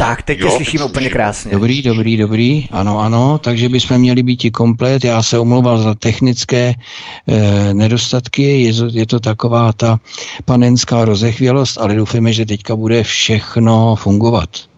Tak, 0.00 0.22
teď 0.22 0.40
tě 0.42 0.50
slyšíme 0.50 0.84
úplně 0.84 1.10
krásně. 1.10 1.52
Dobrý, 1.52 1.82
dobrý, 1.82 2.16
dobrý. 2.16 2.66
Ano, 2.70 3.00
ano, 3.00 3.38
takže 3.38 3.68
bychom 3.68 3.98
měli 3.98 4.22
být 4.22 4.44
i 4.44 4.50
komplet. 4.50 5.04
Já 5.04 5.22
se 5.22 5.38
omlouval 5.38 5.78
za 5.78 5.94
technické 5.94 6.74
e, 7.28 7.74
nedostatky. 7.74 8.62
Je 8.62 8.74
to, 8.74 8.88
je 8.92 9.06
to 9.06 9.20
taková 9.20 9.72
ta 9.72 10.00
panenská 10.44 11.04
rozechvělost, 11.04 11.78
ale 11.78 11.94
doufáme, 11.94 12.32
že 12.32 12.46
teďka 12.46 12.76
bude 12.76 13.02
všechno 13.02 13.96
fungovat. 13.96 14.69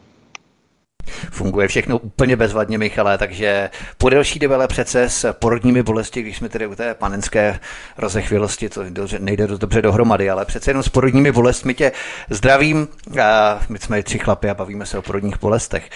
Funguje 1.30 1.68
všechno 1.68 1.98
úplně 1.98 2.36
bezvadně, 2.36 2.78
Michale, 2.78 3.18
takže 3.18 3.70
po 3.98 4.08
delší 4.08 4.38
době 4.38 4.58
přece 4.66 5.08
s 5.08 5.32
porodními 5.32 5.82
bolesti, 5.82 6.22
když 6.22 6.36
jsme 6.36 6.48
tedy 6.48 6.66
u 6.66 6.74
té 6.74 6.94
panenské 6.94 7.58
rozechvělosti, 7.98 8.68
to 8.68 8.82
nejde 9.18 9.46
dost 9.46 9.58
dobře 9.58 9.82
dohromady, 9.82 10.30
ale 10.30 10.44
přece 10.44 10.70
jenom 10.70 10.82
s 10.82 10.88
porodními 10.88 11.32
bolestmi 11.32 11.74
tě 11.74 11.92
zdravím. 12.30 12.88
A 13.22 13.60
my 13.68 13.78
jsme 13.78 14.02
tři 14.02 14.18
chlapy 14.18 14.50
a 14.50 14.54
bavíme 14.54 14.86
se 14.86 14.98
o 14.98 15.02
porodních 15.02 15.40
bolestech. 15.40 15.90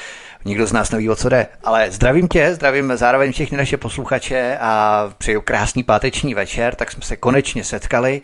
Nikdo 0.45 0.66
z 0.66 0.73
nás 0.73 0.91
neví, 0.91 1.10
o 1.10 1.16
co 1.16 1.29
jde. 1.29 1.46
Ale 1.65 1.91
zdravím 1.91 2.29
tě, 2.29 2.54
zdravím 2.54 2.93
zároveň 2.96 3.32
všechny 3.32 3.59
naše 3.59 3.77
posluchače 3.77 4.59
a 4.60 5.04
přeju 5.18 5.41
krásný 5.41 5.82
páteční 5.82 6.34
večer, 6.34 6.74
tak 6.74 6.93
jsme 6.93 7.02
se 7.02 7.16
konečně 7.16 7.65
setkali. 7.65 8.23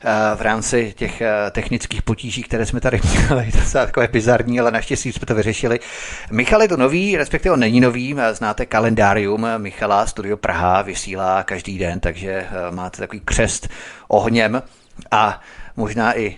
Eh, 0.00 0.36
v 0.36 0.40
rámci 0.40 0.92
těch 0.96 1.20
eh, 1.20 1.50
technických 1.50 2.02
potíží, 2.02 2.42
které 2.42 2.66
jsme 2.66 2.80
tady 2.80 3.00
měli. 3.12 3.52
To 3.52 3.58
je 3.58 3.64
takové 3.72 4.08
bizarní, 4.08 4.60
ale 4.60 4.70
naštěstí 4.70 5.12
jsme 5.12 5.26
to 5.26 5.34
vyřešili. 5.34 5.80
Michal 6.30 6.62
je 6.62 6.68
to 6.68 6.76
nový, 6.76 7.16
respektive 7.16 7.52
on 7.52 7.60
není 7.60 7.80
nový. 7.80 8.14
Eh, 8.18 8.34
znáte 8.34 8.66
kalendárium 8.66 9.46
Michala, 9.58 10.06
Studio 10.06 10.36
Praha 10.36 10.82
vysílá 10.82 11.42
každý 11.42 11.78
den, 11.78 12.00
takže 12.00 12.46
máte 12.70 12.98
takový 12.98 13.20
křest 13.24 13.68
ohněm 14.08 14.62
a 15.10 15.40
možná 15.76 16.18
i 16.18 16.36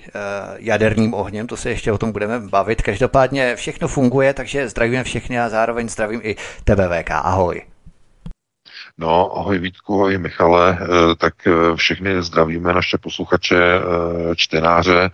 jaderným 0.57 1.15
ohněm, 1.15 1.47
to 1.47 1.57
se 1.57 1.71
ještě 1.71 1.93
o 1.93 1.99
tom 1.99 2.13
budeme 2.13 2.41
bavit. 2.41 2.83
Každopádně 2.83 3.57
všechno 3.57 3.89
funguje, 3.89 4.35
takže 4.35 4.69
zdravíme 4.69 5.05
všechny 5.05 5.41
a 5.41 5.49
zároveň 5.49 5.89
zdravím 5.89 6.21
i 6.25 6.37
tebe 6.65 6.89
VK. 6.89 7.11
Ahoj. 7.11 7.63
No, 8.99 9.39
ahoj 9.39 9.59
Vítku, 9.59 9.95
ahoj 9.95 10.19
Michale, 10.19 10.79
eh, 10.81 11.15
tak 11.15 11.47
eh, 11.47 11.77
všechny 11.77 12.23
zdravíme 12.23 12.73
naše 12.73 12.99
posluchače, 12.99 13.57
eh, 13.57 13.81
čtenáře, 14.37 15.11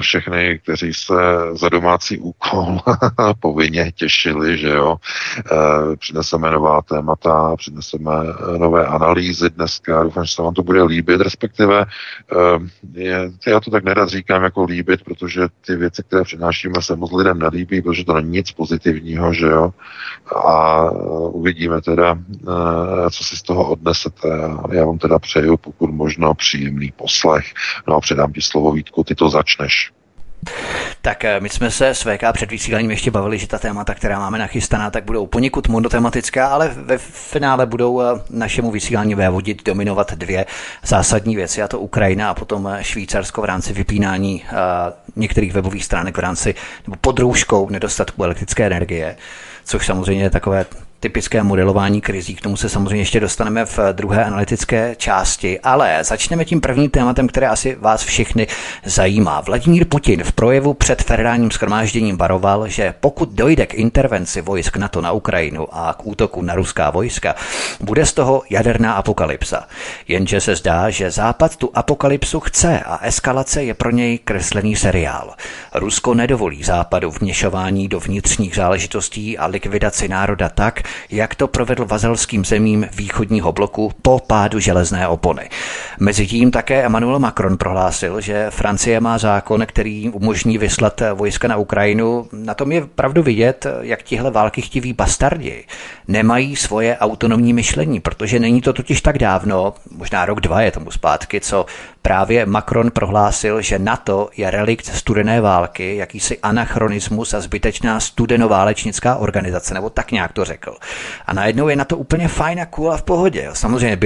všechny, 0.00 0.58
kteří 0.62 0.94
se 0.94 1.14
za 1.52 1.68
domácí 1.68 2.18
úkol 2.18 2.78
povinně 3.40 3.92
těšili, 3.92 4.58
že 4.58 4.68
jo, 4.68 4.96
přineseme 5.98 6.50
nová 6.50 6.82
témata, 6.82 7.56
přineseme 7.56 8.10
nové 8.58 8.86
analýzy 8.86 9.50
dneska, 9.50 10.02
doufám, 10.02 10.24
že 10.24 10.34
se 10.34 10.42
vám 10.42 10.54
to 10.54 10.62
bude 10.62 10.82
líbit, 10.82 11.20
respektive 11.20 11.84
je, 12.94 13.30
já 13.46 13.60
to 13.60 13.70
tak 13.70 13.84
nerad 13.84 14.08
říkám 14.08 14.42
jako 14.42 14.64
líbit, 14.64 15.04
protože 15.04 15.42
ty 15.66 15.76
věci, 15.76 16.02
které 16.02 16.22
přinášíme, 16.22 16.82
se 16.82 16.96
moc 16.96 17.12
lidem 17.12 17.38
nelíbí, 17.38 17.82
protože 17.82 18.04
to 18.04 18.14
není 18.14 18.30
nic 18.30 18.52
pozitivního, 18.52 19.34
že 19.34 19.46
jo, 19.46 19.72
a 20.46 20.90
uvidíme 21.28 21.80
teda, 21.80 22.18
co 23.10 23.24
si 23.24 23.36
z 23.36 23.42
toho 23.42 23.70
odnesete. 23.70 24.28
Já 24.72 24.84
vám 24.84 24.98
teda 24.98 25.18
přeju, 25.18 25.56
pokud 25.56 25.90
možno, 25.90 26.34
příjemný 26.34 26.92
poslech. 26.96 27.44
No 27.88 27.96
a 27.96 28.00
předám 28.00 28.32
ti 28.32 28.40
slovo 28.40 28.72
Vítku, 28.72 29.04
ty 29.04 29.14
to 29.14 29.30
začneš. 29.52 29.92
Tak 31.02 31.24
eh, 31.24 31.40
my 31.40 31.48
jsme 31.48 31.70
se 31.70 31.88
s 31.88 32.02
VK 32.02 32.32
před 32.32 32.50
vysíláním 32.50 32.90
ještě 32.90 33.10
bavili, 33.10 33.38
že 33.38 33.46
ta 33.46 33.58
témata, 33.58 33.94
která 33.94 34.18
máme 34.18 34.38
nachystaná, 34.38 34.90
tak 34.90 35.04
budou 35.04 35.26
poněkud 35.26 35.68
monotematická, 35.68 36.46
ale 36.46 36.68
ve 36.68 36.98
finále 36.98 37.66
budou 37.66 38.00
eh, 38.00 38.04
našemu 38.30 38.70
vysílání 38.70 39.14
vévodit 39.14 39.64
dominovat 39.64 40.14
dvě 40.14 40.46
zásadní 40.84 41.36
věci, 41.36 41.62
a 41.62 41.68
to 41.68 41.78
Ukrajina 41.78 42.30
a 42.30 42.34
potom 42.34 42.68
eh, 42.68 42.84
Švýcarsko 42.84 43.42
v 43.42 43.44
rámci 43.44 43.72
vypínání 43.72 44.44
některých 45.16 45.52
webových 45.52 45.84
stránek 45.84 46.16
v 46.16 46.20
rámci 46.20 46.54
nebo 46.86 46.96
pod 47.00 47.18
rouškou 47.18 47.68
nedostatku 47.68 48.24
elektrické 48.24 48.66
energie, 48.66 49.16
což 49.64 49.86
samozřejmě 49.86 50.24
je 50.24 50.30
takové 50.30 50.66
typické 51.02 51.42
modelování 51.42 52.00
krizí. 52.00 52.34
K 52.34 52.40
tomu 52.40 52.56
se 52.56 52.68
samozřejmě 52.68 53.00
ještě 53.00 53.20
dostaneme 53.20 53.64
v 53.64 53.78
druhé 53.92 54.24
analytické 54.24 54.94
části, 54.98 55.60
ale 55.60 56.04
začneme 56.04 56.44
tím 56.44 56.60
prvním 56.60 56.90
tématem, 56.90 57.28
které 57.28 57.48
asi 57.48 57.76
vás 57.80 58.02
všechny 58.04 58.46
zajímá. 58.84 59.40
Vladimír 59.40 59.84
Putin 59.84 60.24
v 60.24 60.32
projevu 60.32 60.74
před 60.74 61.02
federálním 61.02 61.50
schromážděním 61.50 62.16
varoval, 62.16 62.68
že 62.68 62.94
pokud 63.00 63.28
dojde 63.28 63.66
k 63.66 63.74
intervenci 63.74 64.40
vojsk 64.40 64.76
NATO 64.76 65.00
na 65.00 65.12
Ukrajinu 65.12 65.66
a 65.72 65.92
k 65.92 66.06
útoku 66.06 66.42
na 66.42 66.54
ruská 66.54 66.90
vojska, 66.90 67.34
bude 67.80 68.06
z 68.06 68.12
toho 68.12 68.42
jaderná 68.50 68.92
apokalypsa. 68.92 69.68
Jenže 70.08 70.40
se 70.40 70.56
zdá, 70.56 70.90
že 70.90 71.10
Západ 71.10 71.56
tu 71.56 71.70
apokalypsu 71.74 72.40
chce 72.40 72.80
a 72.80 73.06
eskalace 73.06 73.64
je 73.64 73.74
pro 73.74 73.90
něj 73.90 74.18
kreslený 74.18 74.76
seriál. 74.76 75.34
Rusko 75.74 76.14
nedovolí 76.14 76.62
Západu 76.62 77.10
vměšování 77.10 77.88
do 77.88 78.00
vnitřních 78.00 78.54
záležitostí 78.54 79.38
a 79.38 79.46
likvidaci 79.46 80.08
národa 80.08 80.48
tak, 80.48 80.82
jak 81.10 81.34
to 81.34 81.48
provedl 81.48 81.84
vazelským 81.84 82.44
zemím 82.44 82.86
východního 82.96 83.52
bloku 83.52 83.92
po 84.02 84.20
pádu 84.26 84.58
železné 84.58 85.08
opony. 85.08 85.48
Mezitím 86.00 86.50
také 86.50 86.82
Emmanuel 86.82 87.18
Macron 87.18 87.56
prohlásil, 87.56 88.20
že 88.20 88.46
Francie 88.50 89.00
má 89.00 89.18
zákon, 89.18 89.66
který 89.66 90.10
umožní 90.10 90.58
vyslat 90.58 91.02
vojska 91.14 91.48
na 91.48 91.56
Ukrajinu. 91.56 92.26
Na 92.32 92.54
tom 92.54 92.72
je 92.72 92.86
pravdu 92.86 93.22
vidět, 93.22 93.66
jak 93.80 94.02
tihle 94.02 94.30
války 94.30 94.62
chtiví 94.62 94.92
bastardi 94.92 95.64
nemají 96.08 96.56
svoje 96.56 96.98
autonomní 96.98 97.52
myšlení, 97.52 98.00
protože 98.00 98.38
není 98.38 98.60
to 98.60 98.72
totiž 98.72 99.00
tak 99.00 99.18
dávno, 99.18 99.74
možná 99.90 100.26
rok, 100.26 100.40
dva 100.40 100.60
je 100.60 100.70
tomu 100.70 100.90
zpátky, 100.90 101.40
co 101.40 101.66
právě 102.02 102.46
Macron 102.46 102.90
prohlásil, 102.90 103.62
že 103.62 103.78
NATO 103.78 104.28
je 104.36 104.50
relikt 104.50 104.86
studené 104.86 105.40
války, 105.40 105.96
jakýsi 105.96 106.38
anachronismus 106.38 107.34
a 107.34 107.40
zbytečná 107.40 108.00
studenoválečnická 108.00 109.16
organizace, 109.16 109.74
nebo 109.74 109.90
tak 109.90 110.12
nějak 110.12 110.32
to 110.32 110.44
řekl. 110.44 110.76
A 111.26 111.32
najednou 111.32 111.68
je 111.68 111.76
na 111.76 111.84
to 111.84 111.96
úplně 111.96 112.28
fajn 112.28 112.60
a 112.60 112.66
cool 112.66 112.92
a 112.92 112.96
v 112.96 113.02
pohodě. 113.02 113.50
Samozřejmě 113.52 113.98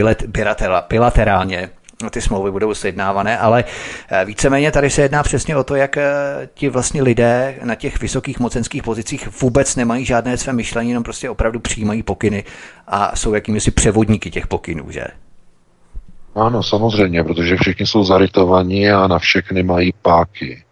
bilaterálně 0.88 1.70
ty 2.10 2.20
smlouvy 2.20 2.50
budou 2.50 2.74
sjednávané, 2.74 3.38
ale 3.38 3.64
eh, 4.08 4.24
víceméně 4.24 4.72
tady 4.72 4.90
se 4.90 5.02
jedná 5.02 5.22
přesně 5.22 5.56
o 5.56 5.64
to, 5.64 5.74
jak 5.74 5.96
eh, 5.96 6.04
ti 6.54 6.68
vlastně 6.68 7.02
lidé 7.02 7.54
na 7.64 7.74
těch 7.74 8.00
vysokých 8.00 8.40
mocenských 8.40 8.82
pozicích 8.82 9.40
vůbec 9.42 9.76
nemají 9.76 10.04
žádné 10.04 10.36
své 10.36 10.52
myšlení, 10.52 10.90
jenom 10.90 11.04
prostě 11.04 11.30
opravdu 11.30 11.60
přijímají 11.60 12.02
pokyny 12.02 12.44
a 12.86 13.16
jsou 13.16 13.34
jakými 13.34 13.60
si 13.60 13.70
převodníky 13.70 14.30
těch 14.30 14.46
pokynů, 14.46 14.90
že? 14.90 15.04
Ano, 16.34 16.62
samozřejmě, 16.62 17.24
protože 17.24 17.56
všichni 17.56 17.86
jsou 17.86 18.04
zarytovaní 18.04 18.90
a 18.90 19.06
na 19.06 19.18
všechny 19.18 19.62
mají 19.62 19.92
páky. 20.02 20.64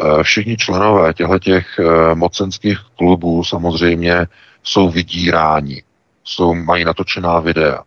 Eh, 0.00 0.22
všichni 0.22 0.56
členové 0.56 1.14
těchto 1.14 1.38
těch 1.38 1.66
mocenských 2.14 2.78
klubů 2.96 3.44
samozřejmě 3.44 4.26
jsou 4.66 4.90
vydíráni, 4.90 5.82
jsou, 6.24 6.54
mají 6.54 6.84
natočená 6.84 7.40
videa, 7.40 7.82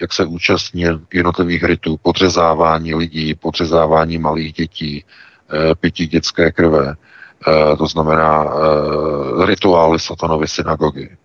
jak 0.00 0.12
se 0.12 0.24
účastní 0.24 0.84
jednotlivých 1.12 1.64
rytů, 1.64 1.96
podřezávání 2.02 2.94
lidí, 2.94 3.34
podřezávání 3.34 4.18
malých 4.18 4.52
dětí, 4.52 5.04
eh, 5.04 5.74
pití 5.74 6.06
dětské 6.06 6.52
krve, 6.52 6.94
eh, 6.94 7.76
to 7.76 7.86
znamená 7.86 8.44
eh, 8.44 9.46
rituály 9.46 9.98
satanovy 9.98 10.48
synagogy. 10.48 11.16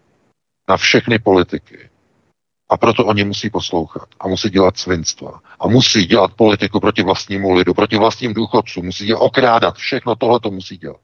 Na 0.70 0.78
všechny 0.78 1.20
politiky. 1.20 1.90
A 2.70 2.78
proto 2.78 3.06
oni 3.06 3.24
musí 3.24 3.50
poslouchat 3.50 4.08
a 4.20 4.28
musí 4.28 4.50
dělat 4.50 4.78
svinstva. 4.78 5.40
A 5.60 5.68
musí 5.68 6.06
dělat 6.06 6.34
politiku 6.34 6.80
proti 6.80 7.04
vlastnímu 7.04 7.54
lidu, 7.54 7.74
proti 7.74 7.97
vlastním 7.97 8.34
důchodcům. 8.34 8.86
Musí 8.86 9.08
je 9.08 9.16
okrádat. 9.16 9.76
Všechno 9.76 10.16
tohle 10.16 10.40
to 10.40 10.52
musí 10.52 10.78
dělat. 10.78 11.00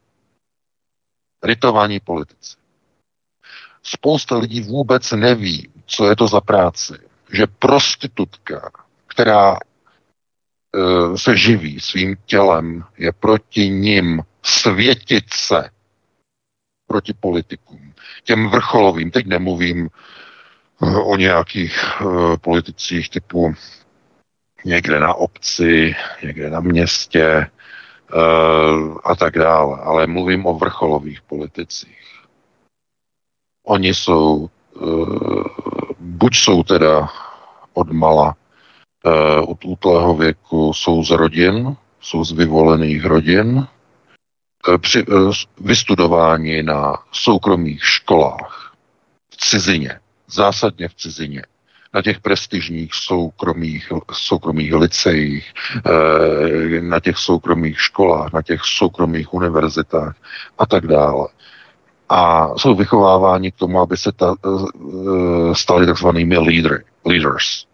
Rytování 1.44 2.00
politici. 2.00 2.67
Spousta 3.90 4.38
lidí 4.38 4.62
vůbec 4.62 5.12
neví, 5.12 5.70
co 5.86 6.10
je 6.10 6.16
to 6.16 6.28
za 6.28 6.42
práci. 6.42 6.94
Že 7.34 7.48
prostitutka, 7.60 8.72
která 9.08 9.56
e, 9.56 9.58
se 11.18 11.38
živí 11.38 11.80
svým 11.80 12.16
tělem, 12.26 12.84
je 12.98 13.12
proti 13.12 13.70
ním 13.70 14.24
světit 14.44 15.34
se 15.34 15.70
proti 16.88 17.14
politikům, 17.14 17.94
těm 18.24 18.50
vrcholovým. 18.50 19.12
Teď 19.12 19.26
nemluvím 19.26 19.86
e, 19.88 19.90
o 20.98 21.16
nějakých 21.16 21.78
e, 22.02 22.38
politicích 22.38 23.10
typu 23.10 23.54
někde 24.66 25.00
na 25.00 25.14
obci, 25.14 25.96
někde 26.24 26.50
na 26.50 26.60
městě 26.60 27.24
e, 27.26 27.50
a 29.04 29.16
tak 29.16 29.34
dále, 29.38 29.78
ale 29.84 30.08
mluvím 30.08 30.46
o 30.46 30.54
vrcholových 30.54 31.22
politicích. 31.22 32.17
Oni 33.70 33.94
jsou, 33.94 34.50
uh, 34.74 35.44
buď 36.00 36.36
jsou 36.36 36.64
teda 36.64 37.10
od 37.74 37.92
mala 37.92 38.36
uh, 39.06 39.52
od 39.52 39.66
útlého 39.66 40.16
věku, 40.16 40.74
jsou 40.74 41.04
z 41.04 41.12
rodin, 41.12 41.76
jsou 42.02 42.24
z 42.24 42.32
vyvolených 42.32 43.06
rodin, 43.06 43.68
eh, 44.74 44.78
při, 44.78 45.00
eh, 45.00 45.32
vystudováni 45.62 46.64
na 46.64 46.94
soukromých 47.12 47.86
školách 47.86 48.74
v 49.30 49.38
cizině, 49.38 50.00
zásadně 50.28 50.88
v 50.88 50.96
cizině, 50.96 51.42
na 51.94 52.02
těch 52.02 52.20
prestižních 52.20 52.94
soukromých, 52.94 53.92
soukromých 54.14 54.74
licejích, 54.74 55.54
na 56.82 57.00
těch 57.00 57.18
soukromých 57.18 57.82
školách, 57.82 58.34
na 58.34 58.42
těch 58.42 58.62
soukromých 58.64 59.34
univerzitách 59.34 60.16
a 60.58 60.66
tak 60.66 60.88
dále 60.88 61.28
a 62.10 62.50
jsou 62.58 62.76
vychováváni 62.76 63.52
k 63.52 63.56
tomu, 63.56 63.80
aby 63.80 63.98
se 63.98 64.12
ta, 64.12 64.36
eh, 64.46 65.56
stali 65.56 65.86
takzvanými 65.86 66.38
lídry, 66.38 66.84
leaders. 67.06 67.66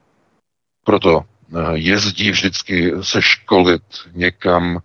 Proto 0.83 1.21
eh, 1.21 1.59
jezdí 1.73 2.31
vždycky 2.31 2.93
se 3.01 3.21
školit 3.21 3.81
někam 4.13 4.79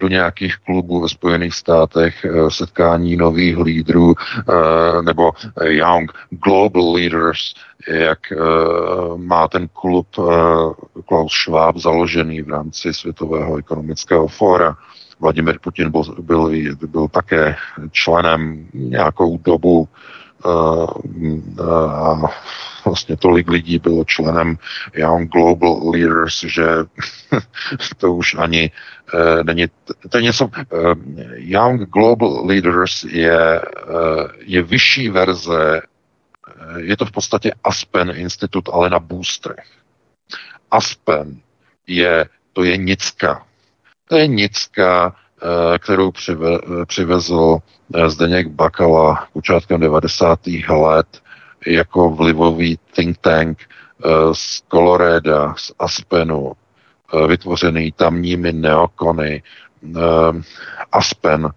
do 0.00 0.08
nějakých 0.08 0.56
klubů 0.56 1.00
ve 1.00 1.08
Spojených 1.08 1.54
státech, 1.54 2.24
eh, 2.24 2.50
setkání 2.50 3.16
nových 3.16 3.58
lídrů 3.58 4.14
nebo 5.04 5.32
Young 5.64 6.12
Global 6.30 6.92
Leaders, 6.92 7.54
jak 7.88 8.18
má 9.16 9.48
ten 9.48 9.68
klub 9.68 10.06
Klaus 11.08 11.32
Schwab 11.32 11.76
založený 11.76 12.42
v 12.42 12.48
rámci 12.48 12.94
Světového 12.94 13.56
ekonomického 13.56 14.28
fóra. 14.28 14.76
Vladimir 15.20 15.58
Putin 15.58 15.90
byl, 15.90 16.02
byl, 16.20 16.50
byl 16.86 17.08
také 17.08 17.56
členem 17.92 18.66
nějakou 18.74 19.38
dobu 19.38 19.88
uh, 20.44 20.90
a 21.90 22.30
vlastně 22.84 23.16
tolik 23.16 23.48
lidí 23.48 23.78
bylo 23.78 24.04
členem 24.04 24.58
Young 24.94 25.30
Global 25.30 25.90
Leaders, 25.90 26.40
že 26.40 26.64
to 27.96 28.12
už 28.12 28.34
ani 28.34 28.70
uh, 29.14 29.44
není, 29.44 29.66
to 30.08 30.18
je 30.18 30.22
něco, 30.22 30.44
uh, 30.44 30.94
Young 31.34 31.80
Global 31.80 32.46
Leaders 32.46 33.04
je, 33.04 33.60
je 34.38 34.62
vyšší 34.62 35.08
verze, 35.08 35.82
je 36.76 36.96
to 36.96 37.04
v 37.04 37.12
podstatě 37.12 37.52
Aspen 37.64 38.10
Institut, 38.14 38.68
ale 38.72 38.90
na 38.90 38.98
boostrech. 38.98 39.66
Aspen 40.70 41.40
je, 41.86 42.26
to 42.52 42.64
je 42.64 42.76
nicka, 42.76 43.46
to 44.10 44.16
je 44.16 44.26
nicka, 44.26 45.14
eh, 45.42 45.78
kterou 45.78 46.12
přivezl 46.86 47.58
eh, 47.94 48.10
Zdeněk 48.10 48.48
Bakala 48.48 49.26
počátkem 49.32 49.80
90. 49.80 50.40
let 50.68 51.22
jako 51.66 52.10
vlivový 52.10 52.78
think 52.94 53.18
tank 53.18 53.58
eh, 53.60 54.08
z 54.32 54.62
Coloreda, 54.70 55.54
z 55.58 55.72
Aspenu, 55.78 56.52
vytvořený 57.26 57.92
tamními 57.92 58.52
neokony. 58.52 59.42
Aspen 60.92 61.50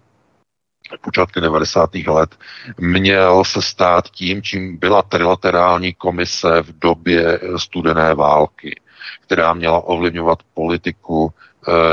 počátkem 1.00 1.42
90. 1.42 1.94
let 1.94 2.36
měl 2.78 3.44
se 3.44 3.62
stát 3.62 4.08
tím, 4.10 4.42
čím 4.42 4.76
byla 4.78 5.02
trilaterální 5.02 5.94
komise 5.94 6.62
v 6.62 6.78
době 6.78 7.40
studené 7.56 8.14
války, 8.14 8.80
která 9.20 9.54
měla 9.54 9.80
ovlivňovat 9.84 10.38
politiku 10.54 11.32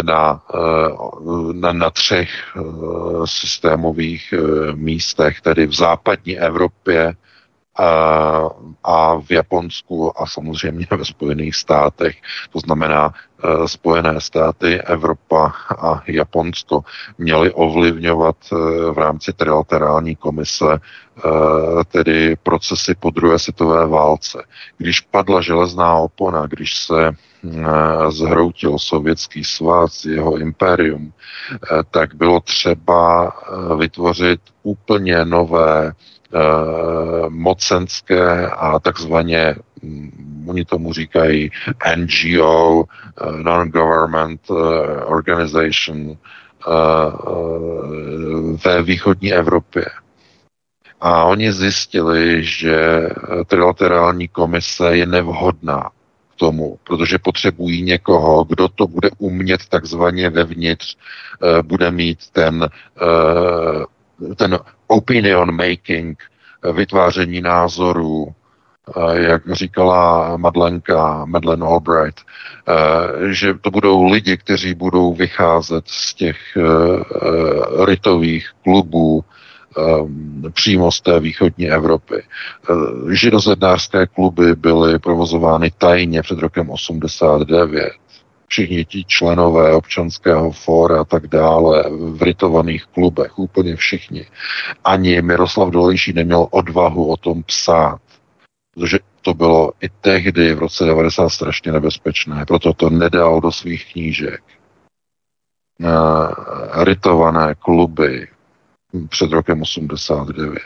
na, 0.04 0.42
eh, 0.56 1.54
na, 1.54 1.74
na 1.74 1.90
třech 1.90 2.30
eh, 2.56 2.62
systémových 3.26 4.34
místech, 4.74 5.42
tedy 5.42 5.66
v 5.68 5.74
západní 5.74 6.40
Evropě 6.40 7.14
a 8.84 9.16
v 9.16 9.32
Japonsku 9.32 10.22
a 10.22 10.26
samozřejmě 10.28 10.88
ve 10.98 11.06
Spojených 11.06 11.56
státech. 11.56 12.16
To 12.52 12.60
znamená, 12.60 13.14
Spojené 13.66 14.22
státy, 14.22 14.82
Evropa 14.82 15.54
a 15.82 16.04
Japonsko 16.08 16.84
měly 17.18 17.52
ovlivňovat 17.52 18.36
v 18.92 18.98
rámci 18.98 19.34
trilaterální 19.34 20.16
komise 20.16 20.66
tedy 21.92 22.36
procesy 22.44 22.96
po 23.00 23.10
druhé 23.10 23.40
světové 23.40 23.88
válce. 23.88 24.44
Když 24.78 25.00
padla 25.00 25.42
železná 25.42 25.96
opona, 25.96 26.46
když 26.48 26.78
se 26.78 27.16
Eh, 27.44 28.12
zhroutil 28.12 28.80
sovětský 28.80 29.44
svaz, 29.44 30.06
jeho 30.06 30.38
impérium, 30.38 31.14
eh, 31.54 31.84
tak 31.92 32.16
bylo 32.16 32.40
třeba 32.40 33.28
eh, 33.28 33.76
vytvořit 33.76 34.42
úplně 34.64 35.26
nové 35.26 35.94
mocenské 37.30 38.48
a 38.48 38.80
takzvaně 38.80 39.56
oni 40.48 40.66
tomu 40.66 40.94
říkají 40.94 41.52
NGO, 41.96 42.84
Non-Government 43.44 44.42
Organization 45.06 46.18
ve 48.66 48.84
východní 48.84 49.34
Evropě. 49.34 49.86
A 51.02 51.24
oni 51.24 51.54
zjistili, 51.54 52.44
že 52.44 53.10
trilaterální 53.48 54.28
komise 54.28 54.98
je 54.98 55.06
nevhodná 55.06 55.90
tomu, 56.42 56.80
protože 56.84 57.18
potřebují 57.20 57.82
někoho, 57.82 58.44
kdo 58.44 58.68
to 58.68 58.88
bude 58.88 59.10
umět 59.18 59.62
takzvaně 59.70 60.30
vevnitř, 60.30 60.98
eh, 60.98 61.64
bude 61.64 61.92
mít 61.92 62.20
ten, 62.32 62.66
eh, 63.02 64.36
ten 64.36 64.60
opinion 64.88 65.56
making, 65.56 66.18
eh, 66.18 66.72
vytváření 66.74 67.42
názorů, 67.42 68.34
jak 69.14 69.52
říkala 69.52 70.38
Madlenka, 70.38 71.26
Madeleine 71.26 71.66
Albright, 71.66 72.22
že 73.30 73.54
to 73.62 73.72
budou 73.72 74.04
lidi, 74.04 74.38
kteří 74.38 74.74
budou 74.74 75.14
vycházet 75.14 75.84
z 75.88 76.14
těch 76.14 76.38
rytových 77.86 78.50
klubů, 78.64 79.24
přímo 80.54 80.92
z 80.92 81.02
té 81.02 81.20
východní 81.20 81.70
Evropy. 81.70 82.24
Židozednářské 83.12 84.08
kluby 84.08 84.56
byly 84.56 85.00
provozovány 85.00 85.72
tajně 85.78 86.22
před 86.22 86.40
rokem 86.40 86.70
89 86.70 87.92
všichni 88.48 88.86
ti 88.86 89.04
členové 89.08 89.74
občanského 89.74 90.52
fóra 90.52 91.02
a 91.02 91.04
tak 91.04 91.28
dále, 91.28 91.84
v 91.90 92.22
rytovaných 92.22 92.86
klubech, 92.86 93.40
úplně 93.40 93.76
všichni. 93.76 94.26
Ani 94.84 95.22
Miroslav 95.22 95.70
Dolejší 95.70 96.14
neměl 96.14 96.48
odvahu 96.52 97.12
o 97.12 97.18
tom 97.18 97.44
psát, 97.44 98.00
protože 98.74 99.00
to 99.22 99.34
bylo 99.34 99.72
i 99.82 99.90
tehdy 99.90 100.54
v 100.56 100.60
roce 100.60 100.86
90 100.86 101.30
strašně 101.30 101.72
nebezpečné, 101.72 102.46
proto 102.46 102.74
to 102.74 102.90
nedal 102.90 103.42
do 103.42 103.52
svých 103.52 103.92
knížek. 103.94 104.44
Ehm, 105.84 106.28
rytované 106.84 107.56
kluby, 107.56 108.28
před 109.10 109.32
rokem 109.32 109.62
89 109.62 110.58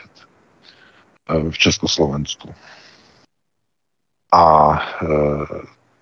eh, 1.28 1.50
v 1.50 1.58
Československu. 1.58 2.54
A 4.32 4.72
eh, 5.02 5.06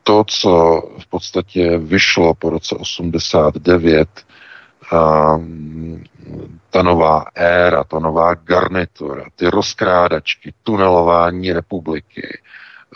to, 0.02 0.24
co 0.24 0.82
v 0.98 1.06
podstatě 1.06 1.78
vyšlo 1.78 2.34
po 2.34 2.50
roce 2.50 2.74
89, 2.76 4.08
eh, 4.18 4.23
ta 6.70 6.82
nová 6.82 7.24
éra, 7.34 7.84
ta 7.84 7.98
nová 7.98 8.34
garnitura, 8.34 9.24
ty 9.36 9.50
rozkrádačky, 9.50 10.54
tunelování 10.62 11.52
republiky, 11.52 12.38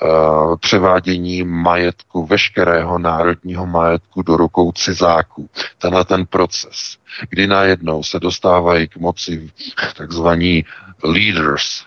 Eh, 0.02 0.56
převádění 0.60 1.42
majetku, 1.42 2.26
veškerého 2.26 2.98
národního 2.98 3.66
majetku 3.66 4.22
do 4.22 4.36
rukou 4.36 4.72
cizáků. 4.72 5.50
Tenhle 5.78 6.04
ten 6.04 6.26
proces, 6.26 6.98
kdy 7.30 7.46
najednou 7.46 8.02
se 8.02 8.20
dostávají 8.20 8.88
k 8.88 8.96
moci 8.96 9.50
takzvaní 9.96 10.64
leaders, 11.02 11.84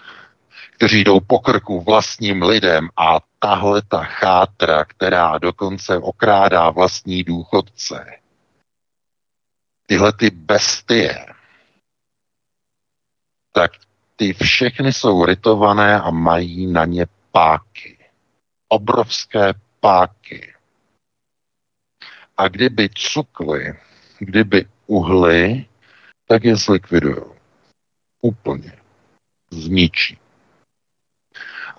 kteří 0.75 1.03
jdou 1.03 1.19
po 1.19 1.39
krku 1.39 1.81
vlastním 1.81 2.41
lidem 2.41 2.87
a 2.97 3.19
tahle 3.39 3.81
ta 3.87 4.03
chátra, 4.03 4.85
která 4.85 5.37
dokonce 5.37 5.97
okrádá 5.97 6.69
vlastní 6.69 7.23
důchodce. 7.23 8.05
Tyhle 9.85 10.13
ty 10.13 10.29
bestie, 10.29 11.25
tak 13.51 13.71
ty 14.15 14.33
všechny 14.33 14.93
jsou 14.93 15.25
rytované 15.25 16.01
a 16.01 16.11
mají 16.11 16.67
na 16.67 16.85
ně 16.85 17.05
páky 17.31 18.01
obrovské 18.71 19.53
páky. 19.79 20.53
A 22.37 22.47
kdyby 22.47 22.89
cukly, 22.89 23.79
kdyby 24.19 24.65
uhly, 24.87 25.65
tak 26.27 26.43
je 26.43 26.55
zlikvidují. 26.55 27.23
Úplně. 28.21 28.79
Zničí. 29.51 30.17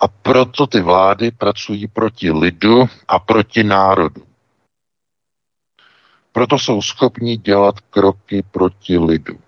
A 0.00 0.08
proto 0.08 0.66
ty 0.66 0.80
vlády 0.80 1.30
pracují 1.30 1.88
proti 1.88 2.30
lidu 2.30 2.84
a 3.08 3.18
proti 3.18 3.64
národu. 3.64 4.26
Proto 6.32 6.58
jsou 6.58 6.82
schopni 6.82 7.36
dělat 7.36 7.80
kroky 7.80 8.42
proti 8.50 8.98
lidu. 8.98 9.40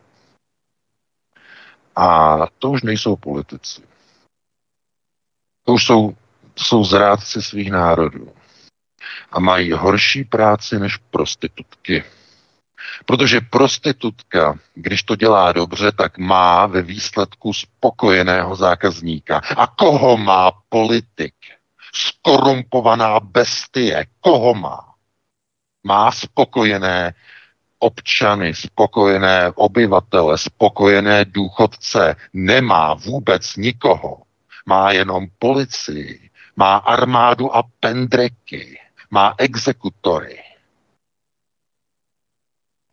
A 1.97 2.37
to 2.59 2.71
už 2.71 2.83
nejsou 2.83 3.17
politici. 3.17 3.83
To 5.65 5.73
už 5.73 5.85
jsou 5.87 6.17
jsou 6.57 6.85
zrádci 6.85 7.43
svých 7.43 7.71
národů 7.71 8.33
a 9.33 9.41
mají 9.41 9.73
horší 9.73 10.25
práci 10.25 10.79
než 10.79 10.97
prostitutky. 10.97 12.05
Protože 13.05 13.41
prostitutka, 13.41 14.59
když 14.75 15.03
to 15.03 15.17
dělá 15.17 15.53
dobře, 15.53 15.93
tak 15.93 16.19
má 16.19 16.67
ve 16.67 16.83
výsledku 16.83 17.53
spokojeného 17.53 18.57
zákazníka. 18.57 19.41
A 19.57 19.67
koho 19.67 20.17
má 20.17 20.51
politik? 20.69 21.35
Skorumpovaná 21.95 23.21
bestie. 23.21 24.07
Koho 24.21 24.55
má? 24.55 24.94
Má 25.85 26.13
spokojené 26.13 27.15
občany, 27.79 28.55
spokojené 28.55 29.53
obyvatele, 29.55 30.39
spokojené 30.39 31.25
důchodce. 31.25 32.17
Nemá 32.33 32.95
vůbec 32.95 33.57
nikoho. 33.57 34.23
Má 34.67 34.93
jenom 34.93 35.27
policii, 35.39 36.31
má 36.57 36.77
armádu 36.77 37.57
a 37.57 37.63
pendreky, 37.81 38.79
má 39.11 39.35
exekutory 39.39 40.39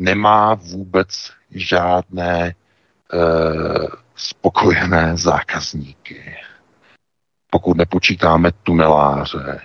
nemá 0.01 0.53
vůbec 0.53 1.31
žádné 1.51 2.47
e, 2.47 2.53
spokojené 4.15 5.17
zákazníky. 5.17 6.35
Pokud 7.49 7.77
nepočítáme 7.77 8.51
tuneláře, 8.51 9.61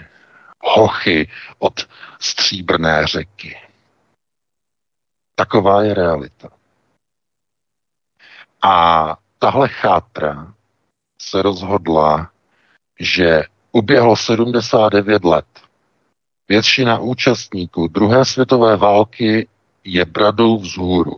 hochy 0.60 1.28
od 1.58 1.85
stříbrné 2.20 3.06
řeky. 3.06 3.56
Taková 5.34 5.82
je 5.82 5.94
realita. 5.94 6.48
A 8.62 9.16
tahle 9.38 9.68
chátra 9.68 10.54
se 11.18 11.42
rozhodla, 11.42 12.30
že 13.00 13.42
uběhlo 13.72 14.16
79 14.16 15.24
let. 15.24 15.46
Většina 16.48 16.98
účastníků 16.98 17.88
druhé 17.88 18.24
světové 18.24 18.76
války 18.76 19.48
je 19.84 20.04
bradou 20.04 20.58
vzhůru. 20.58 21.16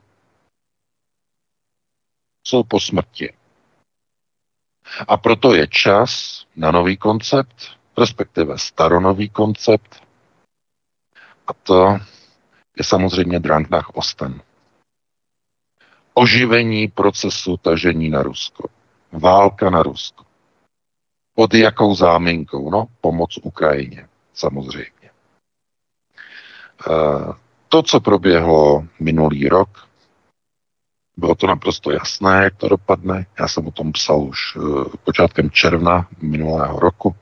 Jsou 2.45 2.63
po 2.63 2.81
smrti. 2.81 3.35
A 5.09 5.17
proto 5.17 5.55
je 5.55 5.67
čas 5.67 6.43
na 6.57 6.71
nový 6.71 6.97
koncept, 6.97 7.57
respektive 7.99 8.59
staronový 8.59 9.29
koncept. 9.29 10.08
A 11.49 11.53
to 11.53 11.99
je 12.79 12.85
samozřejmě 12.85 13.39
Drangnach 13.39 13.91
Osten. 13.95 14.41
Oživení 16.15 16.89
procesu 16.89 17.57
tažení 17.57 18.11
na 18.11 18.23
Rusko. 18.23 18.69
Válka 19.13 19.71
na 19.71 19.83
Rusko. 19.83 20.25
Pod 21.35 21.55
jakou 21.55 21.95
záminkou? 21.95 22.71
No, 22.71 22.87
pomoc 23.01 23.39
Ukrajině, 23.43 24.09
samozřejmě. 24.35 25.11
Uh, 26.89 27.33
to, 27.69 27.83
co 27.83 28.01
proběhlo 28.01 28.87
minulý 29.01 29.49
rok, 29.49 29.89
bylo 31.17 31.35
to 31.35 31.47
naprosto 31.47 31.91
jasné, 31.91 32.45
jak 32.45 32.57
to 32.57 32.69
dopadne. 32.69 33.27
Já 33.41 33.49
jsem 33.49 33.67
o 33.67 33.71
tom 33.71 33.93
psal 33.93 34.21
už 34.21 34.57
uh, 34.57 34.85
počátkem 35.05 35.51
června 35.51 36.09
minulého 36.23 36.81
roku, 36.81 37.17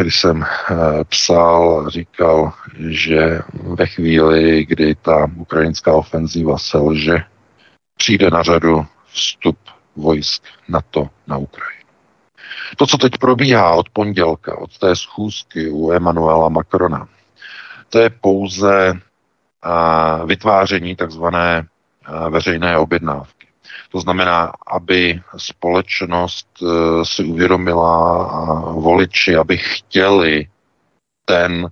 když 0.00 0.20
jsem 0.20 0.40
uh, 0.40 0.46
psal, 1.04 1.90
říkal, 1.90 2.52
že 2.88 3.40
ve 3.54 3.86
chvíli, 3.86 4.64
kdy 4.64 4.94
ta 4.94 5.30
ukrajinská 5.36 5.92
ofenzíva 5.92 6.58
selže, 6.58 7.24
přijde 7.96 8.30
na 8.30 8.42
řadu 8.42 8.86
vstup 9.06 9.58
vojsk 9.96 10.42
NATO 10.68 11.08
na 11.26 11.36
Ukrajinu. 11.36 11.82
To, 12.76 12.86
co 12.86 12.98
teď 12.98 13.18
probíhá 13.18 13.74
od 13.74 13.88
pondělka, 13.88 14.58
od 14.58 14.78
té 14.78 14.96
schůzky 14.96 15.70
u 15.70 15.92
Emanuela 15.92 16.48
Macrona, 16.48 17.08
to 17.88 17.98
je 17.98 18.10
pouze 18.10 19.00
vytváření 20.26 20.96
takzvané 20.96 21.66
veřejné 22.30 22.78
objednávky. 22.78 23.41
To 23.90 24.00
znamená, 24.00 24.52
aby 24.66 25.20
společnost 25.36 26.48
e, 26.62 26.66
si 27.04 27.24
uvědomila 27.24 28.26
a 28.26 28.72
voliči, 28.72 29.36
aby 29.36 29.58
chtěli 29.58 30.48
ten 31.24 31.70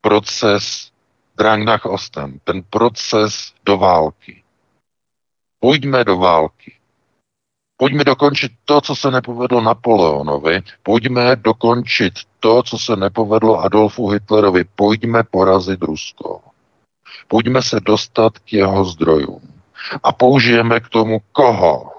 proces 0.00 0.90
Drangnach 1.36 1.86
Osten, 1.86 2.38
ten 2.44 2.62
proces 2.70 3.52
do 3.64 3.76
války. 3.76 4.42
Pojďme 5.60 6.04
do 6.04 6.16
války. 6.16 6.72
Pojďme 7.76 8.04
dokončit 8.04 8.52
to, 8.64 8.80
co 8.80 8.96
se 8.96 9.10
nepovedlo 9.10 9.60
Napoleonovi. 9.60 10.62
Pojďme 10.82 11.36
dokončit 11.36 12.14
to, 12.40 12.62
co 12.62 12.78
se 12.78 12.96
nepovedlo 12.96 13.60
Adolfu 13.60 14.08
Hitlerovi. 14.08 14.64
Pojďme 14.64 15.22
porazit 15.24 15.82
Rusko. 15.82 16.40
Pojďme 17.28 17.62
se 17.62 17.80
dostat 17.80 18.38
k 18.38 18.52
jeho 18.52 18.84
zdrojům. 18.84 19.55
A 20.02 20.12
použijeme 20.12 20.80
k 20.80 20.88
tomu 20.88 21.20
koho? 21.32 21.92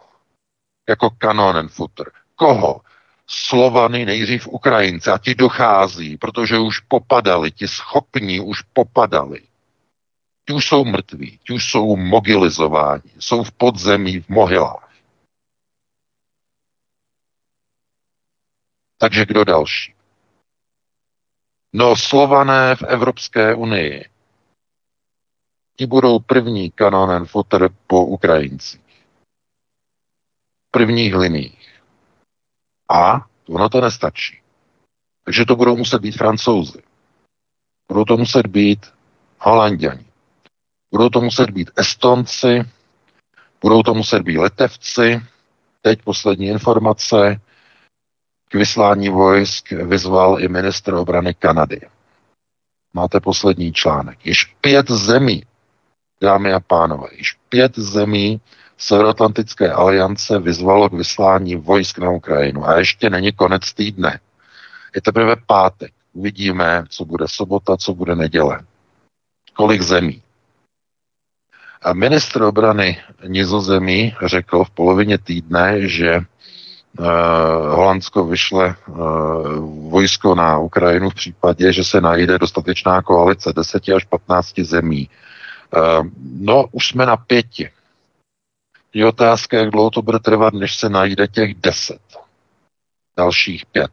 Jako 0.89 1.09
kanonenfutter. 1.09 2.11
Koho? 2.35 2.81
Slovany 3.27 4.05
nejdřív 4.05 4.47
Ukrajince 4.47 5.11
a 5.11 5.17
ti 5.17 5.35
dochází, 5.35 6.17
protože 6.17 6.57
už 6.57 6.79
popadali, 6.79 7.51
ti 7.51 7.67
schopní 7.67 8.39
už 8.39 8.61
popadali. 8.61 9.41
Ti 10.45 10.53
už 10.53 10.67
jsou 10.67 10.85
mrtví, 10.85 11.39
ti 11.43 11.53
už 11.53 11.71
jsou 11.71 11.95
mogilizováni, 11.95 13.11
jsou 13.19 13.43
v 13.43 13.51
podzemí, 13.51 14.19
v 14.19 14.29
mohylách. 14.29 14.89
Takže 18.97 19.25
kdo 19.25 19.43
další? 19.43 19.93
No, 21.73 21.95
slované 21.95 22.75
v 22.75 22.83
Evropské 22.83 23.55
unii. 23.55 24.05
Ti 25.79 25.85
budou 25.85 26.19
první 26.19 26.71
kanonen 26.71 27.25
foter 27.25 27.69
po 27.87 28.05
Ukrajincích. 28.05 28.81
Prvních 30.71 31.15
liních. 31.15 31.79
A 32.89 33.25
ono 33.49 33.69
to 33.69 33.81
nestačí. 33.81 34.41
Takže 35.23 35.45
to 35.45 35.55
budou 35.55 35.77
muset 35.77 36.01
být 36.01 36.17
francouzi. 36.17 36.81
Budou 37.87 38.05
to 38.05 38.17
muset 38.17 38.47
být 38.47 38.85
holanděni. 39.39 40.05
Budou 40.91 41.09
to 41.09 41.21
muset 41.21 41.49
být 41.49 41.71
estonci, 41.75 42.63
budou 43.61 43.83
to 43.83 43.93
muset 43.93 44.21
být 44.21 44.37
letevci. 44.37 45.21
Teď 45.81 46.01
poslední 46.01 46.47
informace. 46.47 47.41
K 48.49 48.55
vyslání 48.55 49.09
vojsk 49.09 49.71
vyzval 49.71 50.41
i 50.41 50.47
ministr 50.47 50.93
obrany 50.93 51.33
Kanady. 51.33 51.81
Máte 52.93 53.19
poslední 53.19 53.73
článek. 53.73 54.25
Již 54.25 54.45
pět 54.45 54.91
zemí, 54.91 55.43
dámy 56.21 56.53
a 56.53 56.59
pánové, 56.59 57.07
již 57.11 57.37
pět 57.49 57.79
zemí 57.79 58.41
Severoatlantické 58.79 59.71
aliance 59.71 60.39
vyzvalo 60.39 60.89
k 60.89 60.93
vyslání 60.93 61.55
vojsk 61.55 61.97
na 61.97 62.09
Ukrajinu. 62.09 62.67
A 62.67 62.77
ještě 62.77 63.09
není 63.09 63.31
konec 63.31 63.73
týdne. 63.73 64.19
Je 64.95 65.01
teprve 65.01 65.35
pátek. 65.47 65.91
Uvidíme, 66.13 66.83
co 66.89 67.05
bude 67.05 67.25
sobota, 67.27 67.77
co 67.77 67.93
bude 67.93 68.15
neděle. 68.15 68.59
Kolik 69.53 69.81
zemí. 69.81 70.21
A 71.81 71.93
ministr 71.93 72.41
obrany 72.41 73.01
Nizozemí 73.27 74.15
řekl 74.25 74.63
v 74.63 74.69
polovině 74.69 75.17
týdne, 75.17 75.87
že 75.87 76.21
Eh, 76.99 77.75
Holandsko 77.75 78.25
vyšle 78.25 78.65
eh, 78.69 78.93
vojsko 79.89 80.35
na 80.35 80.57
Ukrajinu 80.57 81.09
v 81.09 81.15
případě, 81.15 81.73
že 81.73 81.83
se 81.83 82.01
najde 82.01 82.39
dostatečná 82.39 83.01
koalice 83.01 83.53
10 83.53 83.89
až 83.95 84.03
15 84.03 84.59
zemí. 84.59 85.09
Eh, 85.75 86.01
no, 86.39 86.67
už 86.71 86.87
jsme 86.87 87.05
na 87.05 87.17
pěti. 87.17 87.71
Je 88.93 89.07
otázka, 89.07 89.57
jak 89.57 89.69
dlouho 89.69 89.89
to 89.89 90.01
bude 90.01 90.19
trvat, 90.19 90.53
než 90.53 90.75
se 90.75 90.89
najde 90.89 91.27
těch 91.27 91.53
deset. 91.53 92.01
Dalších 93.17 93.65
pět. 93.65 93.91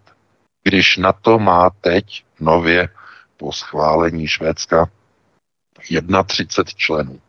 Když 0.63 0.97
na 0.97 1.13
to 1.13 1.39
má 1.39 1.71
teď 1.71 2.25
nově 2.41 2.89
po 3.37 3.53
schválení 3.53 4.29
Švédska 4.29 4.91
31 6.27 6.71
členů. 6.77 7.21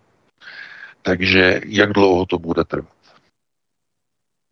Takže 1.02 1.62
jak 1.66 1.94
dlouho 1.94 2.26
to 2.26 2.40
bude 2.40 2.64
trvat? 2.64 2.96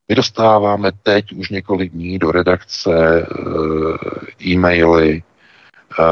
My 0.09 0.15
dostáváme 0.15 0.91
teď 0.91 1.33
už 1.33 1.49
několik 1.49 1.91
dní 1.91 2.19
do 2.19 2.31
redakce 2.31 2.91
e, 2.91 3.25
e-maily 4.49 5.23
e, 5.99 6.03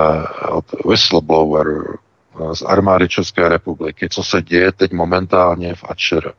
od 0.48 0.66
whistleblower 0.86 1.98
z 2.54 2.62
armády 2.62 3.10
České 3.10 3.50
republiky, 3.50 4.10
co 4.10 4.24
se 4.24 4.42
děje 4.42 4.72
teď 4.72 4.92
momentálně 4.92 5.76
v 5.76 5.84
Ačer. 5.84 6.34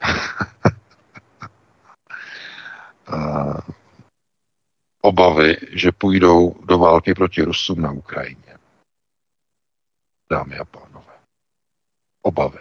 obavy, 5.00 5.56
že 5.72 5.92
půjdou 5.92 6.54
do 6.64 6.78
války 6.78 7.14
proti 7.14 7.42
Rusům 7.42 7.82
na 7.82 7.92
Ukrajině. 7.92 8.58
Dámy 10.30 10.58
a 10.58 10.64
pánové. 10.64 11.12
Obavy. 12.22 12.58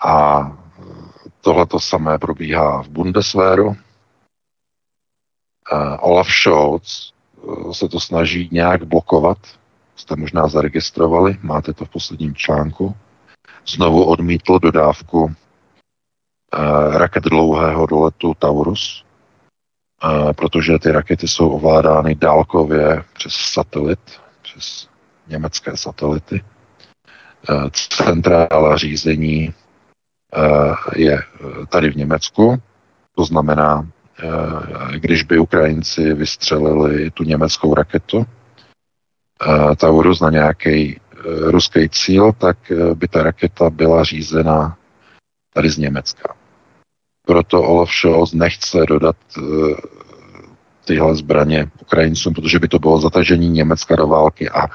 A 0.00 0.40
Tohle 1.44 1.66
to 1.66 1.80
samé 1.80 2.18
probíhá 2.18 2.82
v 2.82 2.88
Bundeswehru. 2.88 3.76
Olaf 5.98 6.28
Scholz 6.28 7.13
se 7.72 7.88
to 7.88 8.00
snaží 8.00 8.48
nějak 8.52 8.84
blokovat, 8.84 9.38
jste 9.96 10.16
možná 10.16 10.48
zaregistrovali, 10.48 11.38
máte 11.42 11.72
to 11.72 11.84
v 11.84 11.88
posledním 11.88 12.34
článku, 12.34 12.96
znovu 13.66 14.04
odmítl 14.04 14.58
dodávku 14.58 15.32
eh, 16.54 16.98
raket 16.98 17.24
dlouhého 17.24 17.86
doletu 17.86 18.34
Taurus, 18.38 19.04
eh, 20.04 20.32
protože 20.32 20.78
ty 20.78 20.90
rakety 20.90 21.28
jsou 21.28 21.48
ovládány 21.48 22.14
dálkově 22.14 23.04
přes 23.12 23.32
satelit, 23.32 24.00
přes 24.42 24.88
německé 25.26 25.76
satelity. 25.76 26.44
Eh, 27.50 27.70
centrála 27.72 28.76
řízení 28.76 29.54
eh, 30.34 30.74
je 30.96 31.18
eh, 31.18 31.66
tady 31.66 31.90
v 31.90 31.96
Německu, 31.96 32.62
to 33.16 33.24
znamená, 33.24 33.88
když 34.96 35.22
by 35.22 35.38
Ukrajinci 35.38 36.14
vystřelili 36.14 37.10
tu 37.10 37.24
německou 37.24 37.74
raketu 37.74 38.26
Taurus 39.76 40.20
na 40.20 40.30
nějaký 40.30 41.00
ruský 41.24 41.88
cíl, 41.88 42.32
tak 42.32 42.56
by 42.94 43.08
ta 43.08 43.22
raketa 43.22 43.70
byla 43.70 44.04
řízena 44.04 44.76
tady 45.54 45.70
z 45.70 45.78
Německa. 45.78 46.34
Proto 47.26 47.62
Olaf 47.62 47.90
Scholz 47.90 48.32
nechce 48.32 48.78
dodat 48.88 49.16
tyhle 50.84 51.16
zbraně 51.16 51.70
Ukrajincům, 51.80 52.34
protože 52.34 52.58
by 52.58 52.68
to 52.68 52.78
bylo 52.78 53.00
zatažení 53.00 53.48
Německa 53.48 53.96
do 53.96 54.06
války. 54.06 54.50
A 54.50 54.66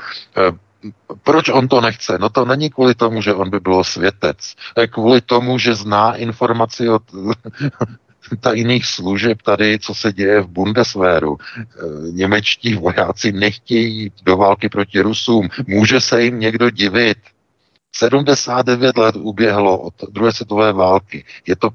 proč 1.24 1.50
on 1.50 1.68
to 1.68 1.82
nechce? 1.82 2.18
No 2.18 2.30
to 2.30 2.46
není 2.46 2.70
kvůli 2.70 2.96
tomu, 2.96 3.22
že 3.22 3.34
on 3.34 3.50
by 3.50 3.60
byl 3.60 3.84
světec. 3.84 4.56
Kvůli 4.90 5.22
tomu, 5.22 5.58
že 5.58 5.76
zná 5.76 6.16
informaci 6.16 6.90
od 6.90 7.04
tajných 8.40 8.86
služeb 8.86 9.42
tady, 9.42 9.80
co 9.80 9.96
se 9.96 10.14
děje 10.14 10.42
v 10.42 10.48
Bundeswehru. 10.48 11.38
E, 11.38 11.64
němečtí 12.12 12.74
vojáci 12.74 13.32
nechtějí 13.32 14.12
do 14.24 14.38
války 14.38 14.70
proti 14.70 15.02
Rusům. 15.02 15.50
Může 15.68 16.02
se 16.02 16.24
jim 16.24 16.40
někdo 16.40 16.70
divit. 16.70 17.18
79 17.92 18.98
let 18.98 19.16
uběhlo 19.16 19.78
od 19.78 19.94
druhé 20.10 20.32
světové 20.32 20.74
války. 20.74 21.26
Je 21.48 21.56
to 21.56 21.70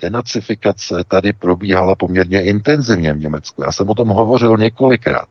denacifikace 0.00 1.04
tady 1.08 1.32
probíhala 1.32 1.94
poměrně 1.94 2.42
intenzivně 2.42 3.12
v 3.12 3.18
Německu. 3.18 3.62
Já 3.62 3.72
jsem 3.72 3.90
o 3.90 3.94
tom 3.94 4.08
hovořil 4.08 4.56
několikrát. 4.56 5.28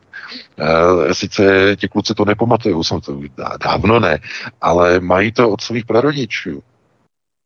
E, 0.58 1.14
sice 1.14 1.76
ti 1.76 1.88
kluci 1.88 2.14
to 2.14 2.24
nepamatují, 2.24 2.84
jsem 2.84 3.00
to 3.00 3.20
dávno 3.64 4.00
ne, 4.00 4.18
ale 4.60 5.00
mají 5.00 5.32
to 5.32 5.50
od 5.50 5.60
svých 5.60 5.86
prarodičů. 5.86 6.62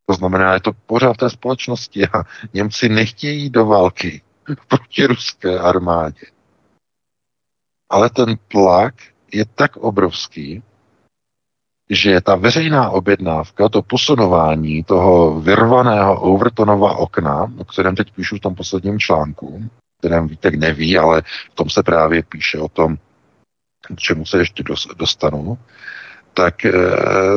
To 0.05 0.13
znamená, 0.13 0.53
je 0.53 0.59
to 0.59 0.71
pořád 0.73 1.13
v 1.13 1.17
té 1.17 1.29
společnosti 1.29 2.07
a 2.07 2.23
Němci 2.53 2.89
nechtějí 2.89 3.49
do 3.49 3.65
války 3.65 4.21
proti 4.67 5.05
ruské 5.05 5.59
armádě. 5.59 6.25
Ale 7.89 8.09
ten 8.09 8.37
tlak 8.47 8.95
je 9.33 9.45
tak 9.45 9.77
obrovský, 9.77 10.63
že 11.89 12.21
ta 12.21 12.35
veřejná 12.35 12.89
objednávka, 12.89 13.69
to 13.69 13.81
posunování 13.81 14.83
toho 14.83 15.41
vyrvaného 15.41 16.21
Overtonova 16.21 16.95
okna, 16.95 17.51
o 17.57 17.65
kterém 17.65 17.95
teď 17.95 18.15
píšu 18.15 18.35
v 18.35 18.39
tom 18.39 18.55
posledním 18.55 18.99
článku, 18.99 19.69
kterém 20.01 20.27
Vítek 20.27 20.55
neví, 20.55 20.97
ale 20.97 21.21
v 21.51 21.55
tom 21.55 21.69
se 21.69 21.83
právě 21.83 22.23
píše 22.23 22.59
o 22.59 22.67
tom, 22.67 22.97
k 23.95 23.99
čemu 23.99 24.25
se 24.25 24.37
ještě 24.37 24.63
dostanu, 24.97 25.57
tak 26.33 26.65
e, 26.65 26.71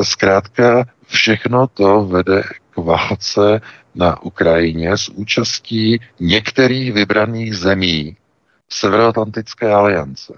zkrátka 0.03 0.85
všechno 1.15 1.67
to 1.67 2.05
vede 2.05 2.43
k 2.71 2.77
válce 2.77 3.61
na 3.95 4.23
Ukrajině 4.23 4.97
s 4.97 5.09
účastí 5.09 6.01
některých 6.21 6.93
vybraných 6.93 7.57
zemí 7.57 8.17
Severoatlantické 8.69 9.73
aliance. 9.73 10.35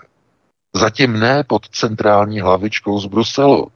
Zatím 0.75 1.21
ne 1.21 1.45
pod 1.45 1.69
centrální 1.69 2.41
hlavičkou 2.41 3.01
z 3.01 3.07
Bruselu, 3.07 3.69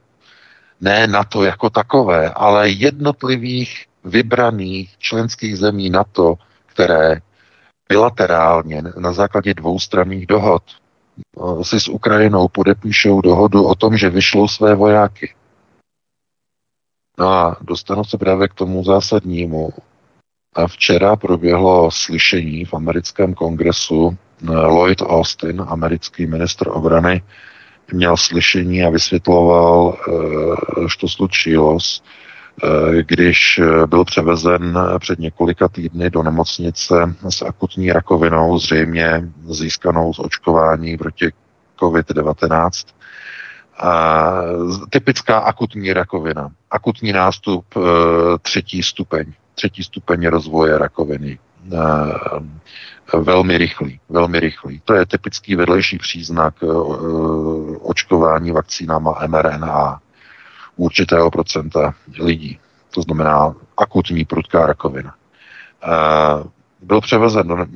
ne 0.80 1.06
NATO 1.06 1.44
jako 1.44 1.70
takové, 1.70 2.30
ale 2.30 2.70
jednotlivých 2.70 3.86
vybraných 4.04 4.98
členských 4.98 5.58
zemí 5.58 5.90
NATO, 5.90 6.34
které 6.66 7.20
bilaterálně 7.88 8.82
na 8.98 9.12
základě 9.12 9.54
dvoustranných 9.54 10.26
dohod 10.26 10.62
si 11.62 11.80
s 11.80 11.88
Ukrajinou 11.88 12.48
podepíšou 12.48 13.20
dohodu 13.20 13.64
o 13.64 13.74
tom, 13.74 13.96
že 13.96 14.10
vyšlou 14.10 14.48
své 14.48 14.74
vojáky. 14.74 15.34
No 17.20 17.28
a 17.28 17.56
dostanu 17.60 18.04
se 18.04 18.18
právě 18.18 18.48
k 18.48 18.54
tomu 18.54 18.84
zásadnímu. 18.84 19.70
A 20.54 20.66
včera 20.66 21.16
proběhlo 21.16 21.90
slyšení 21.90 22.64
v 22.64 22.74
americkém 22.74 23.34
kongresu 23.34 24.16
eh, 24.42 24.50
Lloyd 24.50 25.02
Austin, 25.02 25.64
americký 25.68 26.26
ministr 26.26 26.68
obrany, 26.68 27.22
měl 27.92 28.16
slyšení 28.16 28.84
a 28.84 28.90
vysvětloval, 28.90 29.96
že 30.80 30.98
to 31.00 31.08
slučilo, 31.08 31.78
když 33.02 33.60
byl 33.86 34.04
převezen 34.04 34.78
před 34.98 35.18
několika 35.18 35.68
týdny 35.68 36.10
do 36.10 36.22
nemocnice 36.22 37.14
s 37.28 37.42
akutní 37.42 37.92
rakovinou, 37.92 38.58
zřejmě 38.58 39.22
získanou 39.48 40.14
z 40.14 40.18
očkování 40.18 40.96
proti 40.96 41.32
COVID-19. 41.78 42.86
Typická 44.90 45.38
akutní 45.38 45.92
rakovina. 45.92 46.50
Akutní 46.70 47.12
nástup 47.12 47.64
e, 47.76 47.80
třetí 48.38 48.82
stupeň. 48.82 49.32
Třetí 49.54 49.84
stupeň 49.84 50.26
rozvoje 50.26 50.78
rakoviny 50.78 51.38
velmi 53.18 53.58
rychlý, 53.58 54.00
velmi 54.08 54.40
rychlý. 54.40 54.80
To 54.84 54.94
je 54.94 55.06
typický 55.06 55.56
vedlejší 55.56 55.98
příznak 55.98 56.54
eh, 56.62 56.66
očkování 57.80 58.50
vakcínama 58.50 59.18
mRNA 59.26 60.00
určitého 60.76 61.30
procenta 61.30 61.94
lidí. 62.18 62.58
To 62.94 63.02
znamená 63.02 63.54
akutní 63.76 64.24
prudká 64.24 64.66
rakovina. 64.66 65.14
Byl 66.82 67.00
převezen, 67.00 67.52
eh, 67.52 67.66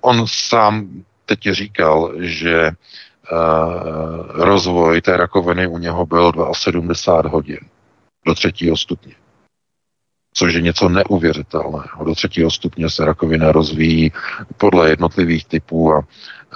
on 0.00 0.24
sám 0.26 0.88
teď 1.26 1.40
říkal, 1.50 2.12
že 2.18 2.70
rozvoj 4.28 5.00
té 5.00 5.16
rakoviny 5.16 5.66
u 5.66 5.78
něho 5.78 6.06
byl 6.06 6.32
72 6.52 7.30
hodin 7.30 7.60
do 8.26 8.34
třetího 8.34 8.76
stupně 8.76 9.14
což 10.34 10.54
je 10.54 10.60
něco 10.60 10.88
neuvěřitelného. 10.88 12.04
Do 12.04 12.14
třetího 12.14 12.50
stupně 12.50 12.90
se 12.90 13.04
rakovina 13.04 13.52
rozvíjí 13.52 14.12
podle 14.56 14.90
jednotlivých 14.90 15.44
typů 15.44 15.94
a 15.94 16.06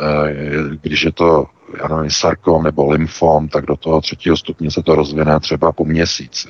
e, 0.01 0.77
když 0.81 1.03
je 1.03 1.13
to 1.13 1.47
já 1.83 1.97
nevím, 1.97 2.11
sarkom 2.11 2.63
nebo 2.63 2.91
lymfom, 2.91 3.49
tak 3.49 3.67
do 3.67 3.77
toho 3.77 4.01
třetího 4.01 4.37
stupně 4.37 4.71
se 4.71 4.83
to 4.83 4.95
rozvine 4.95 5.41
třeba 5.41 5.73
po 5.73 5.85
měsíci. 5.85 6.49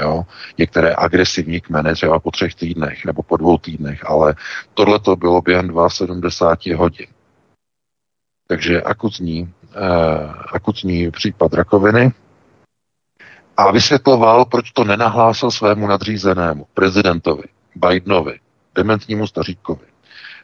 Jo? 0.00 0.22
Některé 0.58 0.94
agresivní 0.98 1.60
kmeny 1.60 1.94
třeba 1.94 2.18
po 2.18 2.30
třech 2.30 2.54
týdnech 2.54 3.04
nebo 3.04 3.22
po 3.22 3.36
dvou 3.36 3.58
týdnech, 3.58 4.10
ale 4.10 4.34
tohle 4.74 4.98
to 4.98 5.16
bylo 5.16 5.42
během 5.42 5.72
72 5.88 6.78
hodin. 6.78 7.06
Takže 8.46 8.82
akutní, 8.82 9.52
eh, 9.74 10.28
akutní 10.52 11.10
případ 11.10 11.54
rakoviny, 11.54 12.12
a 13.56 13.70
vysvětloval, 13.70 14.44
proč 14.44 14.70
to 14.70 14.84
nenahlásil 14.84 15.50
svému 15.50 15.86
nadřízenému, 15.86 16.66
prezidentovi, 16.74 17.42
Bidenovi, 17.74 18.38
dementnímu 18.74 19.26
staříkovi. 19.26 19.86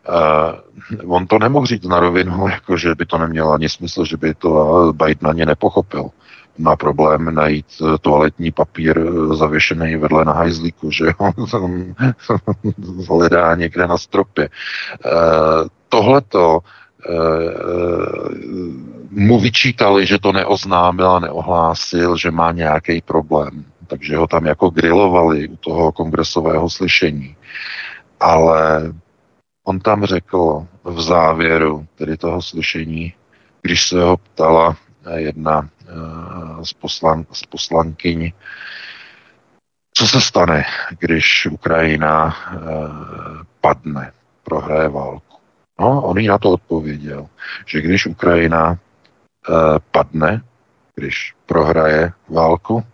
Uh, 0.08 1.14
on 1.14 1.26
to 1.26 1.38
nemohl 1.38 1.66
říct 1.66 1.84
na 1.84 2.00
rovinu, 2.00 2.48
jako 2.48 2.76
že 2.76 2.94
by 2.94 3.06
to 3.06 3.18
nemělo 3.18 3.52
ani 3.52 3.68
smysl, 3.68 4.04
že 4.04 4.16
by 4.16 4.34
to 4.34 4.92
Biden 4.92 5.30
ani 5.30 5.46
nepochopil. 5.46 6.10
Má 6.58 6.76
problém 6.76 7.34
najít 7.34 7.66
eh, 7.82 7.98
toaletní 8.00 8.50
papír 8.50 9.00
zavěšený 9.34 9.96
vedle 9.96 10.24
na 10.24 10.32
hajzlíku, 10.32 10.90
že 10.90 11.04
on 11.18 11.32
hledá 13.08 13.54
někde 13.54 13.86
na 13.86 13.98
stropě. 13.98 14.48
Uh, 15.04 15.68
tohleto 15.88 16.60
mu 19.10 19.40
vyčítali, 19.40 20.06
že 20.06 20.18
to 20.18 20.32
neoznámil 20.32 21.10
a 21.10 21.20
neohlásil, 21.20 22.16
že 22.16 22.30
má 22.30 22.52
nějaký 22.52 23.00
problém. 23.00 23.64
Takže 23.86 24.16
ho 24.16 24.26
tam 24.26 24.46
jako 24.46 24.70
grilovali 24.70 25.48
u 25.48 25.56
toho 25.56 25.92
kongresového 25.92 26.70
slyšení. 26.70 27.36
Ale 28.20 28.92
on 29.64 29.80
tam 29.80 30.04
řekl 30.04 30.66
v 30.84 31.00
závěru 31.00 31.86
tedy 31.94 32.16
toho 32.16 32.42
slyšení, 32.42 33.14
když 33.62 33.88
se 33.88 34.02
ho 34.02 34.16
ptala 34.16 34.76
jedna 35.16 35.68
eh, 35.68 36.64
z, 36.64 36.72
poslan, 36.72 37.24
z 37.32 37.46
poslankyň, 37.46 38.32
co 39.94 40.06
se 40.06 40.20
stane, 40.20 40.64
když 40.98 41.46
Ukrajina 41.46 42.36
eh, 42.36 42.58
padne, 43.60 44.12
prohraje 44.44 44.88
válku. 44.88 45.29
No, 45.80 46.02
on 46.02 46.18
jí 46.18 46.26
na 46.26 46.38
to 46.38 46.50
odpověděl, 46.50 47.26
že 47.66 47.80
když 47.80 48.06
Ukrajina 48.06 48.78
Eh, 49.48 49.78
padne, 49.90 50.42
když 50.94 51.34
prohraje 51.46 52.12
válku, 52.28 52.84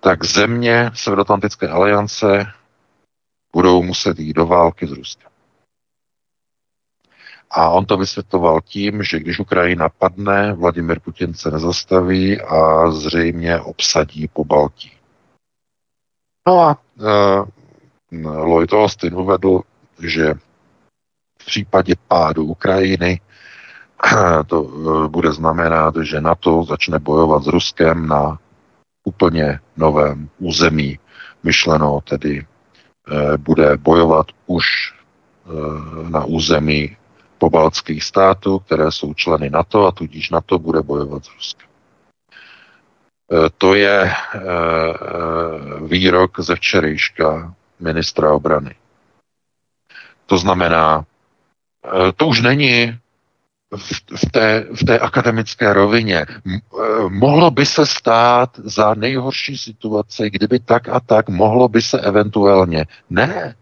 tak 0.00 0.24
země 0.24 0.90
Severoatlantické 0.94 1.68
aliance 1.68 2.46
budou 3.52 3.82
muset 3.82 4.18
jít 4.18 4.32
do 4.32 4.46
války 4.46 4.86
s 4.86 4.92
Ruskem. 4.92 5.30
A 7.50 7.68
on 7.68 7.86
to 7.86 7.96
vysvětloval 7.96 8.60
tím, 8.60 9.02
že 9.02 9.20
když 9.20 9.38
Ukrajina 9.38 9.88
padne, 9.88 10.52
Vladimir 10.52 11.00
Putin 11.00 11.34
se 11.34 11.50
nezastaví 11.50 12.40
a 12.40 12.90
zřejmě 12.90 13.60
obsadí 13.60 14.28
po 14.28 14.44
Baltí. 14.44 14.92
No 16.46 16.60
a 16.60 16.78
uh, 16.96 17.48
Lloyd 18.22 18.72
Austin 18.72 19.14
uvedl, 19.14 19.60
že 20.02 20.34
případě 21.48 21.94
pádu 22.08 22.44
Ukrajiny 22.44 23.20
to 24.46 24.62
uh, 24.62 25.06
bude 25.08 25.32
znamenat, 25.32 25.94
že 26.02 26.20
NATO 26.20 26.64
začne 26.68 26.98
bojovat 26.98 27.42
s 27.42 27.46
Ruskem 27.46 28.06
na 28.06 28.38
úplně 29.04 29.60
novém 29.76 30.28
území. 30.38 30.98
Myšleno 31.42 32.00
tedy 32.04 32.44
uh, 32.44 33.36
bude 33.36 33.76
bojovat 33.76 34.26
už 34.46 34.64
uh, 35.44 36.10
na 36.10 36.24
území 36.24 36.96
pobaltských 37.38 38.04
států, 38.04 38.58
které 38.58 38.92
jsou 38.92 39.14
členy 39.14 39.50
NATO 39.50 39.86
a 39.86 39.92
tudíž 39.92 40.30
NATO 40.30 40.58
bude 40.58 40.82
bojovat 40.82 41.24
s 41.24 41.30
Ruskem. 41.34 41.68
Eh, 43.32 43.48
to 43.58 43.74
je 43.74 44.08
eh, 44.08 44.40
výrok 45.86 46.40
ze 46.40 46.54
včerejška 46.56 47.54
ministra 47.80 48.32
obrany. 48.32 48.74
To 50.26 50.38
znamená, 50.38 51.04
eh, 51.04 51.17
to 52.16 52.26
už 52.26 52.40
není 52.40 52.98
v 54.16 54.30
té, 54.32 54.66
v 54.74 54.84
té 54.84 54.98
akademické 54.98 55.72
rovině. 55.72 56.26
Mohlo 57.08 57.50
by 57.50 57.66
se 57.66 57.86
stát 57.86 58.50
za 58.64 58.94
nejhorší 58.94 59.58
situace, 59.58 60.30
kdyby 60.30 60.58
tak 60.58 60.88
a 60.88 61.00
tak, 61.00 61.28
mohlo 61.28 61.68
by 61.68 61.82
se 61.82 62.00
eventuálně. 62.00 62.86
Ne, 63.10 63.54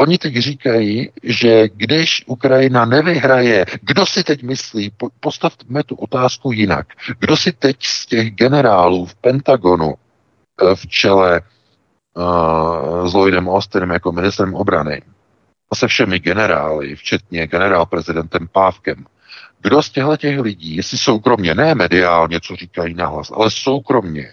Oni 0.00 0.18
teď 0.18 0.36
říkají, 0.36 1.10
že 1.22 1.68
když 1.68 2.24
Ukrajina 2.26 2.84
nevyhraje, 2.84 3.66
kdo 3.82 4.06
si 4.06 4.24
teď 4.24 4.42
myslí, 4.42 4.92
postavme 5.20 5.82
tu 5.86 5.94
otázku 5.94 6.52
jinak, 6.52 6.86
kdo 7.18 7.36
si 7.36 7.52
teď 7.52 7.76
z 7.82 8.06
těch 8.06 8.30
generálů 8.30 9.06
v 9.06 9.14
Pentagonu 9.14 9.94
eh, 9.94 10.74
v 10.74 10.86
čele 10.86 11.40
uh, 12.14 13.08
s 13.08 13.14
Lloydem 13.14 13.48
Austinem 13.48 13.90
jako 13.90 14.12
ministrem 14.12 14.54
obrany 14.54 15.02
a 15.70 15.74
se 15.74 15.88
všemi 15.88 16.18
generály, 16.18 16.96
včetně 16.96 17.46
generál 17.46 17.86
prezidentem 17.86 18.48
Pávkem, 18.52 19.06
kdo 19.60 19.82
z 19.82 19.90
těchto 19.90 20.16
těch 20.16 20.40
lidí, 20.40 20.76
jestli 20.76 20.98
soukromně, 20.98 21.54
ne 21.54 21.74
mediálně, 21.74 22.40
co 22.40 22.56
říkají 22.56 22.94
nahlas, 22.94 23.30
ale 23.34 23.50
soukromně, 23.50 24.32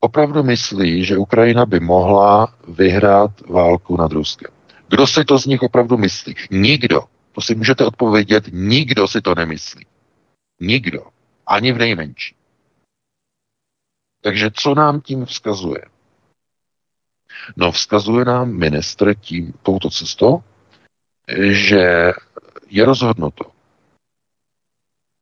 opravdu 0.00 0.42
myslí, 0.42 1.04
že 1.04 1.16
Ukrajina 1.16 1.66
by 1.66 1.80
mohla 1.80 2.54
vyhrát 2.68 3.40
válku 3.40 3.96
nad 3.96 4.12
Ruskem? 4.12 4.50
Kdo 4.88 5.06
si 5.06 5.24
to 5.24 5.38
z 5.38 5.46
nich 5.46 5.62
opravdu 5.62 5.96
myslí? 5.96 6.34
Nikdo. 6.50 7.00
To 7.32 7.40
si 7.40 7.54
můžete 7.54 7.84
odpovědět, 7.84 8.44
nikdo 8.52 9.08
si 9.08 9.20
to 9.20 9.34
nemyslí. 9.34 9.86
Nikdo. 10.60 11.06
Ani 11.46 11.72
v 11.72 11.78
nejmenší. 11.78 12.34
Takže 14.20 14.50
co 14.54 14.74
nám 14.74 15.00
tím 15.00 15.24
vzkazuje? 15.24 15.82
No, 17.56 17.72
vzkazuje 17.72 18.24
nám 18.24 18.50
ministr 18.50 19.14
tím, 19.14 19.52
touto 19.62 19.90
cestou, 19.90 20.42
že 21.50 22.12
je 22.70 22.84
rozhodnuto. 22.84 23.44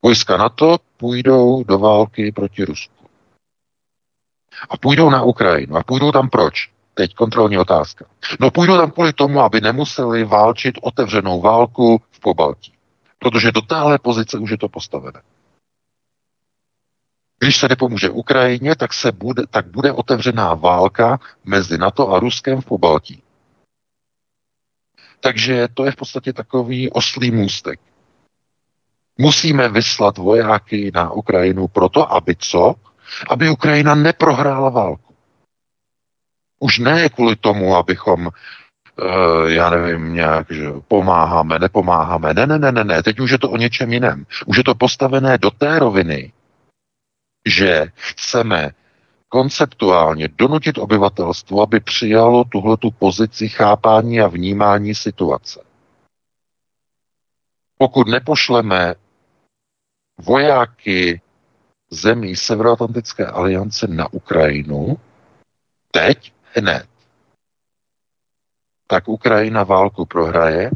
Vojska 0.02 0.36
NATO 0.36 0.76
půjdou 0.96 1.64
do 1.64 1.78
války 1.78 2.32
proti 2.32 2.64
Rusku. 2.64 3.06
A 4.70 4.76
půjdou 4.76 5.10
na 5.10 5.22
Ukrajinu. 5.22 5.76
A 5.76 5.82
půjdou 5.82 6.12
tam 6.12 6.28
proč? 6.28 6.70
Teď 6.94 7.14
kontrolní 7.14 7.58
otázka. 7.58 8.04
No 8.40 8.50
půjdou 8.50 8.76
tam 8.76 8.90
kvůli 8.90 9.12
tomu, 9.12 9.40
aby 9.40 9.60
nemuseli 9.60 10.24
válčit 10.24 10.74
otevřenou 10.82 11.40
válku 11.40 12.02
v 12.10 12.20
Pobaltí. 12.20 12.72
Protože 13.18 13.52
do 13.52 13.60
téhle 13.60 13.98
pozice 13.98 14.38
už 14.38 14.50
je 14.50 14.58
to 14.58 14.68
postavené. 14.68 15.22
Když 17.38 17.56
se 17.56 17.68
nepomůže 17.68 18.10
Ukrajině, 18.10 18.76
tak, 18.76 18.94
se 18.94 19.12
bude, 19.12 19.42
tak 19.50 19.66
bude 19.66 19.92
otevřená 19.92 20.54
válka 20.54 21.20
mezi 21.44 21.78
NATO 21.78 22.12
a 22.12 22.20
Ruskem 22.20 22.60
v 22.60 22.64
Pobaltí. 22.64 23.22
Takže 25.20 25.68
to 25.74 25.84
je 25.84 25.92
v 25.92 25.96
podstatě 25.96 26.32
takový 26.32 26.90
oslý 26.90 27.30
můstek. 27.30 27.80
Musíme 29.18 29.68
vyslat 29.68 30.18
vojáky 30.18 30.90
na 30.94 31.10
Ukrajinu 31.10 31.68
proto, 31.68 32.12
aby 32.12 32.36
co? 32.38 32.74
aby 33.28 33.50
Ukrajina 33.50 33.94
neprohrála 33.94 34.68
válku. 34.68 35.14
Už 36.58 36.78
ne 36.78 37.08
kvůli 37.08 37.36
tomu, 37.36 37.76
abychom 37.76 38.26
uh, 38.26 38.32
já 39.46 39.70
nevím, 39.70 40.14
nějak, 40.14 40.46
že 40.50 40.66
pomáháme, 40.88 41.58
nepomáháme. 41.58 42.34
Ne, 42.34 42.46
ne, 42.46 42.58
ne, 42.58 42.72
ne, 42.72 42.84
ne, 42.84 43.02
teď 43.02 43.20
už 43.20 43.30
je 43.30 43.38
to 43.38 43.50
o 43.50 43.56
něčem 43.56 43.92
jiném. 43.92 44.26
Už 44.46 44.56
je 44.56 44.64
to 44.64 44.74
postavené 44.74 45.38
do 45.38 45.50
té 45.50 45.78
roviny, 45.78 46.32
že 47.46 47.86
chceme 47.94 48.70
konceptuálně 49.28 50.28
donutit 50.28 50.78
obyvatelstvo, 50.78 51.62
aby 51.62 51.80
přijalo 51.80 52.44
tuhletu 52.44 52.90
pozici 52.90 53.48
chápání 53.48 54.20
a 54.20 54.28
vnímání 54.28 54.94
situace. 54.94 55.64
Pokud 57.78 58.08
nepošleme 58.08 58.94
vojáky 60.18 61.20
zemí 61.90 62.36
Severoatlantické 62.36 63.26
aliance 63.26 63.86
na 63.86 64.12
Ukrajinu, 64.12 64.96
teď 65.90 66.32
hned, 66.54 66.86
tak 68.86 69.08
Ukrajina 69.08 69.64
válku 69.64 70.06
prohraje 70.06 70.70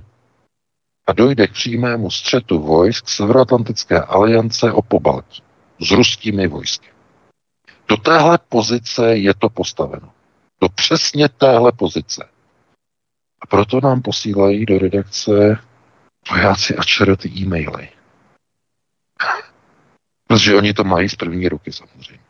a 1.07 1.13
dojde 1.13 1.47
k 1.47 1.53
přímému 1.53 2.11
střetu 2.11 2.59
vojsk 2.59 3.09
Severoatlantické 3.09 4.01
aliance 4.01 4.73
o 4.73 4.83
Pobaltí 4.83 5.43
s 5.81 5.91
ruskými 5.91 6.47
vojsky. 6.47 6.89
Do 7.89 7.97
téhle 7.97 8.39
pozice 8.49 9.17
je 9.17 9.35
to 9.35 9.49
postaveno. 9.49 10.13
Do 10.61 10.69
přesně 10.69 11.29
téhle 11.29 11.73
pozice. 11.73 12.29
A 13.41 13.47
proto 13.47 13.81
nám 13.81 14.03
posílají 14.03 14.67
do 14.67 14.79
redakce 14.79 15.59
vojáci 16.31 16.77
a 16.77 16.83
čeroty 16.83 17.29
e-maily. 17.29 17.89
Protože 20.27 20.55
oni 20.55 20.73
to 20.73 20.85
mají 20.85 21.09
z 21.09 21.15
první 21.15 21.49
ruky 21.49 21.73
samozřejmě. 21.73 22.25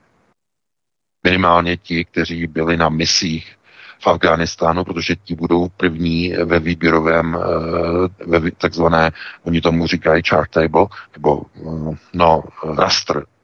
Minimálně 1.25 1.77
ti, 1.77 2.05
kteří 2.05 2.47
byli 2.47 2.77
na 2.77 2.89
misích 2.89 3.57
v 4.01 4.07
Afghánistánu, 4.07 4.85
protože 4.85 5.17
ti 5.17 5.35
budou 5.35 5.69
první 5.69 6.33
ve 6.45 6.59
výběrovém, 6.61 7.39
eh, 7.39 8.39
ve 8.39 8.51
takzvané, 8.51 9.11
oni 9.43 9.61
tomu 9.61 9.87
říkají 9.87 10.23
chart 10.29 10.51
table, 10.51 10.87
nebo 11.17 11.43
eh, 11.57 11.97
no, 12.15 12.45
raster, 12.77 13.17
eh, 13.17 13.40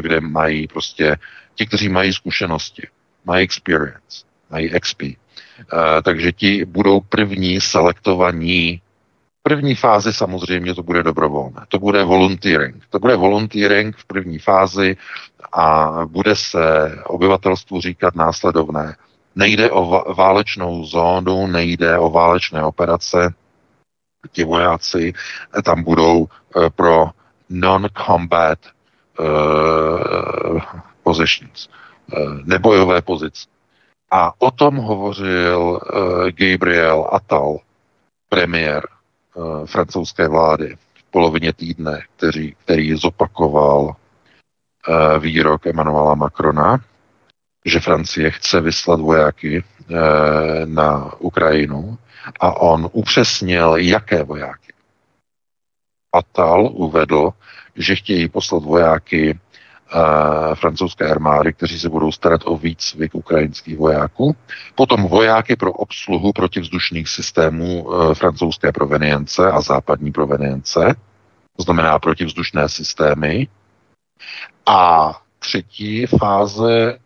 kde 0.00 0.20
mají 0.20 0.66
prostě 0.66 1.16
ti, 1.54 1.66
kteří 1.66 1.88
mají 1.88 2.12
zkušenosti, 2.12 2.88
mají 3.24 3.44
experience, 3.44 4.24
mají 4.50 4.70
XP. 4.80 5.02
Takže 6.02 6.32
ti 6.32 6.64
budou 6.64 7.00
první 7.00 7.60
selektovaní 7.60 8.82
první 9.48 9.74
fázi 9.74 10.12
samozřejmě 10.12 10.74
to 10.74 10.82
bude 10.82 11.02
dobrovolné. 11.02 11.60
To 11.68 11.78
bude 11.78 12.04
volunteering. 12.04 12.84
To 12.90 12.98
bude 12.98 13.16
volunteering 13.16 13.96
v 13.96 14.04
první 14.04 14.38
fázi 14.38 14.96
a 15.52 15.92
bude 16.06 16.36
se 16.36 16.62
obyvatelstvu 17.06 17.80
říkat 17.80 18.14
následovné. 18.14 18.96
Nejde 19.36 19.70
o 19.70 20.14
válečnou 20.14 20.84
zónu, 20.84 21.46
nejde 21.46 21.98
o 21.98 22.10
válečné 22.10 22.64
operace. 22.64 23.34
Ti 24.32 24.44
vojáci 24.44 25.12
tam 25.64 25.82
budou 25.82 26.26
eh, 26.26 26.70
pro 26.70 27.10
non-combat 27.48 28.58
uh, 29.18 30.60
positions, 31.02 31.68
uh, 32.12 32.38
nebojové 32.44 33.02
pozice. 33.02 33.46
A 34.10 34.32
o 34.38 34.50
tom 34.50 34.76
hovořil 34.76 35.60
uh, 35.60 35.80
Gabriel 36.30 37.08
Attal, 37.12 37.58
premiér 38.28 38.88
francouzské 39.66 40.28
vlády 40.28 40.76
v 40.94 41.10
polovině 41.10 41.52
týdne, 41.52 42.02
který, 42.16 42.54
který 42.54 42.94
zopakoval 42.94 43.96
výrok 45.18 45.66
Emmanuela 45.66 46.14
Macrona, 46.14 46.78
že 47.64 47.80
Francie 47.80 48.30
chce 48.30 48.60
vyslat 48.60 49.00
vojáky 49.00 49.64
na 50.64 51.12
Ukrajinu 51.18 51.98
a 52.40 52.60
on 52.60 52.88
upřesnil, 52.92 53.76
jaké 53.76 54.22
vojáky. 54.22 54.72
Atal 56.12 56.70
uvedl, 56.72 57.30
že 57.76 57.96
chtějí 57.96 58.28
poslat 58.28 58.62
vojáky 58.62 59.38
uh, 59.94 60.54
francouzské 60.54 61.08
armády, 61.10 61.52
kteří 61.52 61.78
se 61.78 61.88
budou 61.88 62.12
starat 62.12 62.40
o 62.44 62.56
výcvik 62.56 63.14
ukrajinských 63.14 63.78
vojáků. 63.78 64.36
Potom 64.74 65.08
vojáky 65.08 65.56
pro 65.56 65.72
obsluhu 65.72 66.32
protivzdušných 66.32 67.08
systémů 67.08 67.84
uh, 67.84 68.14
francouzské 68.14 68.72
provenience 68.72 69.50
a 69.50 69.60
západní 69.60 70.12
provenience, 70.12 70.94
to 71.56 71.62
znamená 71.62 71.98
protivzdušné 71.98 72.68
systémy. 72.68 73.48
A 74.66 75.10
třetí 75.44 76.06
fáze 76.06 76.98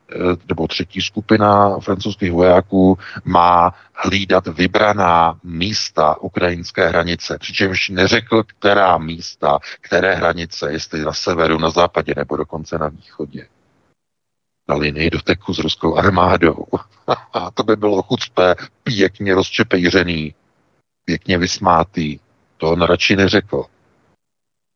nebo 0.48 0.68
třetí 0.68 1.00
skupina 1.00 1.78
francouzských 1.78 2.32
vojáků 2.32 2.98
má 3.24 3.74
hlídat 3.94 4.46
vybraná 4.46 5.40
místa 5.44 6.20
ukrajinské 6.20 6.88
hranice, 6.88 7.38
přičemž 7.38 7.88
neřekl, 7.88 8.42
která 8.42 8.98
místa, 8.98 9.58
které 9.80 10.14
hranice, 10.14 10.72
jestli 10.72 11.04
na 11.04 11.12
severu, 11.12 11.58
na 11.58 11.70
západě 11.70 12.14
nebo 12.16 12.36
dokonce 12.36 12.78
na 12.78 12.88
východě. 12.88 13.48
Na 14.68 14.74
linii 14.74 15.10
doteku 15.10 15.54
s 15.54 15.58
ruskou 15.58 15.96
armádou. 15.96 16.66
A 17.32 17.50
to 17.50 17.62
by 17.62 17.76
bylo 17.76 18.02
chucpé, 18.02 18.54
pěkně 18.82 19.34
rozčepejřený, 19.34 20.34
pěkně 21.04 21.38
vysmátý. 21.38 22.18
To 22.56 22.70
on 22.70 22.82
radši 22.82 23.16
neřekl. 23.16 23.64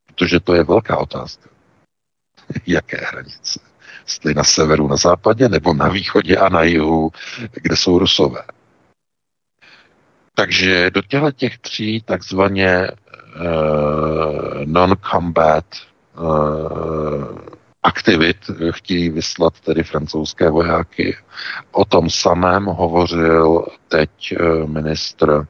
Protože 0.07 0.41
to 0.41 0.55
je 0.55 0.65
velká 0.65 0.97
otázka. 0.97 1.52
Jaké 2.67 2.97
hranice? 2.97 3.61
Jestli 4.05 4.35
na 4.35 4.45
severu, 4.45 4.89
na 4.89 4.97
západě, 4.97 5.49
nebo 5.49 5.75
na 5.75 5.89
východě 5.89 6.37
a 6.37 6.49
na 6.49 6.63
jihu, 6.63 7.11
kde 7.53 7.77
jsou 7.77 7.99
rusové. 7.99 8.43
Takže 10.35 10.91
do 10.91 11.03
těchto 11.03 11.33
těch 11.33 11.59
tří 11.59 12.03
takzvaně 12.03 12.89
uh, 12.91 14.65
non-combat 14.65 15.65
uh, 16.19 17.39
aktivit 17.83 18.37
chtějí 18.71 19.11
vyslat 19.11 19.61
tedy 19.61 19.83
francouzské 19.83 20.51
vojáky. 20.51 21.17
O 21.71 21.85
tom 21.85 22.11
samém 22.11 22.65
hovořil 22.65 23.67
teď 23.89 24.11
uh, 24.41 24.71
ministr 24.71 25.47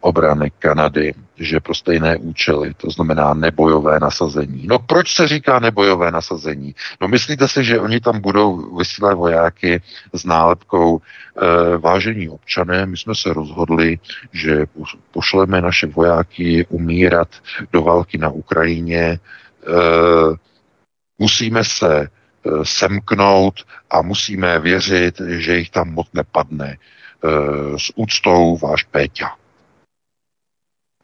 obrany 0.00 0.50
Kanady, 0.58 1.14
že 1.38 1.60
pro 1.60 1.74
stejné 1.74 2.16
účely, 2.16 2.74
to 2.74 2.90
znamená 2.90 3.34
nebojové 3.34 4.00
nasazení. 4.00 4.66
No 4.66 4.78
proč 4.78 5.14
se 5.14 5.28
říká 5.28 5.58
nebojové 5.58 6.10
nasazení? 6.10 6.74
No 7.00 7.08
myslíte 7.08 7.48
si, 7.48 7.64
že 7.64 7.80
oni 7.80 8.00
tam 8.00 8.20
budou 8.20 8.76
vysílat 8.76 9.14
vojáky 9.14 9.82
s 10.12 10.24
nálepkou 10.24 10.98
e, 10.98 11.76
vážení 11.78 12.28
občané, 12.28 12.86
my 12.86 12.96
jsme 12.96 13.14
se 13.14 13.32
rozhodli, 13.32 13.98
že 14.32 14.66
pošleme 15.12 15.60
naše 15.60 15.86
vojáky 15.86 16.66
umírat 16.68 17.28
do 17.72 17.82
války 17.82 18.18
na 18.18 18.30
Ukrajině, 18.30 19.02
e, 19.02 19.18
musíme 21.18 21.64
se 21.64 22.00
e, 22.00 22.08
semknout 22.62 23.54
a 23.90 24.02
musíme 24.02 24.58
věřit, 24.58 25.20
že 25.28 25.56
jich 25.56 25.70
tam 25.70 25.90
moc 25.90 26.06
nepadne. 26.14 26.68
E, 26.68 26.78
s 27.78 27.92
úctou 27.96 28.56
váš 28.56 28.82
Péťa. 28.84 29.43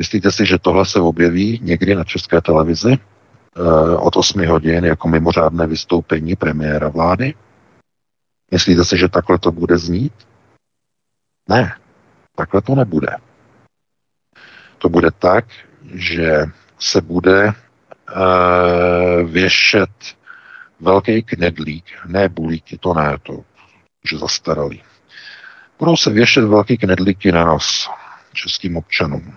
Myslíte 0.00 0.32
si, 0.32 0.46
že 0.46 0.58
tohle 0.58 0.86
se 0.86 1.00
objeví 1.00 1.60
někdy 1.62 1.94
na 1.94 2.04
české 2.04 2.40
televizi 2.40 2.98
uh, 3.56 4.06
od 4.06 4.16
8 4.16 4.46
hodin 4.46 4.84
jako 4.84 5.08
mimořádné 5.08 5.66
vystoupení 5.66 6.36
premiéra 6.36 6.88
vlády? 6.88 7.34
Myslíte 8.50 8.84
si, 8.84 8.98
že 8.98 9.08
takhle 9.08 9.38
to 9.38 9.52
bude 9.52 9.78
znít? 9.78 10.12
Ne, 11.48 11.74
takhle 12.36 12.62
to 12.62 12.74
nebude. 12.74 13.08
To 14.78 14.88
bude 14.88 15.10
tak, 15.10 15.44
že 15.94 16.44
se 16.78 17.00
bude 17.00 17.46
uh, 17.46 17.52
věšet 19.30 19.90
velký 20.80 21.22
knedlík, 21.22 21.84
ne 22.06 22.28
bulíky, 22.28 22.78
to 22.78 22.94
ne, 22.94 23.18
to 23.22 23.44
že 24.10 24.18
zastaralý. 24.18 24.82
Budou 25.78 25.96
se 25.96 26.10
věšet 26.10 26.44
velký 26.44 26.78
knedlíky 26.78 27.32
na 27.32 27.44
nos 27.44 27.90
českým 28.32 28.76
občanům. 28.76 29.36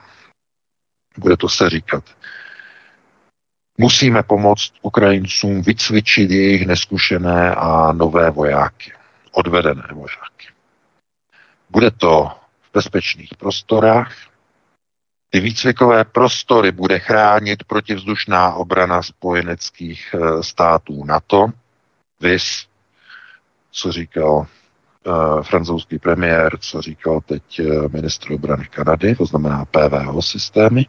Bude 1.18 1.38
to 1.38 1.50
se 1.50 1.70
říkat. 1.70 2.04
Musíme 3.78 4.24
pomoct 4.24 4.74
Ukrajincům 4.82 5.62
vycvičit 5.62 6.32
jejich 6.32 6.68
neskušené 6.68 7.56
a 7.56 7.92
nové 7.92 8.30
vojáky, 8.30 8.94
odvedené 9.32 9.88
vojáky. 9.92 10.48
Bude 11.70 11.92
to 11.92 12.32
v 12.62 12.74
bezpečných 12.74 13.30
prostorách. 13.40 14.14
Ty 15.30 15.40
výcvikové 15.40 16.04
prostory 16.04 16.72
bude 16.72 17.00
chránit 17.00 17.64
protivzdušná 17.64 18.54
obrana 18.54 19.02
spojeneckých 19.02 20.16
eh, 20.16 20.44
států 20.44 21.06
NATO. 21.06 21.48
Vys, 22.20 22.68
co 23.72 23.92
říkal 23.92 24.34
uh, 24.36 25.42
francouzský 25.42 26.00
premiér, 26.00 26.58
co 26.60 26.82
říkal 26.82 27.22
teď 27.22 27.60
uh, 27.60 27.88
ministr 27.92 28.34
obrany 28.34 28.66
Kanady, 28.66 29.16
to 29.16 29.26
znamená 29.26 29.66
PVO 29.66 30.22
systémy 30.22 30.86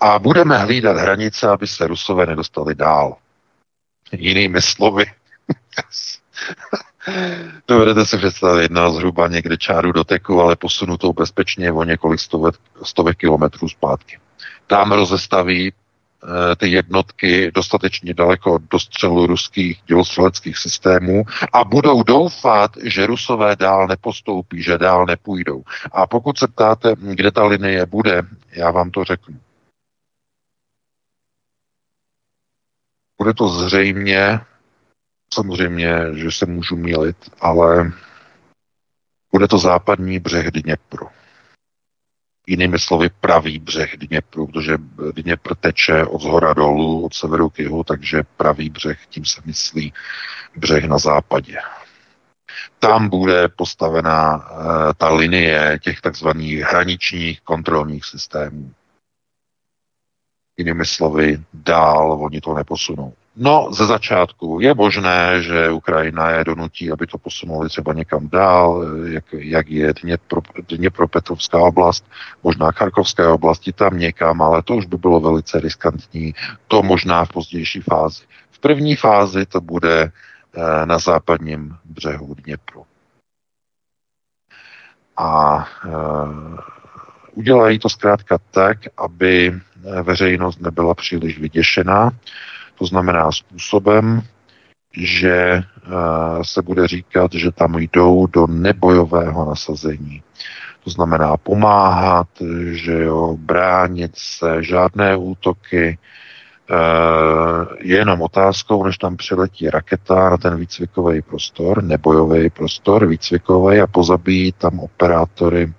a 0.00 0.18
budeme 0.18 0.58
hlídat 0.58 0.96
hranice, 0.96 1.48
aby 1.48 1.66
se 1.66 1.86
Rusové 1.86 2.26
nedostali 2.26 2.74
dál. 2.74 3.16
Jinými 4.12 4.62
slovy. 4.62 5.04
Dovedete 7.68 8.06
si 8.06 8.18
představit 8.18 8.70
na 8.70 8.90
zhruba 8.90 9.28
někde 9.28 9.56
čáru 9.56 9.92
doteku, 9.92 10.40
ale 10.40 10.56
posunutou 10.56 11.12
bezpečně 11.12 11.72
o 11.72 11.84
několik 11.84 12.20
stovek, 12.20 12.54
stovek 12.82 13.16
kilometrů 13.16 13.68
zpátky. 13.68 14.18
Tam 14.66 14.92
rozestaví 14.92 15.68
e, 15.68 15.72
ty 16.56 16.68
jednotky 16.68 17.50
dostatečně 17.54 18.14
daleko 18.14 18.58
do 18.70 18.78
střelu 18.78 19.26
ruských 19.26 19.80
dělostřeleckých 19.86 20.58
systémů 20.58 21.24
a 21.52 21.64
budou 21.64 22.02
doufat, 22.02 22.70
že 22.84 23.06
Rusové 23.06 23.56
dál 23.56 23.86
nepostoupí, 23.86 24.62
že 24.62 24.78
dál 24.78 25.06
nepůjdou. 25.06 25.62
A 25.92 26.06
pokud 26.06 26.38
se 26.38 26.48
ptáte, 26.48 26.94
kde 27.00 27.30
ta 27.30 27.44
linie 27.44 27.86
bude, 27.86 28.22
já 28.52 28.70
vám 28.70 28.90
to 28.90 29.04
řeknu. 29.04 29.36
Bude 33.20 33.34
to 33.34 33.48
zřejmě, 33.48 34.40
samozřejmě, 35.34 35.90
že 36.14 36.30
se 36.32 36.46
můžu 36.46 36.76
mílit, 36.76 37.16
ale 37.40 37.92
bude 39.32 39.48
to 39.48 39.58
západní 39.58 40.18
břeh 40.18 40.50
Dněpru. 40.50 41.08
Jinými 42.46 42.78
slovy 42.78 43.10
pravý 43.20 43.58
břeh 43.58 43.96
Dněpru, 43.96 44.46
protože 44.46 44.78
Dněpr 45.12 45.54
teče 45.54 46.04
od 46.04 46.22
zhora 46.22 46.54
dolů, 46.54 47.04
od 47.04 47.14
severu 47.14 47.50
k 47.50 47.58
jihu, 47.58 47.84
takže 47.84 48.22
pravý 48.36 48.70
břeh, 48.70 49.06
tím 49.06 49.24
se 49.24 49.40
myslí 49.44 49.92
břeh 50.56 50.84
na 50.84 50.98
západě. 50.98 51.58
Tam 52.78 53.08
bude 53.08 53.48
postavená 53.48 54.36
e, 54.36 54.94
ta 54.94 55.12
linie 55.12 55.78
těch 55.82 56.00
takzvaných 56.00 56.60
hraničních 56.60 57.40
kontrolních 57.40 58.04
systémů. 58.04 58.74
Jinými 60.60 60.86
slovy, 60.86 61.40
dál 61.54 62.12
oni 62.12 62.40
to 62.40 62.54
neposunou. 62.54 63.12
No, 63.36 63.68
ze 63.72 63.86
začátku 63.86 64.60
je 64.60 64.74
možné, 64.74 65.42
že 65.42 65.70
Ukrajina 65.70 66.30
je 66.30 66.44
donutí, 66.44 66.92
aby 66.92 67.06
to 67.06 67.18
posunuli 67.18 67.68
třeba 67.68 67.92
někam 67.92 68.28
dál, 68.28 68.84
jak, 69.04 69.24
jak 69.32 69.68
je 69.68 69.94
Dněpro, 70.02 70.40
Dněpropetrovská 70.68 71.58
oblast, 71.58 72.04
možná 72.42 72.70
Charkovské 72.72 73.26
oblasti, 73.26 73.72
tam 73.72 73.98
někam, 73.98 74.42
ale 74.42 74.62
to 74.62 74.76
už 74.76 74.86
by 74.86 74.96
bylo 74.96 75.20
velice 75.20 75.60
riskantní, 75.60 76.34
to 76.68 76.82
možná 76.82 77.24
v 77.24 77.28
pozdější 77.28 77.80
fázi. 77.80 78.24
V 78.50 78.58
první 78.58 78.96
fázi 78.96 79.46
to 79.46 79.60
bude 79.60 80.02
eh, 80.02 80.86
na 80.86 80.98
západním 80.98 81.76
břehu 81.84 82.34
Dněpru. 82.34 82.84
A 85.16 85.64
eh, 85.86 85.90
udělají 87.34 87.78
to 87.78 87.88
zkrátka 87.88 88.38
tak, 88.50 88.78
aby 88.96 89.60
veřejnost 90.02 90.60
nebyla 90.60 90.94
příliš 90.94 91.38
vyděšená, 91.38 92.10
to 92.78 92.86
znamená 92.86 93.32
způsobem, 93.32 94.22
že 94.96 95.32
eh, 95.32 95.62
se 96.42 96.62
bude 96.62 96.88
říkat, 96.88 97.32
že 97.32 97.52
tam 97.52 97.78
jdou 97.78 98.26
do 98.26 98.46
nebojového 98.46 99.44
nasazení. 99.44 100.22
To 100.84 100.90
znamená 100.90 101.36
pomáhat, 101.36 102.28
že 102.70 103.02
jo, 103.02 103.36
bránit 103.40 104.12
se, 104.14 104.62
žádné 104.62 105.16
útoky, 105.16 105.98
eh, 106.70 106.74
je 107.80 107.96
jenom 107.96 108.22
otázkou, 108.22 108.84
než 108.84 108.98
tam 108.98 109.16
přiletí 109.16 109.70
raketa 109.70 110.30
na 110.30 110.36
ten 110.36 110.56
výcvikový 110.56 111.22
prostor, 111.22 111.82
nebojový 111.82 112.50
prostor, 112.50 113.06
výcvikový 113.06 113.80
a 113.80 113.86
pozabíjí 113.86 114.52
tam 114.52 114.80
operátory 114.80 115.72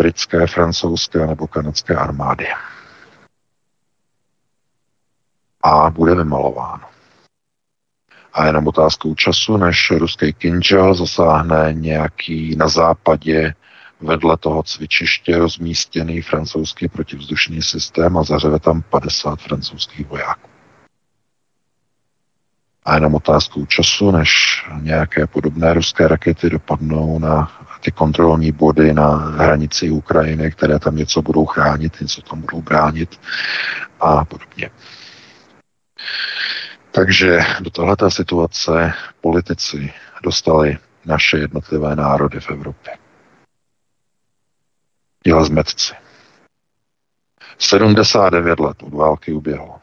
britské, 0.00 0.46
francouzské 0.46 1.26
nebo 1.26 1.46
kanadské 1.46 1.96
armády. 1.96 2.46
A 5.62 5.90
bude 5.90 6.14
vymalováno. 6.14 6.84
A 8.32 8.46
jenom 8.46 8.68
otázkou 8.68 9.14
času, 9.14 9.56
než 9.56 9.90
ruský 9.90 10.32
Kinžal 10.32 10.94
zasáhne 10.94 11.72
nějaký 11.72 12.56
na 12.56 12.68
západě 12.68 13.54
vedle 14.00 14.36
toho 14.36 14.62
cvičiště 14.62 15.38
rozmístěný 15.38 16.22
francouzský 16.22 16.88
protivzdušný 16.88 17.62
systém 17.62 18.16
a 18.16 18.22
zařeve 18.22 18.58
tam 18.58 18.82
50 18.82 19.40
francouzských 19.40 20.08
vojáků. 20.08 20.50
A 22.84 22.94
jenom 22.94 23.14
otázkou 23.14 23.66
času, 23.66 24.10
než 24.10 24.30
nějaké 24.80 25.26
podobné 25.26 25.74
ruské 25.74 26.08
rakety 26.08 26.50
dopadnou 26.50 27.18
na 27.18 27.59
ty 27.80 27.92
kontrolní 27.92 28.52
body 28.52 28.94
na 28.94 29.08
hranici 29.16 29.90
Ukrajiny, 29.90 30.50
které 30.50 30.78
tam 30.78 30.96
něco 30.96 31.22
budou 31.22 31.46
chránit, 31.46 32.00
něco 32.00 32.22
tam 32.22 32.40
budou 32.40 32.62
bránit 32.62 33.20
a 34.00 34.24
podobně. 34.24 34.70
Takže 36.90 37.38
do 37.60 37.70
tohleté 37.70 38.10
situace 38.10 38.92
politici 39.20 39.92
dostali 40.22 40.78
naše 41.06 41.38
jednotlivé 41.38 41.96
národy 41.96 42.40
v 42.40 42.50
Evropě. 42.50 42.96
Dělá 45.24 45.44
zmetci. 45.44 45.94
79 47.58 48.60
let 48.60 48.82
od 48.82 48.94
války 48.94 49.32
uběhlo. 49.32 49.80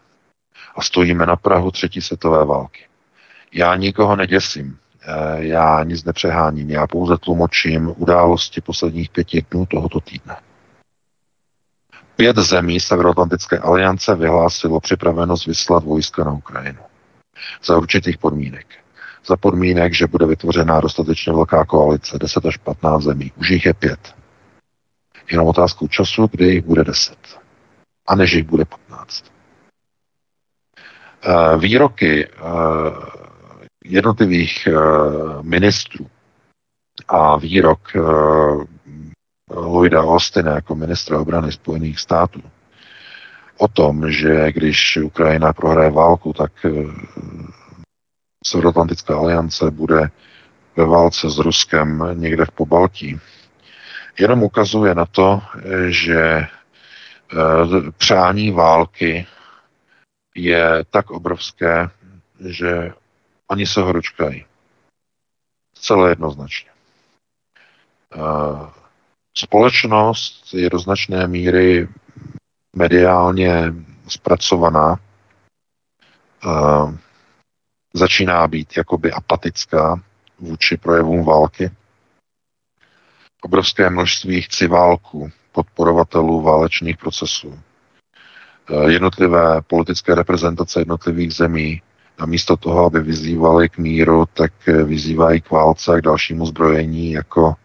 A 0.76 0.82
stojíme 0.82 1.26
na 1.26 1.36
Prahu 1.36 1.72
třetí 1.72 2.02
světové 2.02 2.46
války. 2.46 2.88
Já 3.54 3.76
nikoho 3.76 4.16
neděsím, 4.16 4.80
já 5.38 5.84
nic 5.84 6.04
nepřeháním, 6.04 6.70
já 6.70 6.88
pouze 6.88 7.18
tlumočím 7.18 7.94
události 7.98 8.62
posledních 8.62 9.10
pěti 9.10 9.46
dnů 9.52 9.66
tohoto 9.66 10.00
týdne. 10.00 10.36
Pět 12.16 12.38
zemí 12.38 12.80
Severoatlantické 12.80 13.58
aliance 13.58 14.16
vyhlásilo 14.16 14.80
připravenost 14.80 15.46
vyslat 15.46 15.84
vojska 15.84 16.24
na 16.24 16.32
Ukrajinu. 16.32 16.80
Za 17.64 17.78
určitých 17.78 18.18
podmínek. 18.18 18.68
Za 19.26 19.38
podmínek, 19.38 19.94
že 19.94 20.08
bude 20.08 20.26
vytvořená 20.26 20.82
dostatečně 20.82 21.34
velká 21.34 21.66
koalice, 21.66 22.18
10 22.20 22.46
až 22.46 22.58
15 22.58 23.04
zemí. 23.04 23.32
Už 23.36 23.50
jich 23.50 23.66
je 23.66 23.74
pět. 23.74 24.16
Jenom 25.32 25.48
otázku 25.48 25.88
času, 25.88 26.30
kdy 26.32 26.46
jich 26.46 26.66
bude 26.66 26.84
10. 26.84 27.18
A 28.08 28.16
než 28.16 28.34
jich 28.34 28.46
bude 28.46 28.66
15. 28.66 29.26
Eh, 31.24 31.58
výroky 31.58 32.28
eh, 32.28 33.27
jednotlivých 33.90 34.68
eh, 34.68 34.74
ministrů. 35.42 36.08
A 37.08 37.38
výrok 37.38 37.80
Lloyda 39.52 40.04
Austina 40.04 40.56
jako 40.56 40.76
ministra 40.76 41.20
obrany 41.20 41.52
Spojených 41.52 42.00
států 42.00 42.42
o 43.58 43.68
tom, 43.68 44.12
že 44.12 44.52
když 44.52 44.98
Ukrajina 44.98 45.54
prohraje 45.54 45.92
válku, 45.92 46.34
tak 46.34 46.52
Severoatlantická 48.46 49.18
aliance 49.18 49.72
bude 49.72 50.10
ve 50.76 50.86
válce 50.86 51.30
s 51.30 51.38
Ruskem 51.38 52.04
někde 52.14 52.46
v 52.46 52.52
Pobaltí, 52.52 53.20
jenom 54.20 54.44
ukazuje 54.44 54.96
na 54.96 55.06
to, 55.06 55.42
že 55.88 56.48
přání 57.98 58.52
války 58.52 59.28
je 60.36 60.86
tak 60.90 61.12
obrovské, 61.12 61.90
že 62.46 62.92
oni 63.52 63.68
se 63.68 63.82
ho 63.82 63.94
dočkají. 63.94 64.46
Celé 65.74 66.12
jednoznačně. 66.12 66.70
Společnost 69.38 70.54
je 70.54 70.70
do 70.70 70.80
značné 70.80 71.28
míry 71.28 71.88
mediálně 72.76 73.74
zpracovaná, 74.08 74.96
začíná 77.94 78.48
být 78.48 78.78
jakoby 78.78 79.12
apatická 79.12 80.02
vůči 80.40 80.78
projevům 80.78 81.26
války. 81.26 81.72
Obrovské 83.42 83.90
množství 83.90 84.42
chci 84.42 84.68
válku, 84.68 85.32
podporovatelů 85.52 86.42
válečných 86.42 86.98
procesů. 86.98 87.60
Eh, 88.70 88.92
jednotlivé 88.92 89.62
politické 89.62 90.16
reprezentace 90.16 90.80
jednotlivých 90.80 91.34
zemí 91.34 91.82
a 92.18 92.26
místo 92.26 92.58
toho, 92.58 92.86
aby 92.86 93.00
vyzývali 93.00 93.70
k 93.70 93.78
míru, 93.78 94.26
tak 94.34 94.52
eh, 94.68 94.84
vyzývají 94.84 95.42
k 95.42 95.52
válce 95.52 95.94
a 95.94 95.98
k 95.98 96.02
dalšímu 96.02 96.46
zbrojení, 96.46 97.12
jako 97.12 97.56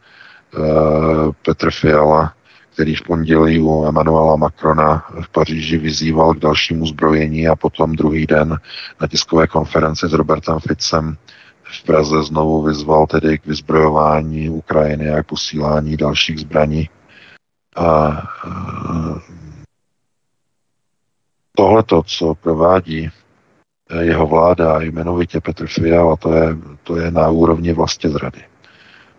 uh, 0.58 1.32
Petr 1.44 1.70
Fiala, 1.70 2.34
který 2.74 2.94
v 2.94 3.02
pondělí 3.02 3.60
u 3.60 3.84
Emanuela 3.86 4.36
Macrona 4.36 5.04
v 5.20 5.28
Paříži 5.28 5.78
vyzýval 5.78 6.34
k 6.34 6.38
dalšímu 6.38 6.86
zbrojení 6.86 7.48
a 7.48 7.56
potom 7.56 7.96
druhý 7.96 8.26
den 8.26 8.56
na 9.00 9.06
tiskové 9.06 9.46
konferenci 9.46 10.08
s 10.08 10.12
Robertem 10.12 10.58
Ficem 10.58 11.16
v 11.64 11.82
Praze 11.84 12.22
znovu 12.22 12.62
vyzval 12.62 13.06
tedy 13.06 13.38
k 13.38 13.46
vyzbrojování 13.46 14.50
Ukrajiny 14.50 15.10
a 15.10 15.22
k 15.22 15.26
posílání 15.26 15.96
dalších 15.96 16.38
zbraní. 16.38 16.88
A, 17.76 18.22
tohleto, 21.56 22.02
co 22.02 22.34
provádí 22.34 23.06
eh, 23.06 23.21
jeho 24.00 24.26
vláda, 24.26 24.80
jmenovitě 24.80 25.40
Petr 25.40 25.66
Fiala, 25.66 26.16
to 26.16 26.34
je, 26.34 26.56
to 26.82 26.96
je 26.96 27.10
na 27.10 27.28
úrovni 27.28 27.72
vlastně 27.72 28.10
zrady. 28.10 28.44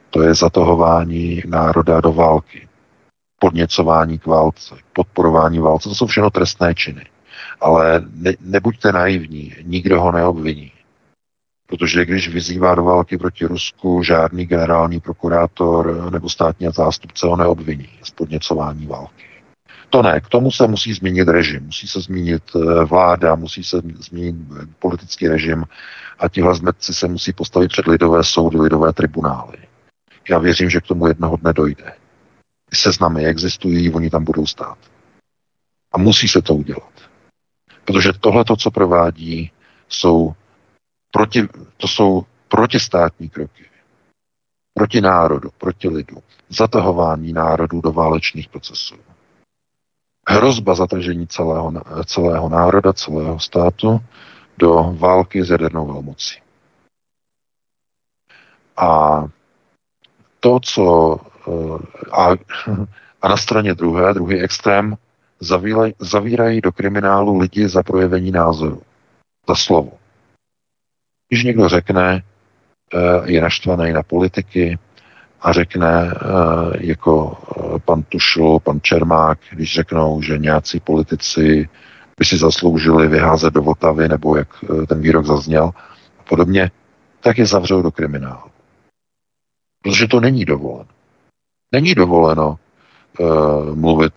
To 0.09 0.21
je 0.21 0.35
zatahování 0.35 1.41
národa 1.47 2.01
do 2.01 2.13
války, 2.13 2.67
podněcování 3.39 4.19
k 4.19 4.25
válce, 4.25 4.75
podporování 4.93 5.59
válce, 5.59 5.89
to 5.89 5.95
jsou 5.95 6.07
všechno 6.07 6.29
trestné 6.29 6.75
činy. 6.75 7.05
Ale 7.61 8.01
ne, 8.13 8.33
nebuďte 8.41 8.91
naivní, 8.91 9.53
nikdo 9.63 10.01
ho 10.01 10.11
neobviní. 10.11 10.71
Protože 11.67 12.05
když 12.05 12.29
vyzývá 12.29 12.75
do 12.75 12.83
války 12.83 13.17
proti 13.17 13.45
Rusku, 13.45 14.03
žádný 14.03 14.45
generální 14.45 14.99
prokurátor 14.99 16.09
nebo 16.11 16.29
státní 16.29 16.67
zástupce 16.73 17.27
ho 17.27 17.35
neobviní 17.35 17.89
z 18.03 18.11
podněcování 18.11 18.87
války. 18.87 19.32
To 19.93 20.01
ne, 20.01 20.21
k 20.21 20.29
tomu 20.29 20.51
se 20.51 20.67
musí 20.67 20.93
změnit 20.93 21.27
režim, 21.27 21.65
musí 21.65 21.87
se 21.87 22.01
změnit 22.01 22.43
eh, 22.55 22.85
vláda, 22.85 23.35
musí 23.35 23.63
se 23.63 23.81
změnit 23.99 24.35
politický 24.79 25.27
režim 25.27 25.63
a 26.19 26.29
tihle 26.29 26.55
zmetci 26.55 26.93
se 26.93 27.07
musí 27.07 27.33
postavit 27.33 27.67
před 27.67 27.87
lidové 27.87 28.23
soudy, 28.23 28.57
lidové 28.57 28.93
tribunály. 28.93 29.57
Já 30.29 30.39
věřím, 30.39 30.69
že 30.69 30.79
k 30.81 30.87
tomu 30.87 31.07
jednoho 31.07 31.37
dne 31.37 31.53
dojde. 31.53 31.93
Seznamy 32.73 33.25
existují, 33.25 33.93
oni 33.93 34.09
tam 34.09 34.23
budou 34.23 34.45
stát. 34.45 34.77
A 35.91 35.97
musí 35.97 36.27
se 36.27 36.41
to 36.41 36.55
udělat. 36.55 36.93
Protože 37.85 38.13
tohle, 38.19 38.43
co 38.57 38.71
provádí, 38.71 39.51
jsou 39.89 40.33
proti, 41.11 41.47
to 41.77 41.87
jsou 41.87 42.25
protistátní 42.47 43.29
kroky. 43.29 43.65
Proti 44.73 45.01
národu, 45.01 45.49
proti 45.57 45.87
lidu. 45.89 46.17
Zatahování 46.49 47.33
národů 47.33 47.81
do 47.81 47.91
válečných 47.91 48.49
procesů 48.49 48.95
hrozba 50.29 50.75
zatržení 50.75 51.27
celého, 51.27 51.73
celého 52.05 52.49
národa, 52.49 52.93
celého 52.93 53.39
státu 53.39 53.99
do 54.57 54.95
války 54.97 55.43
s 55.43 55.49
jadernou 55.49 55.87
velmocí. 55.87 56.39
A 58.77 59.23
to, 60.39 60.59
co 60.59 61.17
eh, 61.47 62.09
a, 62.11 62.31
a 63.21 63.27
na 63.27 63.37
straně 63.37 63.73
druhé, 63.73 64.13
druhý 64.13 64.41
extrém, 64.41 64.97
zavírají, 65.39 65.93
zavírají 65.99 66.61
do 66.61 66.71
kriminálu 66.71 67.37
lidi 67.37 67.67
za 67.67 67.83
projevení 67.83 68.31
názoru, 68.31 68.81
za 69.47 69.55
slovo. 69.55 69.91
Když 71.29 71.43
někdo 71.43 71.69
řekne, 71.69 72.23
eh, 72.93 73.31
je 73.31 73.41
naštvaný 73.41 73.93
na 73.93 74.03
politiky, 74.03 74.79
a 75.43 75.53
řekne 75.53 76.11
eh, 76.11 76.17
jako 76.79 77.37
eh, 77.57 77.79
pan 77.79 78.03
Tušl, 78.03 78.59
pan 78.59 78.81
Čermák, 78.81 79.39
když 79.51 79.73
řeknou, 79.73 80.21
že 80.21 80.37
nějací 80.37 80.79
politici 80.79 81.69
by 82.19 82.25
si 82.25 82.37
zasloužili 82.37 83.07
vyházet 83.07 83.53
do 83.53 83.61
Votavy, 83.61 84.09
nebo 84.09 84.35
jak 84.37 84.47
eh, 84.63 84.85
ten 84.85 85.01
výrok 85.01 85.25
zazněl 85.25 85.71
a 86.19 86.23
podobně, 86.29 86.71
tak 87.19 87.37
je 87.37 87.45
zavřou 87.45 87.81
do 87.81 87.91
kriminálu. 87.91 88.51
Protože 89.83 90.07
to 90.07 90.19
není 90.19 90.45
dovoleno. 90.45 90.89
Není 91.71 91.95
dovoleno 91.95 92.59
uh, 93.19 93.75
mluvit 93.75 94.13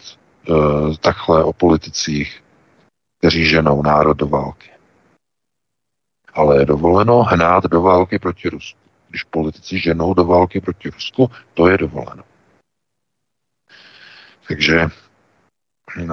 uh, 0.48 0.94
takhle 0.96 1.44
o 1.44 1.52
politicích, 1.52 2.42
kteří 3.18 3.46
ženou 3.46 3.82
národ 3.82 4.16
do 4.16 4.26
války. 4.26 4.70
Ale 6.34 6.58
je 6.58 6.66
dovoleno 6.66 7.22
hnát 7.22 7.64
do 7.64 7.82
války 7.82 8.18
proti 8.18 8.48
Rusku 8.48 8.85
když 9.16 9.24
politici 9.24 9.78
ženou 9.78 10.14
do 10.14 10.24
války 10.24 10.60
proti 10.60 10.90
Rusku, 10.90 11.30
to 11.54 11.68
je 11.68 11.78
dovoleno. 11.78 12.22
Takže 14.48 14.88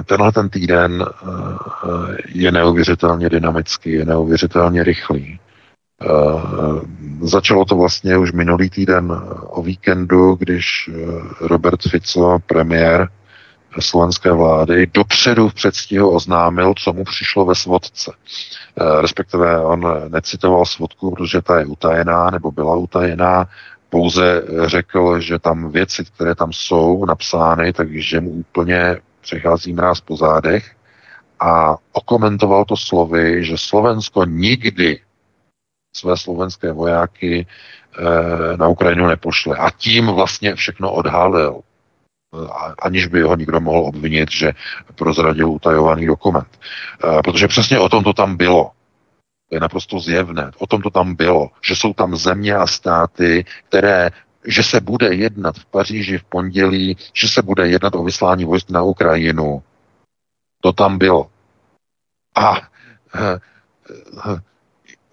tenhle 0.06 0.32
ten 0.32 0.48
týden 0.50 1.04
eh, 1.04 2.16
je 2.28 2.52
neuvěřitelně 2.52 3.28
dynamický, 3.28 3.92
je 3.92 4.04
neuvěřitelně 4.04 4.84
rychlý. 4.84 5.40
Eh, 6.02 6.08
začalo 7.20 7.64
to 7.64 7.76
vlastně 7.76 8.16
už 8.16 8.32
minulý 8.32 8.70
týden 8.70 9.12
o 9.42 9.62
víkendu, 9.62 10.34
když 10.34 10.88
eh, 10.88 10.94
Robert 11.40 11.82
Fico, 11.90 12.38
premiér 12.46 13.08
slovenské 13.80 14.32
vlády, 14.32 14.86
dopředu 14.94 15.48
v 15.48 15.54
předstihu 15.54 16.10
oznámil, 16.10 16.74
co 16.78 16.92
mu 16.92 17.04
přišlo 17.04 17.44
ve 17.44 17.54
svodce. 17.54 18.12
Eh, 18.12 19.02
respektive 19.02 19.60
on 19.60 19.84
necitoval 20.08 20.66
svodku, 20.66 21.10
protože 21.10 21.42
ta 21.42 21.58
je 21.58 21.66
utajená 21.66 22.30
nebo 22.30 22.50
byla 22.50 22.76
utajená, 22.76 23.46
pouze 23.90 24.42
řekl, 24.64 25.20
že 25.20 25.38
tam 25.38 25.70
věci, 25.70 26.04
které 26.04 26.34
tam 26.34 26.52
jsou 26.52 27.04
napsány, 27.04 27.72
takže 27.72 28.20
mu 28.20 28.30
úplně 28.30 28.96
přechází 29.20 29.72
mráz 29.72 30.00
po 30.00 30.16
zádech 30.16 30.74
a 31.40 31.76
okomentoval 31.92 32.64
to 32.64 32.76
slovy, 32.76 33.44
že 33.44 33.58
Slovensko 33.58 34.24
nikdy 34.24 35.00
své 35.96 36.16
slovenské 36.16 36.72
vojáky 36.72 37.46
e, 37.46 38.56
na 38.56 38.68
Ukrajinu 38.68 39.06
nepošle. 39.06 39.56
A 39.56 39.70
tím 39.70 40.06
vlastně 40.06 40.54
všechno 40.54 40.92
odhalil 40.92 41.60
aniž 42.78 43.06
by 43.06 43.22
ho 43.22 43.36
nikdo 43.36 43.60
mohl 43.60 43.78
obvinit, 43.78 44.30
že 44.30 44.52
prozradil 44.94 45.50
utajovaný 45.50 46.06
dokument. 46.06 46.48
Protože 47.24 47.48
přesně 47.48 47.78
o 47.78 47.88
tom 47.88 48.04
to 48.04 48.12
tam 48.12 48.36
bylo. 48.36 48.70
To 49.48 49.56
je 49.56 49.60
naprosto 49.60 50.00
zjevné. 50.00 50.50
O 50.58 50.66
tom 50.66 50.82
to 50.82 50.90
tam 50.90 51.14
bylo, 51.14 51.50
že 51.62 51.76
jsou 51.76 51.92
tam 51.92 52.16
země 52.16 52.54
a 52.54 52.66
státy, 52.66 53.44
které 53.68 54.10
že 54.46 54.62
se 54.62 54.80
bude 54.80 55.14
jednat 55.14 55.56
v 55.56 55.66
Paříži 55.66 56.18
v 56.18 56.24
pondělí, 56.24 56.96
že 57.12 57.28
se 57.28 57.42
bude 57.42 57.68
jednat 57.68 57.94
o 57.94 58.04
vyslání 58.04 58.44
vojsk 58.44 58.70
na 58.70 58.82
Ukrajinu. 58.82 59.62
To 60.60 60.72
tam 60.72 60.98
bylo. 60.98 61.30
A 62.34 62.56
eh, 63.14 63.38
eh, 64.30 64.40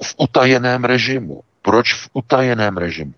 v 0.03 0.15
utajeném 0.17 0.83
režimu. 0.83 1.43
Proč 1.61 1.93
v 1.93 2.09
utajeném 2.13 2.77
režimu? 2.77 3.13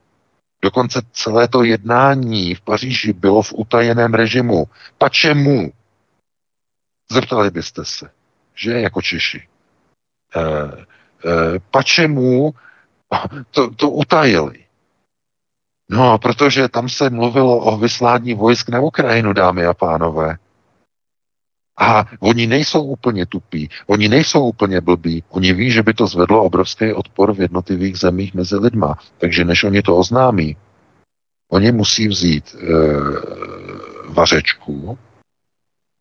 Dokonce 0.64 1.01
celé 1.11 1.47
to 1.47 1.64
jednání 1.64 2.55
v 2.55 2.61
Paříži 2.61 3.14
bylo 3.14 3.41
v 3.41 3.53
utajeném 3.53 4.14
režimu. 4.14 4.66
Pa 4.97 5.09
čemu? 5.09 5.72
Zeptali 7.11 7.51
byste 7.51 7.86
se, 7.86 8.09
že 8.55 8.72
jako 8.72 9.01
Češi. 9.01 9.47
E, 10.36 10.41
e, 10.41 11.59
pa 11.72 11.84
čemu 11.84 12.53
to, 13.51 13.72
to 13.72 13.89
utajili? 13.89 14.64
No, 15.89 16.18
protože 16.18 16.70
tam 16.70 16.89
se 16.89 17.09
mluvilo 17.09 17.57
o 17.57 17.78
vyslání 17.78 18.34
vojsk 18.34 18.70
na 18.70 18.80
Ukrajinu, 18.80 19.34
dámy 19.34 19.66
a 19.66 19.74
pánové. 19.74 20.38
A 21.78 22.05
oni 22.19 22.47
nejsou 22.47 22.84
úplně 22.84 23.26
tupí, 23.26 23.69
oni 23.88 24.09
nejsou 24.09 24.49
úplně 24.49 24.82
blbí, 24.82 25.24
oni 25.30 25.53
ví, 25.53 25.71
že 25.71 25.84
by 25.84 25.93
to 25.93 26.07
zvedlo 26.07 26.43
obrovský 26.43 26.93
odpor 26.93 27.34
v 27.34 27.41
jednotlivých 27.41 27.97
zemích 27.97 28.34
mezi 28.34 28.55
lidma. 28.55 28.95
Takže 29.17 29.45
než 29.45 29.63
oni 29.63 29.82
to 29.82 29.97
oznámí, 29.97 30.57
oni 31.49 31.71
musí 31.71 32.07
vzít 32.07 32.55
e, 32.55 32.65
vařečku 34.09 34.97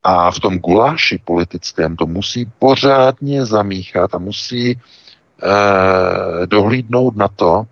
a 0.02 0.30
v 0.30 0.40
tom 0.40 0.58
guláši 0.58 1.18
politickém 1.24 1.96
to 1.96 2.06
musí 2.06 2.52
pořádně 2.58 3.46
zamíchat 3.46 4.14
a 4.14 4.18
musí 4.18 4.70
e, 4.70 4.76
dohlídnout 6.46 7.16
na 7.16 7.28
to, 7.28 7.64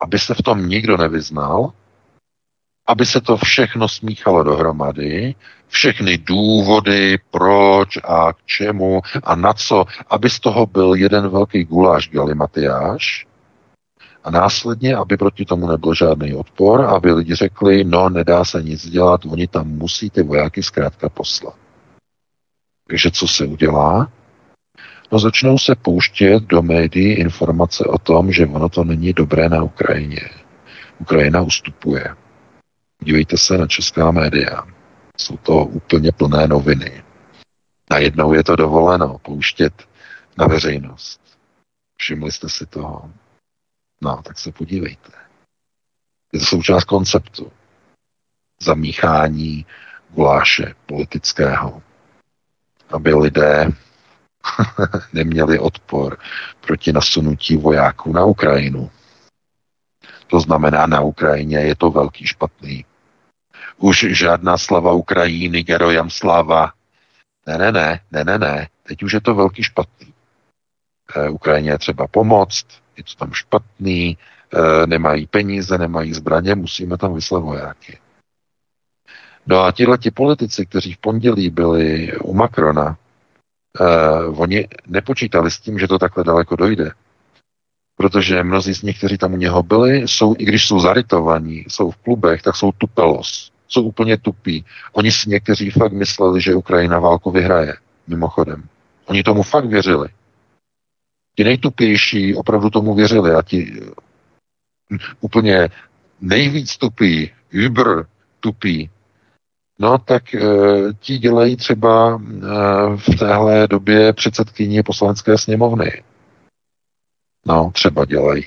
aby 0.00 0.18
se 0.18 0.34
v 0.34 0.42
tom 0.42 0.68
nikdo 0.68 0.96
nevyznal, 0.96 1.72
aby 2.88 3.06
se 3.06 3.20
to 3.20 3.36
všechno 3.36 3.88
smíchalo 3.88 4.42
dohromady, 4.42 5.34
všechny 5.68 6.18
důvody, 6.18 7.18
proč 7.30 7.98
a 8.04 8.32
k 8.32 8.36
čemu 8.46 9.00
a 9.22 9.36
na 9.36 9.52
co, 9.52 9.84
aby 10.10 10.30
z 10.30 10.40
toho 10.40 10.66
byl 10.66 10.94
jeden 10.94 11.28
velký 11.28 11.64
guláš 11.64 12.08
galimatiáš 12.08 13.26
a 14.24 14.30
následně, 14.30 14.96
aby 14.96 15.16
proti 15.16 15.44
tomu 15.44 15.66
nebyl 15.66 15.94
žádný 15.94 16.34
odpor, 16.34 16.84
aby 16.84 17.12
lidi 17.12 17.34
řekli, 17.34 17.84
no 17.84 18.08
nedá 18.08 18.44
se 18.44 18.62
nic 18.62 18.88
dělat, 18.88 19.20
oni 19.26 19.46
tam 19.46 19.68
musí 19.68 20.10
ty 20.10 20.22
vojáky 20.22 20.62
zkrátka 20.62 21.08
poslat. 21.08 21.54
Takže 22.88 23.10
co 23.10 23.28
se 23.28 23.44
udělá? 23.44 24.08
No 25.12 25.18
začnou 25.18 25.58
se 25.58 25.74
pouštět 25.74 26.42
do 26.42 26.62
médií 26.62 27.12
informace 27.12 27.84
o 27.84 27.98
tom, 27.98 28.32
že 28.32 28.46
ono 28.46 28.68
to 28.68 28.84
není 28.84 29.12
dobré 29.12 29.48
na 29.48 29.62
Ukrajině. 29.62 30.20
Ukrajina 31.00 31.40
ustupuje. 31.40 32.14
Dívejte 33.02 33.38
se 33.38 33.58
na 33.58 33.66
česká 33.66 34.10
média. 34.10 34.66
Jsou 35.16 35.36
to 35.36 35.64
úplně 35.64 36.12
plné 36.12 36.46
noviny. 36.46 37.04
Najednou 37.90 38.32
je 38.32 38.44
to 38.44 38.56
dovoleno 38.56 39.18
pouštět 39.18 39.88
na 40.38 40.46
veřejnost. 40.46 41.20
Všimli 41.96 42.32
jste 42.32 42.48
si 42.48 42.66
toho? 42.66 43.12
No, 44.00 44.22
tak 44.24 44.38
se 44.38 44.52
podívejte. 44.52 45.12
Je 46.32 46.40
to 46.40 46.46
součást 46.46 46.84
konceptu. 46.84 47.52
Zamíchání 48.60 49.66
guláše 50.10 50.74
politického. 50.86 51.82
Aby 52.90 53.14
lidé 53.14 53.68
neměli 55.12 55.58
odpor 55.58 56.18
proti 56.60 56.92
nasunutí 56.92 57.56
vojáků 57.56 58.12
na 58.12 58.24
Ukrajinu. 58.24 58.90
To 60.26 60.40
znamená, 60.40 60.86
na 60.86 61.00
Ukrajině 61.00 61.58
je 61.58 61.76
to 61.76 61.90
velký 61.90 62.26
špatný. 62.26 62.84
Už 63.78 64.06
žádná 64.10 64.58
slava 64.58 64.92
Ukrajiny, 64.92 65.62
gerojam 65.62 66.10
slava. 66.10 66.72
Ne, 67.46 67.58
ne, 67.58 67.72
ne, 67.72 68.00
ne, 68.12 68.24
ne, 68.24 68.38
ne. 68.38 68.68
Teď 68.82 69.02
už 69.02 69.12
je 69.12 69.20
to 69.20 69.34
velký 69.34 69.62
špatný. 69.62 70.14
E, 71.16 71.28
Ukrajině 71.28 71.70
je 71.70 71.78
třeba 71.78 72.06
pomoct, 72.06 72.66
je 72.96 73.04
to 73.04 73.14
tam 73.18 73.32
špatný, 73.32 74.18
e, 74.54 74.86
nemají 74.86 75.26
peníze, 75.26 75.78
nemají 75.78 76.14
zbraně, 76.14 76.54
musíme 76.54 76.98
tam 76.98 77.14
vyslat 77.14 77.42
vojáky. 77.42 77.98
No 79.46 79.64
a 79.64 79.72
tihle 79.72 79.98
ti 79.98 80.10
politici, 80.10 80.66
kteří 80.66 80.92
v 80.92 80.98
pondělí 80.98 81.50
byli 81.50 82.12
u 82.18 82.34
Macrona, 82.34 82.96
uh, 83.80 84.40
oni 84.40 84.68
nepočítali 84.86 85.50
s 85.50 85.60
tím, 85.60 85.78
že 85.78 85.88
to 85.88 85.98
takhle 85.98 86.24
daleko 86.24 86.56
dojde. 86.56 86.92
Protože 87.96 88.42
mnozí 88.42 88.74
z 88.74 88.82
nich, 88.82 88.98
kteří 88.98 89.18
tam 89.18 89.32
u 89.32 89.36
něho 89.36 89.62
byli, 89.62 89.96
jsou, 90.08 90.34
i 90.38 90.44
když 90.44 90.66
jsou 90.66 90.80
zarytovaní, 90.80 91.64
jsou 91.68 91.90
v 91.90 91.96
klubech, 91.96 92.42
tak 92.42 92.56
jsou 92.56 92.72
tupelos. 92.72 93.52
Jsou 93.68 93.82
úplně 93.82 94.16
tupí. 94.16 94.64
Oni 94.92 95.12
si 95.12 95.30
někteří 95.30 95.70
fakt 95.70 95.92
mysleli, 95.92 96.40
že 96.40 96.54
Ukrajina 96.54 96.98
válku 96.98 97.30
vyhraje. 97.30 97.76
Mimochodem. 98.06 98.68
Oni 99.06 99.22
tomu 99.22 99.42
fakt 99.42 99.66
věřili. 99.66 100.08
Ti 101.36 101.44
nejtupější 101.44 102.34
opravdu 102.34 102.70
tomu 102.70 102.94
věřili 102.94 103.34
a 103.34 103.42
ti 103.42 103.80
úplně 105.20 105.68
nejvíc 106.20 106.76
tupí, 106.76 107.30
über 107.50 108.06
tupí, 108.40 108.90
No, 109.78 109.98
tak 109.98 110.34
e, 110.34 110.40
ti 111.00 111.18
dělají 111.18 111.56
třeba 111.56 112.14
e, 112.14 112.46
v 112.96 113.18
téhle 113.18 113.68
době 113.68 114.12
předsedkyně 114.12 114.82
poslanecké 114.82 115.38
sněmovny. 115.38 116.02
No, 117.46 117.70
třeba 117.74 118.04
dělají 118.04 118.44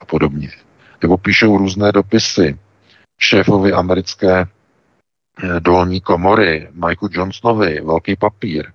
a 0.00 0.04
podobně. 0.04 0.50
Nebo 1.02 1.18
píšou 1.18 1.58
různé 1.58 1.92
dopisy 1.92 2.58
šéfovi 3.22 3.72
americké 3.72 4.40
e, 4.40 4.46
dolní 5.60 6.00
komory, 6.00 6.68
Michael 6.72 7.08
Johnsonovi, 7.12 7.80
velký 7.80 8.16
papír, 8.16 8.72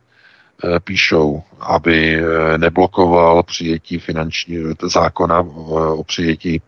Eh, 0.63 0.79
píšou, 0.79 1.43
aby 1.59 2.15
eh, 2.15 2.57
neblokoval 2.57 3.43
přijetí 3.43 3.99
finanční, 3.99 4.57
zákona 4.83 5.39
eh, 5.39 5.43
o 5.71 6.03
přijetí 6.03 6.61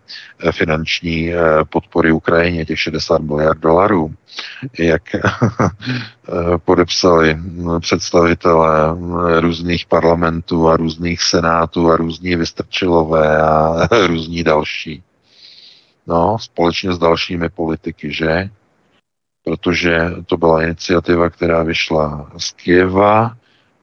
finanční 0.51 1.32
podpory 1.69 2.11
Ukrajině, 2.11 2.65
těch 2.65 2.80
60 2.80 3.21
miliard 3.21 3.59
dolarů, 3.59 4.13
jak 4.80 5.01
podepsali 6.65 7.38
představitelé 7.80 8.69
různých 9.39 9.86
parlamentů 9.86 10.69
a 10.69 10.77
různých 10.77 11.21
senátů 11.21 11.91
a 11.91 11.97
různí 11.97 12.36
vystrčilové 12.36 13.41
a 13.41 13.88
různí 14.07 14.43
další. 14.43 15.03
No, 16.10 16.38
společně 16.39 16.93
s 16.93 16.97
dalšími 16.97 17.49
politiky, 17.49 18.14
že? 18.14 18.49
Protože 19.43 19.99
to 20.26 20.38
byla 20.38 20.64
iniciativa, 20.64 21.30
která 21.30 21.64
vyšla 21.64 22.32
z 22.38 22.51
Kieva, 22.51 23.38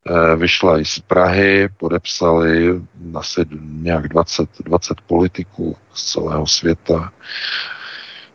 Eh, 0.09 0.37
vyšla 0.37 0.79
i 0.79 0.85
z 0.85 0.99
Prahy, 0.99 1.69
podepsali 1.77 2.81
asi 3.15 3.41
nějak 3.61 4.09
20, 4.09 4.49
20 4.65 5.01
politiků 5.01 5.77
z 5.95 6.13
celého 6.13 6.47
světa, 6.47 7.13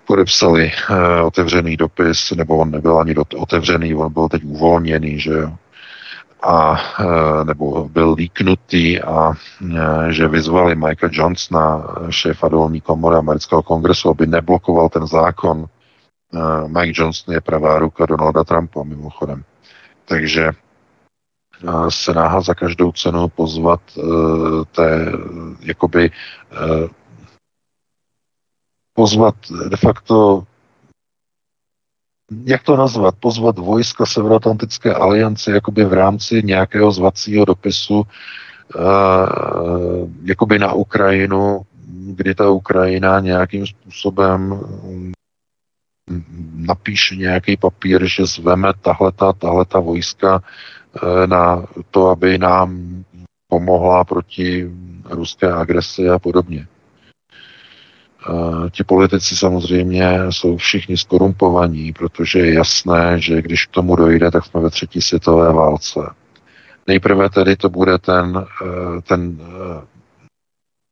podepsali 0.07 0.71
uh, 0.89 1.25
otevřený 1.27 1.77
dopis, 1.77 2.31
nebo 2.31 2.57
on 2.57 2.71
nebyl 2.71 2.99
ani 2.99 3.15
otevřený, 3.37 3.95
on 3.95 4.13
byl 4.13 4.29
teď 4.29 4.43
uvolněný, 4.43 5.19
že 5.19 5.31
jo, 5.31 5.55
a 6.41 6.71
uh, 6.71 7.43
nebo 7.43 7.89
byl 7.89 8.13
líknutý 8.13 9.01
a 9.01 9.29
uh, 9.29 9.35
že 10.09 10.27
vyzvali 10.27 10.75
Michael 10.75 11.09
Johnsona, 11.13 11.95
šéfa 12.09 12.47
dolní 12.47 12.81
komory 12.81 13.15
amerického 13.15 13.63
kongresu, 13.63 14.09
aby 14.09 14.27
neblokoval 14.27 14.89
ten 14.89 15.07
zákon. 15.07 15.65
Uh, 16.33 16.67
Mike 16.67 16.93
Johnson 17.01 17.33
je 17.33 17.41
pravá 17.41 17.79
ruka 17.79 18.05
Donalda 18.05 18.43
Trumpa, 18.43 18.83
mimochodem. 18.83 19.43
Takže 20.05 20.51
snaha 21.89 22.41
za 22.41 22.53
každou 22.53 22.91
cenu 22.91 23.29
pozvat 23.29 23.81
té, 24.71 25.11
jakoby 25.59 26.11
pozvat 28.93 29.35
de 29.69 29.77
facto 29.77 30.43
jak 32.45 32.63
to 32.63 32.77
nazvat, 32.77 33.15
pozvat 33.19 33.57
vojska 33.57 34.05
Severoatlantické 34.05 34.93
aliance 34.93 35.51
jakoby 35.51 35.85
v 35.85 35.93
rámci 35.93 36.41
nějakého 36.43 36.91
zvacího 36.91 37.45
dopisu 37.45 37.99
uh, 37.99 38.05
jakoby 40.23 40.59
na 40.59 40.73
Ukrajinu, 40.73 41.61
kdy 42.15 42.35
ta 42.35 42.49
Ukrajina 42.49 43.19
nějakým 43.19 43.67
způsobem 43.67 44.59
napíše 46.55 47.15
nějaký 47.15 47.57
papír, 47.57 48.07
že 48.07 48.25
zveme 48.25 48.73
tahleta, 48.81 49.33
tahleta 49.33 49.79
vojska 49.79 50.41
Eh, 50.95 51.27
na 51.27 51.65
to, 51.91 52.07
aby 52.07 52.37
nám 52.37 53.03
pomohla 53.47 54.03
proti 54.03 54.71
ruské 55.05 55.51
agresi 55.51 56.09
a 56.09 56.19
podobně. 56.19 56.67
Eh, 58.29 58.69
ti 58.69 58.83
politici 58.83 59.35
samozřejmě 59.35 60.17
jsou 60.29 60.57
všichni 60.57 60.97
skorumpovaní, 60.97 61.93
protože 61.93 62.39
je 62.39 62.53
jasné, 62.53 63.19
že 63.19 63.41
když 63.41 63.65
k 63.65 63.71
tomu 63.71 63.95
dojde, 63.95 64.31
tak 64.31 64.45
jsme 64.45 64.61
ve 64.61 64.69
třetí 64.69 65.01
světové 65.01 65.53
válce. 65.53 65.99
Nejprve 66.87 67.29
tedy 67.29 67.55
to 67.55 67.69
bude 67.69 67.97
ten, 67.97 68.45
ten, 69.07 69.37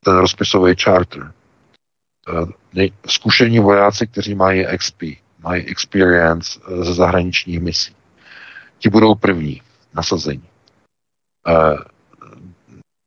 ten 0.03 0.17
rozpisový 0.17 0.75
charter. 0.84 1.32
Zkušení 3.07 3.59
vojáci, 3.59 4.07
kteří 4.07 4.36
mají 4.36 4.65
XP, 4.77 5.03
mají 5.39 5.65
experience 5.65 6.59
ze 6.82 6.93
zahraničních 6.93 7.59
misí. 7.59 7.95
Ti 8.80 8.89
budou 8.89 9.15
první 9.15 9.61
nasazení. 9.93 10.43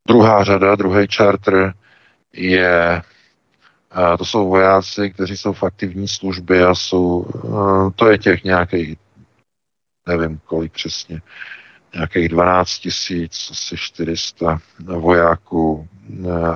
Druhá 0.08 0.44
řada, 0.44 0.74
druhý 0.74 1.06
charter 1.16 1.74
je, 2.32 3.02
to 4.18 4.24
jsou 4.24 4.48
vojáci, 4.48 5.10
kteří 5.10 5.36
jsou 5.36 5.52
v 5.52 5.62
aktivní 5.62 6.08
službě 6.08 6.66
a 6.66 6.74
jsou, 6.74 7.26
to 7.96 8.10
je 8.10 8.18
těch 8.18 8.44
nějakých, 8.44 8.98
nevím 10.08 10.40
kolik 10.44 10.72
přesně, 10.72 11.22
nějakých 11.94 12.28
12 12.28 12.78
tisíc, 12.78 13.48
asi 13.50 13.76
400 13.76 14.58
vojáků 14.78 15.88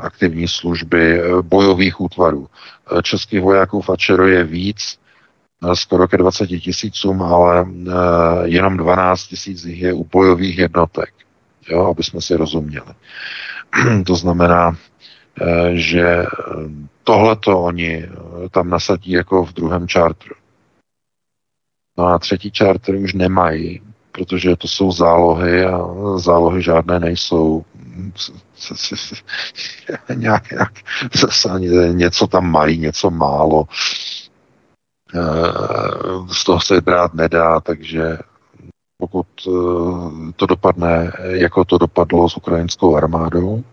aktivní 0.01 0.49
služby 0.49 1.21
bojových 1.43 2.01
útvarů. 2.01 2.49
Českých 3.03 3.41
vojáků 3.41 3.81
v 3.81 3.91
Ačero 3.91 4.27
je 4.27 4.45
víc, 4.45 4.99
skoro 5.75 6.09
ke 6.09 6.17
20 6.17 6.47
tisícům, 6.47 7.23
ale 7.23 7.67
jenom 8.45 8.77
12 8.77 9.27
tisíc 9.27 9.65
je 9.65 9.93
u 9.93 10.05
bojových 10.05 10.59
jednotek 10.59 11.17
jo, 11.69 11.87
aby 11.87 12.03
jsme 12.03 12.21
si 12.21 12.37
rozuměli. 12.37 12.95
to 14.07 14.17
znamená, 14.17 14.77
že 15.75 16.27
tohleto 17.07 17.63
oni 17.63 18.05
eh, 18.05 18.09
tam 18.51 18.71
nasadí 18.71 19.11
jako 19.11 19.45
v 19.45 19.53
druhém 19.53 19.89
čártru. 19.89 20.35
No 21.99 22.07
a 22.07 22.19
třetí 22.19 22.51
čártr 22.51 22.95
už 22.95 23.15
nemají, 23.15 23.83
protože 24.13 24.57
to 24.57 24.69
jsou 24.69 24.93
zálohy 24.93 25.65
a 25.65 25.79
zálohy 26.17 26.63
žádné 26.63 27.01
nejsou. 27.01 27.65
nějak, 30.15 30.51
nějak, 30.51 30.73
něco 31.93 32.27
tam 32.27 32.51
mají, 32.51 32.79
něco 32.79 33.11
málo. 33.11 33.65
Eh, 35.15 36.33
z 36.33 36.45
toho 36.45 36.61
se 36.61 36.81
brát 36.81 37.15
nedá, 37.15 37.61
takže 37.61 38.19
pokud 38.99 39.27
eh, 39.47 40.33
to 40.37 40.47
dopadne, 40.47 41.13
jako 41.23 41.65
to 41.65 41.79
dopadlo 41.79 42.29
s 42.29 42.37
ukrajinskou 42.37 42.97
armádou, 42.97 43.65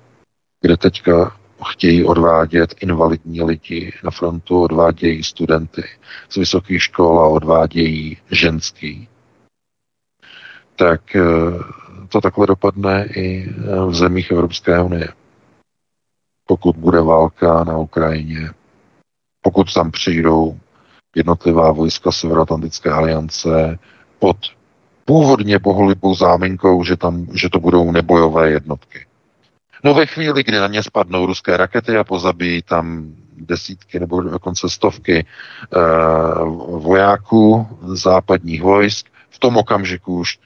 kde 0.61 0.77
teďka 0.77 1.42
chtějí 1.63 2.05
odvádět 2.05 2.75
invalidní 2.81 3.41
lidi 3.43 3.93
na 4.03 4.11
frontu, 4.11 4.61
odvádějí 4.61 5.23
studenty 5.23 5.83
z 6.29 6.37
vysokých 6.37 6.83
škol 6.83 7.19
a 7.19 7.27
odvádějí 7.27 8.17
ženský, 8.31 9.07
tak 10.75 11.15
eh, 11.15 11.21
to 12.09 12.21
takhle 12.21 12.47
dopadne 12.47 13.05
i 13.05 13.49
eh, 13.49 13.85
v 13.85 13.95
zemích 13.95 14.31
Evropské 14.31 14.81
unie. 14.81 15.07
Pokud 16.47 16.75
bude 16.75 17.01
válka 17.01 17.63
na 17.63 17.77
Ukrajině, 17.77 18.49
pokud 19.41 19.73
tam 19.73 19.91
přijdou 19.91 20.59
jednotlivá 21.15 21.71
vojska 21.71 22.11
Severoatlantické 22.11 22.89
aliance 22.89 23.79
pod 24.19 24.37
původně 25.05 25.59
bohulibou 25.59 26.15
záminkou, 26.15 26.83
že, 26.83 26.97
tam, 26.97 27.27
že 27.33 27.49
to 27.49 27.59
budou 27.59 27.91
nebojové 27.91 28.49
jednotky. 28.49 29.05
No 29.83 29.93
ve 29.93 30.05
chvíli, 30.05 30.43
kdy 30.43 30.59
na 30.59 30.67
ně 30.67 30.83
spadnou 30.83 31.25
ruské 31.25 31.57
rakety 31.57 31.97
a 31.97 32.03
pozabijí 32.03 32.61
tam 32.61 33.15
desítky 33.37 33.99
nebo 33.99 34.21
dokonce 34.21 34.69
stovky 34.69 35.25
uh, 35.75 36.81
vojáků 36.81 37.67
západních 37.83 38.61
vojsk, 38.61 39.07
v 39.29 39.39
tom 39.39 39.57
okamžiku 39.57 40.19
už 40.19 40.39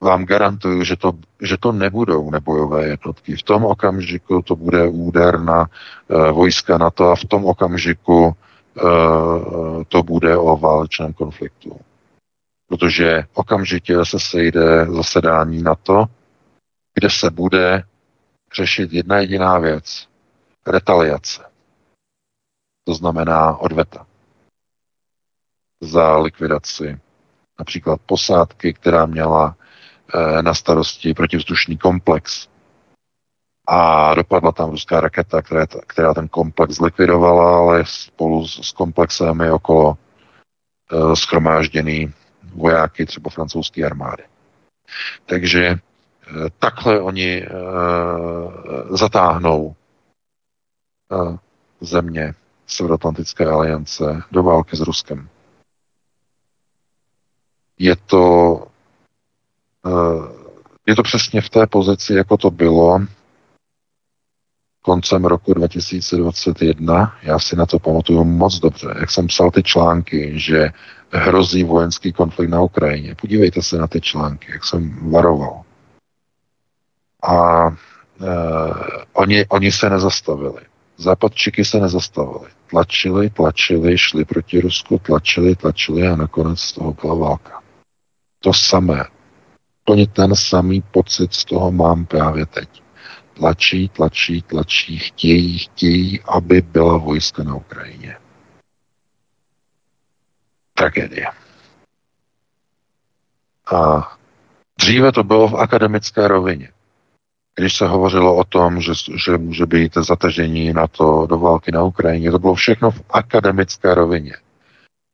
vám 0.00 0.24
garantuju, 0.24 0.84
že 0.84 0.96
to, 0.96 1.12
že 1.42 1.56
to 1.56 1.72
nebudou 1.72 2.30
nebojové 2.30 2.86
jednotky. 2.86 3.36
V 3.36 3.42
tom 3.42 3.64
okamžiku 3.64 4.42
to 4.42 4.56
bude 4.56 4.88
úder 4.88 5.40
na 5.40 5.60
uh, 5.60 6.30
vojska 6.30 6.78
NATO 6.78 7.10
a 7.10 7.16
v 7.16 7.24
tom 7.24 7.44
okamžiku 7.44 8.26
uh, 8.26 9.82
to 9.88 10.02
bude 10.02 10.36
o 10.36 10.56
válečném 10.56 11.12
konfliktu 11.12 11.80
protože 12.68 13.22
okamžitě 13.34 14.04
se 14.04 14.20
sejde 14.20 14.86
zasedání 14.86 15.62
na 15.62 15.74
to, 15.74 16.04
kde 16.94 17.10
se 17.10 17.30
bude 17.30 17.82
řešit 18.54 18.92
jedna 18.92 19.18
jediná 19.18 19.58
věc. 19.58 20.08
Retaliace. 20.66 21.42
To 22.84 22.94
znamená 22.94 23.56
odveta. 23.56 24.06
Za 25.80 26.16
likvidaci 26.18 27.00
například 27.58 28.00
posádky, 28.06 28.72
která 28.72 29.06
měla 29.06 29.56
e, 30.14 30.42
na 30.42 30.54
starosti 30.54 31.14
protivzdušný 31.14 31.78
komplex. 31.78 32.48
A 33.68 34.14
dopadla 34.14 34.52
tam 34.52 34.70
ruská 34.70 35.00
raketa, 35.00 35.42
která, 35.86 36.14
ten 36.14 36.28
komplex 36.28 36.74
zlikvidovala, 36.74 37.58
ale 37.58 37.84
spolu 37.86 38.48
s, 38.48 38.72
komplexem 38.72 39.40
je 39.40 39.52
okolo 39.52 39.96
e, 39.96 41.16
schromážděný 41.16 42.12
vojáky 42.54 43.06
třeba 43.06 43.30
francouzské 43.30 43.84
armády. 43.86 44.22
Takže 45.26 45.66
eh, 45.66 45.78
takhle 46.58 47.00
oni 47.00 47.42
eh, 47.42 47.50
zatáhnou 48.90 49.74
eh, 51.12 51.38
země 51.80 52.34
Severoatlantické 52.66 53.46
aliance 53.46 54.22
do 54.32 54.42
války 54.42 54.76
s 54.76 54.80
Ruskem. 54.80 55.28
Je 57.78 57.96
to, 57.96 58.66
je 60.86 60.96
to 60.96 61.02
přesně 61.02 61.40
v 61.40 61.48
té 61.50 61.66
pozici, 61.66 62.14
jako 62.14 62.36
to 62.36 62.50
bylo 62.50 63.00
koncem 64.84 65.24
roku 65.24 65.54
2021. 65.54 67.16
Já 67.22 67.38
si 67.38 67.56
na 67.56 67.66
to 67.66 67.78
pamatuju 67.78 68.24
moc 68.24 68.58
dobře, 68.58 68.94
jak 69.00 69.10
jsem 69.10 69.26
psal 69.26 69.50
ty 69.50 69.62
články, 69.62 70.32
že 70.34 70.68
hrozí 71.12 71.64
vojenský 71.64 72.12
konflikt 72.12 72.50
na 72.50 72.62
Ukrajině. 72.62 73.14
Podívejte 73.14 73.62
se 73.62 73.78
na 73.78 73.86
ty 73.86 74.00
články, 74.00 74.52
jak 74.52 74.64
jsem 74.64 75.10
varoval. 75.12 75.62
A 77.28 77.68
e, 77.68 77.74
oni, 79.12 79.46
oni 79.48 79.72
se 79.72 79.90
nezastavili. 79.90 80.60
Západčiky 80.96 81.64
se 81.64 81.80
nezastavili. 81.80 82.50
Tlačili, 82.70 83.30
tlačili, 83.30 83.98
šli 83.98 84.24
proti 84.24 84.60
Rusku, 84.60 84.98
tlačili, 84.98 85.56
tlačili 85.56 86.08
a 86.08 86.16
nakonec 86.16 86.60
z 86.60 86.72
toho 86.72 86.94
byla 87.02 87.14
válka. 87.14 87.62
To 88.40 88.52
samé. 88.52 89.04
Plně 89.84 90.06
ten 90.06 90.36
samý 90.36 90.82
pocit 90.90 91.34
z 91.34 91.44
toho 91.44 91.72
mám 91.72 92.06
právě 92.06 92.46
teď. 92.46 92.82
Tlačí, 93.34 93.88
tlačí, 93.88 94.42
tlačí, 94.42 94.98
chtějí, 94.98 95.58
chtějí, 95.58 96.20
aby 96.28 96.60
byla 96.60 96.96
vojska 96.96 97.42
na 97.42 97.54
Ukrajině 97.54 98.16
tragédie. 100.74 101.26
A 103.74 104.08
dříve 104.78 105.12
to 105.12 105.24
bylo 105.24 105.48
v 105.48 105.56
akademické 105.56 106.28
rovině. 106.28 106.72
Když 107.54 107.76
se 107.76 107.86
hovořilo 107.86 108.36
o 108.36 108.44
tom, 108.44 108.80
že, 108.80 108.92
že 109.24 109.38
může 109.38 109.66
být 109.66 109.94
zatažení 109.94 110.72
na 110.72 110.86
to 110.86 111.26
do 111.26 111.38
války 111.38 111.72
na 111.72 111.82
Ukrajině, 111.82 112.30
to 112.30 112.38
bylo 112.38 112.54
všechno 112.54 112.90
v 112.90 113.02
akademické 113.10 113.94
rovině. 113.94 114.36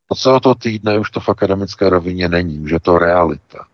Od 0.09 0.19
celého 0.19 0.55
týdne 0.55 0.99
už 0.99 1.11
to 1.11 1.21
v 1.21 1.29
akademické 1.29 1.91
rovině 1.91 2.29
není, 2.29 2.61
už 2.61 2.71
je 2.71 2.81
to 2.81 2.99
realita. 2.99 3.67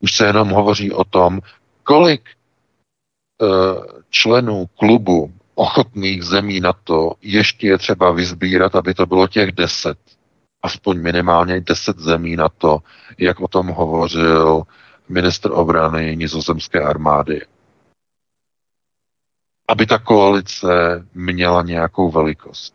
Už 0.00 0.14
se 0.14 0.26
jenom 0.26 0.48
hovoří 0.48 0.92
o 0.92 1.04
tom, 1.04 1.40
kolik 1.82 2.22
uh, 3.42 3.48
členů 4.10 4.66
klubu 4.78 5.32
ochotných 5.54 6.22
zemí 6.22 6.60
na 6.60 6.72
to 6.72 7.12
ještě 7.22 7.66
je 7.66 7.78
třeba 7.78 8.10
vyzbírat, 8.10 8.76
aby 8.76 8.94
to 8.94 9.06
bylo 9.06 9.28
těch 9.28 9.52
deset 9.52 9.98
aspoň 10.62 11.00
minimálně 11.02 11.60
10 11.60 11.98
zemí 11.98 12.36
na 12.36 12.48
to, 12.48 12.78
jak 13.18 13.40
o 13.40 13.48
tom 13.48 13.68
hovořil 13.68 14.62
ministr 15.08 15.50
obrany 15.52 16.16
nizozemské 16.16 16.80
armády. 16.80 17.40
Aby 19.68 19.86
ta 19.86 19.98
koalice 19.98 20.66
měla 21.14 21.62
nějakou 21.62 22.10
velikost. 22.10 22.74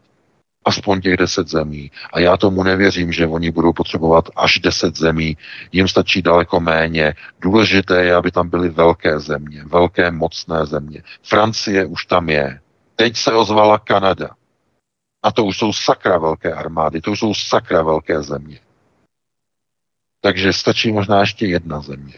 Aspoň 0.66 1.02
těch 1.02 1.18
10 1.18 1.48
zemí. 1.48 1.92
A 2.14 2.20
já 2.20 2.38
tomu 2.38 2.64
nevěřím, 2.64 3.12
že 3.12 3.28
oni 3.28 3.52
budou 3.52 3.74
potřebovat 3.74 4.26
až 4.36 4.60
10 4.60 4.98
zemí. 4.98 5.38
Jim 5.72 5.88
stačí 5.88 6.22
daleko 6.22 6.60
méně. 6.60 7.14
Důležité 7.42 8.04
je, 8.04 8.16
aby 8.16 8.32
tam 8.32 8.50
byly 8.50 8.70
velké 8.70 9.20
země, 9.20 9.64
velké 9.66 10.12
mocné 10.12 10.66
země. 10.66 11.04
Francie 11.24 11.86
už 11.86 12.06
tam 12.06 12.30
je. 12.30 12.60
Teď 12.96 13.18
se 13.18 13.34
ozvala 13.34 13.78
Kanada. 13.80 14.30
A 15.24 15.32
to 15.32 15.46
už 15.46 15.58
jsou 15.58 15.74
sakra 15.74 16.18
velké 16.18 16.54
armády, 16.54 17.02
to 17.02 17.12
už 17.12 17.20
jsou 17.20 17.34
sakra 17.34 17.84
velké 17.84 18.24
země. 18.24 18.60
Takže 20.22 20.54
stačí 20.54 20.92
možná 20.92 21.20
ještě 21.20 21.46
jedna 21.46 21.82
země. 21.82 22.14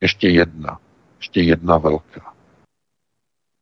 Ještě 0.00 0.28
jedna. 0.28 0.78
Ještě 1.18 1.40
jedna 1.40 1.78
velká. 1.78 2.34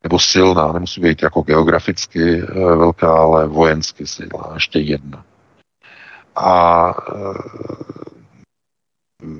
Nebo 0.03 0.19
silná, 0.19 0.71
nemusí 0.71 1.01
být 1.01 1.23
jako 1.23 1.41
geograficky 1.41 2.41
eh, 2.41 2.53
velká, 2.53 3.13
ale 3.13 3.47
vojensky 3.47 4.07
silná. 4.07 4.51
Ještě 4.53 4.79
jedna. 4.79 5.25
A 6.35 6.93
eh, 7.09 7.33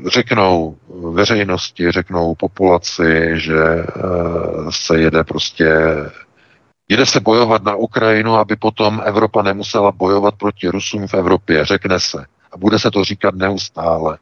řeknou 0.09 0.77
veřejnosti, 1.13 1.91
řeknou 1.91 2.35
populaci, 2.35 3.31
že 3.33 3.63
eh, 3.63 3.85
se 4.69 4.99
jede 4.99 5.23
prostě 5.23 5.75
Jede 6.91 7.05
se 7.05 7.19
bojovat 7.19 7.63
na 7.63 7.75
Ukrajinu, 7.75 8.35
aby 8.35 8.55
potom 8.55 9.01
Evropa 9.05 9.41
nemusela 9.41 9.91
bojovat 9.91 10.35
proti 10.35 10.67
Rusům 10.67 11.07
v 11.07 11.13
Evropě. 11.13 11.65
Řekne 11.65 11.99
se. 11.99 12.25
A 12.51 12.57
bude 12.57 12.79
se 12.79 12.91
to 12.91 13.03
říkat 13.03 13.35
neustále. 13.35 14.17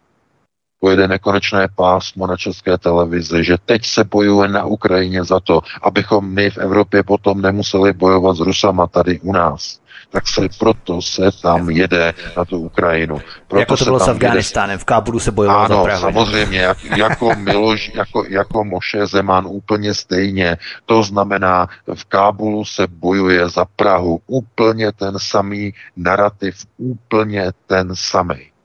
Pojede 0.80 1.07
nekonečné 1.07 1.67
pásmo 1.75 2.28
na 2.28 2.38
české 2.38 2.78
televizi, 2.78 3.43
že 3.43 3.57
teď 3.65 3.86
se 3.86 4.03
bojuje 4.03 4.47
na 4.47 4.65
Ukrajině 4.65 5.23
za 5.23 5.39
to, 5.39 5.61
abychom 5.82 6.34
my 6.34 6.49
v 6.49 6.57
Evropě 6.57 7.03
potom 7.03 7.41
nemuseli 7.41 7.93
bojovat 7.93 8.38
s 8.38 8.39
Rusama 8.39 8.88
tady 8.88 9.19
u 9.19 9.32
nás 9.32 9.80
tak 10.09 10.28
se 10.28 10.41
proto 10.59 11.01
se 11.01 11.30
tam 11.41 11.69
jede 11.69 12.13
na 12.38 12.45
tu 12.45 12.59
Ukrajinu. 12.59 13.21
Proto 13.47 13.59
jako 13.59 13.78
to 13.78 13.84
bylo 13.84 13.99
s 13.99 14.07
Afganistánem, 14.07 14.73
jede... 14.73 14.82
v 14.82 14.86
Kábulu 14.86 15.19
se 15.19 15.32
bojovalo 15.32 15.65
ano, 15.65 15.75
za 15.75 15.84
Prahu. 15.84 16.01
samozřejmě, 16.01 16.59
jak, 16.59 16.84
jako 16.84 17.36
Miloš, 17.36 17.91
jako, 17.93 18.23
jako 18.30 18.63
Moše 18.63 19.07
Zeman 19.07 19.45
úplně 19.47 19.93
stejně. 19.93 20.57
To 20.86 21.03
znamená, 21.03 21.67
v 21.95 22.05
Kábulu 22.05 22.65
se 22.65 22.88
bojuje 22.88 23.49
za 23.49 23.65
Prahu. 23.75 24.21
Úplně 24.28 24.91
ten 24.91 25.13
samý 25.17 25.73
narrativ, 25.95 26.55
úplně 26.78 27.51
ten 27.67 27.89
samý. 27.93 28.57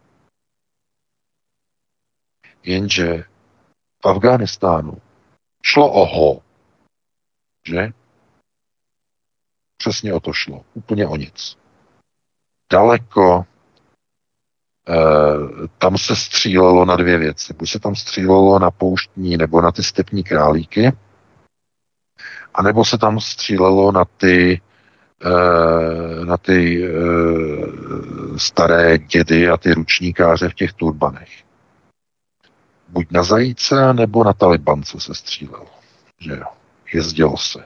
Jenže 2.62 3.24
v 4.04 4.08
Afghánistánu 4.08 4.98
šlo 5.62 5.92
o 5.92 6.06
ho, 6.06 6.42
že? 7.66 7.92
Přesně 9.76 10.14
o 10.14 10.20
to 10.20 10.32
šlo. 10.32 10.64
Úplně 10.74 11.06
o 11.06 11.16
nic. 11.16 11.58
Daleko 12.72 13.44
e, 14.88 14.94
tam 15.78 15.98
se 15.98 16.16
střílelo 16.16 16.84
na 16.84 16.96
dvě 16.96 17.18
věci. 17.18 17.54
Buď 17.54 17.70
se 17.70 17.78
tam 17.78 17.96
střílelo 17.96 18.58
na 18.58 18.70
pouštní 18.70 19.36
nebo 19.36 19.60
na 19.60 19.72
ty 19.72 19.82
stepní 19.82 20.24
králíky, 20.24 20.92
anebo 22.54 22.84
se 22.84 22.98
tam 22.98 23.20
střílelo 23.20 23.92
na 23.92 24.04
ty 24.04 24.60
e, 25.24 26.24
na 26.24 26.36
ty 26.36 26.84
e, 26.84 26.88
staré 28.38 28.98
dědy 28.98 29.48
a 29.48 29.56
ty 29.56 29.74
ručníkáře 29.74 30.48
v 30.48 30.54
těch 30.54 30.72
turbanech. 30.72 31.51
Buď 32.92 33.06
na 33.10 33.22
zajíce, 33.22 33.94
nebo 33.94 34.24
na 34.24 34.32
talibance 34.32 35.00
se 35.00 35.14
střílelo. 35.14 35.66
Že 36.20 36.40
jezdilo 36.92 37.36
se. 37.36 37.64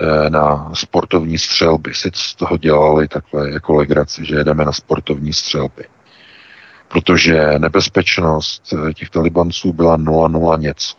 Eh, 0.00 0.30
na 0.30 0.74
sportovní 0.74 1.38
střelby. 1.38 1.94
Si 1.94 2.10
z 2.14 2.34
toho 2.34 2.56
dělali 2.56 3.08
takhle 3.08 3.50
jako 3.50 3.74
legraci, 3.74 4.24
že 4.24 4.34
jedeme 4.34 4.64
na 4.64 4.72
sportovní 4.72 5.32
střelby. 5.32 5.84
Protože 6.88 7.58
nebezpečnost 7.58 8.72
eh, 8.72 8.94
těch 8.94 9.10
talibanců 9.10 9.72
byla 9.72 9.98
0,0 9.98 10.58
něco. 10.58 10.96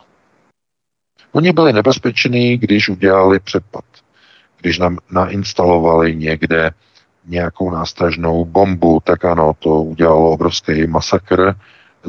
Oni 1.32 1.52
byli 1.52 1.72
nebezpeční, 1.72 2.56
když 2.58 2.88
udělali 2.88 3.40
přepad. 3.40 3.84
Když 4.60 4.78
nám 4.78 4.98
nainstalovali 5.10 6.16
někde 6.16 6.70
nějakou 7.24 7.70
nástražnou 7.70 8.44
bombu, 8.44 9.00
tak 9.04 9.24
ano, 9.24 9.52
to 9.58 9.82
udělalo 9.82 10.30
obrovský 10.30 10.86
masakr, 10.86 11.54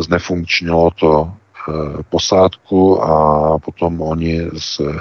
znefunkčnilo 0.04 0.92
to 0.92 1.32
Eh, 1.68 2.04
posádku 2.10 3.04
a 3.04 3.14
potom 3.60 4.02
oni 4.02 4.48
s 4.56 4.80
uh, 4.80 4.96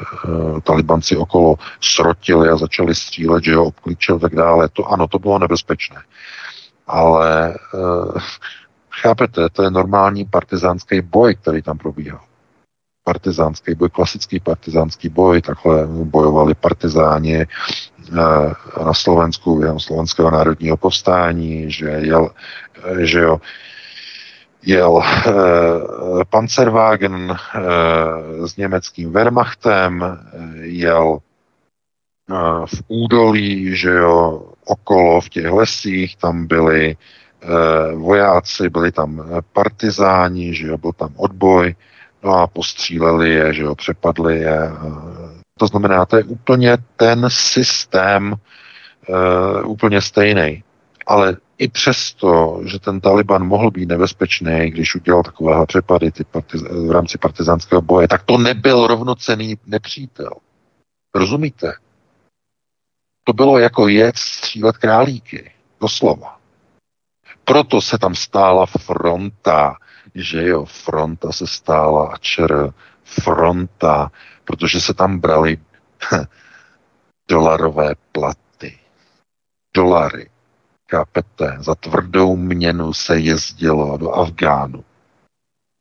talibanci 0.61 1.17
okolo 1.17 1.57
srotili 1.81 2.49
a 2.49 2.57
začali 2.57 2.95
střílet, 2.95 3.45
že 3.45 3.55
ho 3.55 3.65
obklíčil 3.65 4.19
tak 4.19 4.35
dále. 4.35 4.69
To 4.69 4.87
ano, 4.87 5.09
to 5.09 5.19
bylo 5.19 5.39
nebezpečné. 5.39 6.03
Ale 6.87 7.55
uh, 7.75 8.19
chápete, 8.91 9.49
to 9.53 9.63
je 9.63 9.71
normální 9.71 10.25
partizánský 10.25 11.01
boj, 11.01 11.35
který 11.35 11.63
tam 11.63 11.79
probíhal. 11.79 12.21
Partizánský 13.05 13.75
boj, 13.75 13.91
klasický 13.91 14.41
partizánský 14.41 15.09
boj, 15.09 15.43
takhle 15.43 15.87
bojovali 15.87 16.55
partizáni 16.55 17.47
na 18.11 18.93
Slovensku 18.93 19.59
během 19.59 19.81
slovenského 19.81 20.31
národního 20.31 20.77
povstání, 20.77 21.71
že, 21.71 21.87
jel, 21.87 22.31
že 22.99 23.21
jo, 23.21 23.41
jel 24.67 25.03
eh, 25.03 25.33
Panzerwagen 26.31 27.37
eh, 27.55 28.49
s 28.49 28.57
německým 28.57 29.13
Wehrmachtem, 29.13 30.03
eh, 30.03 30.19
jel 30.67 31.19
eh, 32.31 32.67
v 32.67 32.83
údolí, 32.89 33.77
že 33.77 33.91
jo, 33.91 34.43
okolo 34.65 35.21
v 35.21 35.29
těch 35.29 35.51
lesích, 35.51 36.17
tam 36.17 36.47
byli 36.47 36.97
eh, 37.43 37.95
vojáci, 37.95 38.69
byli 38.71 38.93
tam 38.93 39.43
partizáni, 39.53 40.55
že 40.55 40.67
jo, 40.67 40.79
byl 40.79 40.93
tam 40.93 41.13
odboj, 41.17 41.75
no 42.25 42.35
a 42.35 42.47
postříleli 42.47 43.31
je, 43.31 43.53
že 43.55 43.63
jo, 43.63 43.75
přepadli 43.75 44.39
je. 44.39 44.71
To 45.59 45.67
znamená, 45.67 46.07
to 46.07 46.17
je 46.17 46.25
úplně 46.25 46.79
ten 46.97 47.27
systém 47.31 48.35
eh, 49.09 49.63
úplně 49.63 50.01
stejný. 50.01 50.63
Ale 51.07 51.37
i 51.59 51.69
přesto, 51.69 52.61
že 52.65 52.79
ten 52.79 53.01
Taliban 53.01 53.47
mohl 53.47 53.71
být 53.71 53.89
nebezpečný, 53.89 54.71
když 54.71 54.95
udělal 54.95 55.23
takovéhle 55.23 55.67
přepady 55.67 56.11
ty 56.13 56.25
partiz, 56.25 56.63
v 56.63 56.91
rámci 56.91 57.19
partizánského 57.19 57.83
boje, 57.83 58.09
tak 58.09 58.23
to 58.23 58.39
nebyl 58.39 58.87
rovnocený 58.87 59.59
nepřítel. 59.67 60.31
Rozumíte? 61.15 61.73
To 63.25 63.33
bylo 63.33 63.59
jako 63.59 63.89
jet 63.89 64.17
střílet 64.17 64.77
králíky. 64.77 65.53
Doslova. 65.81 66.41
Proto 67.45 67.81
se 67.81 67.99
tam 67.99 68.15
stála 68.15 68.67
fronta, 68.67 69.77
že 70.15 70.49
jo, 70.49 70.65
fronta 70.65 71.33
se 71.33 71.47
stála 71.47 72.13
a 72.13 72.19
čer, 72.19 72.73
fronta, 73.05 74.11
protože 74.45 74.81
se 74.81 74.95
tam 74.95 75.19
brali 75.19 75.59
dolarové 77.29 77.95
platy. 78.13 78.79
Dolary 79.75 80.31
Chápete? 80.91 81.57
Za 81.61 81.75
tvrdou 81.75 82.37
měnu 82.37 82.93
se 82.93 83.19
jezdilo 83.19 83.97
do 83.99 84.13
Afgánu. 84.13 84.85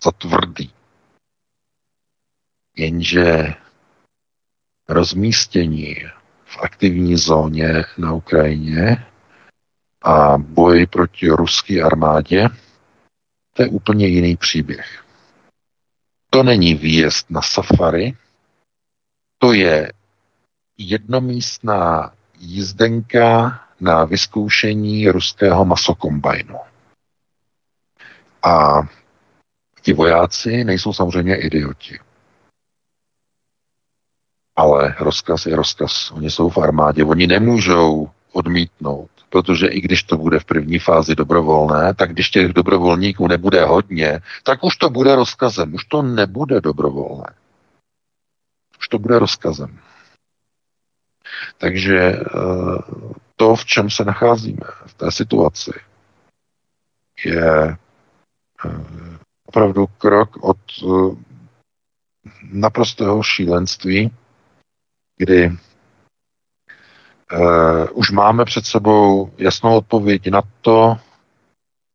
Za 0.03 0.11
tvrdý. 0.11 0.73
Jenže 2.77 3.53
rozmístění 4.89 5.95
v 6.45 6.57
aktivní 6.61 7.15
zóně 7.17 7.83
na 7.97 8.13
Ukrajině 8.13 9.05
a 10.01 10.37
boj 10.37 10.85
proti 10.85 11.29
ruské 11.29 11.81
armádě, 11.81 12.47
to 13.53 13.61
je 13.61 13.69
úplně 13.69 14.07
jiný 14.07 14.37
příběh. 14.37 15.03
To 16.29 16.43
není 16.43 16.73
výjezd 16.73 17.29
na 17.29 17.41
safari, 17.41 18.13
to 19.37 19.53
je 19.53 19.93
jednomístná 20.77 22.13
jízdenka 22.37 23.64
na 23.80 24.05
vyzkoušení 24.05 25.09
ruského 25.09 25.65
masokombajnu. 25.65 26.57
A 28.43 28.82
ti 29.82 29.93
vojáci 29.93 30.63
nejsou 30.63 30.93
samozřejmě 30.93 31.36
idioti. 31.36 31.99
Ale 34.55 34.95
rozkaz 34.99 35.45
je 35.45 35.55
rozkaz. 35.55 36.11
Oni 36.11 36.32
jsou 36.32 36.49
v 36.49 36.57
armádě. 36.57 37.03
Oni 37.03 37.28
nemůžou 37.28 38.09
odmítnout, 38.32 39.09
protože 39.30 39.67
i 39.67 39.82
když 39.82 40.03
to 40.03 40.17
bude 40.17 40.39
v 40.39 40.45
první 40.45 40.80
fázi 40.80 41.15
dobrovolné, 41.15 41.93
tak 41.93 42.11
když 42.13 42.30
těch 42.30 42.53
dobrovolníků 42.53 43.28
nebude 43.28 43.65
hodně, 43.65 44.19
tak 44.43 44.63
už 44.63 44.78
to 44.78 44.89
bude 44.89 45.15
rozkazem. 45.15 45.73
Už 45.73 45.86
to 45.86 46.01
nebude 46.01 46.61
dobrovolné. 46.61 47.34
Už 48.80 48.88
to 48.88 48.99
bude 48.99 49.19
rozkazem. 49.19 49.80
Takže 51.57 51.99
eh, 51.99 52.21
to, 53.36 53.55
v 53.55 53.65
čem 53.65 53.89
se 53.89 54.05
nacházíme, 54.05 54.67
v 54.86 54.93
té 54.93 55.11
situaci, 55.11 55.71
je 57.26 57.69
eh, 57.69 57.78
opravdu 59.45 59.88
krok 59.88 60.43
od 60.43 60.57
eh, 60.84 61.15
naprostého 62.51 63.23
šílenství, 63.23 64.11
kdy 65.17 65.47
uh, 67.32 67.88
už 67.93 68.11
máme 68.11 68.45
před 68.45 68.65
sebou 68.65 69.32
jasnou 69.38 69.78
odpověď 69.78 70.28
na 70.28 70.41
to, 70.61 70.97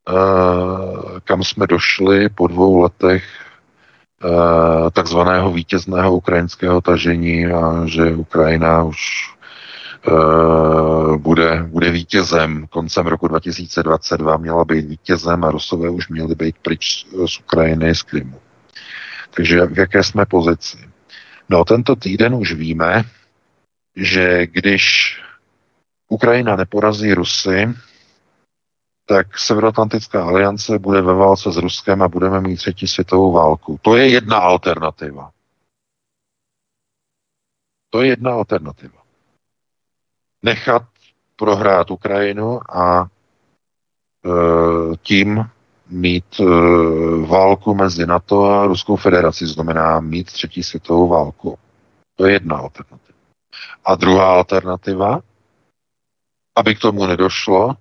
uh, 0.08 1.20
kam 1.20 1.44
jsme 1.44 1.66
došli 1.66 2.28
po 2.28 2.46
dvou 2.46 2.80
letech 2.80 3.49
takzvaného 4.92 5.52
vítězného 5.52 6.16
ukrajinského 6.16 6.80
tažení 6.80 7.46
a 7.46 7.86
že 7.86 8.14
Ukrajina 8.14 8.84
už 8.84 9.30
Eh, 10.08 11.16
bude, 11.16 11.62
bude 11.62 11.90
vítězem. 11.90 12.66
Koncem 12.66 13.06
roku 13.06 13.28
2022 13.28 14.36
měla 14.36 14.64
být 14.64 14.86
vítězem 14.86 15.44
a 15.44 15.50
Rusové 15.50 15.90
už 15.90 16.08
měli 16.08 16.34
být 16.34 16.56
pryč 16.62 17.06
z 17.26 17.38
Ukrajiny, 17.38 17.94
z 17.94 18.02
Krymu. 18.02 18.40
Takže 19.34 19.66
v 19.66 19.78
jaké 19.78 20.02
jsme 20.02 20.26
pozici? 20.26 20.78
No, 21.48 21.64
tento 21.64 21.96
týden 21.96 22.34
už 22.34 22.52
víme, 22.52 23.04
že 23.96 24.46
když 24.46 25.16
Ukrajina 26.08 26.56
neporazí 26.56 27.14
Rusy, 27.14 27.68
tak 29.10 29.38
Severoatlantická 29.38 30.24
aliance 30.24 30.78
bude 30.78 31.02
ve 31.02 31.14
válce 31.14 31.52
s 31.52 31.56
Ruskem 31.56 32.02
a 32.02 32.08
budeme 32.08 32.40
mít 32.40 32.56
třetí 32.56 32.86
světovou 32.86 33.32
válku. 33.32 33.78
To 33.82 33.96
je 33.96 34.08
jedna 34.08 34.36
alternativa. 34.38 35.30
To 37.90 38.02
je 38.02 38.08
jedna 38.08 38.32
alternativa. 38.32 39.02
Nechat 40.42 40.82
prohrát 41.36 41.90
Ukrajinu 41.90 42.60
a 42.76 43.02
e, 43.04 43.08
tím 45.02 45.44
mít 45.88 46.40
e, 46.40 46.44
válku 47.26 47.74
mezi 47.74 48.06
NATO 48.06 48.44
a 48.44 48.66
Ruskou 48.66 48.96
federací, 48.96 49.46
znamená 49.46 50.00
mít 50.00 50.26
třetí 50.26 50.62
světovou 50.62 51.08
válku. 51.08 51.58
To 52.16 52.26
je 52.26 52.32
jedna 52.32 52.56
alternativa. 52.56 53.18
A 53.84 53.94
druhá 53.94 54.32
alternativa, 54.32 55.20
aby 56.56 56.74
k 56.74 56.80
tomu 56.80 57.06
nedošlo, 57.06 57.76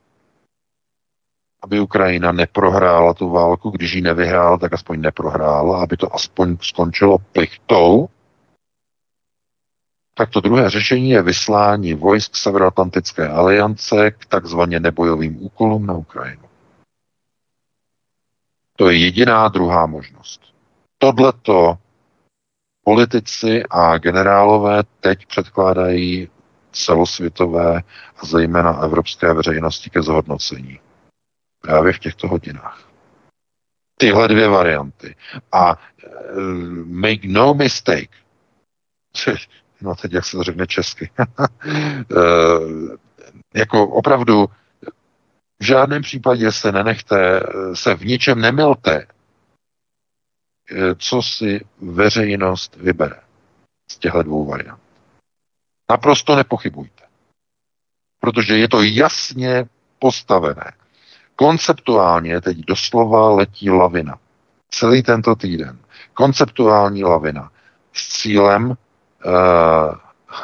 aby 1.61 1.79
Ukrajina 1.79 2.31
neprohrála 2.31 3.13
tu 3.13 3.29
válku, 3.29 3.69
když 3.69 3.93
ji 3.93 4.01
nevyhrála, 4.01 4.57
tak 4.57 4.73
aspoň 4.73 5.01
neprohrála, 5.01 5.83
aby 5.83 5.97
to 5.97 6.15
aspoň 6.15 6.57
skončilo 6.61 7.17
plichtou, 7.17 8.09
tak 10.13 10.29
to 10.29 10.41
druhé 10.41 10.69
řešení 10.69 11.09
je 11.09 11.21
vyslání 11.21 11.93
vojsk 11.93 12.35
Severoatlantické 12.35 13.27
aliance 13.27 14.11
k 14.11 14.25
takzvaně 14.25 14.79
nebojovým 14.79 15.43
úkolům 15.43 15.85
na 15.85 15.93
Ukrajinu. 15.93 16.43
To 18.75 18.89
je 18.89 18.97
jediná 18.97 19.47
druhá 19.47 19.85
možnost. 19.85 20.41
Tohleto 20.97 21.77
politici 22.83 23.63
a 23.69 23.97
generálové 23.97 24.83
teď 24.99 25.25
předkládají 25.25 26.29
celosvětové 26.71 27.77
a 28.17 28.25
zejména 28.25 28.81
evropské 28.81 29.33
veřejnosti 29.33 29.89
ke 29.89 30.01
zhodnocení. 30.01 30.79
Právě 31.61 31.93
v 31.93 31.99
těchto 31.99 32.27
hodinách. 32.27 32.89
Tyhle 33.97 34.27
dvě 34.27 34.47
varianty. 34.47 35.15
A 35.51 35.71
uh, 35.71 35.77
make 36.85 37.27
no 37.27 37.53
mistake, 37.53 38.15
no 39.81 39.95
teď 39.95 40.13
jak 40.13 40.25
se 40.25 40.37
to 40.37 40.43
řekne 40.43 40.67
česky, 40.67 41.11
uh, 41.19 42.95
jako 43.53 43.87
opravdu 43.87 44.47
v 45.59 45.65
žádném 45.65 46.01
případě 46.01 46.51
se 46.51 46.71
nenechte, 46.71 47.43
se 47.73 47.95
v 47.95 48.05
ničem 48.05 48.41
nemilte, 48.41 49.07
co 50.97 51.21
si 51.21 51.65
veřejnost 51.81 52.75
vybere 52.75 53.21
z 53.91 53.97
těchto 53.97 54.23
dvou 54.23 54.45
variant. 54.45 54.81
Naprosto 55.89 56.35
nepochybujte. 56.35 57.03
Protože 58.19 58.57
je 58.57 58.67
to 58.67 58.83
jasně 58.83 59.65
postavené. 59.99 60.71
Konceptuálně 61.39 62.41
teď 62.41 62.57
doslova 62.57 63.29
letí 63.29 63.69
lavina. 63.69 64.19
Celý 64.69 65.03
tento 65.03 65.35
týden. 65.35 65.79
Konceptuální 66.13 67.03
lavina 67.03 67.51
s 67.93 68.21
cílem 68.21 68.69
uh, 68.69 68.75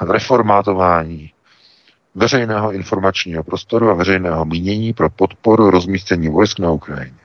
reformátování 0.10 1.32
veřejného 2.16 2.72
informačního 2.72 3.43
prostoru 3.43 3.89
a 3.89 3.93
veřejného 3.93 4.46
mínění 4.46 4.93
pro 4.93 5.10
podporu 5.10 5.70
rozmístění 5.70 6.30
vojsk 6.30 6.60
na 6.60 6.72
Ukrajině. 6.72 7.20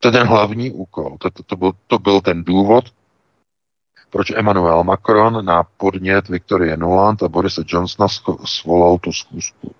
To 0.00 0.08
je 0.08 0.12
ten 0.12 0.26
hlavní 0.26 0.70
úkol. 0.70 1.16
To, 1.18 1.30
to, 1.30 1.42
to, 1.42 1.56
byl, 1.56 1.72
to 1.86 1.98
byl 1.98 2.20
ten 2.20 2.44
důvod, 2.44 2.84
proč 4.10 4.30
Emmanuel 4.30 4.84
Macron 4.84 5.44
na 5.44 5.62
podnět 5.62 6.28
Viktorie 6.28 6.76
Nuland 6.76 7.22
a 7.22 7.28
Borise 7.28 7.62
Johnsona 7.66 8.08
svolal 8.44 8.98
tu 8.98 9.12
zkusku 9.12 9.74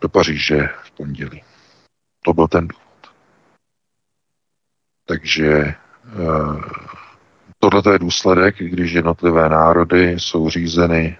do 0.00 0.08
Paříže 0.08 0.68
v 0.84 0.90
pondělí. 0.90 1.42
To 2.24 2.32
byl 2.32 2.48
ten 2.48 2.68
důvod. 2.68 3.14
Takže 5.06 5.48
eh, 5.58 5.76
tohle 7.58 7.82
je 7.92 7.98
důsledek, 7.98 8.56
když 8.58 8.92
jednotlivé 8.92 9.48
národy 9.48 10.10
jsou 10.10 10.48
řízeny 10.50 11.18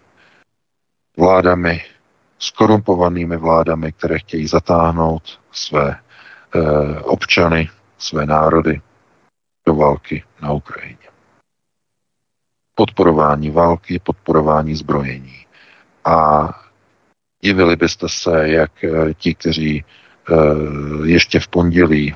vládami, 1.16 1.84
skorumpovanými 2.38 3.36
vládami, 3.36 3.92
které 3.92 4.18
chtějí 4.18 4.46
zatáhnout 4.46 5.40
své 5.52 6.00
eh, 6.54 7.00
občany, 7.00 7.68
své 7.98 8.26
národy 8.26 8.80
do 9.66 9.74
války 9.74 10.24
na 10.42 10.52
Ukrajině. 10.52 11.08
Podporování 12.74 13.50
války, 13.50 13.98
podporování 13.98 14.74
zbrojení. 14.74 15.46
A 16.04 16.48
divili 17.40 17.76
byste 17.76 18.08
se, 18.08 18.48
jak 18.48 18.84
eh, 18.84 19.14
ti, 19.14 19.34
kteří 19.34 19.84
ještě 21.04 21.40
v 21.40 21.48
pondělí 21.48 22.14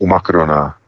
u 0.00 0.06
Macrona 0.06 0.78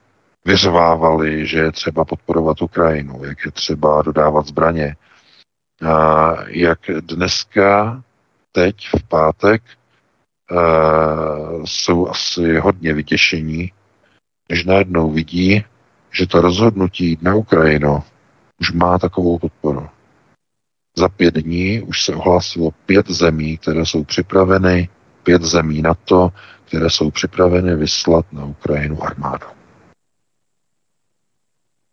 vyřvávali, 0.44 1.46
že 1.46 1.58
je 1.58 1.72
třeba 1.72 2.04
podporovat 2.04 2.62
Ukrajinu, 2.62 3.24
jak 3.24 3.38
je 3.44 3.50
třeba 3.50 4.02
dodávat 4.02 4.46
zbraně, 4.46 4.96
a 5.88 6.34
jak 6.46 6.78
dneska, 7.00 8.02
teď 8.52 8.76
v 8.98 9.02
pátek, 9.08 9.62
jsou 11.64 12.08
asi 12.08 12.58
hodně 12.58 12.94
vytěšení, 12.94 13.72
když 14.48 14.64
najednou 14.64 15.10
vidí, 15.10 15.64
že 16.10 16.26
to 16.26 16.40
rozhodnutí 16.40 17.18
na 17.22 17.34
Ukrajinu 17.34 18.02
už 18.60 18.72
má 18.72 18.98
takovou 18.98 19.38
podporu. 19.38 19.88
Za 20.96 21.08
pět 21.08 21.34
dní 21.34 21.82
už 21.82 22.04
se 22.04 22.14
ohlásilo 22.14 22.70
pět 22.86 23.10
zemí, 23.10 23.58
které 23.58 23.86
jsou 23.86 24.04
připraveny, 24.04 24.88
pět 25.28 25.42
zemí 25.42 25.82
NATO, 25.82 26.32
které 26.64 26.90
jsou 26.90 27.10
připraveny 27.10 27.76
vyslat 27.76 28.32
na 28.32 28.44
Ukrajinu 28.44 29.02
armádu. 29.02 29.46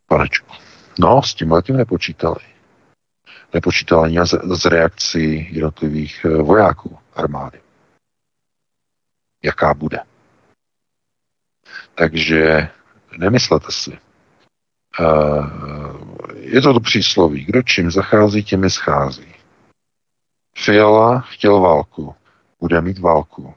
Panečku. 0.07 0.51
No, 0.99 1.23
s 1.23 1.33
tím 1.33 1.51
letím 1.51 1.77
nepočítali. 1.77 2.39
Nepočítali 3.53 4.03
ani 4.05 4.27
z 4.55 4.65
reakcí 4.65 5.55
jednotlivých 5.55 6.25
eh, 6.25 6.29
vojáků 6.29 6.97
armády. 7.15 7.61
Jaká 9.43 9.73
bude. 9.73 9.99
Takže 11.95 12.69
nemyslete 13.17 13.71
si. 13.71 13.99
Uh, 14.99 15.49
je 16.35 16.61
to 16.61 16.73
to 16.73 16.79
přísloví. 16.79 17.45
Kdo 17.45 17.61
čím 17.61 17.91
zachází, 17.91 18.43
těmi 18.43 18.69
schází. 18.69 19.35
Fiala 20.57 21.19
chtěl 21.19 21.59
válku. 21.59 22.15
Bude 22.59 22.81
mít 22.81 22.99
válku. 22.99 23.53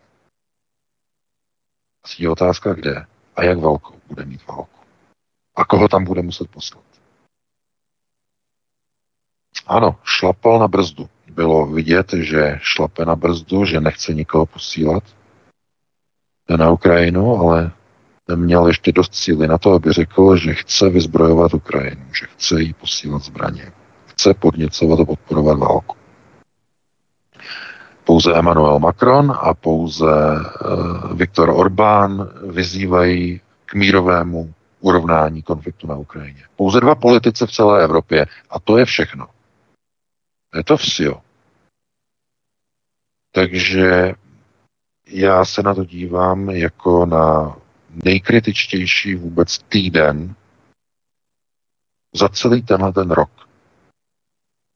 Je 2.18 2.30
otázka, 2.30 2.74
kde 2.74 3.06
a 3.36 3.44
jak 3.44 3.58
velkou 3.58 3.94
bude 4.08 4.24
mít 4.24 4.46
válku. 4.46 4.80
A 5.56 5.64
koho 5.64 5.88
tam 5.88 6.04
bude 6.04 6.22
muset 6.22 6.50
poslat. 6.50 6.84
Ano, 9.66 9.96
šlapal 10.04 10.58
na 10.58 10.68
brzdu. 10.68 11.08
Bylo 11.30 11.66
vidět, 11.66 12.12
že 12.12 12.58
šlape 12.62 13.04
na 13.04 13.16
brzdu, 13.16 13.64
že 13.64 13.80
nechce 13.80 14.14
nikoho 14.14 14.46
posílat 14.46 15.02
na 16.56 16.70
Ukrajinu, 16.70 17.36
ale 17.36 17.72
neměl 18.28 18.66
ještě 18.66 18.92
dost 18.92 19.14
síly 19.14 19.48
na 19.48 19.58
to, 19.58 19.72
aby 19.72 19.92
řekl, 19.92 20.36
že 20.36 20.54
chce 20.54 20.88
vyzbrojovat 20.88 21.54
Ukrajinu, 21.54 22.14
že 22.14 22.26
chce 22.26 22.60
jí 22.60 22.74
posílat 22.74 23.22
zbraně, 23.22 23.72
chce 24.06 24.34
podněcovat 24.34 25.00
a 25.00 25.04
podporovat 25.04 25.58
válku. 25.58 25.97
Pouze 28.08 28.32
Emmanuel 28.34 28.78
Macron 28.78 29.38
a 29.40 29.54
pouze 29.54 30.04
uh, 30.04 31.16
Viktor 31.16 31.50
Orbán 31.50 32.28
vyzývají 32.50 33.40
k 33.66 33.74
mírovému 33.74 34.54
urovnání 34.80 35.42
konfliktu 35.42 35.86
na 35.86 35.96
Ukrajině. 35.96 36.42
Pouze 36.56 36.80
dva 36.80 36.94
politici 36.94 37.46
v 37.46 37.52
celé 37.52 37.84
Evropě 37.84 38.26
a 38.50 38.60
to 38.60 38.78
je 38.78 38.84
všechno. 38.84 39.26
Je 40.56 40.64
to 40.64 40.76
vsio. 40.76 41.20
Takže 43.32 44.14
já 45.08 45.44
se 45.44 45.62
na 45.62 45.74
to 45.74 45.84
dívám 45.84 46.50
jako 46.50 47.06
na 47.06 47.56
nejkritičtější 48.04 49.14
vůbec 49.14 49.58
týden 49.58 50.34
za 52.14 52.28
celý 52.28 52.62
tenhle 52.62 52.92
ten 52.92 53.10
rok. 53.10 53.47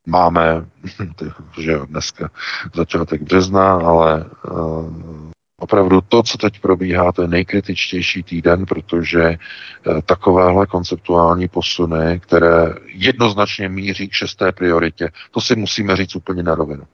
Máme, 0.07 0.65
že 1.61 1.79
dneska 1.87 2.31
začátek 2.75 3.23
března, 3.23 3.73
ale 3.73 4.25
uh, 4.51 5.31
opravdu 5.61 6.01
to, 6.01 6.23
co 6.23 6.39
teď 6.39 6.61
probíhá, 6.61 7.13
to 7.13 7.23
je 7.23 7.29
nejkritičtější 7.29 8.23
týden, 8.23 8.67
protože 8.67 9.39
uh, 9.87 10.01
takovéhle 10.01 10.67
konceptuální 10.67 11.49
posuny, 11.49 12.21
které 12.21 12.75
jednoznačně 12.87 13.69
míří 13.69 14.09
k 14.09 14.13
šesté 14.13 14.53
prioritě, 14.53 15.09
to 15.31 15.41
si 15.41 15.57
musíme 15.57 15.97
říct 15.97 16.17
úplně 16.17 16.43
na 16.43 16.55
rovinu. 16.55 16.85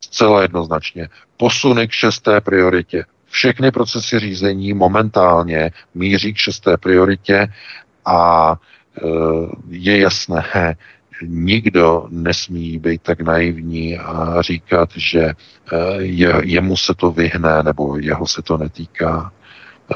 Zcela 0.00 0.42
jednoznačně. 0.42 1.08
Posuny 1.36 1.88
k 1.88 1.92
šesté 1.92 2.40
prioritě 2.40 3.04
všechny 3.30 3.70
procesy 3.70 4.18
řízení 4.18 4.74
momentálně 4.74 5.70
míří 5.94 6.34
k 6.34 6.36
šesté 6.36 6.76
prioritě 6.76 7.52
a 8.04 8.52
e, 8.52 9.08
je 9.68 10.00
jasné, 10.00 10.76
nikdo 11.22 12.06
nesmí 12.10 12.78
být 12.78 13.02
tak 13.02 13.20
naivní 13.20 13.98
a 13.98 14.42
říkat, 14.42 14.88
že 14.96 15.22
eh, 15.22 15.34
je, 15.98 16.34
jemu 16.44 16.76
se 16.76 16.94
to 16.94 17.10
vyhne 17.10 17.62
nebo 17.62 17.96
jeho 17.98 18.26
se 18.26 18.42
to 18.42 18.58
netýká. 18.58 19.32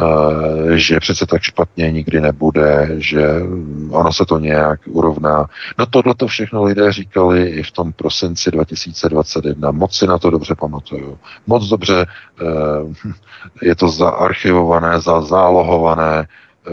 Eh, 0.01 0.79
že 0.79 1.01
přece 1.01 1.27
tak 1.27 1.43
špatně 1.43 1.93
nikdy 1.93 2.21
nebude, 2.21 2.89
že 2.97 3.29
ono 3.91 4.13
se 4.13 4.25
to 4.25 4.39
nějak 4.39 4.81
urovná. 4.87 5.47
No 5.79 5.87
tohle 5.87 6.15
to 6.15 6.27
všechno 6.27 6.65
lidé 6.65 6.93
říkali 6.93 7.49
i 7.49 7.63
v 7.63 7.71
tom 7.71 7.93
prosinci 7.93 8.51
2021. 8.51 9.71
Moc 9.71 9.97
si 9.97 10.07
na 10.07 10.19
to 10.19 10.31
dobře 10.31 10.55
pamatuju. 10.55 11.19
Moc 11.47 11.69
dobře 11.69 12.07
eh, 12.07 12.45
je 13.63 13.75
to 13.75 13.89
zaarchivované, 13.89 15.01
zálohované, 15.01 16.27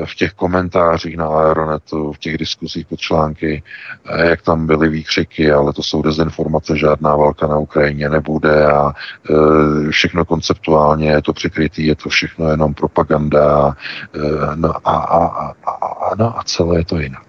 v 0.06 0.16
těch 0.16 0.34
komentářích 0.34 1.18
na 1.18 1.28
Aeronetu, 1.28 2.14
v 2.14 2.18
těch 2.18 2.38
diskuzích 2.38 2.88
pod 2.88 3.00
články, 3.00 3.64
jak 4.24 4.42
tam 4.42 4.68
byly 4.68 4.90
výkřiky, 4.90 5.52
ale 5.52 5.74
to 5.74 5.84
jsou 5.84 6.02
dezinformace, 6.02 6.78
žádná 6.78 7.16
válka 7.16 7.48
na 7.48 7.58
Ukrajině 7.58 8.10
nebude 8.10 8.66
a 8.66 8.92
e, 8.92 9.92
všechno 9.92 10.26
konceptuálně 10.26 11.10
je 11.10 11.22
to 11.22 11.34
přikrytý, 11.34 11.86
je 11.86 11.96
to 11.96 12.10
všechno 12.10 12.50
jenom 12.50 12.74
propaganda 12.74 13.76
no 14.56 14.74
a, 14.88 14.98
a, 14.98 15.26
a, 15.66 15.72
a, 15.72 16.16
no 16.16 16.40
a 16.40 16.44
celé 16.44 16.78
je 16.78 16.86
to 16.86 17.00
jinak. 17.00 17.28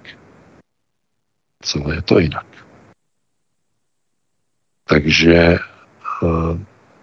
Celé 1.62 1.94
je 1.94 2.02
to 2.02 2.18
jinak. 2.18 2.46
Takže 4.88 5.58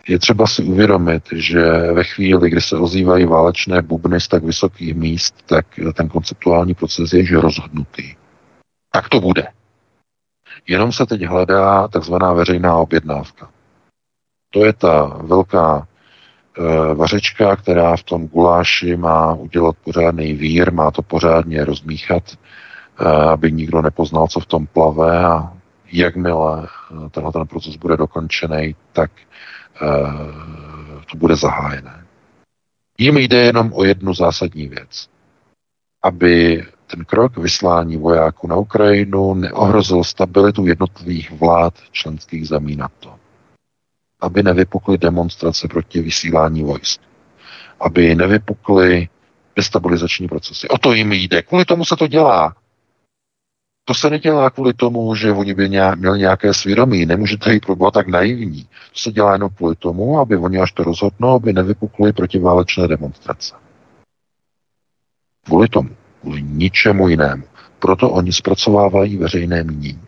je 0.08 0.20
třeba 0.20 0.48
si 0.48 0.64
uvědomit, 0.64 1.24
že 1.32 1.62
ve 1.92 2.04
chvíli, 2.04 2.50
kdy 2.50 2.62
se 2.62 2.78
ozývají 2.78 3.26
válečné 3.26 3.82
bubny 3.82 4.20
z 4.22 4.28
tak 4.28 4.44
vysokých 4.44 4.96
míst, 4.96 5.36
tak 5.46 5.66
ten 5.94 6.10
konceptuální 6.10 6.74
proces 6.74 7.14
je 7.14 7.20
již 7.20 7.34
rozhodnutý. 7.34 8.16
Tak 8.92 9.10
to 9.10 9.20
bude. 9.20 9.48
Jenom 10.68 10.92
se 10.92 11.06
teď 11.06 11.26
hledá 11.26 11.88
takzvaná 11.88 12.34
veřejná 12.34 12.78
objednávka. 12.78 13.50
To 14.54 14.66
je 14.66 14.74
ta 14.74 15.18
velká 15.22 15.88
e, 16.58 16.94
vařečka, 16.94 17.56
která 17.56 17.96
v 17.96 18.04
tom 18.04 18.28
guláši 18.28 18.98
má 18.98 19.34
udělat 19.34 19.76
pořádný 19.84 20.34
vír, 20.34 20.74
má 20.74 20.92
to 20.92 21.02
pořádně 21.02 21.66
rozmíchat, 21.66 22.24
e, 22.32 23.06
aby 23.06 23.52
nikdo 23.52 23.82
nepoznal, 23.82 24.28
co 24.28 24.40
v 24.40 24.46
tom 24.46 24.68
plave 24.68 25.26
a 25.26 25.54
jakmile 25.92 26.64
e, 26.64 27.10
tenhle 27.10 27.32
ten 27.32 27.48
proces 27.48 27.76
bude 27.76 27.98
dokončený, 27.98 28.76
tak 28.94 29.12
Eh, 29.12 29.57
to 31.12 31.18
bude 31.18 31.36
zahájené. 31.36 32.06
Jim 32.98 33.18
jde 33.18 33.38
jenom 33.38 33.74
o 33.74 33.84
jednu 33.84 34.14
zásadní 34.14 34.68
věc. 34.68 35.10
Aby 36.04 36.66
ten 36.88 37.06
krok 37.06 37.38
vyslání 37.38 37.98
vojáků 37.98 38.48
na 38.48 38.56
Ukrajinu 38.56 39.34
neohrozil 39.34 40.04
stabilitu 40.04 40.68
jednotlivých 40.68 41.32
vlád 41.32 41.74
členských 41.92 42.48
zemí 42.48 42.76
NATO. 42.76 43.16
Aby 44.22 44.44
nevypukly 44.44 44.98
demonstrace 44.98 45.68
proti 45.68 46.02
vysílání 46.02 46.64
vojsk. 46.64 47.02
Aby 47.80 48.16
nevypukly 48.16 49.10
destabilizační 49.56 50.28
procesy. 50.28 50.68
O 50.68 50.78
to 50.78 50.94
jim 50.94 51.12
jde. 51.12 51.42
Kvůli 51.42 51.66
tomu 51.66 51.86
se 51.86 51.96
to 51.96 52.08
dělá. 52.08 52.56
To 53.88 53.94
se 53.94 54.10
nedělá 54.10 54.50
kvůli 54.50 54.74
tomu, 54.74 55.16
že 55.16 55.32
oni 55.32 55.54
by 55.54 55.70
nějak, 55.70 56.00
měli 56.00 56.20
nějaké 56.20 56.54
svědomí. 56.54 57.06
Nemůžete 57.06 57.54
jít 57.54 57.66
pro 57.66 57.92
tak 57.92 58.08
naivní. 58.08 58.64
To 58.64 59.00
se 59.00 59.12
dělá 59.12 59.34
jenom 59.34 59.50
kvůli 59.50 59.76
tomu, 59.76 60.20
aby 60.20 60.38
oni 60.38 60.60
až 60.60 60.72
to 60.72 60.84
rozhodnou, 60.84 61.30
aby 61.30 61.54
nevypukly 61.54 62.14
protiválečné 62.14 62.88
demonstrace. 62.88 63.56
Kvůli 65.46 65.68
tomu. 65.68 65.90
Kvůli 66.22 66.42
ničemu 66.42 67.08
jinému. 67.08 67.44
Proto 67.80 68.10
oni 68.10 68.34
zpracovávají 68.34 69.18
veřejné 69.18 69.64
mínění. 69.64 70.02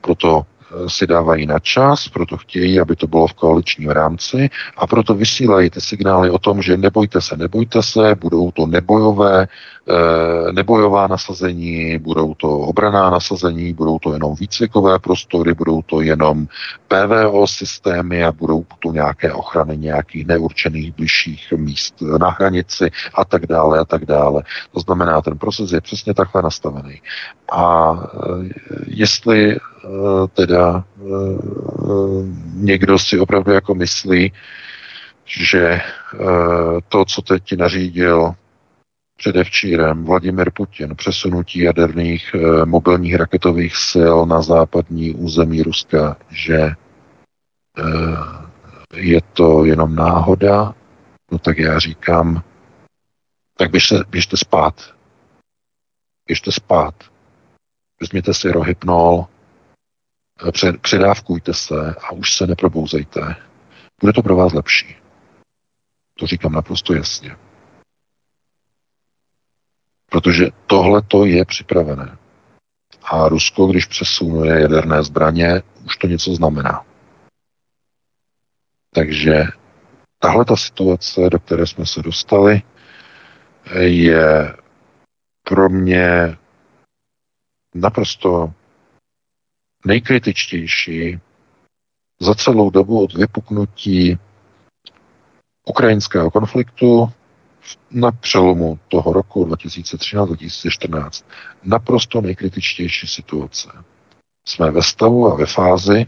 Proto 0.00 0.46
si 0.86 1.06
dávají 1.06 1.46
na 1.46 1.58
čas, 1.58 2.08
proto 2.08 2.36
chtějí, 2.36 2.80
aby 2.80 2.96
to 2.96 3.06
bylo 3.06 3.26
v 3.26 3.34
koaličním 3.34 3.90
rámci 3.90 4.50
a 4.76 4.86
proto 4.86 5.14
vysílají 5.14 5.70
ty 5.70 5.80
signály 5.80 6.30
o 6.30 6.38
tom, 6.38 6.62
že 6.62 6.76
nebojte 6.76 7.20
se, 7.20 7.36
nebojte 7.36 7.82
se, 7.82 8.14
budou 8.14 8.50
to 8.50 8.66
nebojové, 8.66 9.42
eh, 9.42 9.46
nebojová 10.52 11.06
nasazení, 11.06 11.98
budou 11.98 12.34
to 12.34 12.58
obraná 12.58 13.10
nasazení, 13.10 13.72
budou 13.72 13.98
to 13.98 14.12
jenom 14.12 14.34
výcvikové 14.34 14.98
prostory, 14.98 15.54
budou 15.54 15.82
to 15.82 16.00
jenom 16.00 16.46
PVO 16.88 17.46
systémy 17.46 18.24
a 18.24 18.32
budou 18.32 18.64
to 18.78 18.92
nějaké 18.92 19.32
ochrany 19.32 19.76
nějakých 19.76 20.26
neurčených 20.26 20.94
bližších 20.94 21.52
míst 21.56 22.02
na 22.18 22.30
hranici 22.30 22.90
a 23.14 23.24
tak 23.24 23.46
dále 23.46 23.78
a 23.78 23.84
tak 23.84 24.04
dále. 24.04 24.42
To 24.72 24.80
znamená, 24.80 25.20
ten 25.20 25.38
proces 25.38 25.72
je 25.72 25.80
přesně 25.80 26.14
takhle 26.14 26.42
nastavený. 26.42 27.02
A 27.52 27.92
eh, 28.14 28.48
jestli 28.86 29.56
Eh, 29.84 30.28
teda 30.34 30.84
eh, 31.00 31.04
někdo 32.54 32.98
si 32.98 33.18
opravdu 33.18 33.52
jako 33.52 33.74
myslí, 33.74 34.32
že 35.26 35.64
eh, 35.64 35.80
to, 36.88 37.04
co 37.04 37.22
teď 37.22 37.56
nařídil 37.56 38.34
předevčírem 39.20 40.04
Vladimir 40.04 40.50
Putin, 40.50 40.96
přesunutí 40.96 41.58
jaderných 41.58 42.34
mobilních 42.64 43.14
raketových 43.14 43.76
sil 43.90 44.16
na 44.26 44.42
západní 44.42 45.14
území 45.14 45.62
Ruska, 45.62 46.16
že 46.30 46.70
je 48.94 49.20
to 49.32 49.64
jenom 49.64 49.94
náhoda, 49.94 50.74
no 51.32 51.38
tak 51.38 51.58
já 51.58 51.78
říkám, 51.78 52.42
tak 53.56 53.70
běžte, 53.70 54.00
běžte 54.08 54.36
spát. 54.36 54.94
Běžte 56.26 56.52
spát. 56.52 56.94
Vezměte 58.00 58.34
si 58.34 58.52
rohypnol, 58.52 59.26
předávkujte 60.80 61.54
se 61.54 61.94
a 62.08 62.12
už 62.12 62.36
se 62.36 62.46
neprobouzejte. 62.46 63.36
Bude 64.00 64.12
to 64.12 64.22
pro 64.22 64.36
vás 64.36 64.52
lepší. 64.52 64.96
To 66.14 66.26
říkám 66.26 66.52
naprosto 66.52 66.94
jasně. 66.94 67.36
Protože 70.10 70.46
tohle 70.66 71.02
to 71.02 71.24
je 71.24 71.44
připravené. 71.44 72.18
A 73.04 73.28
Rusko, 73.28 73.66
když 73.66 73.86
přesunuje 73.86 74.60
jaderné 74.60 75.02
zbraně, 75.02 75.62
už 75.86 75.96
to 75.96 76.06
něco 76.06 76.34
znamená. 76.34 76.84
Takže 78.94 79.44
tahle 80.18 80.44
ta 80.44 80.56
situace, 80.56 81.30
do 81.30 81.38
které 81.38 81.66
jsme 81.66 81.86
se 81.86 82.02
dostali, 82.02 82.62
je 83.78 84.56
pro 85.42 85.68
mě 85.68 86.36
naprosto 87.74 88.52
nejkritičtější 89.84 91.20
za 92.20 92.34
celou 92.34 92.70
dobu 92.70 93.04
od 93.04 93.14
vypuknutí 93.14 94.18
ukrajinského 95.66 96.30
konfliktu 96.30 97.12
na 97.90 98.12
přelomu 98.12 98.78
toho 98.88 99.12
roku 99.12 99.44
2013-2014. 99.44 101.24
Naprosto 101.62 102.20
nejkritičtější 102.20 103.06
situace. 103.06 103.68
Jsme 104.44 104.70
ve 104.70 104.82
stavu 104.82 105.32
a 105.32 105.36
ve 105.36 105.46
fázi, 105.46 106.06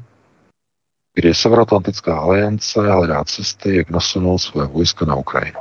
kdy 1.14 1.34
Severoatlantická 1.34 2.18
aliance 2.18 2.80
hledá 2.80 3.24
cesty, 3.24 3.76
jak 3.76 3.90
nasunout 3.90 4.38
své 4.38 4.66
vojska 4.66 5.04
na 5.04 5.14
Ukrajinu. 5.14 5.60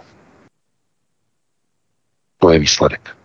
To 2.38 2.52
je 2.52 2.60
výsledek. 2.60 3.18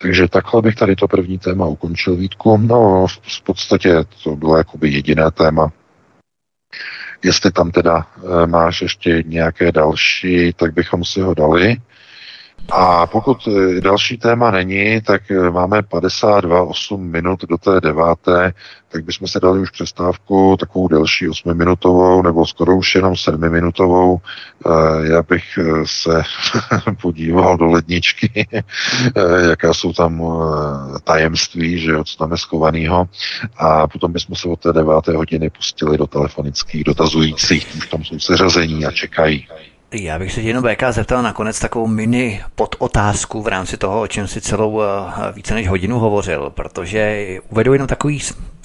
Takže 0.00 0.28
takhle 0.28 0.62
bych 0.62 0.74
tady 0.74 0.96
to 0.96 1.08
první 1.08 1.38
téma 1.38 1.66
ukončil, 1.66 2.16
Vítku. 2.16 2.56
No, 2.56 3.06
v 3.22 3.42
podstatě 3.42 4.04
to 4.24 4.36
bylo 4.36 4.56
jakoby 4.56 4.88
jediné 4.88 5.30
téma. 5.30 5.72
Jestli 7.24 7.52
tam 7.52 7.70
teda 7.70 8.06
e, 8.42 8.46
máš 8.46 8.82
ještě 8.82 9.22
nějaké 9.26 9.72
další, 9.72 10.52
tak 10.52 10.74
bychom 10.74 11.04
si 11.04 11.20
ho 11.20 11.34
dali. 11.34 11.76
A 12.70 13.06
pokud 13.06 13.48
e, 13.48 13.80
další 13.80 14.18
téma 14.18 14.50
není, 14.50 15.00
tak 15.00 15.30
e, 15.30 15.50
máme 15.50 15.80
52-8 15.80 16.98
minut 16.98 17.44
do 17.44 17.58
té 17.58 17.80
deváté, 17.80 18.52
tak 18.88 19.04
bychom 19.04 19.28
se 19.28 19.40
dali 19.40 19.60
už 19.60 19.70
přestávku 19.70 20.56
takovou 20.60 20.88
delší 20.88 21.28
8-minutovou, 21.28 22.22
nebo 22.22 22.46
skoro 22.46 22.76
už 22.76 22.94
jenom 22.94 23.12
7-minutovou. 23.12 24.18
E, 24.18 25.06
já 25.12 25.22
bych 25.22 25.58
se 25.84 26.22
podíval 27.02 27.56
do 27.56 27.66
ledničky, 27.66 28.48
jaká 29.48 29.74
jsou 29.74 29.92
tam 29.92 30.22
tajemství, 31.04 31.78
že 31.78 31.90
jo, 31.90 32.04
co 32.04 32.16
tam 32.18 32.32
je 32.32 32.38
schovanýho. 32.38 33.08
A 33.56 33.86
potom 33.86 34.12
bychom 34.12 34.36
se 34.36 34.48
od 34.48 34.60
té 34.60 34.72
deváté 34.72 35.12
hodiny 35.12 35.50
pustili 35.50 35.98
do 35.98 36.06
telefonických 36.06 36.84
dotazujících, 36.84 37.68
už 37.78 37.88
tam 37.88 38.04
jsou 38.04 38.18
seřazení 38.18 38.86
a 38.86 38.90
čekají. 38.90 39.46
Já 40.02 40.18
bych 40.18 40.32
se 40.32 40.40
jenom 40.40 40.64
VK 40.64 40.82
zeptal 40.90 41.22
nakonec 41.22 41.60
takovou 41.60 41.86
mini 41.86 42.42
podotázku 42.54 43.42
v 43.42 43.46
rámci 43.46 43.76
toho, 43.76 44.00
o 44.00 44.06
čem 44.06 44.28
si 44.28 44.40
celou 44.40 44.82
eh, 44.82 44.86
více 45.32 45.54
než 45.54 45.68
hodinu 45.68 45.98
hovořil, 45.98 46.50
protože 46.50 47.26
uvedu 47.48 47.72
jenom 47.72 47.88
takový 47.88 48.20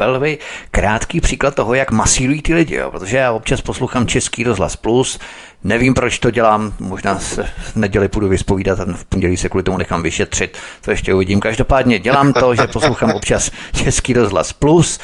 velmi 0.07 0.37
krátký 0.71 1.21
příklad 1.21 1.55
toho, 1.55 1.73
jak 1.73 1.91
masírují 1.91 2.41
ty 2.41 2.53
lidi, 2.53 2.75
jo, 2.75 2.91
protože 2.91 3.17
já 3.17 3.31
občas 3.31 3.61
poslouchám 3.61 4.07
Český 4.07 4.43
rozhlas 4.43 4.75
Plus, 4.75 5.19
Nevím, 5.63 5.93
proč 5.93 6.19
to 6.19 6.31
dělám, 6.31 6.73
možná 6.79 7.19
se 7.19 7.43
v 7.43 7.75
neděli 7.75 8.07
půjdu 8.07 8.27
vyspovídat 8.27 8.79
a 8.79 8.85
v 8.93 9.05
pondělí 9.05 9.37
se 9.37 9.49
kvůli 9.49 9.63
tomu 9.63 9.77
nechám 9.77 10.03
vyšetřit, 10.03 10.57
to 10.81 10.91
ještě 10.91 11.13
uvidím. 11.13 11.39
Každopádně 11.39 11.99
dělám 11.99 12.33
to, 12.33 12.55
že 12.55 12.67
poslouchám 12.67 13.11
občas 13.11 13.51
Český 13.73 14.13
rozhlas 14.13 14.53
Plus 14.53 14.99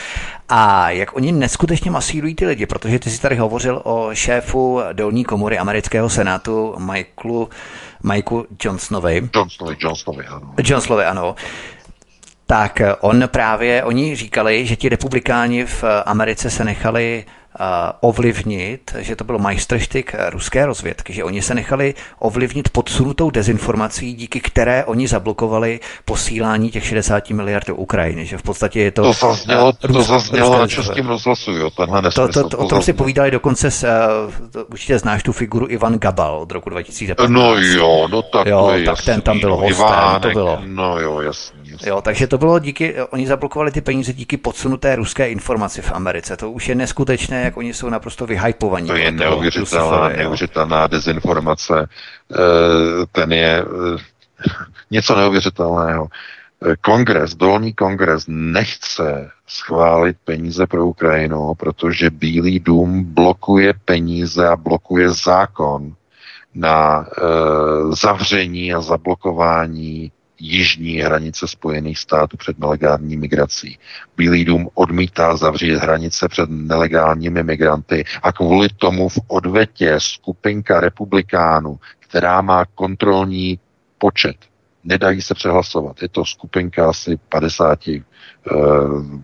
a 0.49 0.89
jak 0.89 1.15
oni 1.15 1.31
neskutečně 1.31 1.91
masírují 1.91 2.35
ty 2.35 2.45
lidi, 2.45 2.65
protože 2.65 2.99
ty 2.99 3.09
si 3.09 3.21
tady 3.21 3.35
hovořil 3.35 3.81
o 3.83 4.09
šéfu 4.13 4.79
dolní 4.93 5.25
komory 5.25 5.57
amerického 5.57 6.09
senátu 6.09 6.75
Michaelu, 6.79 7.49
Michaelu 8.03 8.45
Johnsonovi. 8.63 9.29
Johnsonovi, 9.35 9.77
Johnsonovi, 9.79 10.25
ano. 10.25 10.53
Johnsonovi, 10.63 11.05
ano. 11.05 11.35
Tak 12.47 12.81
on 13.01 13.23
právě, 13.27 13.83
oni 13.83 14.15
říkali, 14.15 14.65
že 14.65 14.75
ti 14.75 14.89
republikáni 14.89 15.65
v 15.65 15.83
Americe 16.05 16.49
se 16.49 16.63
nechali 16.63 17.25
ovlivnit, 17.99 18.95
že 18.99 19.15
to 19.15 19.23
bylo 19.23 19.39
majstrštyk 19.39 20.15
ruské 20.29 20.65
rozvědky, 20.65 21.13
že 21.13 21.23
oni 21.23 21.41
se 21.41 21.55
nechali 21.55 21.93
ovlivnit 22.19 22.69
podsunutou 22.69 23.29
dezinformací, 23.29 24.13
díky 24.13 24.39
které 24.39 24.85
oni 24.85 25.07
zablokovali 25.07 25.79
posílání 26.05 26.71
těch 26.71 26.85
60 26.85 27.29
miliard 27.29 27.67
do 27.67 27.75
Ukrajiny, 27.75 28.25
že 28.25 28.37
v 28.37 28.43
podstatě 28.43 28.79
je 28.79 28.91
to... 28.91 29.03
To 29.03 29.13
zaznělo, 29.13 29.71
to 29.73 30.03
zaznělo 30.03 30.59
na 30.59 30.67
českém 30.67 31.07
rozhlasu, 31.07 31.51
jo, 31.51 31.69
tenhle 31.69 32.01
nesmysl, 32.01 32.27
to, 32.27 32.43
to, 32.43 32.49
to, 32.49 32.57
o 32.57 32.67
tom 32.67 32.81
si 32.81 32.93
povídali 32.93 33.31
dokonce, 33.31 33.71
s, 33.71 33.83
uh, 33.83 34.63
určitě 34.71 34.99
znáš 34.99 35.23
tu 35.23 35.31
figuru 35.31 35.67
Ivan 35.69 35.99
Gabal 35.99 36.39
od 36.39 36.51
roku 36.51 36.69
2015. 36.69 37.29
No 37.29 37.55
jo, 37.57 38.07
no 38.11 38.21
tak 38.21 38.47
jo, 38.47 38.65
to 38.65 38.71
je 38.71 38.85
tak 38.85 38.97
jasný, 38.97 39.05
ten 39.05 39.21
tam 39.21 39.39
byl 39.39 39.49
no, 39.49 39.57
hostem, 39.57 39.87
Ivánek, 39.87 40.21
to 40.21 40.29
bylo. 40.29 40.59
No 40.65 40.99
jo, 40.99 41.19
jasný. 41.21 41.66
Jo, 41.85 42.01
takže 42.01 42.27
to 42.27 42.37
bylo 42.37 42.59
díky, 42.59 43.01
oni 43.01 43.27
zablokovali 43.27 43.71
ty 43.71 43.81
peníze 43.81 44.13
díky 44.13 44.37
podsunuté 44.37 44.95
ruské 44.95 45.29
informaci 45.29 45.81
v 45.81 45.91
Americe. 45.91 46.37
To 46.37 46.51
už 46.51 46.69
je 46.69 46.75
neskutečné, 46.75 47.43
jak 47.43 47.57
oni 47.57 47.73
jsou 47.73 47.89
naprosto 47.89 48.25
vyhypovaní. 48.25 48.87
To 48.87 48.95
je 48.95 49.11
neuvěřitelná, 49.11 50.09
neuvěřitelná 50.09 50.87
dezinformace. 50.87 51.89
Eh, 52.31 53.05
ten 53.11 53.31
je 53.31 53.63
eh, 53.63 53.97
něco 54.91 55.15
neuvěřitelného. 55.15 56.07
Eh, 56.65 56.75
kongres, 56.81 57.35
dolní 57.35 57.73
kongres 57.73 58.23
nechce 58.27 59.29
schválit 59.47 60.17
peníze 60.23 60.67
pro 60.67 60.85
Ukrajinu, 60.85 61.53
protože 61.53 62.09
Bílý 62.09 62.59
dům 62.59 63.03
blokuje 63.03 63.73
peníze 63.85 64.47
a 64.47 64.55
blokuje 64.55 65.09
zákon 65.09 65.93
na 66.57 67.01
e, 67.01 67.21
zavření 67.95 68.73
a 68.73 68.81
zablokování 68.81 70.11
jižní 70.39 70.97
hranice 70.99 71.47
Spojených 71.47 71.99
států 71.99 72.37
před 72.37 72.59
nelegální 72.59 73.17
migrací. 73.17 73.79
Bílý 74.17 74.45
dům 74.45 74.69
odmítá 74.73 75.37
zavřít 75.37 75.75
hranice 75.75 76.27
před 76.27 76.49
nelegálními 76.49 77.43
migranty 77.43 78.03
a 78.23 78.31
kvůli 78.31 78.69
tomu 78.69 79.09
v 79.09 79.19
odvetě 79.27 79.95
skupinka 79.97 80.79
republikánů, 80.79 81.79
která 81.99 82.41
má 82.41 82.65
kontrolní 82.65 83.59
počet, 83.97 84.35
nedají 84.83 85.21
se 85.21 85.33
přehlasovat. 85.33 86.01
Je 86.01 86.09
to 86.09 86.25
skupinka 86.25 86.89
asi 86.89 87.17
50, 87.29 87.79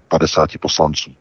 50 0.08 0.50
eh, 0.56 0.58
poslanců, 0.58 1.16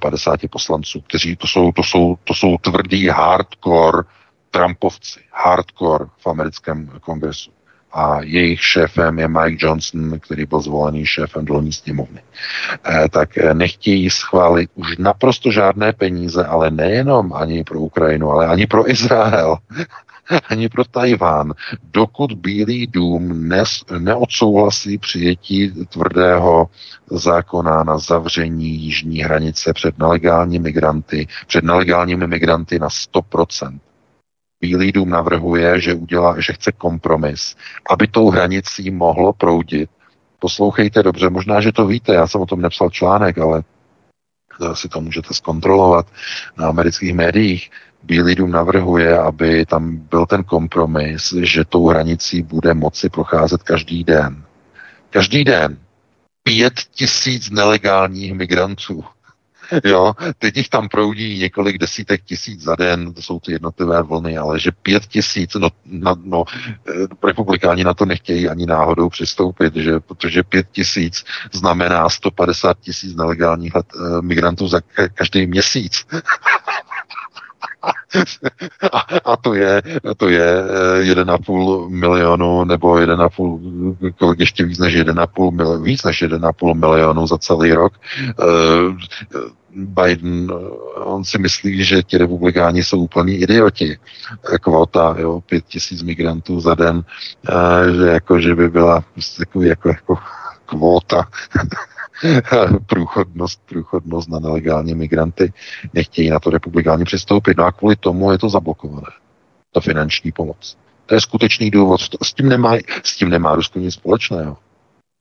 55 0.00 0.50
poslanců, 0.50 1.00
kteří 1.00 1.36
to 1.36 1.46
jsou, 1.46 1.72
to 1.72 1.82
jsou, 1.82 2.16
to 2.24 2.34
jsou 2.34 2.58
tvrdí 2.58 3.08
hardcore 3.08 4.02
Trumpovci, 4.50 5.20
hardcore 5.32 6.04
v 6.18 6.26
americkém 6.26 6.90
kongresu 7.00 7.52
a 7.92 8.22
jejich 8.22 8.64
šéfem 8.64 9.18
je 9.18 9.28
Mike 9.28 9.66
Johnson, 9.66 10.20
který 10.20 10.46
byl 10.46 10.60
zvolený 10.60 11.06
šéfem 11.06 11.44
dolní 11.44 11.72
sněmovny. 11.72 12.22
E, 12.88 13.08
tak 13.08 13.38
eh, 13.38 13.54
nechtějí 13.54 14.10
schválit 14.10 14.70
už 14.74 14.98
naprosto 14.98 15.50
žádné 15.50 15.92
peníze, 15.92 16.44
ale 16.44 16.70
nejenom 16.70 17.32
ani 17.32 17.64
pro 17.64 17.80
Ukrajinu, 17.80 18.30
ale 18.30 18.46
ani 18.46 18.66
pro 18.66 18.90
Izrael, 18.90 19.56
ani 20.48 20.68
pro 20.68 20.84
Tajván, 20.84 21.52
dokud 21.92 22.32
Bílý 22.32 22.86
dům 22.86 23.50
neodsouhlasí 23.98 24.98
přijetí 24.98 25.70
tvrdého 25.88 26.68
zákona 27.10 27.84
na 27.84 27.98
zavření 27.98 28.68
jižní 28.68 29.18
hranice 29.22 29.72
před 29.72 29.98
nelegální 29.98 30.58
migranty, 30.58 31.26
před 31.46 31.64
nelegálními 31.64 32.26
migranty 32.26 32.78
na 32.78 32.88
100%. 32.88 33.78
Bílý 34.62 34.92
dům 34.92 35.10
navrhuje, 35.10 35.80
že, 35.80 35.94
udělá, 35.94 36.40
že 36.40 36.52
chce 36.52 36.72
kompromis, 36.72 37.56
aby 37.90 38.06
tou 38.06 38.30
hranicí 38.30 38.90
mohlo 38.90 39.32
proudit. 39.32 39.90
Poslouchejte 40.38 41.02
dobře, 41.02 41.30
možná, 41.30 41.60
že 41.60 41.72
to 41.72 41.86
víte, 41.86 42.14
já 42.14 42.26
jsem 42.26 42.40
o 42.40 42.46
tom 42.46 42.60
nepsal 42.60 42.90
článek, 42.90 43.38
ale 43.38 43.62
si 44.74 44.88
to 44.88 45.00
můžete 45.00 45.34
zkontrolovat 45.34 46.06
na 46.56 46.68
amerických 46.68 47.14
médiích. 47.14 47.70
Bílý 48.02 48.34
dům 48.34 48.50
navrhuje, 48.50 49.18
aby 49.18 49.66
tam 49.66 49.96
byl 49.96 50.26
ten 50.26 50.44
kompromis, 50.44 51.34
že 51.42 51.64
tou 51.64 51.88
hranicí 51.88 52.42
bude 52.42 52.74
moci 52.74 53.08
procházet 53.08 53.62
každý 53.62 54.04
den. 54.04 54.44
Každý 55.10 55.44
den 55.44 55.78
pět 56.42 56.74
tisíc 56.74 57.50
nelegálních 57.50 58.34
migrantů 58.34 59.04
jo, 59.84 60.14
teď 60.38 60.56
jich 60.56 60.68
tam 60.68 60.88
proudí 60.88 61.38
několik 61.38 61.78
desítek 61.78 62.22
tisíc 62.24 62.62
za 62.62 62.76
den, 62.76 63.14
to 63.14 63.22
jsou 63.22 63.40
ty 63.40 63.52
jednotlivé 63.52 64.02
vlny, 64.02 64.38
ale 64.38 64.60
že 64.60 64.72
pět 64.72 65.06
tisíc, 65.06 65.54
no, 65.54 65.68
na, 65.86 66.14
no 66.24 66.44
eh, 66.88 67.26
republikáni 67.26 67.84
na 67.84 67.94
to 67.94 68.04
nechtějí 68.04 68.48
ani 68.48 68.66
náhodou 68.66 69.08
přistoupit, 69.08 69.76
že, 69.76 70.00
protože 70.00 70.42
pět 70.42 70.66
tisíc 70.72 71.24
znamená 71.52 72.08
150 72.08 72.78
tisíc 72.80 73.14
nelegálních 73.14 73.74
let, 73.74 73.86
uh, 73.94 74.22
migrantů 74.22 74.68
za 74.68 74.80
každý 75.14 75.46
měsíc. 75.46 76.06
a, 78.92 78.98
a 79.32 79.36
to 79.36 79.54
je, 79.54 79.82
to 80.16 80.28
je 80.28 80.64
1,5 81.02 81.86
eh, 81.86 81.90
milionu 81.90 82.64
nebo 82.64 82.94
1,5, 82.94 84.12
kolik 84.18 84.40
ještě 84.40 84.64
víc 84.64 84.78
než 84.78 84.96
1,5 84.96 85.50
milionu, 85.50 85.82
víc 85.82 86.04
než 86.04 86.22
1,5 86.22 86.74
milionu 86.74 87.26
za 87.26 87.38
celý 87.38 87.72
rok. 87.72 87.92
Biden, 89.74 90.52
on 90.96 91.24
si 91.24 91.38
myslí, 91.38 91.84
že 91.84 92.02
ti 92.02 92.18
republikáni 92.18 92.84
jsou 92.84 93.00
úplní 93.00 93.34
idioti. 93.34 93.98
Kvota, 94.60 95.14
jo, 95.18 95.40
pět 95.40 95.64
tisíc 95.64 96.02
migrantů 96.02 96.60
za 96.60 96.74
den, 96.74 97.02
že 97.96 98.06
jako, 98.06 98.40
že 98.40 98.54
by 98.54 98.68
byla 98.68 99.04
takový 99.38 99.68
jako, 99.68 99.88
jako 99.88 100.18
kvóta 100.66 101.28
průchodnost, 102.86 103.60
průchodnost 103.68 104.28
na 104.28 104.38
nelegální 104.38 104.94
migranty. 104.94 105.52
Nechtějí 105.94 106.30
na 106.30 106.40
to 106.40 106.50
republikáni 106.50 107.04
přistoupit. 107.04 107.56
No 107.56 107.64
a 107.64 107.72
kvůli 107.72 107.96
tomu 107.96 108.32
je 108.32 108.38
to 108.38 108.48
zablokované. 108.48 109.08
Ta 109.72 109.80
finanční 109.80 110.32
pomoc. 110.32 110.76
To 111.06 111.14
je 111.14 111.20
skutečný 111.20 111.70
důvod. 111.70 112.00
S 112.22 112.32
tím 112.32 112.48
nemá, 112.48 112.76
s 113.02 113.16
tím 113.16 113.28
nemá 113.28 113.54
Rusko 113.54 113.78
nic 113.78 113.94
společného. 113.94 114.56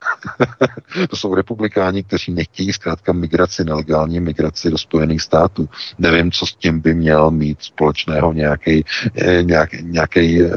to 1.10 1.16
jsou 1.16 1.36
republikáni, 1.36 2.04
kteří 2.04 2.32
nechtějí 2.32 2.74
zkrátka 2.74 3.14
migraci, 3.14 3.64
nelegální 3.64 4.20
migraci 4.20 4.70
do 4.70 4.78
Spojených 4.78 5.22
států. 5.22 5.70
Nevím, 6.00 6.32
co 6.32 6.46
s 6.46 6.56
tím 6.56 6.80
by 6.80 6.94
měl 6.94 7.32
mít 7.32 7.58
společného 7.62 8.34
nějaký, 8.34 8.86
eh, 9.16 9.44
nějaký, 9.44 9.78
nějaký 9.82 10.44
uh, 10.44 10.50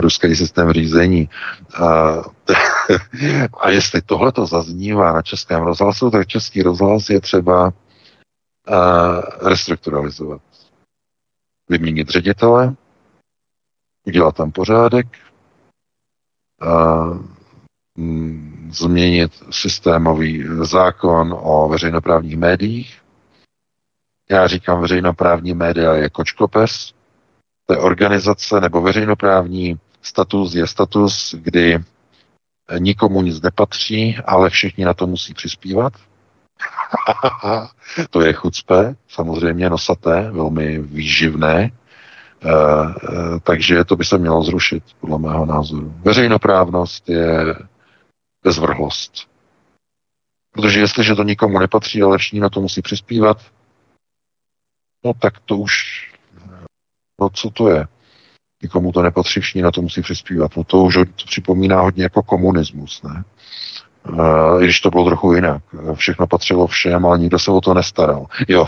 ruský 0.00 0.36
systém 0.36 0.72
řízení. 0.72 1.28
Uh, 1.80 2.22
a 3.60 3.70
jestli 3.70 4.02
tohle 4.02 4.32
to 4.32 4.46
zaznívá 4.46 5.12
na 5.12 5.22
českém 5.22 5.62
rozhlasu, 5.62 6.10
tak 6.10 6.26
český 6.26 6.62
rozhlas 6.62 7.10
je 7.10 7.20
třeba 7.20 7.64
uh, 7.66 7.72
restrukturalizovat. 9.48 10.42
Vyměnit 11.68 12.08
ředitele, 12.08 12.74
udělat 14.06 14.36
tam 14.36 14.52
pořádek, 14.52 15.06
uh, 16.62 17.18
změnit 18.70 19.32
systémový 19.50 20.44
zákon 20.62 21.36
o 21.40 21.68
veřejnoprávních 21.68 22.36
médiích. 22.36 23.02
Já 24.30 24.46
říkám 24.46 24.80
veřejnoprávní 24.80 25.54
média 25.54 25.94
je 25.94 26.10
kočkopes. 26.10 26.94
To 27.66 27.72
je 27.74 27.78
organizace 27.78 28.60
nebo 28.60 28.80
veřejnoprávní 28.80 29.78
status 30.02 30.54
je 30.54 30.66
status, 30.66 31.34
kdy 31.38 31.78
nikomu 32.78 33.22
nic 33.22 33.40
nepatří, 33.42 34.16
ale 34.26 34.50
všichni 34.50 34.84
na 34.84 34.94
to 34.94 35.06
musí 35.06 35.34
přispívat. 35.34 35.92
to 38.10 38.20
je 38.20 38.32
chucpe, 38.32 38.96
samozřejmě 39.08 39.70
nosaté, 39.70 40.30
velmi 40.30 40.78
výživné, 40.78 41.62
e, 41.62 41.70
e, 41.70 43.40
takže 43.42 43.84
to 43.84 43.96
by 43.96 44.04
se 44.04 44.18
mělo 44.18 44.42
zrušit, 44.42 44.84
podle 45.00 45.18
mého 45.18 45.46
názoru. 45.46 45.94
Veřejnoprávnost 46.04 47.08
je 47.08 47.54
bezvrhlost. 48.42 49.28
Protože 50.52 50.80
jestliže 50.80 51.14
to 51.14 51.22
nikomu 51.22 51.58
nepatří, 51.58 52.02
ale 52.02 52.18
všichni 52.18 52.40
na 52.40 52.48
to 52.48 52.60
musí 52.60 52.82
přispívat, 52.82 53.38
no 55.04 55.14
tak 55.14 55.38
to 55.40 55.56
už, 55.56 55.72
no 57.20 57.30
co 57.30 57.50
to 57.50 57.68
je? 57.68 57.86
Nikomu 58.66 58.92
to 58.92 59.02
nepatří, 59.02 59.40
všichni 59.40 59.62
na 59.62 59.70
to 59.70 59.82
musí 59.82 60.02
přispívat. 60.02 60.56
No 60.56 60.64
to 60.64 60.82
už 60.82 60.94
to 60.94 61.26
připomíná 61.26 61.80
hodně 61.80 62.02
jako 62.02 62.22
komunismus, 62.22 63.02
ne? 63.02 63.24
Uh, 64.12 64.62
i 64.62 64.64
když 64.64 64.80
to 64.80 64.90
bylo 64.90 65.04
trochu 65.04 65.32
jinak. 65.32 65.62
Všechno 65.94 66.26
patřilo 66.26 66.66
všem, 66.66 67.06
ale 67.06 67.18
nikdo 67.18 67.38
se 67.38 67.50
o 67.50 67.60
to 67.60 67.74
nestaral. 67.74 68.26
Jo, 68.48 68.66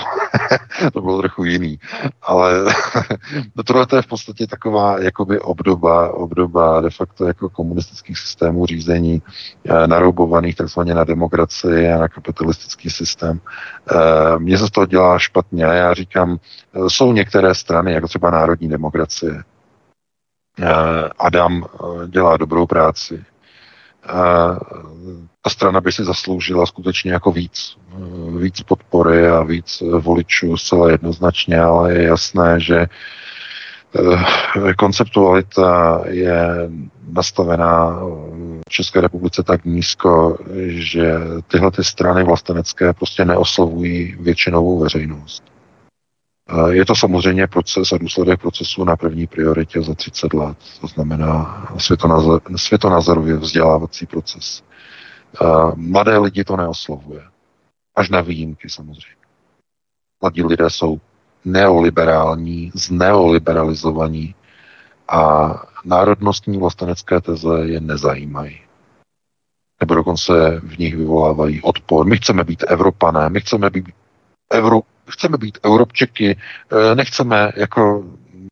to 0.93 1.01
bylo 1.01 1.21
trochu 1.21 1.45
jiný. 1.45 1.79
Ale 2.23 2.53
tohle 3.67 3.87
to 3.87 3.97
je 3.97 4.03
v 4.03 4.07
podstatě 4.07 4.47
taková 4.47 5.03
jakoby 5.03 5.41
obdoba, 5.41 6.15
obdoba 6.15 6.81
de 6.81 6.91
facto 6.91 7.27
jako 7.27 7.49
komunistických 7.49 8.19
systémů 8.19 8.67
řízení 8.67 9.23
uh, 9.71 9.87
naroubovaných 9.87 10.57
takzvaně 10.57 10.95
na 10.95 11.05
demokracii 11.05 11.89
a 11.89 11.99
na 11.99 12.09
kapitalistický 12.09 12.91
systém. 12.91 13.41
Mně 14.39 14.59
se 14.59 14.67
z 14.67 14.71
toho 14.71 14.87
dělá 14.87 15.19
špatně. 15.19 15.65
Já 15.65 15.95
říkám, 15.95 16.39
jsou 16.89 17.13
některé 17.13 17.55
strany, 17.55 17.93
jako 17.93 18.09
třeba 18.09 18.31
národní 18.31 18.69
demokracie. 18.69 19.43
Adam 21.19 21.65
dělá 22.07 22.37
dobrou 22.37 22.67
práci 22.67 23.25
ta 25.43 25.51
strana 25.51 25.81
by 25.81 25.93
si 25.93 26.05
zasloužila 26.05 26.67
skutečně 26.67 27.13
jako 27.13 27.33
víc, 27.33 27.77
víc 28.39 28.63
podpory 28.63 29.29
a 29.29 29.43
víc 29.43 29.83
voličů 30.01 30.57
zcela 30.57 30.91
jednoznačně, 30.91 31.61
ale 31.61 31.95
je 31.95 32.03
jasné, 32.03 32.61
že 32.61 32.87
eh, 33.97 34.75
konceptualita 34.75 36.03
je 36.07 36.71
nastavená 37.13 38.01
v 38.69 38.71
České 38.71 39.01
republice 39.01 39.43
tak 39.43 39.65
nízko, 39.65 40.39
že 40.67 41.15
tyhle 41.49 41.71
ty 41.71 41.85
strany 41.85 42.25
vlastenecké 42.25 42.93
prostě 42.93 43.25
neoslovují 43.25 44.17
většinovou 44.21 44.79
veřejnost. 44.79 45.43
Je 46.71 46.85
to 46.85 46.95
samozřejmě 46.95 47.47
proces 47.47 47.93
a 47.93 47.99
důsledek 47.99 48.41
procesu 48.41 48.85
na 48.85 48.97
první 48.97 49.27
prioritě 49.27 49.83
za 49.83 49.95
30 49.95 50.35
let, 50.35 50.59
to 50.81 50.87
znamená 50.87 51.67
světonazor, 51.79 52.43
světonazorově 52.57 53.37
vzdělávací 53.37 54.07
proces. 54.07 54.63
Mladé 55.75 56.19
lidi 56.19 56.45
to 56.45 56.57
neoslovuje. 56.57 57.23
Až 57.97 58.11
na 58.11 58.21
výjimky 58.21 58.71
samozřejmě. 58.71 59.19
Mladí 60.23 60.43
lidé 60.45 60.71
jsou 60.71 61.01
neoliberální, 61.45 62.71
zneoliberalizovaní 62.75 64.35
a 65.09 65.49
národnostní 65.85 66.59
vlastenecké 66.59 67.21
teze 67.21 67.59
je 67.63 67.81
nezajímají. 67.81 68.61
Nebo 69.81 69.95
dokonce 69.95 70.61
v 70.65 70.79
nich 70.79 70.97
vyvolávají 70.97 71.63
odpor. 71.63 72.07
My 72.07 72.17
chceme 72.17 72.45
být 72.45 72.65
Evropané, 72.69 73.29
my 73.29 73.41
chceme 73.41 73.71
být 73.71 73.87
Evro, 74.51 74.81
chceme 75.11 75.37
být 75.39 75.59
Evropčeky, 75.63 76.37
eh, 76.73 76.95
nechceme 76.95 77.53
jako 77.57 78.05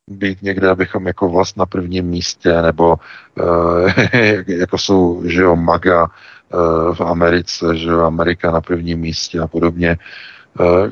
být 0.09 0.41
někde, 0.41 0.69
abychom 0.69 1.07
jako 1.07 1.29
vlast 1.29 1.57
na 1.57 1.65
prvním 1.65 2.05
místě, 2.05 2.61
nebo 2.61 2.95
eh, 3.39 4.43
jako 4.53 4.77
jsou, 4.77 5.21
že 5.25 5.41
jo, 5.41 5.55
MAGA 5.55 6.07
eh, 6.07 6.55
v 6.93 7.01
Americe, 7.01 7.77
že 7.77 7.89
jo, 7.89 7.99
Amerika 8.01 8.51
na 8.51 8.61
prvním 8.61 8.99
místě 8.99 9.39
a 9.39 9.47
podobně, 9.47 9.97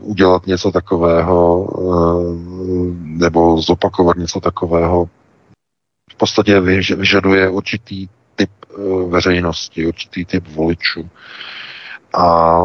udělat 0.02 0.48
něco 0.48 0.72
takového 0.72 1.70
nebo 3.04 3.62
zopakovat 3.62 4.18
něco 4.18 4.40
takového 4.40 5.10
v 6.12 6.16
podstatě 6.18 6.60
vyžaduje 6.96 7.50
určitý 7.50 8.08
typ 8.36 8.50
veřejnosti, 9.10 9.88
určitý 9.88 10.26
typ 10.26 10.48
voličů. 10.48 11.10
A 12.18 12.58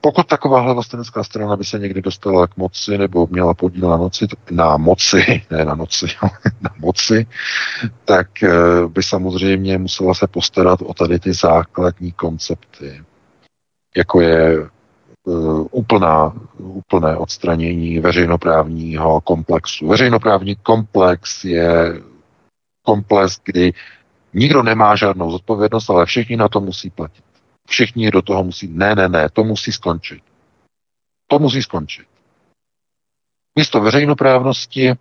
pokud 0.00 0.26
takováhle 0.26 0.74
vlastenecká 0.74 1.24
strana 1.24 1.56
by 1.56 1.64
se 1.64 1.78
někdy 1.78 2.02
dostala 2.02 2.46
k 2.46 2.56
moci 2.56 2.98
nebo 2.98 3.26
měla 3.30 3.54
podíl 3.54 3.88
na, 3.88 3.96
noci, 3.96 4.26
na 4.50 4.76
moci, 4.76 5.42
ne 5.50 5.64
na 5.64 5.74
noci, 5.74 6.06
na 6.60 6.70
moci, 6.78 7.26
tak 8.04 8.42
eh, 8.42 8.50
by 8.88 9.02
samozřejmě 9.02 9.78
musela 9.78 10.14
se 10.14 10.26
postarat 10.26 10.82
o 10.82 10.94
tady 10.94 11.18
ty 11.18 11.32
základní 11.32 12.12
koncepty, 12.12 13.02
jako 13.96 14.20
je 14.20 14.70
uh, 15.24 15.66
úplná, 15.70 16.32
úplné 16.58 17.16
odstranění 17.16 17.98
veřejnoprávního 17.98 19.20
komplexu. 19.20 19.88
Veřejnoprávní 19.88 20.56
komplex 20.56 21.44
je 21.44 22.00
komplex, 22.82 23.40
kdy 23.44 23.72
nikdo 24.34 24.62
nemá 24.62 24.96
žádnou 24.96 25.30
zodpovědnost, 25.30 25.90
ale 25.90 26.06
všichni 26.06 26.36
na 26.36 26.48
to 26.48 26.60
musí 26.60 26.90
platit. 26.90 27.24
Všichni 27.70 28.10
do 28.10 28.22
toho 28.22 28.44
musí. 28.44 28.68
Ne, 28.68 28.94
ne, 28.94 29.08
ne, 29.08 29.28
to 29.30 29.44
musí 29.44 29.72
skončit. 29.72 30.22
To 31.26 31.38
musí 31.38 31.62
skončit. 31.62 32.06
Místo 33.58 33.80
veřejnoprávnosti, 33.80 34.94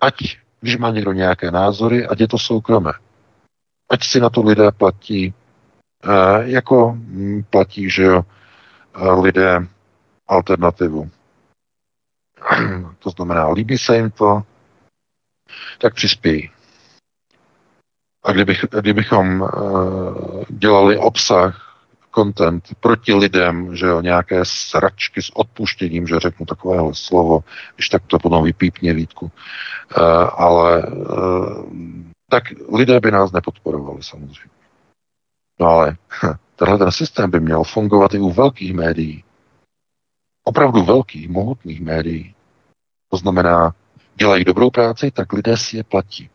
ať, 0.00 0.14
když 0.60 0.76
má 0.76 0.90
někdo 0.90 1.12
nějaké 1.12 1.50
názory, 1.50 2.06
ať 2.06 2.20
je 2.20 2.28
to 2.28 2.38
soukromé. 2.38 2.92
Ať 3.90 4.04
si 4.04 4.20
na 4.20 4.30
to 4.30 4.42
lidé 4.42 4.72
platí, 4.72 5.34
eh, 6.04 6.42
jako 6.42 6.92
hm, 6.92 7.42
platí, 7.50 7.90
že 7.90 8.02
jo, 8.02 8.24
eh, 8.96 9.10
lidé 9.10 9.66
alternativu. 10.26 11.10
To 12.98 13.10
znamená, 13.10 13.48
líbí 13.48 13.78
se 13.78 13.96
jim 13.96 14.10
to, 14.10 14.42
tak 15.78 15.94
přispějí. 15.94 16.50
A 18.24 18.32
kdybych, 18.32 18.64
kdybychom 18.80 19.40
uh, 19.40 20.44
dělali 20.48 20.96
obsah 20.96 21.67
content 22.18 22.64
proti 22.80 23.14
lidem, 23.14 23.76
že 23.76 23.86
jo, 23.86 24.00
nějaké 24.00 24.44
sračky 24.44 25.22
s 25.22 25.36
odpuštěním, 25.36 26.06
že 26.06 26.20
řeknu 26.20 26.46
takovéhle 26.46 26.94
slovo, 26.94 27.44
když 27.74 27.88
tak 27.88 28.02
to 28.06 28.18
potom 28.18 28.44
vypípně 28.44 28.94
Vítku. 28.94 29.24
Uh, 29.24 30.04
ale 30.36 30.86
uh, 30.86 31.64
tak 32.30 32.44
lidé 32.74 33.00
by 33.00 33.10
nás 33.10 33.32
nepodporovali 33.32 34.02
samozřejmě. 34.02 34.58
No 35.60 35.66
ale 35.66 35.96
tenhle 36.56 36.78
ten 36.78 36.92
systém 36.92 37.30
by 37.30 37.40
měl 37.40 37.64
fungovat 37.64 38.14
i 38.14 38.18
u 38.18 38.30
velkých 38.30 38.74
médií. 38.74 39.24
Opravdu 40.44 40.84
velkých, 40.84 41.28
mohutných 41.28 41.80
médií. 41.80 42.34
To 43.10 43.16
znamená, 43.16 43.74
dělají 44.14 44.44
dobrou 44.44 44.70
práci, 44.70 45.10
tak 45.10 45.32
lidé 45.32 45.56
si 45.56 45.76
je 45.76 45.84
platí. 45.84 46.30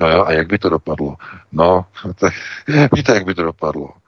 No 0.00 0.08
jo, 0.08 0.24
a 0.24 0.32
jak 0.32 0.46
by 0.46 0.58
to 0.58 0.68
dopadlo? 0.68 1.16
No, 1.52 1.86
tak, 2.14 2.32
víte, 2.92 3.14
jak 3.14 3.24
by 3.24 3.34
to 3.34 3.42
dopadlo 3.42 4.01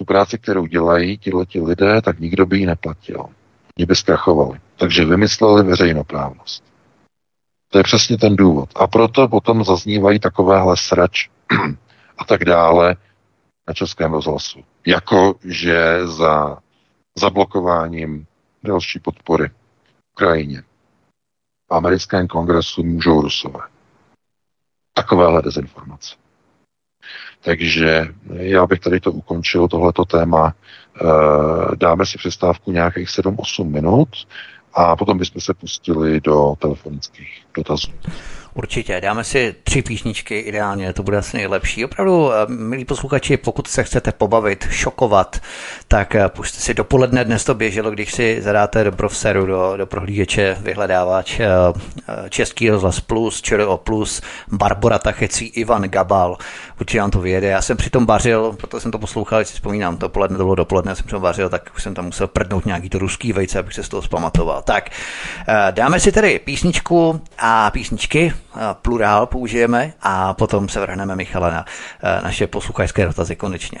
tu 0.00 0.04
práci, 0.04 0.38
kterou 0.38 0.66
dělají 0.66 1.18
tihleti 1.18 1.60
lidé, 1.60 2.02
tak 2.02 2.20
nikdo 2.20 2.46
by 2.46 2.58
ji 2.58 2.66
neplatil. 2.66 3.20
Oni 3.78 3.86
by 3.86 3.96
zkrachovali. 3.96 4.60
Takže 4.76 5.04
vymysleli 5.04 5.64
veřejnoprávnost. 5.64 6.64
To 7.68 7.78
je 7.78 7.84
přesně 7.84 8.18
ten 8.18 8.36
důvod. 8.36 8.70
A 8.76 8.86
proto 8.86 9.28
potom 9.28 9.64
zaznívají 9.64 10.18
takovéhle 10.18 10.76
srač 10.76 11.28
a 12.18 12.24
tak 12.24 12.44
dále 12.44 12.96
na 13.68 13.74
Českém 13.74 14.12
rozhlasu. 14.12 14.64
Jako, 14.86 15.34
že 15.44 16.06
za 16.06 16.58
zablokováním 17.18 18.26
další 18.62 18.98
podpory 18.98 19.50
Ukrajině 20.12 20.62
v 21.70 21.74
americkém 21.74 22.28
kongresu 22.28 22.82
můžou 22.82 23.20
rusové. 23.20 23.60
Takovéhle 24.94 25.42
dezinformace. 25.42 26.19
Takže 27.40 28.08
já 28.30 28.66
bych 28.66 28.80
tady 28.80 29.00
to 29.00 29.12
ukončil, 29.12 29.68
tohleto 29.68 30.04
téma. 30.04 30.54
Eh, 31.00 31.76
dáme 31.76 32.06
si 32.06 32.18
přestávku 32.18 32.72
nějakých 32.72 33.08
7-8 33.08 33.70
minut 33.70 34.08
a 34.74 34.96
potom 34.96 35.18
bychom 35.18 35.40
se 35.40 35.54
pustili 35.54 36.20
do 36.20 36.54
telefonických 36.58 37.42
dotazů. 37.56 37.92
Určitě, 38.54 39.00
dáme 39.00 39.24
si 39.24 39.54
tři 39.64 39.82
písničky, 39.82 40.38
ideálně, 40.38 40.92
to 40.92 41.02
bude 41.02 41.18
asi 41.18 41.36
nejlepší. 41.36 41.84
Opravdu, 41.84 42.32
eh, 42.32 42.36
milí 42.48 42.84
posluchači, 42.84 43.36
pokud 43.36 43.66
se 43.66 43.84
chcete 43.84 44.12
pobavit, 44.12 44.66
šokovat, 44.70 45.40
tak 45.88 46.14
eh, 46.14 46.28
pušte 46.28 46.60
si 46.60 46.74
dopoledne, 46.74 47.24
dnes 47.24 47.44
to 47.44 47.54
běželo, 47.54 47.90
když 47.90 48.12
si 48.12 48.42
zadáte 48.42 48.84
do 48.84 48.90
browseru, 48.90 49.46
do, 49.46 49.76
do 49.76 49.86
prohlížeče, 49.86 50.56
vyhledávač 50.60 51.40
eh, 51.40 51.48
Český 52.28 52.70
rozhlas 52.70 53.00
plus, 53.00 53.42
ČRO 53.42 53.76
plus, 53.76 54.22
Barbara 54.48 54.98
Tachecí, 54.98 55.46
Ivan 55.46 55.82
Gabal, 55.82 56.36
určitě 56.80 57.00
vám 57.00 57.10
to 57.10 57.20
vyjede. 57.20 57.46
Já 57.46 57.62
jsem 57.62 57.76
přitom 57.76 58.06
vařil, 58.06 58.52
proto 58.52 58.80
jsem 58.80 58.90
to 58.90 58.98
poslouchal, 58.98 59.44
si 59.44 59.54
vzpomínám, 59.54 59.96
dopoledne, 59.96 60.38
to 60.38 60.44
bylo 60.44 60.54
dopoledne, 60.54 60.96
jsem 60.96 61.06
přitom 61.06 61.22
vařil, 61.22 61.48
tak 61.48 61.70
už 61.76 61.82
jsem 61.82 61.94
tam 61.94 62.04
musel 62.04 62.26
prdnout 62.26 62.66
nějaký 62.66 62.90
to 62.90 62.98
ruský 62.98 63.32
vejce, 63.32 63.58
abych 63.58 63.74
se 63.74 63.82
z 63.82 63.88
toho 63.88 64.02
zpamatoval. 64.02 64.62
Tak, 64.62 64.90
dáme 65.70 66.00
si 66.00 66.12
tedy 66.12 66.38
písničku 66.38 67.20
a 67.38 67.70
písničky, 67.70 68.32
plurál 68.82 69.26
použijeme 69.26 69.92
a 70.02 70.34
potom 70.34 70.68
se 70.68 70.80
vrhneme 70.80 71.16
Michala 71.16 71.50
na 71.50 71.64
naše 72.22 72.46
posluchačské 72.46 73.06
dotazy 73.06 73.36
konečně. 73.36 73.78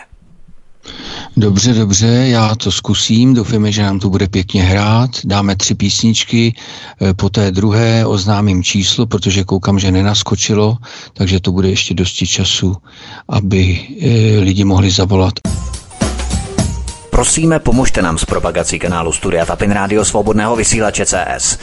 Dobře, 1.36 1.74
dobře, 1.74 2.06
já 2.06 2.54
to 2.54 2.72
zkusím, 2.72 3.34
doufáme, 3.34 3.72
že 3.72 3.82
nám 3.82 4.00
to 4.00 4.10
bude 4.10 4.28
pěkně 4.28 4.62
hrát, 4.62 5.10
dáme 5.24 5.56
tři 5.56 5.74
písničky, 5.74 6.54
e, 7.02 7.14
po 7.14 7.28
té 7.28 7.50
druhé 7.50 8.06
oznámím 8.06 8.62
číslo, 8.62 9.06
protože 9.06 9.44
koukám, 9.44 9.78
že 9.78 9.92
nenaskočilo, 9.92 10.76
takže 11.12 11.40
to 11.40 11.52
bude 11.52 11.68
ještě 11.68 11.94
dosti 11.94 12.26
času, 12.26 12.76
aby 13.28 13.80
e, 14.00 14.40
lidi 14.40 14.64
mohli 14.64 14.90
zavolat 14.90 15.34
Prosíme, 17.20 17.58
pomožte 17.58 18.02
nám 18.02 18.18
s 18.18 18.24
propagací 18.24 18.78
kanálu 18.78 19.12
Studia 19.12 19.46
Tapin 19.46 19.70
Rádio 19.70 20.04
Svobodného 20.04 20.56
vysílače 20.56 21.06
CS. 21.06 21.58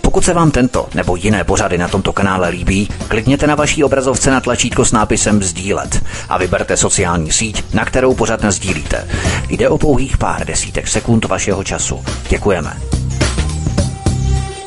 Pokud 0.00 0.24
se 0.24 0.34
vám 0.34 0.50
tento 0.50 0.88
nebo 0.94 1.16
jiné 1.16 1.44
pořady 1.44 1.78
na 1.78 1.88
tomto 1.88 2.12
kanále 2.12 2.48
líbí, 2.48 2.88
klikněte 3.08 3.46
na 3.46 3.54
vaší 3.54 3.84
obrazovce 3.84 4.30
na 4.30 4.40
tlačítko 4.40 4.84
s 4.84 4.92
nápisem 4.92 5.42
Sdílet 5.42 6.04
a 6.28 6.38
vyberte 6.38 6.76
sociální 6.76 7.32
síť, 7.32 7.74
na 7.74 7.84
kterou 7.84 8.14
pořád 8.14 8.44
sdílíte. 8.44 9.08
Jde 9.48 9.68
o 9.68 9.78
pouhých 9.78 10.16
pár 10.16 10.46
desítek 10.46 10.88
sekund 10.88 11.24
vašeho 11.24 11.64
času. 11.64 12.04
Děkujeme. 12.28 12.76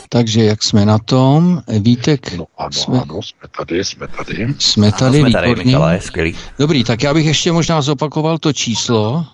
Takže 0.10 0.44
jak 0.44 0.64
jsme 0.64 0.86
na 0.86 0.98
tom? 0.98 1.62
Vítek? 1.80 2.34
No 2.38 2.46
ano, 2.58 2.72
jsme, 2.72 3.02
ano, 3.02 3.22
jsme 3.22 3.50
tady, 3.58 3.86
jsme 3.86 4.08
tady. 4.08 4.48
Jsme 4.60 4.92
tady, 4.92 5.20
ano, 5.20 5.30
jsme 5.30 5.42
tady. 5.42 5.56
Michale, 5.56 6.02
skvělý. 6.02 6.36
Dobrý, 6.60 6.84
tak 6.84 7.04
já 7.04 7.14
bych 7.14 7.26
ještě 7.26 7.52
možná 7.52 7.82
zopakoval 7.82 8.38
to 8.38 8.54
číslo. 8.54 9.26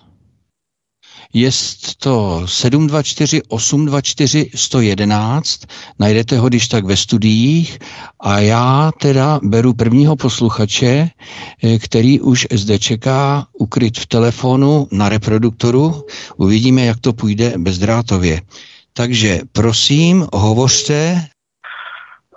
Je 1.34 1.50
to 1.98 2.42
724 2.46 3.42
824 3.48 4.50
111, 4.54 5.60
najdete 5.98 6.38
ho 6.38 6.48
když 6.48 6.68
tak 6.68 6.84
ve 6.84 6.96
studiích 6.96 7.78
a 8.20 8.38
já 8.38 8.90
teda 9.00 9.40
beru 9.42 9.74
prvního 9.74 10.16
posluchače, 10.16 11.08
eh, 11.64 11.78
který 11.78 12.20
už 12.20 12.46
zde 12.52 12.78
čeká 12.78 13.46
ukryt 13.52 13.98
v 13.98 14.06
telefonu 14.06 14.86
na 14.92 15.08
reproduktoru. 15.08 16.04
Uvidíme, 16.36 16.82
jak 16.84 17.00
to 17.00 17.12
půjde 17.12 17.52
bezdrátově. 17.56 18.40
Takže 18.92 19.40
prosím, 19.52 20.26
hovořte. 20.34 21.16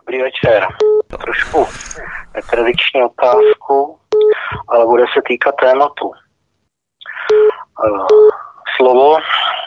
Dobrý 0.01 0.21
večer. 0.21 0.67
Trošku 1.07 1.65
netradiční 2.35 3.03
otázku, 3.03 3.97
ale 4.67 4.85
bude 4.85 5.03
se 5.13 5.21
týkat 5.27 5.55
tématu. 5.61 6.11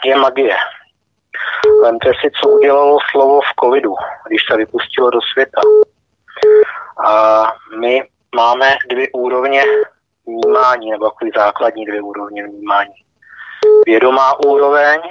Je 0.09 0.15
magie. 0.15 0.55
Vemte 1.81 2.11
si, 2.21 2.31
co 2.31 2.49
udělalo 2.49 2.97
slovo 3.11 3.41
v 3.41 3.63
covidu, 3.63 3.95
když 4.27 4.41
se 4.51 4.57
vypustilo 4.57 5.09
do 5.09 5.19
světa. 5.21 5.61
A 7.05 7.43
my 7.79 8.09
máme 8.35 8.75
dvě 8.89 9.07
úrovně 9.13 9.63
vnímání, 10.25 10.91
nebo 10.91 11.09
takový 11.09 11.31
základní 11.35 11.85
dvě 11.85 12.01
úrovně 12.01 12.47
vnímání. 12.47 12.93
Vědomá 13.85 14.39
úroveň 14.39 15.01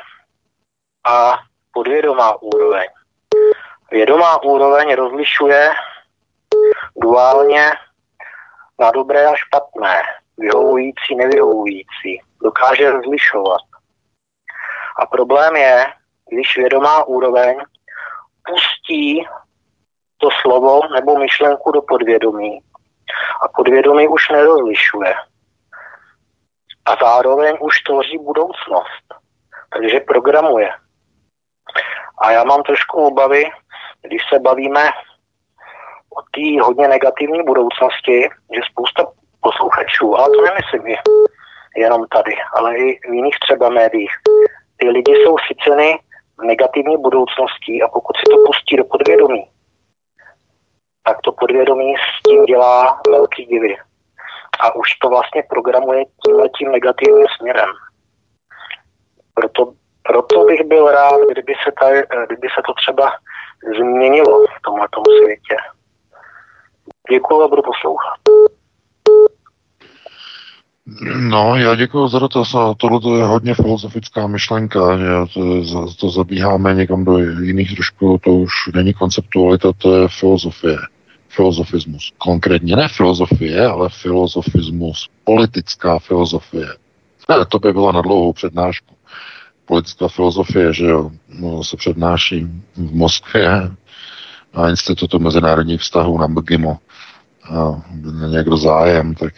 a 1.07 1.39
podvědomá 1.73 2.43
úroveň. 2.43 2.87
Vědomá 3.91 4.43
úroveň 4.43 4.95
rozlišuje 4.95 5.70
duálně 6.97 7.73
na 8.79 8.91
dobré 8.91 9.27
a 9.27 9.35
špatné, 9.37 10.03
vyhovující, 10.39 11.15
nevyhovující. 11.16 12.23
Dokáže 12.43 12.91
rozlišovat. 12.91 13.68
A 14.99 15.07
problém 15.07 15.57
je, 15.57 15.87
když 16.31 16.57
vědomá 16.57 17.05
úroveň 17.05 17.57
pustí 18.45 19.27
to 20.19 20.29
slovo 20.43 20.81
nebo 20.95 21.19
myšlenku 21.19 21.73
do 21.73 21.83
podvědomí 21.83 22.61
a 23.43 23.49
podvědomí 23.49 24.09
už 24.09 24.29
nerozlišuje. 24.29 25.15
A 26.85 26.97
zároveň 27.01 27.57
už 27.61 27.81
tvoří 27.81 28.19
budoucnost. 28.19 29.05
Takže 29.73 30.01
programuje. 30.01 30.70
A 32.19 32.31
já 32.31 32.45
mám 32.45 32.62
trošku 32.62 33.07
obavy, 33.07 33.45
když 34.03 34.23
se 34.33 34.39
bavíme 34.39 34.91
o 36.16 36.23
té 36.23 36.62
hodně 36.62 36.89
negativní 36.89 37.43
budoucnosti, 37.43 38.29
že 38.55 38.61
spousta 38.70 39.07
posluchačů, 39.41 40.16
ale 40.16 40.29
to 40.31 40.43
nemyslím 40.43 40.97
jenom 41.77 42.07
tady, 42.07 42.37
ale 42.55 42.77
i 42.77 42.99
v 43.11 43.15
jiných 43.15 43.39
třeba 43.39 43.69
médiích, 43.69 44.11
ty 44.79 44.89
lidi 44.89 45.13
jsou 45.13 45.37
chyceny 45.37 45.99
v 46.39 46.43
negativní 46.43 46.97
budoucnosti 46.97 47.83
a 47.83 47.89
pokud 47.89 48.17
si 48.17 48.23
to 48.31 48.37
pustí 48.47 48.77
do 48.77 48.85
podvědomí, 48.85 49.49
tak 51.05 51.21
to 51.21 51.33
podvědomí 51.33 51.95
s 51.97 52.23
tím 52.23 52.45
dělá 52.45 53.01
velký 53.11 53.45
divy. 53.45 53.77
A 54.61 54.75
už 54.75 54.95
to 54.95 55.09
vlastně 55.09 55.43
programuje 55.49 56.05
tímhle 56.27 56.49
tím 56.49 56.73
negativním 56.73 57.27
směrem. 57.39 57.69
Proto, 59.35 59.73
proto 60.03 60.45
bych 60.45 60.65
byl 60.65 60.91
rád, 60.91 61.21
kdyby 61.31 61.55
se, 61.65 61.73
tady, 61.81 62.03
kdyby 62.27 62.49
se 62.55 62.63
to 62.67 62.75
třeba 62.75 63.13
změnilo 63.79 64.47
v 64.47 64.61
tomhle 64.65 64.89
světě. 65.23 65.57
Děkuji 67.11 67.43
a 67.43 67.49
budu 67.49 67.63
poslouchat. 67.63 68.19
No, 71.16 71.56
já 71.56 71.74
děkuji 71.74 72.09
za 72.09 72.19
dotaz. 72.19 72.56
Tohle 72.77 73.19
je 73.19 73.24
hodně 73.24 73.55
filozofická 73.55 74.27
myšlenka, 74.27 74.98
že 74.98 75.06
to, 75.35 75.94
to 76.01 76.10
zabíháme 76.10 76.74
někam 76.74 77.05
do 77.05 77.19
jiných 77.19 77.74
trošku, 77.74 78.20
to 78.24 78.35
už 78.35 78.52
není 78.74 78.94
konceptualita, 78.94 79.73
to 79.78 79.97
je 79.97 80.09
filozofie. 80.09 80.78
Filozofismus. 81.28 82.12
Konkrétně 82.19 82.77
ne 82.77 82.89
filozofie, 82.89 83.66
ale 83.66 83.89
filozofismus. 83.89 85.09
Politická 85.24 85.98
filozofie. 85.98 86.66
Ne, 87.28 87.44
to 87.48 87.59
by 87.59 87.73
bylo 87.73 87.93
na 87.93 88.01
dlouhou 88.01 88.32
přednášku. 88.32 88.94
Politická 89.65 90.09
filozofie, 90.09 90.74
že 90.74 90.85
jo, 90.85 91.10
no, 91.28 91.65
se 91.65 91.77
přednáší 91.77 92.47
v 92.77 92.94
Moskvě 92.94 93.70
na 94.55 94.69
Institutu 94.69 95.19
mezinárodních 95.19 95.81
vztahů 95.81 96.19
na 96.19 96.27
MGIMO. 96.27 96.78
A 97.51 97.82
někdo 98.28 98.56
zájem, 98.56 99.15
tak 99.15 99.35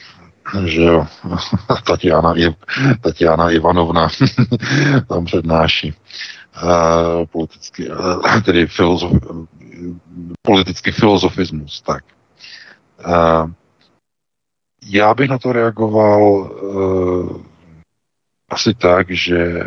že 0.65 0.83
jo, 0.83 1.07
Tatiana, 1.87 2.35
Tatiana 3.01 3.51
Ivanovna 3.51 4.09
tam 5.09 5.25
přednáší 5.25 5.95
uh, 6.63 7.27
politický, 7.27 7.89
uh, 7.89 8.43
tedy 8.43 8.67
filozof, 8.67 9.13
politický 10.43 10.91
filozofismus, 10.91 11.83
tak. 11.83 12.05
Uh, 13.07 13.51
já 14.87 15.15
bych 15.15 15.31
na 15.31 15.39
to 15.39 15.53
reagoval 15.53 16.23
uh, 16.23 17.43
asi 18.51 18.75
tak, 18.75 19.11
že 19.11 19.65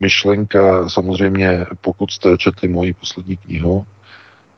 myšlenka, 0.00 0.88
samozřejmě, 0.88 1.66
pokud 1.80 2.10
jste 2.10 2.38
četli 2.38 2.68
moji 2.68 2.94
poslední 2.94 3.36
knihu, 3.36 3.86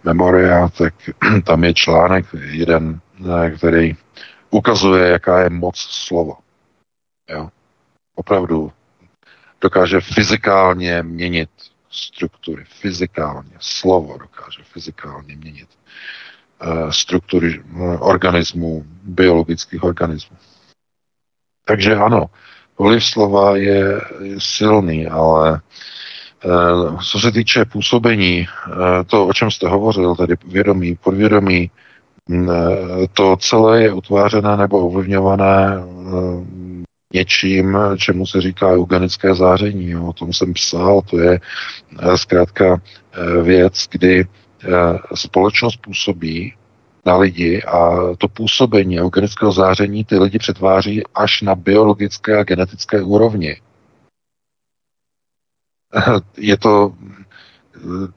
Memoria, 0.04 0.68
tak 0.68 0.94
tam 1.44 1.64
je 1.64 1.74
článek 1.74 2.26
jeden, 2.34 3.00
eh, 3.44 3.50
který 3.50 3.96
ukazuje, 4.50 5.08
jaká 5.08 5.40
je 5.40 5.50
moc 5.50 5.76
slova. 5.78 6.34
Jo? 7.30 7.48
Opravdu 8.14 8.72
dokáže 9.60 10.00
fyzikálně 10.00 11.02
měnit 11.02 11.50
struktury. 11.90 12.64
Fyzikálně. 12.64 13.50
Slovo 13.60 14.18
dokáže 14.18 14.62
fyzikálně 14.62 15.36
měnit 15.36 15.68
uh, 16.66 16.90
struktury 16.90 17.60
uh, 17.60 18.08
organismů, 18.08 18.84
biologických 19.02 19.84
organismů. 19.84 20.36
Takže 21.64 21.94
ano, 21.94 22.26
vliv 22.78 23.04
slova 23.04 23.56
je, 23.56 24.00
silný, 24.38 25.06
ale 25.06 25.54
Eh, 25.54 25.60
co 27.10 27.20
se 27.20 27.32
týče 27.32 27.64
působení, 27.64 28.46
eh, 28.46 29.04
to, 29.06 29.26
o 29.26 29.32
čem 29.32 29.50
jste 29.50 29.68
hovořil, 29.68 30.14
tedy 30.14 30.34
vědomí, 30.46 30.98
podvědomí, 31.04 31.70
mm, 32.28 32.50
eh, 32.50 32.54
to 33.12 33.36
celé 33.36 33.82
je 33.82 33.92
utvářené 33.92 34.56
nebo 34.56 34.86
ovlivňované 34.86 35.84
něčím, 37.14 37.78
čemu 37.98 38.26
se 38.26 38.40
říká 38.40 38.68
eugenické 38.68 39.34
záření. 39.34 39.96
O 39.96 40.12
tom 40.12 40.32
jsem 40.32 40.52
psal, 40.52 41.02
to 41.02 41.18
je 41.18 41.40
zkrátka 42.16 42.80
věc, 43.42 43.88
kdy 43.90 44.24
společnost 45.14 45.76
působí 45.76 46.54
na 47.06 47.16
lidi 47.16 47.62
a 47.62 47.98
to 48.18 48.28
působení 48.28 49.00
eugenického 49.00 49.52
záření 49.52 50.04
ty 50.04 50.18
lidi 50.18 50.38
přetváří 50.38 51.02
až 51.14 51.42
na 51.42 51.54
biologické 51.54 52.38
a 52.38 52.44
genetické 52.44 53.02
úrovni. 53.02 53.56
je 56.36 56.56
to 56.56 56.92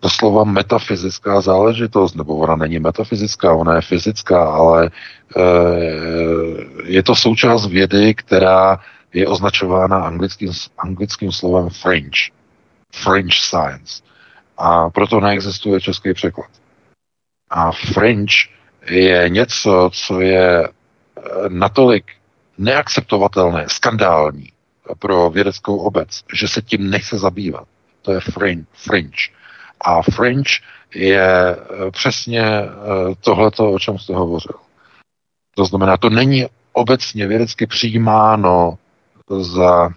doslova 0.02 0.44
metafyzická 0.44 1.42
záležitost, 1.42 2.16
nebo 2.16 2.36
ona 2.36 2.56
není 2.56 2.80
metafyzická, 2.80 3.54
ona 3.54 3.76
je 3.76 3.82
fyzická, 3.82 4.44
ale 4.44 4.90
eh, 5.38 5.42
je 6.84 7.04
to 7.04 7.16
součást 7.16 7.68
vědy, 7.68 8.14
která 8.14 8.80
je 9.14 9.28
označována 9.28 9.98
anglickým, 9.98 10.52
anglickým 10.78 11.32
slovem 11.32 11.70
French. 11.70 12.18
French 12.94 13.34
science. 13.34 14.04
A 14.58 14.90
proto 14.90 15.20
neexistuje 15.20 15.82
český 15.82 16.14
překlad. 16.14 16.50
A 17.50 17.72
French 17.72 18.34
je 18.90 19.30
něco, 19.30 19.90
co 19.94 20.22
je 20.22 20.68
eh, 20.68 20.70
natolik 21.50 22.06
neakceptovatelné, 22.58 23.66
skandální, 23.68 24.52
pro 25.00 25.30
vědeckou 25.30 25.78
obec, 25.78 26.24
že 26.34 26.48
se 26.48 26.62
tím 26.62 26.90
nechce 26.90 27.18
zabývat. 27.18 27.68
To 28.02 28.12
je 28.12 28.20
fringe. 28.74 29.32
A 29.82 30.02
fringe 30.02 30.52
je 30.96 31.56
eh, 31.56 31.92
přesně 31.92 32.42
eh, 32.42 32.68
tohleto, 33.22 33.72
o 33.72 33.80
čem 33.80 34.00
jste 34.00 34.14
hovořil. 34.14 34.56
To 35.56 35.66
znamená, 35.66 35.98
to 35.98 36.10
není 36.10 36.46
obecně 36.74 37.28
vědecky 37.28 37.68
přijímáno 37.68 38.78
za 39.40 39.90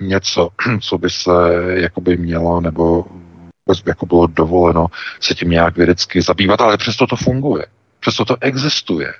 něco, 0.00 0.48
co 0.80 0.98
by 0.98 1.10
se 1.10 1.30
jakoby 1.74 2.16
mělo 2.16 2.60
nebo 2.60 3.04
jako 3.86 4.06
bylo 4.06 4.26
dovoleno 4.26 4.86
se 5.20 5.34
tím 5.34 5.50
nějak 5.50 5.76
vědecky 5.76 6.22
zabývat, 6.22 6.60
ale 6.60 6.76
přesto 6.76 7.06
to 7.06 7.16
funguje. 7.16 7.66
Přesto 8.00 8.24
to 8.24 8.36
existuje. 8.40 9.14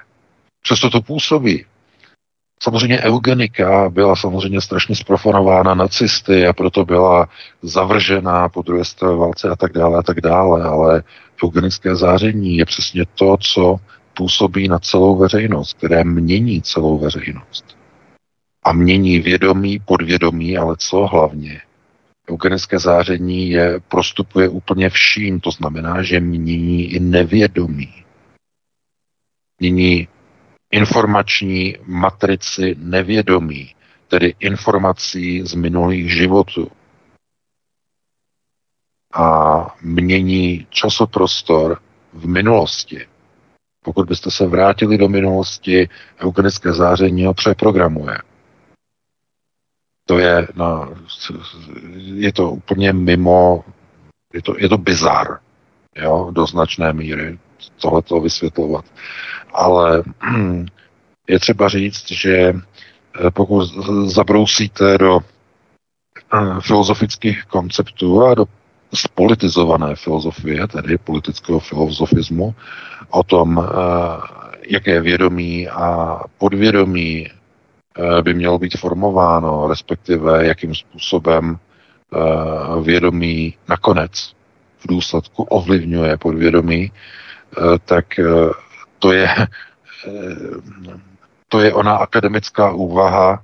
Přesto 0.63 0.91
to 0.91 1.01
působí. 1.01 1.67
Samozřejmě 2.63 3.01
eugenika 3.01 3.89
byla 3.89 4.17
samozřejmě 4.17 4.61
strašně 4.61 4.97
sprofanována 4.97 5.75
nacisty 5.75 6.47
a 6.47 6.53
proto 6.53 6.85
byla 6.85 7.29
zavržena 7.63 8.49
po 8.49 8.63
druhé 8.63 8.85
světové 8.85 9.17
válce 9.17 9.49
a 9.49 9.57
tak 9.57 9.73
dále 9.73 9.99
a 9.99 10.03
tak 10.03 10.21
dále, 10.21 10.63
ale 10.63 11.03
eugenické 11.45 11.97
záření 11.97 12.57
je 12.57 12.65
přesně 12.65 13.05
to, 13.15 13.37
co 13.41 13.77
působí 14.17 14.69
na 14.69 14.79
celou 14.79 15.17
veřejnost, 15.17 15.77
které 15.79 16.05
mění 16.05 16.63
celou 16.63 16.99
veřejnost. 16.99 17.65
A 18.65 18.73
mění 18.73 19.19
vědomí, 19.19 19.79
podvědomí, 19.79 20.59
ale 20.59 20.77
co 20.79 21.07
hlavně? 21.07 21.61
Eugenické 22.31 22.79
záření 22.79 23.51
je, 23.51 23.81
prostupuje 23.89 24.49
úplně 24.49 24.91
vším, 24.91 25.41
to 25.41 25.51
znamená, 25.51 26.03
že 26.03 26.21
mění 26.21 26.85
i 26.85 27.01
nevědomí. 27.01 27.95
Mění 29.61 30.09
informační 30.73 31.77
matrici 31.87 32.75
nevědomí, 32.79 33.75
tedy 34.09 34.35
informací 34.39 35.43
z 35.43 35.55
minulých 35.55 36.13
životů. 36.13 36.71
A 39.15 39.77
mění 39.83 40.67
časoprostor 40.71 41.81
v 42.13 42.27
minulosti. 42.27 43.07
Pokud 43.85 44.09
byste 44.09 44.31
se 44.31 44.47
vrátili 44.47 44.99
do 44.99 45.09
minulosti, 45.09 45.89
eugenické 46.21 46.73
záření 46.73 47.25
ho 47.25 47.35
přeprogramuje. 47.35 48.19
To 50.07 50.19
je, 50.19 50.49
no, 50.55 50.95
je 51.97 52.33
to 52.33 52.51
úplně 52.51 52.93
mimo, 52.93 53.65
je 54.35 54.43
to, 54.43 54.55
je 54.59 54.69
to 54.69 54.79
bizar, 54.79 55.41
jo, 55.97 56.31
do 56.33 56.47
značné 56.47 56.93
míry 56.93 57.39
tohleto 57.81 58.21
vysvětlovat. 58.21 58.85
Ale 59.53 60.03
je 61.29 61.39
třeba 61.39 61.69
říct, 61.69 62.11
že 62.11 62.37
eh, 62.37 63.31
pokud 63.31 63.65
zabrousíte 64.07 64.99
do 64.99 65.21
eh, 65.21 66.61
filozofických 66.61 67.45
konceptů 67.45 68.25
a 68.25 68.35
do 68.35 68.45
spolitizované 68.95 69.97
filozofie, 69.97 70.69
tedy 70.69 70.99
politického 70.99 71.61
filozofismu, 71.61 72.55
o 73.11 73.23
tom, 73.23 73.59
eh, 73.65 74.43
jaké 74.69 75.01
vědomí 75.01 75.69
a 75.69 76.19
podvědomí 76.39 77.27
by 78.23 78.35
mělo 78.35 78.59
být 78.59 78.79
formováno, 78.79 79.69
respektive 79.69 80.47
jakým 80.47 80.75
způsobem 80.75 81.59
vědomí 82.83 83.55
nakonec 83.69 84.33
v 84.79 84.89
důsledku 84.89 85.43
ovlivňuje 85.43 86.17
podvědomí, 86.17 86.93
tak 87.85 88.07
to 89.03 89.13
je, 89.13 89.29
to 91.49 91.61
je 91.61 91.75
ona 91.75 91.97
akademická 91.97 92.73
úvaha, 92.73 93.43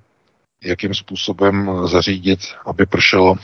jakým 0.64 0.94
způsobem 0.94 1.86
zařídit, 1.86 2.40
aby 2.66 2.86
pršelo 2.86 3.36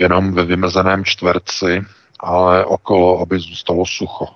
jenom 0.00 0.32
ve 0.32 0.44
vymezeném 0.44 1.04
čtverci, 1.04 1.82
ale 2.20 2.64
okolo, 2.64 3.20
aby 3.20 3.38
zůstalo 3.38 3.86
sucho. 3.86 4.26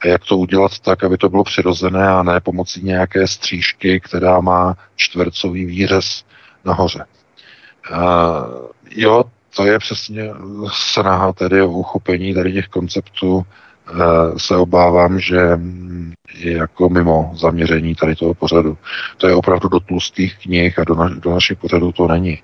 A 0.00 0.08
jak 0.08 0.24
to 0.24 0.36
udělat 0.36 0.78
tak, 0.78 1.04
aby 1.04 1.16
to 1.16 1.28
bylo 1.28 1.44
přirozené 1.44 2.08
a 2.08 2.22
ne 2.22 2.40
pomocí 2.40 2.82
nějaké 2.82 3.26
střížky, 3.28 4.00
která 4.00 4.40
má 4.40 4.76
čtvercový 4.96 5.64
výřez 5.64 6.24
nahoře. 6.64 7.04
Uh, 7.90 7.98
jo, 8.90 9.24
to 9.56 9.66
je 9.66 9.78
přesně 9.78 10.30
snaha 10.72 11.32
tedy 11.32 11.62
o 11.62 11.68
uchopení 11.68 12.34
tady 12.34 12.52
těch 12.52 12.68
konceptů 12.68 13.46
Eh, 13.46 13.65
se 14.36 14.56
obávám, 14.56 15.20
že 15.20 15.60
je 16.34 16.52
jako 16.56 16.88
mimo 16.88 17.32
zaměření 17.34 17.94
tady 17.94 18.16
toho 18.16 18.34
pořadu. 18.34 18.78
To 19.16 19.28
je 19.28 19.34
opravdu 19.34 19.68
do 19.68 19.80
tlustých 19.80 20.38
knih 20.38 20.78
a 20.78 20.84
do, 20.84 20.94
na, 20.94 21.08
do 21.08 21.30
našich 21.30 21.58
pořadů 21.58 21.92
to 21.92 22.08
není. 22.08 22.42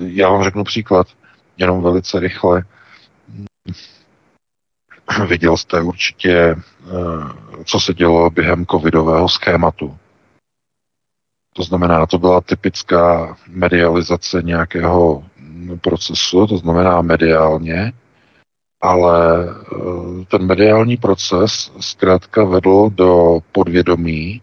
Já 0.00 0.28
vám 0.28 0.44
řeknu 0.44 0.64
příklad, 0.64 1.06
jenom 1.56 1.82
velice 1.82 2.20
rychle. 2.20 2.64
Viděl 5.28 5.56
jste 5.56 5.80
určitě, 5.80 6.34
eh, 6.34 6.56
co 7.64 7.80
se 7.80 7.94
dělo 7.94 8.30
během 8.30 8.66
covidového 8.66 9.28
schématu. 9.28 9.96
To 11.54 11.62
znamená, 11.62 12.06
to 12.06 12.18
byla 12.18 12.40
typická 12.40 13.36
medializace 13.48 14.42
nějakého 14.42 15.24
procesu, 15.80 16.46
to 16.46 16.58
znamená 16.58 17.02
mediálně, 17.02 17.92
ale 18.80 19.48
eh, 19.50 20.24
ten 20.24 20.46
mediální 20.46 20.96
proces 20.96 21.72
zkrátka 21.80 22.44
vedl 22.44 22.90
do 22.90 23.38
podvědomí 23.52 24.42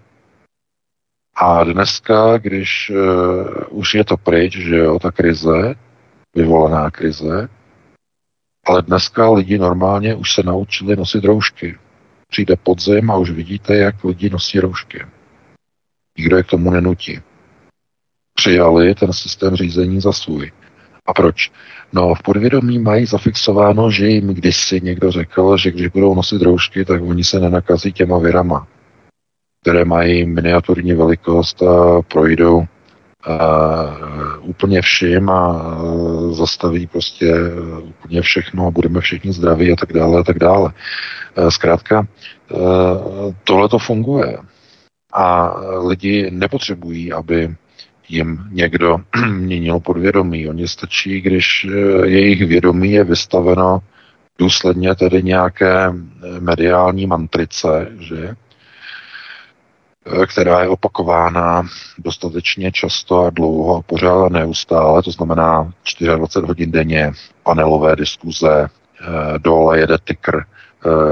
a 1.35 1.63
dneska, 1.63 2.37
když 2.37 2.89
uh, 2.89 3.79
už 3.79 3.93
je 3.93 4.03
to 4.03 4.17
pryč, 4.17 4.57
že 4.57 4.77
jo, 4.77 4.99
ta 4.99 5.11
krize, 5.11 5.75
vyvolaná 6.35 6.91
krize, 6.91 7.49
ale 8.65 8.81
dneska 8.81 9.29
lidi 9.29 9.57
normálně 9.57 10.15
už 10.15 10.33
se 10.33 10.43
naučili 10.43 10.95
nosit 10.95 11.23
roušky. 11.23 11.77
Přijde 12.27 12.55
podzim 12.55 13.11
a 13.11 13.17
už 13.17 13.31
vidíte, 13.31 13.75
jak 13.75 14.03
lidi 14.03 14.29
nosí 14.29 14.59
roušky. 14.59 15.05
Nikdo 16.17 16.37
je 16.37 16.43
k 16.43 16.49
tomu 16.49 16.71
nenutí. 16.71 17.21
Přijali 18.33 18.95
ten 18.95 19.13
systém 19.13 19.55
řízení 19.55 20.01
za 20.01 20.11
svůj. 20.11 20.51
A 21.05 21.13
proč? 21.13 21.51
No, 21.93 22.15
v 22.15 22.23
podvědomí 22.23 22.79
mají 22.79 23.05
zafixováno, 23.05 23.91
že 23.91 24.07
jim 24.07 24.27
kdysi 24.27 24.81
někdo 24.81 25.11
řekl, 25.11 25.57
že 25.57 25.71
když 25.71 25.87
budou 25.87 26.15
nosit 26.15 26.41
roušky, 26.41 26.85
tak 26.85 27.01
oni 27.01 27.23
se 27.23 27.39
nenakazí 27.39 27.93
těma 27.93 28.17
virama, 28.17 28.67
které 29.61 29.85
mají 29.85 30.25
miniaturní 30.25 30.93
velikost 30.93 31.63
a 31.63 32.01
projdou 32.01 32.57
uh, 32.57 32.65
úplně 34.41 34.81
vším 34.81 35.29
a 35.29 35.47
uh, 35.81 36.33
zastaví 36.33 36.87
prostě 36.87 37.33
uh, 37.33 37.89
úplně 37.89 38.21
všechno 38.21 38.67
a 38.67 38.71
budeme 38.71 39.01
všichni 39.01 39.33
zdraví 39.33 39.71
a 39.71 39.75
tak 39.75 39.93
dále 39.93 40.19
a 40.19 40.23
tak 40.23 40.39
dále. 40.39 40.73
Uh, 41.37 41.49
zkrátka, 41.49 42.07
uh, 42.51 43.33
tohle 43.43 43.69
to 43.69 43.79
funguje. 43.79 44.37
A 45.13 45.55
lidi 45.87 46.31
nepotřebují, 46.31 47.13
aby 47.13 47.55
jim 48.09 48.47
někdo 48.51 48.97
měnil 49.31 49.79
podvědomí. 49.79 50.47
Oni 50.49 50.67
stačí, 50.67 51.21
když 51.21 51.67
eh, 51.69 52.07
jejich 52.07 52.45
vědomí 52.45 52.91
je 52.91 53.03
vystaveno 53.03 53.79
důsledně 54.39 54.95
tedy 54.95 55.23
nějaké 55.23 55.85
eh, 55.89 56.39
mediální 56.39 57.07
mantrice, 57.07 57.87
že? 57.99 58.35
Eh, 60.05 60.25
která 60.25 60.61
je 60.61 60.67
opakována 60.67 61.63
dostatečně 61.97 62.71
často 62.71 63.25
a 63.25 63.29
dlouho, 63.29 63.81
pořád 63.81 64.25
a 64.25 64.29
neustále, 64.29 65.03
to 65.03 65.11
znamená 65.11 65.73
24 66.15 66.47
hodin 66.47 66.71
denně, 66.71 67.11
panelové 67.43 67.95
diskuze, 67.95 68.67
dole 69.37 69.79
jede 69.79 69.97
tykr, 70.03 70.41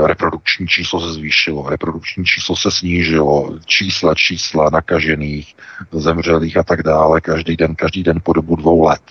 reprodukční 0.05 0.67
číslo 0.67 1.01
se 1.01 1.13
zvýšilo, 1.13 1.69
reprodukční 1.69 2.25
číslo 2.25 2.55
se 2.55 2.71
snížilo, 2.71 3.59
čísla, 3.65 4.15
čísla 4.15 4.69
nakažených, 4.69 5.55
zemřelých 5.91 6.57
a 6.57 6.63
tak 6.63 6.83
dále, 6.83 7.21
každý 7.21 7.57
den, 7.57 7.75
každý 7.75 8.03
den 8.03 8.19
po 8.23 8.33
dobu 8.33 8.55
dvou 8.55 8.83
let. 8.83 9.01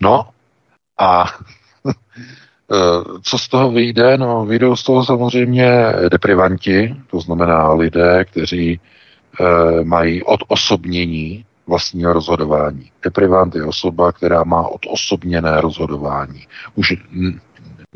No 0.00 0.28
a 0.98 1.24
eh, 2.72 3.20
co 3.22 3.38
z 3.38 3.48
toho 3.48 3.70
vyjde? 3.70 4.18
No, 4.18 4.46
vyjdou 4.46 4.76
z 4.76 4.82
toho 4.82 5.04
samozřejmě 5.04 5.70
deprivanti, 6.10 6.96
to 7.10 7.20
znamená 7.20 7.72
lidé, 7.72 8.24
kteří 8.24 8.80
e, 9.40 9.84
mají 9.84 10.22
odosobnění 10.22 11.44
vlastního 11.66 12.12
rozhodování. 12.12 12.90
Deprivant 13.02 13.54
je 13.54 13.64
osoba, 13.64 14.12
která 14.12 14.44
má 14.44 14.68
odosobněné 14.68 15.60
rozhodování. 15.60 16.46
Už 16.74 16.94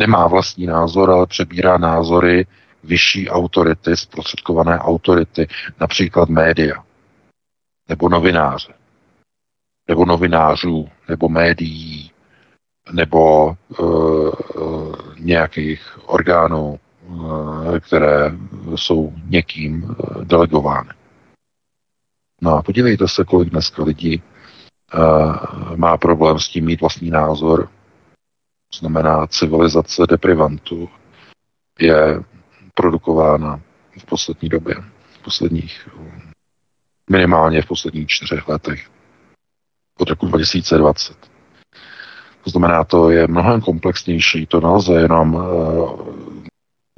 nemá 0.00 0.26
vlastní 0.26 0.66
názor, 0.66 1.10
ale 1.10 1.26
přebírá 1.26 1.78
názory 1.78 2.46
vyšší 2.84 3.30
autority, 3.30 3.96
zprostředkované 3.96 4.78
autority, 4.78 5.48
například 5.80 6.28
média, 6.28 6.84
nebo 7.88 8.08
novináře, 8.08 8.72
nebo 9.88 10.04
novinářů, 10.04 10.88
nebo 11.08 11.28
médií, 11.28 12.10
nebo 12.92 13.54
uh, 13.78 14.32
nějakých 15.18 15.98
orgánů, 16.06 16.78
uh, 17.06 17.78
které 17.78 18.32
jsou 18.76 19.12
někým 19.24 19.96
delegovány. 20.24 20.90
No 22.42 22.54
a 22.54 22.62
podívejte 22.62 23.08
se, 23.08 23.24
kolik 23.24 23.50
dneska 23.50 23.82
lidí 23.82 24.22
uh, 24.94 25.76
má 25.76 25.96
problém 25.96 26.38
s 26.38 26.48
tím 26.48 26.64
mít 26.64 26.80
vlastní 26.80 27.10
názor, 27.10 27.68
znamená 28.74 29.26
civilizace 29.26 30.02
deprivantů, 30.08 30.88
je 31.78 32.22
produkována 32.74 33.60
v 33.98 34.04
poslední 34.04 34.48
době, 34.48 34.74
v 35.10 35.22
posledních 35.24 35.88
Minimálně 37.10 37.62
v 37.62 37.66
posledních 37.66 38.08
čtyřech 38.08 38.48
letech. 38.48 38.90
Od 39.98 40.08
roku 40.08 40.26
2020. 40.26 41.16
To 42.44 42.50
znamená, 42.50 42.84
to 42.84 43.10
je 43.10 43.26
mnohem 43.26 43.60
komplexnější, 43.60 44.46
to 44.46 44.60
nelze 44.60 44.94
jenom 44.94 45.34
uh, 45.34 46.00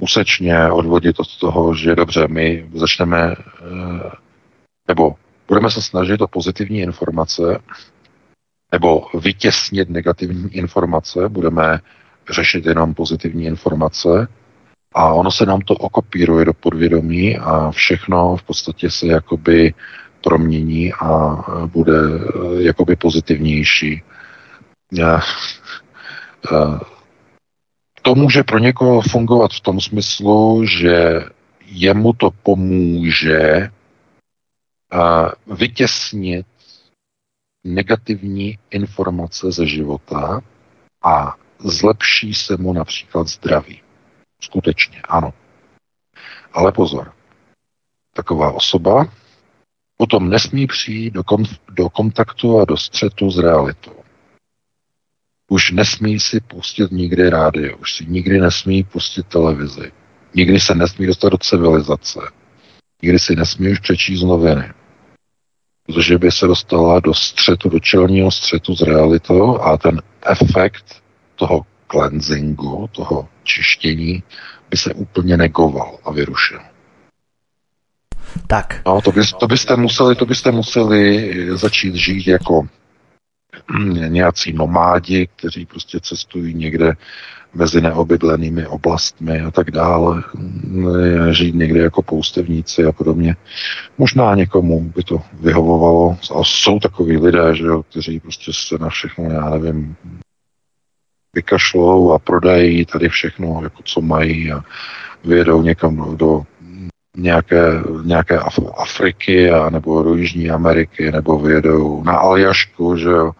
úsečně 0.01 0.71
odvodit 0.71 1.19
od 1.19 1.37
toho, 1.39 1.75
že 1.75 1.95
dobře, 1.95 2.27
my 2.27 2.69
začneme, 2.73 3.35
uh, 3.35 4.11
nebo 4.87 5.15
budeme 5.47 5.71
se 5.71 5.81
snažit 5.81 6.21
o 6.21 6.27
pozitivní 6.27 6.79
informace, 6.79 7.59
nebo 8.73 9.07
vytěsnit 9.13 9.89
negativní 9.89 10.55
informace, 10.55 11.29
budeme 11.29 11.79
řešit 12.31 12.65
jenom 12.65 12.93
pozitivní 12.93 13.45
informace 13.45 14.27
a 14.93 15.13
ono 15.13 15.31
se 15.31 15.45
nám 15.45 15.61
to 15.61 15.73
okopíruje 15.73 16.45
do 16.45 16.53
podvědomí 16.53 17.37
a 17.37 17.71
všechno 17.71 18.35
v 18.35 18.43
podstatě 18.43 18.91
se 18.91 19.07
jakoby 19.07 19.73
promění 20.23 20.93
a 20.93 21.37
bude 21.65 21.99
eh, 21.99 22.63
jakoby 22.63 22.95
pozitivnější. 22.95 24.03
Eh, 25.01 25.19
to 28.01 28.15
může 28.15 28.43
pro 28.43 28.59
někoho 28.59 29.01
fungovat 29.01 29.51
v 29.51 29.59
tom 29.61 29.81
smyslu, 29.81 30.65
že 30.65 31.21
jemu 31.65 32.13
to 32.13 32.29
pomůže 32.43 33.41
eh, 33.41 33.69
vytěsnit 35.55 36.45
negativní 37.63 38.59
informace 38.69 39.51
ze 39.51 39.67
života 39.67 40.41
a 41.03 41.35
zlepší 41.59 42.33
se 42.33 42.57
mu 42.57 42.73
například 42.73 43.27
zdraví. 43.27 43.81
Skutečně, 44.41 45.01
ano. 45.01 45.33
Ale 46.53 46.71
pozor, 46.71 47.13
taková 48.13 48.51
osoba 48.51 49.07
potom 49.97 50.29
nesmí 50.29 50.67
přijít 50.67 51.13
do, 51.13 51.21
konf- 51.21 51.59
do 51.69 51.89
kontaktu 51.89 52.59
a 52.59 52.65
do 52.65 52.77
střetu 52.77 53.29
s 53.29 53.37
realitou. 53.37 54.03
Už 55.49 55.71
nesmí 55.71 56.19
si 56.19 56.39
pustit 56.39 56.91
nikdy 56.91 57.29
rádio, 57.29 57.77
už 57.77 57.95
si 57.95 58.05
nikdy 58.05 58.39
nesmí 58.39 58.83
pustit 58.83 59.27
televizi, 59.27 59.91
nikdy 60.35 60.59
se 60.59 60.75
nesmí 60.75 61.07
dostat 61.07 61.29
do 61.29 61.37
civilizace, 61.37 62.19
nikdy 63.01 63.19
si 63.19 63.35
nesmí 63.35 63.71
už 63.71 63.79
přečíst 63.79 64.23
noviny, 64.23 64.73
protože 65.85 66.17
by 66.17 66.31
se 66.31 66.47
dostala 66.47 66.99
do 66.99 67.13
střetu, 67.13 67.69
do 67.69 67.79
čelního 67.79 68.31
střetu 68.31 68.75
s 68.75 68.81
realitou 68.81 69.61
a 69.61 69.77
ten 69.77 70.01
efekt 70.25 71.03
toho 71.35 71.61
cleansingu, 71.91 72.89
toho 72.91 73.27
čištění, 73.43 74.23
by 74.69 74.77
se 74.77 74.93
úplně 74.93 75.37
negoval 75.37 75.97
a 76.05 76.11
vyrušil. 76.11 76.59
Tak. 78.47 78.81
No, 78.85 79.01
to, 79.01 79.11
by, 79.11 79.21
to, 79.39 79.47
byste 79.47 79.75
museli, 79.75 80.15
to 80.15 80.25
byste 80.25 80.51
museli 80.51 81.31
začít 81.57 81.95
žít 81.95 82.27
jako 82.27 82.67
nějací 84.07 84.53
nomádi, 84.53 85.27
kteří 85.35 85.65
prostě 85.65 85.99
cestují 85.99 86.53
někde 86.53 86.93
mezi 87.53 87.81
neobydlenými 87.81 88.67
oblastmi 88.67 89.41
a 89.41 89.51
tak 89.51 89.71
dále, 89.71 90.23
žít 91.31 91.55
někde 91.55 91.79
jako 91.79 92.01
poustevníci 92.01 92.85
a 92.85 92.91
podobně. 92.91 93.35
Možná 93.97 94.35
někomu 94.35 94.79
by 94.95 95.03
to 95.03 95.21
vyhovovalo, 95.41 96.17
ale 96.31 96.43
jsou 96.45 96.79
takový 96.79 97.17
lidé, 97.17 97.55
že 97.55 97.65
jo, 97.65 97.83
kteří 97.83 98.19
prostě 98.19 98.51
se 98.53 98.77
na 98.77 98.89
všechno, 98.89 99.25
já 99.31 99.49
nevím, 99.49 99.95
vykašlou 101.35 102.11
a 102.11 102.19
prodají 102.19 102.85
tady 102.85 103.09
všechno, 103.09 103.59
jako 103.63 103.83
co 103.83 104.01
mají 104.01 104.51
a 104.51 104.61
vyjedou 105.23 105.61
někam 105.61 106.17
do 106.17 106.43
nějaké, 107.17 107.83
nějaké 108.03 108.37
Af- 108.37 108.73
Afriky 108.77 109.51
a 109.51 109.69
nebo 109.69 110.03
do 110.03 110.15
Jižní 110.15 110.49
Ameriky, 110.49 111.11
nebo 111.11 111.39
vyjedou 111.39 112.03
na 112.03 112.13
Aljašku, 112.13 112.97
že 112.97 113.09
jo, 113.09 113.31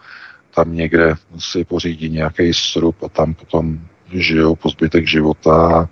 tam 0.55 0.75
někde 0.75 1.15
si 1.39 1.65
pořídí 1.65 2.09
nějaký 2.09 2.53
srub 2.53 3.03
a 3.03 3.09
tam 3.09 3.33
potom 3.33 3.79
žijou 4.21 4.55
po 4.55 4.69
zbytek 4.69 5.07
života 5.07 5.89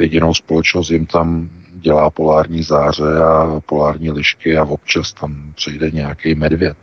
jedinou 0.00 0.34
společnost 0.34 0.90
jim 0.90 1.06
tam 1.06 1.50
dělá 1.72 2.10
polární 2.10 2.62
záře 2.62 3.22
a 3.24 3.60
polární 3.66 4.10
lišky 4.10 4.58
a 4.58 4.64
občas 4.64 5.12
tam 5.12 5.52
přijde 5.56 5.90
nějaký 5.90 6.34
medvěd 6.34 6.76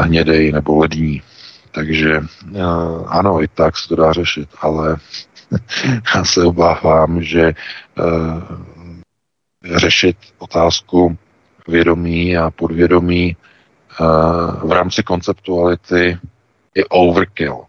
hnědej 0.00 0.52
nebo 0.52 0.78
lední. 0.78 1.22
Takže 1.70 2.20
ano, 3.06 3.42
i 3.42 3.48
tak 3.48 3.78
se 3.78 3.88
to 3.88 3.96
dá 3.96 4.12
řešit, 4.12 4.48
ale 4.60 4.96
já 6.14 6.24
se 6.24 6.44
obávám, 6.44 7.22
že 7.22 7.52
řešit 9.76 10.16
otázku 10.38 11.18
vědomí 11.68 12.36
a 12.36 12.50
podvědomí 12.50 13.36
v 14.64 14.72
rámci 14.72 15.02
konceptuality 15.02 16.18
je 16.74 16.84
overkill. 16.88 17.64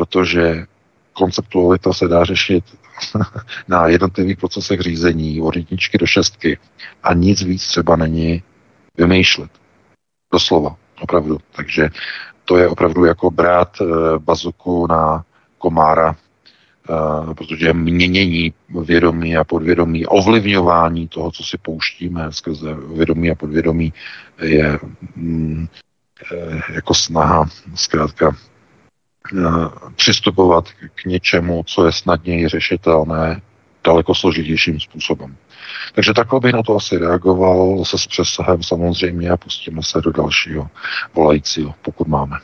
Protože 0.00 0.66
konceptualita 1.12 1.92
se 1.92 2.08
dá 2.08 2.24
řešit 2.24 2.64
na 3.68 3.86
jednotlivých 3.86 4.36
procesech 4.38 4.80
řízení 4.80 5.40
od 5.40 5.56
jedničky 5.56 5.98
do 5.98 6.06
šestky 6.06 6.58
a 7.02 7.14
nic 7.14 7.42
víc 7.42 7.66
třeba 7.66 7.96
není 7.96 8.42
vymýšlet. 8.96 9.50
Doslova, 10.32 10.76
opravdu. 11.00 11.38
Takže 11.56 11.88
to 12.44 12.56
je 12.56 12.68
opravdu 12.68 13.04
jako 13.04 13.30
brát 13.30 13.80
e, 13.80 13.84
bazuku 14.18 14.86
na 14.86 15.24
komára, 15.58 16.16
e, 17.30 17.34
protože 17.34 17.72
měnění 17.72 18.52
vědomí 18.84 19.36
a 19.36 19.44
podvědomí, 19.44 20.06
ovlivňování 20.06 21.08
toho, 21.08 21.30
co 21.30 21.44
si 21.44 21.58
pouštíme 21.58 22.32
skrze 22.32 22.74
vědomí 22.74 23.30
a 23.30 23.34
podvědomí, 23.34 23.92
je 24.42 24.78
mm, 25.16 25.66
e, 26.32 26.74
jako 26.74 26.94
snaha 26.94 27.46
zkrátka 27.74 28.36
přistupovat 29.96 30.64
k 30.94 31.04
něčemu, 31.04 31.62
co 31.66 31.86
je 31.86 31.92
snadněji 31.92 32.48
řešitelné, 32.48 33.40
daleko 33.84 34.14
složitějším 34.14 34.80
způsobem. 34.80 35.36
Takže 35.94 36.14
takhle 36.14 36.40
bych 36.40 36.52
na 36.52 36.62
to 36.62 36.76
asi 36.76 36.98
reagoval, 36.98 37.78
zase 37.78 37.98
s 37.98 38.06
přesahem 38.06 38.62
samozřejmě 38.62 39.30
a 39.30 39.36
pustíme 39.36 39.82
se 39.82 40.00
do 40.00 40.12
dalšího 40.12 40.68
volajícího, 41.14 41.74
pokud 41.82 42.08
máme. 42.08 42.36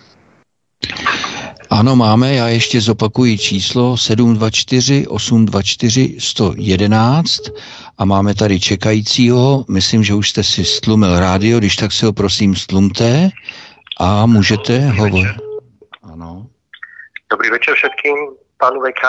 Ano, 1.71 1.97
máme. 1.97 2.35
Já 2.35 2.49
ještě 2.49 2.81
zopakuji 2.81 3.39
číslo 3.39 3.97
724 3.97 5.07
824 5.07 6.17
111 6.19 7.41
a 7.99 8.05
máme 8.05 8.35
tady 8.35 8.61
čekajícího. 8.61 9.65
Myslím, 9.69 10.05
že 10.05 10.15
už 10.15 10.31
jste 10.31 10.43
si 10.43 10.65
stlumil 10.65 11.21
rádio, 11.21 11.59
když 11.59 11.77
tak 11.77 11.93
si 11.93 12.07
ho 12.07 12.13
prosím 12.13 12.57
stlumte 12.57 13.31
a 13.99 14.27
můžete 14.27 14.91
hovořit. 14.91 15.46
Dobrý 17.27 17.51
večer 17.51 17.75
všetkým, 17.75 18.39
panu 18.63 18.79
VK. 18.87 19.03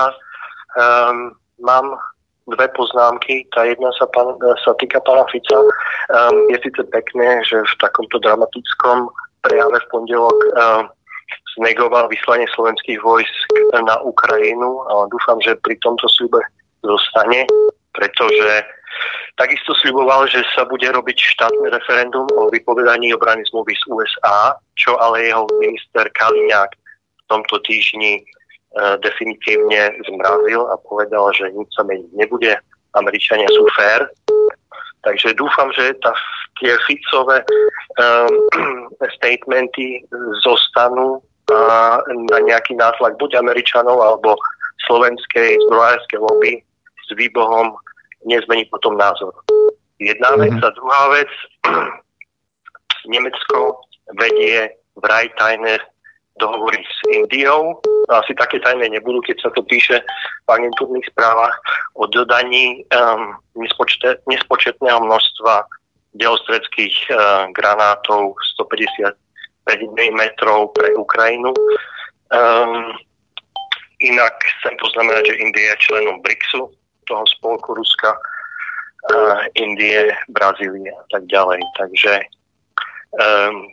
Um, 0.74 1.38
mám 1.62 2.02
dve 2.50 2.66
poznámky. 2.74 3.46
Tá 3.54 3.62
jedna 3.70 3.94
sa, 3.94 4.10
pan, 4.10 4.34
sa 4.66 4.74
týka 4.82 4.98
pána 5.06 5.22
Fica. 5.30 5.54
Um, 5.54 6.50
je 6.50 6.58
síce 6.66 6.82
pekné, 6.90 7.46
že 7.46 7.62
v 7.62 7.74
takomto 7.78 8.18
dramatickom 8.18 9.14
prejave 9.46 9.78
v 9.78 9.90
pondelok 9.94 10.34
um, 10.34 10.90
znegoval 11.62 12.10
vyslanie 12.10 12.50
slovenských 12.58 12.98
vojsk 13.06 13.46
na 13.86 14.02
Ukrajinu, 14.02 14.82
ale 14.90 15.14
dúfam, 15.14 15.38
že 15.46 15.54
pri 15.62 15.78
tomto 15.86 16.10
sľube 16.10 16.42
zostane, 16.82 17.46
pretože 17.94 18.66
takisto 19.38 19.78
sľuboval, 19.86 20.26
že 20.26 20.42
sa 20.58 20.66
bude 20.66 20.90
robiť 20.90 21.18
štátne 21.38 21.70
referendum 21.70 22.26
o 22.34 22.50
vypovedaní 22.50 23.14
obrany 23.14 23.46
zmluvy 23.54 23.78
z 23.78 23.84
USA, 23.94 24.58
čo 24.74 24.98
ale 24.98 25.30
jeho 25.30 25.46
minister 25.62 26.10
Kaliňák 26.18 26.87
tomto 27.28 27.60
týždni 27.68 28.24
definitívne 29.02 29.96
zmrazil 30.06 30.70
a 30.70 30.76
povedal, 30.86 31.34
že 31.34 31.50
nič 31.56 31.70
sa 31.74 31.84
meniť 31.88 32.12
nebude. 32.14 32.54
Američania 32.94 33.48
sú 33.54 33.66
fér. 33.74 34.06
Takže 35.06 35.38
dúfam, 35.38 35.72
že 35.74 35.96
tá, 36.04 36.12
tie 36.60 36.74
Ficové 36.86 37.42
um, 37.42 38.34
statementy 39.18 40.04
zostanú 40.44 41.22
a 41.48 42.04
na 42.28 42.40
nejaký 42.44 42.76
nátlak 42.76 43.16
buď 43.24 43.40
Američanov 43.40 44.04
alebo 44.04 44.36
slovenskej 44.84 45.56
zbrojárskej 45.68 46.20
lobby 46.20 46.60
s 47.08 47.10
výbohom 47.16 47.72
nezmení 48.28 48.68
potom 48.68 49.00
názor. 49.00 49.32
Jedna 50.04 50.36
vec. 50.36 50.52
A 50.60 50.70
druhá 50.76 51.04
vec, 51.16 51.32
Nemecko 53.14 53.80
vedie 54.20 54.76
vraj 55.00 55.32
tajné 55.40 55.80
dohovory 56.40 56.82
s 56.82 57.00
Indiou. 57.12 57.82
Asi 58.10 58.34
také 58.38 58.60
tajné 58.62 58.90
nebudú, 58.90 59.22
keď 59.22 59.48
sa 59.48 59.50
to 59.54 59.62
píše 59.66 60.02
v 60.46 60.50
agentúrnych 60.50 61.06
správach 61.10 61.54
o 61.98 62.08
dodaní 62.08 62.86
um, 62.94 63.36
nespočte, 63.58 64.18
nespočetného 64.30 65.04
množstva 65.04 65.66
delostredských 66.18 66.96
uh, 67.14 67.52
granátov 67.54 68.38
155 68.58 69.14
mm 69.68 70.22
pre 70.74 70.90
Ukrajinu. 70.96 71.52
Um, 72.34 72.96
inak 74.00 74.36
chcem 74.62 74.74
poznamenať, 74.78 75.34
že 75.34 75.40
India 75.42 75.74
je 75.74 75.84
členom 75.90 76.22
BRICSu, 76.22 76.70
toho 77.08 77.24
spolku 77.40 77.72
Ruska, 77.72 78.20
Indie, 79.56 80.12
Brazílie 80.28 80.92
a 80.92 81.04
tak 81.12 81.24
ďalej. 81.32 81.64
Takže 81.78 82.20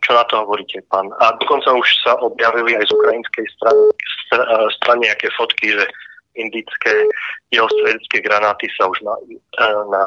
čo 0.00 0.10
na 0.16 0.24
to 0.24 0.40
hovoríte, 0.40 0.80
pán? 0.88 1.12
A 1.20 1.36
dokonca 1.36 1.72
už 1.76 1.88
sa 2.00 2.16
objavili 2.24 2.76
aj 2.76 2.88
z 2.88 2.94
ukrajinskej 2.96 3.46
strany, 3.56 3.82
strany 4.80 5.00
nejaké 5.04 5.28
fotky, 5.36 5.76
že 5.76 5.84
indické 6.34 7.06
geostrelické 7.52 8.24
granáty 8.24 8.66
sa 8.74 8.88
už 8.90 8.98
na, 9.04 9.14
na, 9.92 10.02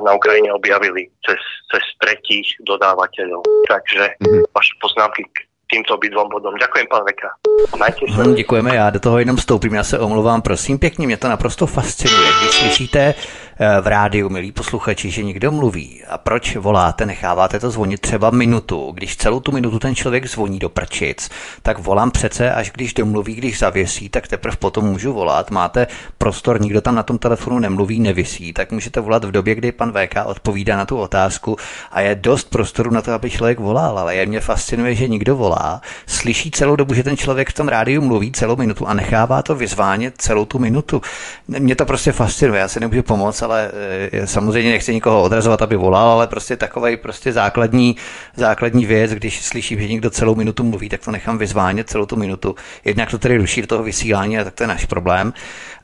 na 0.00 0.10
Ukrajine 0.14 0.52
objavili 0.54 1.10
cez, 1.26 1.40
cez 1.74 1.84
tretích 2.00 2.48
dodávateľov. 2.64 3.44
Takže 3.68 4.16
mm-hmm. 4.16 4.42
vaše 4.54 4.74
poznámky 4.80 5.26
k 5.28 5.36
tímto 5.68 6.00
obidvom 6.00 6.32
bodom. 6.32 6.56
Ďakujem, 6.56 6.86
pán 6.88 7.04
Veka. 7.04 7.28
Majte 7.76 8.08
se. 8.08 8.22
Hmm, 8.22 8.34
děkujeme, 8.34 8.76
já 8.76 8.90
do 8.90 9.00
toho 9.00 9.18
jenom 9.18 9.36
vstoupím, 9.36 9.74
já 9.74 9.84
se 9.84 9.98
omlouvám, 9.98 10.42
prosím 10.42 10.78
pěkně, 10.78 11.06
mě 11.06 11.16
to 11.16 11.28
naprosto 11.28 11.66
fascinuje. 11.66 12.28
Když 12.40 12.50
slyšíte 12.50 13.00
Eh, 13.10 13.47
v 13.80 13.86
rádiu, 13.86 14.28
milí 14.28 14.52
posluchači, 14.52 15.10
že 15.10 15.22
někdo 15.22 15.52
mluví. 15.52 16.02
A 16.08 16.18
proč 16.18 16.56
voláte, 16.56 17.06
necháváte 17.06 17.60
to 17.60 17.70
zvonit 17.70 18.00
třeba 18.00 18.30
minutu? 18.30 18.90
Když 18.94 19.16
celou 19.16 19.40
tu 19.40 19.52
minutu 19.52 19.78
ten 19.78 19.94
člověk 19.94 20.28
zvoní 20.28 20.58
do 20.58 20.68
prčic, 20.68 21.30
tak 21.62 21.78
volám 21.78 22.10
přece, 22.10 22.52
až 22.52 22.70
když 22.70 22.94
domluví, 22.94 23.34
když 23.34 23.58
zavěsí, 23.58 24.08
tak 24.08 24.28
teprve 24.28 24.56
potom 24.56 24.84
můžu 24.84 25.12
volat. 25.12 25.50
Máte 25.50 25.86
prostor, 26.18 26.60
nikdo 26.60 26.80
tam 26.80 26.94
na 26.94 27.02
tom 27.02 27.18
telefonu 27.18 27.58
nemluví, 27.58 28.00
nevisí, 28.00 28.52
tak 28.52 28.72
můžete 28.72 29.00
volat 29.00 29.24
v 29.24 29.30
době, 29.30 29.54
kdy 29.54 29.72
pan 29.72 29.92
VK 29.92 30.14
odpovídá 30.24 30.76
na 30.76 30.86
tu 30.86 30.96
otázku 30.96 31.56
a 31.92 32.00
je 32.00 32.14
dost 32.14 32.50
prostoru 32.50 32.90
na 32.90 33.02
to, 33.02 33.12
aby 33.12 33.30
člověk 33.30 33.58
volal, 33.58 33.98
ale 33.98 34.16
je 34.16 34.26
mě 34.26 34.40
fascinuje, 34.40 34.94
že 34.94 35.08
nikdo 35.08 35.36
volá, 35.36 35.80
slyší 36.06 36.50
celou 36.50 36.76
dobu, 36.76 36.94
že 36.94 37.02
ten 37.02 37.16
člověk 37.16 37.50
v 37.50 37.54
tom 37.54 37.68
rádiu 37.68 38.02
mluví 38.02 38.32
celou 38.32 38.56
minutu 38.56 38.86
a 38.86 38.94
nechává 38.94 39.42
to 39.42 39.54
vyzvánět 39.54 40.14
celou 40.18 40.44
tu 40.44 40.58
minutu. 40.58 41.02
Mě 41.48 41.76
to 41.76 41.86
prostě 41.86 42.12
fascinuje, 42.12 42.60
já 42.60 42.68
se 42.68 42.80
nemůžu 42.80 43.02
pomoct, 43.02 43.42
ale 43.48 43.70
e, 44.12 44.26
samozřejmě 44.26 44.70
nechci 44.70 44.94
nikoho 44.94 45.22
odrazovat, 45.22 45.62
aby 45.62 45.76
volal, 45.76 46.08
ale 46.08 46.26
prostě 46.26 46.56
takový 46.56 46.96
prostě 46.96 47.32
základní, 47.32 47.96
základní 48.36 48.86
věc, 48.86 49.10
když 49.10 49.44
slyším, 49.44 49.80
že 49.80 49.88
někdo 49.88 50.10
celou 50.10 50.34
minutu 50.34 50.64
mluví, 50.64 50.88
tak 50.88 51.04
to 51.04 51.10
nechám 51.10 51.38
vyzvánět 51.38 51.90
celou 51.90 52.06
tu 52.06 52.16
minutu. 52.16 52.54
Jednak 52.84 53.10
to 53.10 53.18
tedy 53.18 53.36
ruší 53.36 53.60
do 53.60 53.66
toho 53.66 53.82
vysílání, 53.82 54.38
a 54.38 54.44
tak 54.44 54.54
to 54.54 54.62
je 54.62 54.66
náš 54.66 54.84
problém 54.84 55.32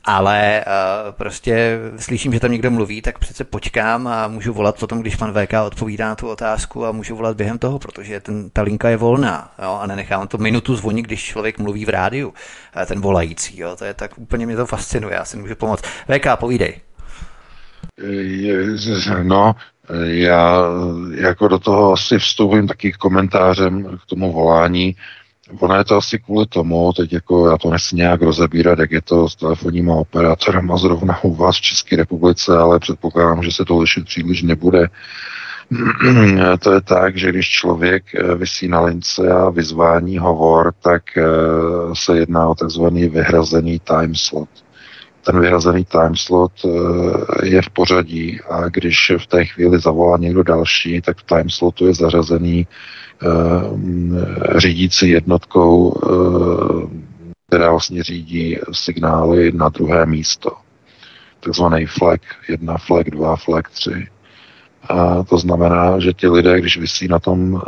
ale 0.04 0.64
uh, 0.66 1.12
prostě 1.12 1.78
slyším, 1.96 2.32
že 2.32 2.40
tam 2.40 2.52
někdo 2.52 2.70
mluví, 2.70 3.02
tak 3.02 3.18
přece 3.18 3.44
počkám 3.44 4.06
a 4.06 4.28
můžu 4.28 4.52
volat 4.52 4.78
potom, 4.78 5.00
když 5.00 5.16
pan 5.16 5.32
VK 5.32 5.52
odpovídá 5.66 6.08
na 6.08 6.14
tu 6.14 6.28
otázku 6.28 6.86
a 6.86 6.92
můžu 6.92 7.16
volat 7.16 7.36
během 7.36 7.58
toho, 7.58 7.78
protože 7.78 8.20
ten, 8.20 8.50
ta 8.50 8.62
linka 8.62 8.88
je 8.88 8.96
volná 8.96 9.52
jo, 9.62 9.78
a 9.82 9.86
nenechám 9.86 10.28
to 10.28 10.38
minutu 10.38 10.76
zvonit, 10.76 11.06
když 11.06 11.24
člověk 11.24 11.58
mluví 11.58 11.84
v 11.84 11.88
rádiu, 11.88 12.34
ten 12.86 13.00
volající. 13.00 13.60
Jo, 13.60 13.76
to 13.76 13.84
je 13.84 13.94
tak 13.94 14.18
úplně 14.18 14.46
mě 14.46 14.56
to 14.56 14.66
fascinuje, 14.66 15.14
já 15.14 15.24
si 15.24 15.36
můžu 15.36 15.54
pomoct. 15.54 15.84
VK, 15.84 16.26
povídej. 16.34 16.80
No, 19.22 19.54
já 20.04 20.64
jako 21.14 21.48
do 21.48 21.58
toho 21.58 21.92
asi 21.92 22.18
vstupím 22.18 22.68
taky 22.68 22.92
komentářem 22.92 23.98
k 24.02 24.06
tomu 24.06 24.32
volání. 24.32 24.96
Ono 25.60 25.74
je 25.74 25.84
to 25.84 25.96
asi 25.96 26.18
kvůli 26.18 26.46
tomu, 26.46 26.92
teď 26.92 27.12
jako 27.12 27.48
já 27.48 27.58
to 27.58 27.70
nechci 27.70 27.96
nějak 27.96 28.22
rozebírat, 28.22 28.78
jak 28.78 28.90
je 28.90 29.02
to 29.02 29.28
s 29.28 29.36
telefonníma 29.36 29.94
operátorem 29.94 30.70
a 30.70 30.76
zrovna 30.76 31.24
u 31.24 31.34
vás 31.34 31.56
v 31.56 31.60
České 31.60 31.96
republice, 31.96 32.58
ale 32.58 32.78
předpokládám, 32.78 33.42
že 33.42 33.52
se 33.52 33.64
to 33.64 33.78
lišit 33.78 34.04
příliš 34.04 34.42
nebude. 34.42 34.88
to 36.60 36.72
je 36.72 36.80
tak, 36.80 37.16
že 37.16 37.28
když 37.28 37.50
člověk 37.50 38.04
eh, 38.14 38.34
vysí 38.34 38.68
na 38.68 38.80
lince 38.80 39.32
a 39.32 39.50
vyzvání 39.50 40.18
hovor, 40.18 40.74
tak 40.82 41.02
eh, 41.16 41.22
se 41.92 42.18
jedná 42.18 42.48
o 42.48 42.54
takzvaný 42.54 43.08
vyhrazený 43.08 43.80
time 43.80 44.14
slot 44.14 44.63
ten 45.24 45.40
vyhrazený 45.40 45.84
timeslot 45.84 46.52
eh, 46.64 46.68
je 47.46 47.62
v 47.62 47.70
pořadí 47.70 48.40
a 48.50 48.68
když 48.68 49.12
v 49.18 49.26
té 49.26 49.44
chvíli 49.44 49.78
zavolá 49.78 50.18
někdo 50.18 50.42
další, 50.42 51.00
tak 51.00 51.18
v 51.18 51.26
timeslotu 51.26 51.86
je 51.86 51.94
zařazený 51.94 52.66
eh, 52.66 53.26
řídící 54.60 55.10
jednotkou, 55.10 55.94
eh, 55.94 57.04
která 57.46 57.70
vlastně 57.70 58.02
řídí 58.02 58.58
signály 58.72 59.52
na 59.52 59.68
druhé 59.68 60.06
místo. 60.06 60.52
Takzvaný 61.40 61.86
flag 61.86 62.20
1, 62.48 62.78
flag 62.78 63.10
2, 63.10 63.36
flag 63.36 63.70
3. 63.70 64.06
A 64.88 65.22
to 65.22 65.38
znamená, 65.38 66.00
že 66.00 66.12
ti 66.12 66.28
lidé, 66.28 66.60
když 66.60 66.78
vysí 66.78 67.08
na 67.08 67.18
tom 67.18 67.62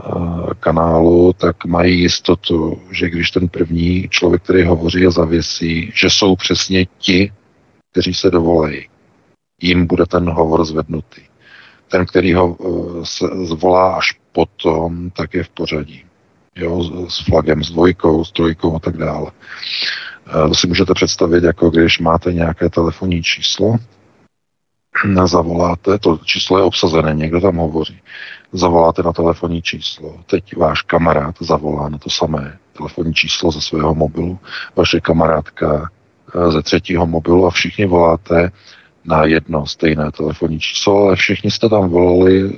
kanálu, 0.61 1.33
tak 1.33 1.65
mají 1.65 2.01
jistotu, 2.01 2.81
že 2.91 3.11
když 3.11 3.31
ten 3.31 3.49
první 3.49 4.09
člověk, 4.09 4.43
který 4.43 4.63
hovoří 4.65 5.07
a 5.07 5.11
zavěsí, 5.11 5.93
že 5.95 6.11
jsou 6.11 6.37
přesně 6.37 6.87
ti, 6.99 7.33
kteří 7.97 8.15
se 8.15 8.31
dovolají. 8.31 8.89
Jim 9.63 9.87
bude 9.87 10.07
ten 10.07 10.31
hovor 10.31 10.65
zvednutý. 10.65 11.21
Ten, 11.91 12.07
který 12.07 12.35
ho 12.35 12.57
eh, 12.61 13.05
se 13.05 13.27
zvolá 13.45 13.97
až 13.97 14.19
potom, 14.33 15.11
tak 15.11 15.35
je 15.35 15.45
v 15.45 15.49
pořadí. 15.49 16.05
Jo, 16.57 16.85
s 17.09 17.25
flagem, 17.25 17.65
s 17.65 17.71
dvojkou, 17.71 18.25
s 18.25 18.33
trojkou 18.33 18.77
a 18.77 18.79
tak 18.79 18.97
dále. 18.97 19.31
Eh, 20.29 20.49
to 20.49 20.55
si 20.55 20.67
můžete 20.67 20.95
představit, 20.95 21.45
jako 21.45 21.71
když 21.71 21.99
máte 21.99 22.33
nějaké 22.33 22.71
telefonní 22.71 23.23
číslo, 23.23 23.77
zavoláte, 25.25 25.99
to 25.99 26.19
číslo 26.25 26.59
je 26.59 26.65
obsazené, 26.65 27.15
někdo 27.15 27.41
tam 27.41 27.57
hovoří, 27.57 28.01
zavoláte 28.53 29.03
na 29.03 29.13
telefonní 29.13 29.63
číslo, 29.63 30.21
teď 30.27 30.57
váš 30.57 30.83
kamarád 30.83 31.35
zavolá 31.41 31.89
na 31.89 31.99
to 31.99 32.11
samé 32.11 32.59
telefonní 32.77 33.15
číslo 33.15 33.51
ze 33.51 33.61
svého 33.61 33.95
mobilu, 33.95 34.39
vaše 34.77 35.01
kamarádka 35.01 35.91
ze 36.49 36.63
třetího 36.63 37.07
mobilu 37.07 37.47
a 37.47 37.51
všichni 37.51 37.87
voláte 37.87 38.53
na 39.07 39.25
jedno 39.25 39.67
stejné 39.67 40.13
telefonní 40.13 40.61
číslo, 40.61 40.99
ale 40.99 41.17
všichni 41.17 41.51
jste 41.51 41.69
tam 41.69 41.89
volali 41.89 42.41
eh, 42.41 42.53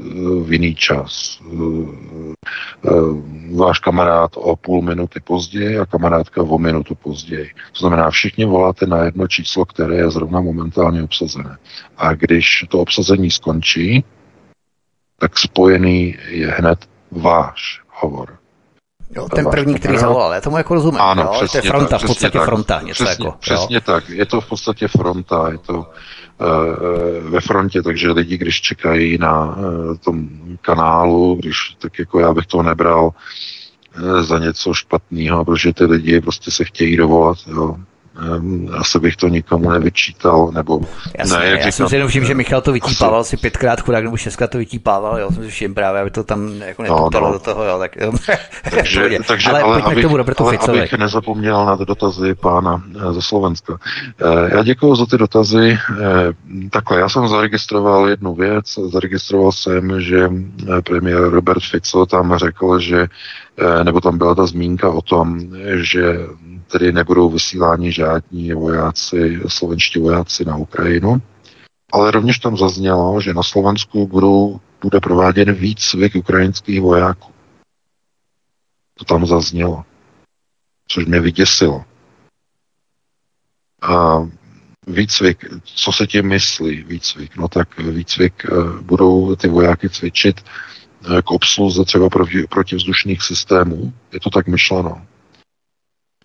v 0.44 0.52
jiný 0.52 0.74
čas. 0.74 1.40
Eh, 2.84 2.90
váš 3.56 3.78
kamarád 3.78 4.30
o 4.34 4.56
půl 4.56 4.82
minuty 4.82 5.20
později 5.20 5.78
a 5.78 5.86
kamarádka 5.86 6.42
o 6.42 6.58
minutu 6.58 6.94
později. 6.94 7.50
To 7.72 7.78
znamená, 7.78 8.10
všichni 8.10 8.44
voláte 8.44 8.86
na 8.86 9.04
jedno 9.04 9.28
číslo, 9.28 9.64
které 9.64 9.96
je 9.96 10.10
zrovna 10.10 10.40
momentálně 10.40 11.02
obsazené. 11.02 11.56
A 11.96 12.14
když 12.14 12.64
to 12.68 12.80
obsazení 12.80 13.30
skončí, 13.30 14.04
tak 15.20 15.38
spojený 15.38 16.16
je 16.28 16.48
hned 16.48 16.78
váš 17.10 17.82
hovor. 17.88 18.37
Jo, 19.16 19.28
ten 19.34 19.46
první, 19.50 19.74
který 19.74 19.98
zavolal, 19.98 20.32
já 20.32 20.40
tomu 20.40 20.56
jako 20.56 20.74
rozumím. 20.74 21.00
Ano, 21.00 21.22
jo? 21.22 21.30
přesně 21.32 21.60
to 21.60 21.66
je 21.66 21.70
fronta, 21.70 21.88
tak, 21.88 22.00
v 22.00 22.06
podstatě 22.06 22.38
tak, 22.38 22.48
fronta, 22.48 22.80
něco 22.80 23.04
přesně, 23.04 23.26
jako. 23.26 23.38
Přesně 23.38 23.76
jo? 23.76 23.80
tak, 23.80 24.08
je 24.08 24.26
to 24.26 24.40
v 24.40 24.48
podstatě 24.48 24.88
fronta, 24.88 25.48
je 25.52 25.58
to 25.58 25.74
uh, 25.74 27.30
ve 27.30 27.40
frontě, 27.40 27.82
takže 27.82 28.10
lidi, 28.10 28.38
když 28.38 28.60
čekají 28.60 29.18
na 29.18 29.56
uh, 29.56 29.96
tom 29.96 30.28
kanálu, 30.62 31.34
když 31.34 31.76
tak 31.78 31.98
jako 31.98 32.20
já 32.20 32.34
bych 32.34 32.46
to 32.46 32.62
nebral 32.62 33.10
uh, 34.02 34.22
za 34.22 34.38
něco 34.38 34.74
špatného, 34.74 35.44
protože 35.44 35.72
ty 35.72 35.84
lidi 35.84 36.20
prostě 36.20 36.50
se 36.50 36.64
chtějí 36.64 36.96
dovolat, 36.96 37.38
jo. 37.46 37.76
Ehm, 38.18 38.68
asi 38.78 38.98
bych 38.98 39.16
to 39.16 39.28
nikomu 39.28 39.70
nevyčítal, 39.70 40.50
nebo 40.54 40.80
Jasně, 41.18 41.38
ne, 41.38 41.46
jak 41.46 41.60
já 41.60 41.72
jsem 41.72 41.88
si 41.88 41.94
jenom 41.94 42.08
všim, 42.08 42.24
že 42.24 42.34
Michal 42.34 42.60
to 42.60 42.72
vytípával 42.72 43.20
asi 43.20 43.36
pětkrát 43.36 43.80
chudák, 43.80 44.04
nebo 44.04 44.16
šestkrát 44.16 44.50
to 44.50 44.58
vytípával, 44.58 45.18
jo, 45.18 45.30
jsem 45.30 45.44
si 45.44 45.50
všim 45.50 45.74
právě, 45.74 46.00
aby 46.00 46.10
to 46.10 46.24
tam 46.24 46.62
jako 46.62 46.82
no, 46.82 47.08
no. 47.12 47.32
do 47.32 47.38
toho, 47.38 47.64
jo, 47.64 47.78
tak 47.78 47.96
jo. 47.96 48.12
takže, 48.70 49.18
takže, 49.28 49.50
ale, 49.50 49.62
ale 49.62 49.72
pojďme 49.72 49.92
abych, 49.92 50.04
k 50.04 50.06
tomu 50.06 50.16
Robertu 50.16 50.44
ale 50.44 50.52
Ficovi. 50.52 50.78
abych 50.78 50.92
nezapomněl 50.92 51.66
na 51.66 51.76
ty 51.76 51.84
dotazy 51.84 52.34
pána 52.34 52.82
eh, 52.96 53.12
ze 53.12 53.22
Slovenska. 53.22 53.78
Eh, 54.20 54.56
já 54.56 54.62
děkuji 54.62 54.94
za 54.94 55.06
ty 55.06 55.18
dotazy. 55.18 55.78
Eh, 56.00 56.32
takhle, 56.70 57.00
já 57.00 57.08
jsem 57.08 57.28
zaregistroval 57.28 58.08
jednu 58.08 58.34
věc, 58.34 58.78
zaregistroval 58.92 59.52
jsem, 59.52 60.00
že 60.00 60.30
premiér 60.84 61.20
Robert 61.20 61.62
Fico 61.70 62.06
tam 62.06 62.36
řekl, 62.36 62.78
že 62.78 63.06
nebo 63.82 64.00
tam 64.00 64.18
byla 64.18 64.34
ta 64.34 64.46
zmínka 64.46 64.90
o 64.90 65.02
tom, 65.02 65.40
že 65.74 66.18
tedy 66.68 66.92
nebudou 66.92 67.30
vysíláni 67.30 67.92
žádní 67.92 68.52
vojáci, 68.52 69.40
slovenští 69.48 69.98
vojáci 69.98 70.44
na 70.44 70.56
Ukrajinu, 70.56 71.22
ale 71.92 72.10
rovněž 72.10 72.38
tam 72.38 72.56
zaznělo, 72.56 73.20
že 73.20 73.34
na 73.34 73.42
Slovensku 73.42 74.06
budou, 74.06 74.60
bude 74.82 75.00
prováděn 75.00 75.52
výcvik 75.52 76.14
ukrajinských 76.16 76.80
vojáků. 76.80 77.32
To 78.94 79.04
tam 79.04 79.26
zaznělo, 79.26 79.84
což 80.88 81.06
mě 81.06 81.20
vyděsilo. 81.20 81.84
A 83.82 84.18
výcvik, 84.86 85.44
co 85.64 85.92
se 85.92 86.06
tím 86.06 86.28
myslí 86.28 86.82
výcvik? 86.82 87.36
No 87.36 87.48
tak 87.48 87.78
výcvik 87.78 88.44
eh, 88.44 88.82
budou 88.82 89.36
ty 89.36 89.48
vojáky 89.48 89.88
cvičit 89.88 90.40
eh, 90.40 91.22
k 91.22 91.30
obsluze 91.30 91.84
třeba 91.84 92.08
proti, 92.08 92.46
protivzdušných 92.50 93.22
systémů. 93.22 93.92
Je 94.12 94.20
to 94.20 94.30
tak 94.30 94.46
myšleno 94.46 95.06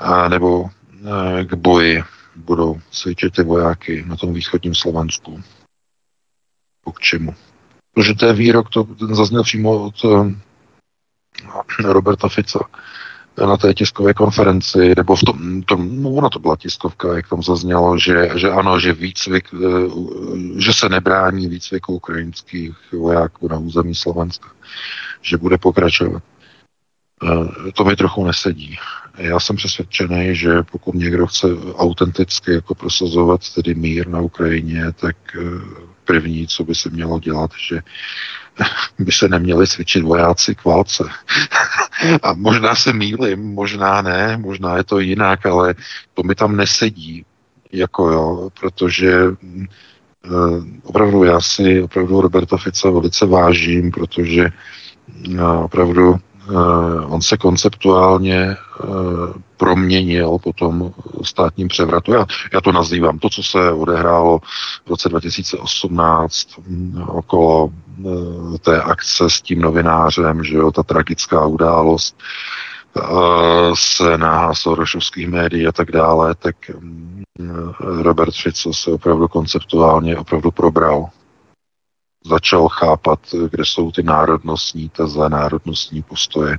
a 0.03 0.29
nebo 0.29 0.65
e, 0.69 1.45
k 1.45 1.53
boji 1.53 2.03
budou 2.35 2.79
cvičit 2.91 3.35
ty 3.35 3.43
vojáky 3.43 4.05
na 4.07 4.15
tom 4.15 4.33
východním 4.33 4.75
Slovensku. 4.75 5.41
K 6.95 6.99
čemu? 6.99 7.35
Protože 7.93 8.13
to 8.13 8.25
je 8.25 8.33
výrok, 8.33 8.69
to 8.69 8.83
ten 8.83 9.15
zazněl 9.15 9.43
přímo 9.43 9.83
od 9.83 9.95
e, 10.05 10.35
Roberta 11.83 12.29
Fica. 12.29 12.59
na 13.47 13.57
té 13.57 13.73
tiskové 13.73 14.13
konferenci, 14.13 14.93
nebo 14.97 15.15
v 15.15 15.23
tom, 15.23 15.61
tom 15.61 16.03
no 16.03 16.09
ona 16.09 16.29
to 16.29 16.39
byla 16.39 16.55
tiskovka, 16.55 17.15
jak 17.15 17.29
tam 17.29 17.43
zaznělo, 17.43 17.97
že, 17.97 18.29
že 18.35 18.49
ano, 18.51 18.79
že 18.79 18.93
výcvik, 18.93 19.49
eh, 19.53 19.59
že 20.57 20.73
se 20.73 20.89
nebrání 20.89 21.47
výcviku 21.47 21.95
ukrajinských 21.95 22.75
vojáků 22.91 23.47
na 23.47 23.57
území 23.57 23.95
Slovenska, 23.95 24.49
že 25.21 25.37
bude 25.37 25.57
pokračovat. 25.57 26.23
Eh, 27.23 27.71
to 27.71 27.83
mi 27.83 27.95
trochu 27.95 28.25
nesedí. 28.25 28.77
Já 29.17 29.39
jsem 29.39 29.55
přesvědčený, 29.55 30.35
že 30.35 30.63
pokud 30.71 30.95
někdo 30.95 31.27
chce 31.27 31.47
autenticky 31.75 32.53
jako 32.53 32.75
prosazovat 32.75 33.41
tedy 33.55 33.75
mír 33.75 34.07
na 34.07 34.21
Ukrajině, 34.21 34.91
tak 34.91 35.15
eh, 35.35 35.41
první, 36.05 36.47
co 36.47 36.63
by 36.63 36.75
se 36.75 36.89
mělo 36.89 37.19
dělat, 37.19 37.51
že 37.69 37.81
by 38.99 39.11
se 39.11 39.27
neměli 39.27 39.67
cvičit 39.67 40.03
vojáci 40.03 40.55
k 40.55 40.65
válce. 40.65 41.03
A 42.23 42.33
možná 42.33 42.75
se 42.75 42.93
mýlim, 42.93 43.53
možná 43.53 44.01
ne, 44.01 44.37
možná 44.37 44.77
je 44.77 44.83
to 44.83 44.99
jinak, 44.99 45.45
ale 45.45 45.75
to 46.13 46.23
mi 46.23 46.35
tam 46.35 46.55
nesedí, 46.55 47.25
jako 47.71 48.09
jo, 48.09 48.49
protože 48.59 49.27
uh, 49.27 50.65
opravdu 50.83 51.23
já 51.23 51.41
si 51.41 51.81
opravdu 51.81 52.21
Roberta 52.21 52.57
Fica 52.57 52.89
velice 52.89 53.25
vážím, 53.25 53.91
protože 53.91 54.49
opravdu 55.63 56.19
on 57.05 57.21
se 57.21 57.37
konceptuálně 57.37 58.55
uh, 58.83 58.97
proměnil 59.57 60.37
po 60.43 60.53
tom 60.53 60.93
státním 61.23 61.67
převratu. 61.67 62.13
Já, 62.13 62.25
já 62.53 62.61
to 62.61 62.71
nazývám 62.71 63.19
to, 63.19 63.29
co 63.29 63.43
se 63.43 63.71
odehrálo 63.71 64.39
v 64.85 64.89
roce 64.89 65.09
2018 65.09 66.47
um, 66.57 67.03
okolo 67.07 67.65
uh, 67.65 68.57
té 68.57 68.81
akce 68.81 69.29
s 69.29 69.41
tím 69.41 69.61
novinářem, 69.61 70.43
že 70.43 70.55
jo, 70.55 70.71
ta 70.71 70.83
tragická 70.83 71.45
událost 71.45 72.15
se 73.73 74.17
na 74.17 74.53
sorošovských 74.53 75.27
médií 75.27 75.67
a 75.67 75.71
tak 75.71 75.91
dále, 75.91 76.35
tak 76.35 76.55
um, 76.75 77.23
Robert 77.79 78.33
Fico 78.33 78.73
se 78.73 78.91
opravdu 78.91 79.27
konceptuálně 79.27 80.17
opravdu 80.17 80.51
probral 80.51 81.09
začal 82.25 82.67
chápat, 82.67 83.19
kde 83.49 83.65
jsou 83.65 83.91
ty 83.91 84.03
národnostní 84.03 84.89
teze, 84.89 85.29
národnostní 85.29 86.03
postoje. 86.03 86.57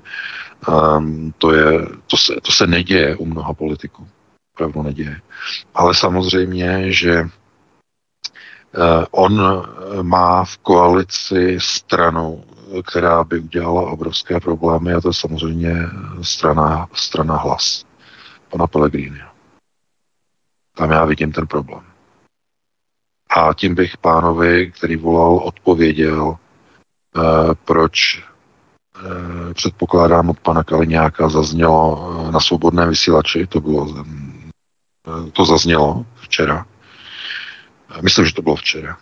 Um, 0.69 1.35
to, 1.39 1.55
je, 1.55 1.87
to, 2.07 2.17
se, 2.17 2.35
to 2.43 2.53
se 2.53 2.67
neděje 2.67 3.17
u 3.17 3.27
mnoha 3.27 3.55
politiků. 3.55 4.09
Opravdu 4.55 4.83
neděje. 4.83 5.21
Ale 5.75 5.95
samozřejmě, 5.95 6.93
že 6.93 7.23
uh, 7.23 7.29
on 9.11 9.43
má 10.03 10.45
v 10.45 10.59
koalici 10.59 11.59
stranu, 11.61 12.45
která 12.87 13.25
by 13.25 13.39
udělala 13.39 13.91
obrovské 13.91 14.41
problémy 14.41 14.95
a 14.95 15.01
to 15.01 15.09
je 15.09 15.15
samozřejmě 15.15 15.75
strana, 16.23 16.89
strana 16.93 17.37
hlas 17.37 17.85
pana 18.51 18.67
Pellegrini. 18.67 19.21
Tam 20.77 20.91
já 20.91 21.05
vidím 21.05 21.33
ten 21.33 21.47
problém. 21.47 21.94
A 23.31 23.55
tím 23.55 23.75
bych 23.75 23.97
pánovi, 23.97 24.73
který 24.73 24.97
volal, 24.97 25.37
odpověděl, 25.37 26.37
eh, 26.37 27.21
proč 27.65 28.23
eh, 28.97 29.55
předpokládám 29.55 30.31
od 30.31 30.41
pana 30.41 30.65
Kaliňáka 30.65 31.29
zaznělo 31.29 32.15
eh, 32.29 32.33
na 32.33 32.41
svobodné 32.41 32.87
vysílači, 32.87 33.47
to 33.47 33.61
bylo 33.61 34.05
to 35.33 35.45
zaznělo 35.45 36.07
včera. 36.21 36.67
Myslím, 38.01 38.27
že 38.27 38.35
to 38.35 38.43
bylo 38.43 38.57
včera. 38.57 38.97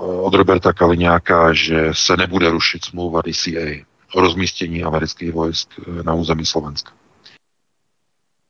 Od 0.00 0.34
Roberta 0.34 0.72
Kaliňáka, 0.72 1.52
že 1.52 1.88
se 1.92 2.16
nebude 2.16 2.50
rušit 2.50 2.84
smlouva 2.84 3.22
DCA 3.22 3.84
o 4.14 4.20
rozmístění 4.20 4.84
amerických 4.84 5.32
vojsk 5.32 5.68
na 6.02 6.14
území 6.14 6.46
Slovenska. 6.46 6.92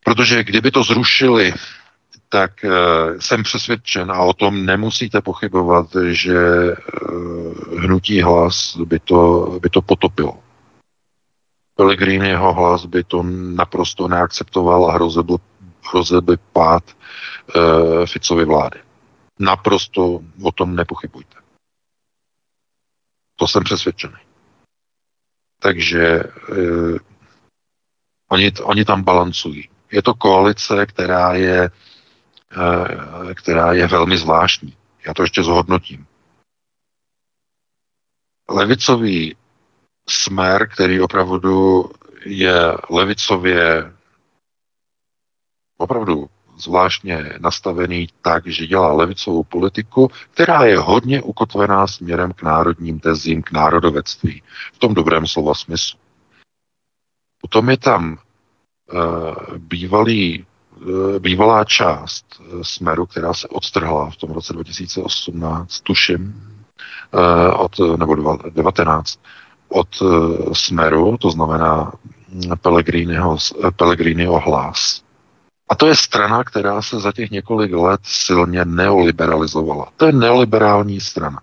Protože 0.05 0.45
kdyby 0.45 0.71
to 0.71 0.83
zrušili 0.83 1.55
tak 2.33 2.65
eh, 2.65 2.71
jsem 3.21 3.43
přesvědčen, 3.43 4.11
a 4.11 4.23
o 4.23 4.33
tom 4.33 4.67
nemusíte 4.67 5.21
pochybovat, 5.21 5.87
že 6.11 6.39
eh, 6.39 6.77
hnutí 7.79 8.23
hlas 8.23 8.77
by 8.77 8.99
to, 8.99 9.47
by 9.63 9.69
to 9.71 9.83
potopilo. 9.83 10.39
Pellegrini 11.75 12.29
jeho 12.29 12.55
hlas 12.55 12.87
by 12.87 13.05
to 13.05 13.23
naprosto 13.57 14.09
neakceptoval 14.09 14.91
a 14.91 14.93
hrozil 14.93 15.25
hrozil 15.91 16.23
by 16.23 16.37
pád 16.37 16.85
uh, 17.57 18.07
Ficovy 18.07 18.45
vlády. 18.45 18.81
Naprosto 19.39 20.21
o 20.43 20.53
tom 20.53 20.77
nepochybujte. 20.77 21.37
To 23.37 23.49
jsem 23.49 23.65
přesvědčený. 23.65 24.21
Takže 25.59 26.23
uh, 26.25 26.99
oni, 28.29 28.53
oni 28.63 28.85
tam 28.85 29.03
balancují. 29.03 29.69
Je 29.93 30.03
to 30.03 30.15
koalice, 30.15 30.87
která 30.87 31.35
je 31.35 31.71
Eh, 31.71 31.90
která 33.35 33.73
je 33.73 33.87
velmi 33.87 34.19
zvláštní. 34.19 34.77
Já 35.07 35.15
to 35.15 35.23
ještě 35.23 35.43
zhodnotím. 35.43 36.07
Levicový 38.49 39.37
smer, 40.09 40.69
který 40.69 41.01
opravdu 41.01 41.85
je 42.25 42.77
levicově 42.91 43.93
opravdu 45.77 46.31
zvláštně 46.57 47.35
nastavený 47.39 48.09
tak, 48.23 48.47
že 48.47 48.67
dělá 48.67 48.93
levicovou 48.93 49.45
politiku, 49.45 50.11
která 50.31 50.65
je 50.65 50.79
hodně 50.79 51.23
ukotvená 51.23 51.87
směrem 51.87 52.33
k 52.33 52.43
národním 52.43 53.01
tezím, 53.01 53.43
k 53.43 53.53
národovectví. 53.53 54.43
V 54.73 54.79
tom 54.79 54.95
dobrém 54.95 55.27
slova 55.27 55.55
smyslu. 55.55 55.99
Potom 57.41 57.71
je 57.71 57.77
tam 57.77 58.19
uh, 58.93 59.59
bývalý 59.59 60.47
Eh, 60.50 60.50
bývalá 61.19 61.65
část 61.65 62.25
eh, 62.41 62.45
Smeru, 62.63 63.07
která 63.07 63.35
se 63.35 63.49
odstrhla 63.49 64.11
v 64.11 64.17
tom 64.17 64.31
roce 64.31 64.53
2018, 64.53 65.81
tuším, 65.81 66.43
eh, 67.15 67.53
od, 67.53 67.79
nebo 67.97 68.39
19, 68.51 69.21
od 69.69 69.89
Smeru, 70.53 71.17
to 71.17 71.31
znamená 71.31 71.93
Pellegriniho, 72.63 73.37
Pellegriniho 73.77 74.41
hlas. 74.41 75.03
A 75.69 75.75
to 75.75 75.87
je 75.87 75.97
strana, 75.97 76.45
která 76.45 76.83
se 76.83 77.01
za 77.01 77.13
těch 77.13 77.31
několik 77.31 77.73
let 77.73 78.01
silně 78.05 78.65
neoliberalizovala. 78.65 79.89
To 79.97 80.07
je 80.07 80.13
neoliberální 80.13 81.01
strana. 81.01 81.41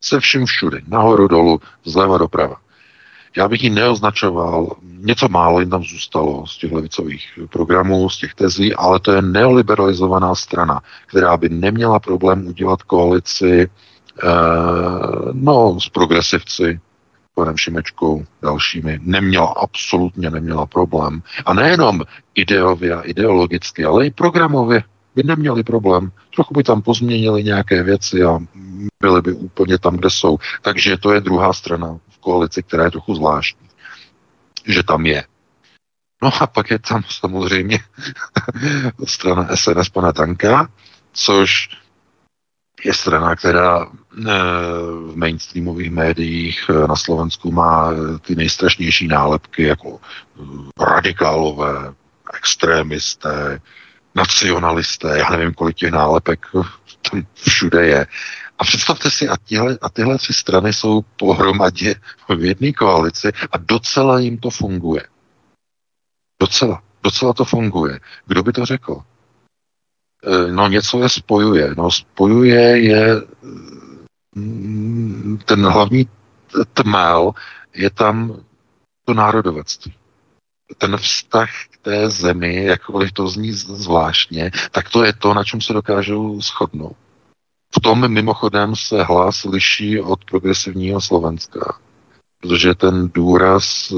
Se 0.00 0.20
vším 0.20 0.46
všude, 0.46 0.80
nahoru, 0.88 1.28
dolů, 1.28 1.60
zleva 1.84 2.18
doprava. 2.18 2.56
Já 3.38 3.48
bych 3.48 3.62
ji 3.62 3.70
neoznačoval, 3.70 4.76
něco 4.82 5.28
málo 5.28 5.60
jim 5.60 5.70
tam 5.70 5.82
zůstalo 5.82 6.46
z 6.46 6.58
těch 6.58 6.72
levicových 6.72 7.38
programů, 7.50 8.10
z 8.10 8.18
těch 8.18 8.34
tezí, 8.34 8.74
ale 8.74 9.00
to 9.00 9.12
je 9.12 9.22
neoliberalizovaná 9.22 10.34
strana, 10.34 10.80
která 11.06 11.36
by 11.36 11.48
neměla 11.48 11.98
problém 11.98 12.46
udělat 12.46 12.82
koalici 12.82 13.70
eh, 14.22 14.28
no, 15.32 15.80
s 15.80 15.88
progresivci, 15.88 16.80
panem 17.34 17.56
Šimečkou, 17.56 18.24
dalšími, 18.42 18.98
neměla, 19.02 19.54
absolutně 19.62 20.30
neměla 20.30 20.66
problém. 20.66 21.22
A 21.46 21.54
nejenom 21.54 22.02
ideově 22.34 22.94
a 22.94 23.00
ideologicky, 23.00 23.84
ale 23.84 24.06
i 24.06 24.10
programově 24.10 24.82
by 25.14 25.22
neměli 25.22 25.62
problém. 25.62 26.10
Trochu 26.34 26.54
by 26.54 26.62
tam 26.62 26.82
pozměnili 26.82 27.44
nějaké 27.44 27.82
věci 27.82 28.22
a 28.22 28.38
byli 29.02 29.22
by 29.22 29.32
úplně 29.32 29.78
tam, 29.78 29.96
kde 29.96 30.10
jsou. 30.10 30.38
Takže 30.62 30.96
to 30.96 31.12
je 31.12 31.20
druhá 31.20 31.52
strana 31.52 31.98
koalici, 32.28 32.62
která 32.62 32.84
je 32.84 32.90
trochu 32.90 33.14
zvláštní, 33.14 33.68
že 34.66 34.82
tam 34.82 35.06
je. 35.06 35.24
No 36.22 36.30
a 36.40 36.46
pak 36.46 36.70
je 36.70 36.78
tam 36.78 37.02
samozřejmě 37.08 37.78
strana 39.04 39.56
SNS 39.56 39.88
pana 39.88 40.12
Tanka, 40.12 40.68
což 41.12 41.68
je 42.84 42.94
strana, 42.94 43.36
která 43.36 43.86
eh, 43.86 44.24
v 45.08 45.12
mainstreamových 45.16 45.90
médiích 45.90 46.70
eh, 46.70 46.86
na 46.86 46.96
Slovensku 46.96 47.52
má 47.52 47.92
eh, 47.92 48.18
ty 48.18 48.34
nejstrašnější 48.34 49.08
nálepky 49.08 49.62
jako 49.62 50.00
radikálové, 50.80 51.94
extrémisté, 52.34 53.60
nacionalisté, 54.14 55.18
já 55.18 55.30
nevím, 55.30 55.54
kolik 55.54 55.76
těch 55.76 55.90
nálepek 55.90 56.46
tam 57.10 57.26
všude 57.34 57.86
je. 57.86 58.06
A 58.58 58.64
představte 58.64 59.10
si, 59.10 59.28
a 59.28 59.36
tyhle, 59.36 59.78
a 59.82 59.88
tyhle 59.88 60.18
tři 60.18 60.32
strany 60.32 60.72
jsou 60.72 61.02
pohromadě 61.02 61.94
v 62.28 62.44
jedné 62.44 62.72
koalici 62.72 63.32
a 63.52 63.58
docela 63.58 64.18
jim 64.18 64.38
to 64.38 64.50
funguje. 64.50 65.02
Docela, 66.40 66.82
docela 67.02 67.32
to 67.32 67.44
funguje. 67.44 68.00
Kdo 68.26 68.42
by 68.42 68.52
to 68.52 68.66
řekl? 68.66 69.02
E, 70.24 70.52
no 70.52 70.68
něco 70.68 71.02
je 71.02 71.08
spojuje. 71.08 71.74
No 71.76 71.90
spojuje 71.90 72.84
je 72.84 73.22
mm, 74.34 75.38
ten 75.44 75.66
hlavní 75.66 76.08
tmel, 76.74 77.32
je 77.74 77.90
tam 77.90 78.44
to 79.04 79.14
národovectví. 79.14 79.94
Ten 80.78 80.96
vztah 80.96 81.50
k 81.70 81.76
té 81.82 82.10
zemi, 82.10 82.64
jakkoliv 82.64 83.12
to 83.12 83.28
zní 83.28 83.52
zvláštně, 83.52 84.50
tak 84.70 84.88
to 84.88 85.04
je 85.04 85.12
to, 85.12 85.34
na 85.34 85.44
čem 85.44 85.60
se 85.60 85.72
dokážou 85.72 86.40
shodnout. 86.40 86.96
V 87.76 87.80
tom 87.80 88.08
mimochodem 88.08 88.76
se 88.76 89.02
hlas 89.02 89.44
liší 89.44 90.00
od 90.00 90.24
progresivního 90.24 91.00
Slovenska. 91.00 91.78
protože 92.40 92.74
ten 92.74 93.10
důraz 93.14 93.90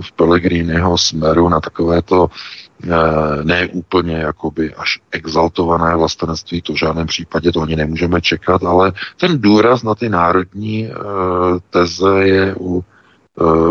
v 0.00 0.12
Pellegriniho 0.16 0.98
smeru 0.98 1.48
na 1.48 1.60
takovéto 1.60 2.28
ne 3.42 3.68
úplně 3.72 4.14
jakoby 4.14 4.74
až 4.74 4.98
exaltované 5.10 5.96
vlastenectví, 5.96 6.62
to 6.62 6.72
v 6.72 6.78
žádném 6.78 7.06
případě 7.06 7.52
to 7.52 7.60
ani 7.60 7.76
nemůžeme 7.76 8.20
čekat, 8.20 8.62
ale 8.62 8.92
ten 9.20 9.40
důraz 9.40 9.82
na 9.82 9.94
ty 9.94 10.08
národní 10.08 10.88
teze 11.70 12.28
je 12.28 12.54
u 12.60 12.84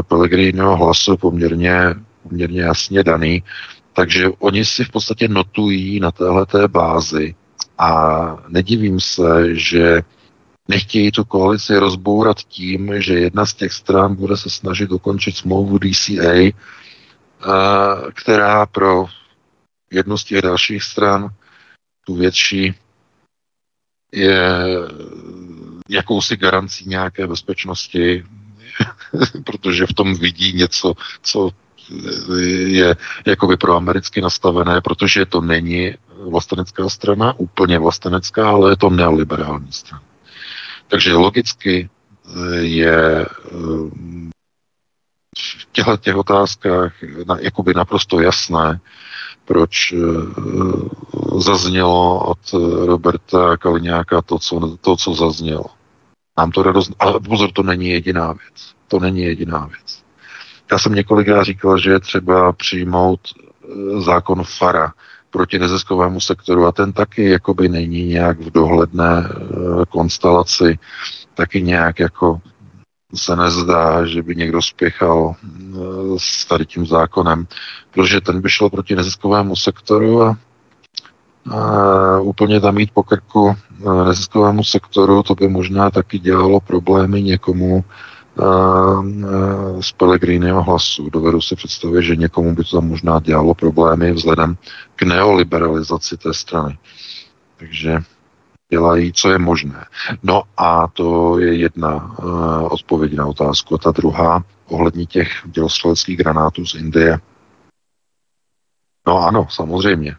Pellegriniho 0.08 0.76
hlasu 0.76 1.18
poměrně, 1.18 1.96
poměrně 2.24 2.62
jasně 2.62 3.04
daný. 3.04 3.44
Takže 3.94 4.30
oni 4.40 4.66
si 4.66 4.84
v 4.84 4.92
podstatě 4.92 5.28
notují 5.28 6.00
na 6.00 6.12
téhleté 6.12 6.68
bázi 6.68 7.36
a 7.80 8.38
nedivím 8.48 9.00
se, 9.00 9.56
že 9.56 10.02
nechtějí 10.68 11.12
tu 11.12 11.26
koalici 11.26 11.78
rozbourat 11.78 12.38
tím, 12.38 13.02
že 13.02 13.14
jedna 13.14 13.46
z 13.46 13.54
těch 13.54 13.74
stran 13.74 14.16
bude 14.16 14.38
se 14.38 14.50
snažit 14.50 14.90
dokončit 14.90 15.38
smlouvu 15.38 15.80
DCA, 15.80 16.52
která 18.14 18.66
pro 18.66 19.06
jednu 19.92 20.18
z 20.18 20.24
těch 20.24 20.42
dalších 20.42 20.84
stran, 20.84 21.30
tu 22.06 22.16
větší, 22.16 22.74
je 24.14 24.66
jakousi 25.90 26.38
garancí 26.38 26.90
nějaké 26.90 27.28
bezpečnosti, 27.28 28.26
protože 29.46 29.86
v 29.86 29.94
tom 29.94 30.16
vidí 30.16 30.54
něco, 30.54 30.94
co 31.22 31.50
je 32.68 32.96
jakoby 33.26 33.58
pro 33.58 33.76
americky 33.76 34.22
nastavené, 34.22 34.82
protože 34.82 35.26
to 35.26 35.42
není 35.42 35.94
vlastenecká 36.30 36.90
strana, 36.90 37.34
úplně 37.38 37.80
vlastenecká, 37.80 38.50
ale 38.50 38.72
je 38.72 38.78
to 38.78 38.90
neoliberální 38.90 39.72
strana. 39.72 40.04
Takže 40.88 41.14
logicky 41.14 41.90
eh, 41.90 42.56
je 42.60 43.26
eh, 43.26 44.30
v 45.38 45.66
těchto 45.72 45.98
těch 45.98 46.16
otázkách 46.16 46.94
jakoby 47.40 47.74
naprosto 47.74 48.22
jasné, 48.22 48.80
proč 49.46 49.94
eh, 49.94 49.98
zaznělo 51.38 52.26
od 52.26 52.40
Roberta 52.86 53.58
Kaliňáka 53.58 54.22
to, 54.22 54.40
co, 54.40 54.78
to, 54.82 54.96
co 54.96 55.14
zaznělo. 55.14 55.66
Nám 56.38 56.52
to 56.52 56.64
radost... 56.64 56.92
Ale 57.00 57.20
pozor, 57.20 57.52
to 57.52 57.64
není 57.64 57.90
jediná 57.90 58.34
věc. 58.34 58.74
To 58.88 59.00
není 59.00 59.22
jediná 59.22 59.66
věc. 59.66 59.99
Já 60.72 60.80
jsem 60.80 60.94
několikrát 60.96 61.44
říkal, 61.44 61.78
že 61.78 61.92
je 61.92 62.00
třeba 62.00 62.52
přijmout 62.52 63.20
zákon 64.00 64.44
FARA, 64.44 64.94
proti 65.30 65.60
neziskovému 65.60 66.20
sektoru 66.20 66.66
a 66.66 66.72
ten 66.72 66.94
taky 66.94 67.30
jakoby 67.30 67.70
není 67.70 68.06
nějak 68.06 68.40
v 68.40 68.52
dohledné 68.52 69.30
eh, 69.30 69.86
konstelaci, 69.90 70.80
taky 71.34 71.62
nějak 71.62 72.00
jako 72.00 72.42
se 73.16 73.36
nezdá, 73.36 74.06
že 74.06 74.24
by 74.24 74.36
někdo 74.36 74.62
spěchal 74.62 75.36
eh, 75.36 75.78
s 76.18 76.46
tady 76.46 76.66
tím 76.66 76.86
zákonem, 76.86 77.48
protože 77.92 78.22
ten 78.22 78.42
by 78.42 78.50
šel 78.50 78.70
proti 78.70 78.96
neziskovému 78.96 79.56
sektoru 79.56 80.24
a, 80.24 80.38
a 81.52 82.20
úplně 82.20 82.60
tam 82.60 82.76
mít 82.76 82.92
po 82.94 83.04
krku 83.04 83.56
eh, 83.56 84.06
neziskovému 84.06 84.64
sektoru, 84.64 85.24
to 85.24 85.36
by 85.36 85.48
možná 85.48 85.90
taky 85.90 86.20
dělalo 86.20 86.60
problémy 86.60 87.22
někomu, 87.22 87.84
z 89.82 89.92
Pellegriniho 89.92 90.64
hlasu. 90.64 91.10
Dovedu 91.10 91.42
si 91.42 91.56
představit, 91.56 92.04
že 92.04 92.16
někomu 92.16 92.56
by 92.56 92.64
to 92.64 92.78
tam 92.78 92.88
možná 92.88 93.20
dělalo 93.20 93.54
problémy 93.54 94.12
vzhledem 94.12 94.58
k 94.96 95.02
neoliberalizaci 95.02 96.18
té 96.18 96.34
strany. 96.34 96.78
Takže 97.58 98.00
dělají, 98.72 99.14
co 99.14 99.32
je 99.32 99.38
možné. 99.38 99.86
No 100.24 100.44
a 100.58 100.88
to 100.88 101.40
je 101.40 101.56
jedna 101.56 102.20
uh, 102.20 102.74
odpověď 102.74 103.14
na 103.14 103.26
otázku. 103.26 103.76
A 103.76 103.78
ta 103.78 103.92
druhá, 103.92 104.44
ohledně 104.66 105.06
těch 105.06 105.30
dělostřeleckých 105.46 106.18
granátů 106.18 106.66
z 106.66 106.76
Indie. 106.76 107.20
No 109.08 109.28
ano, 109.28 109.48
samozřejmě. 109.50 110.16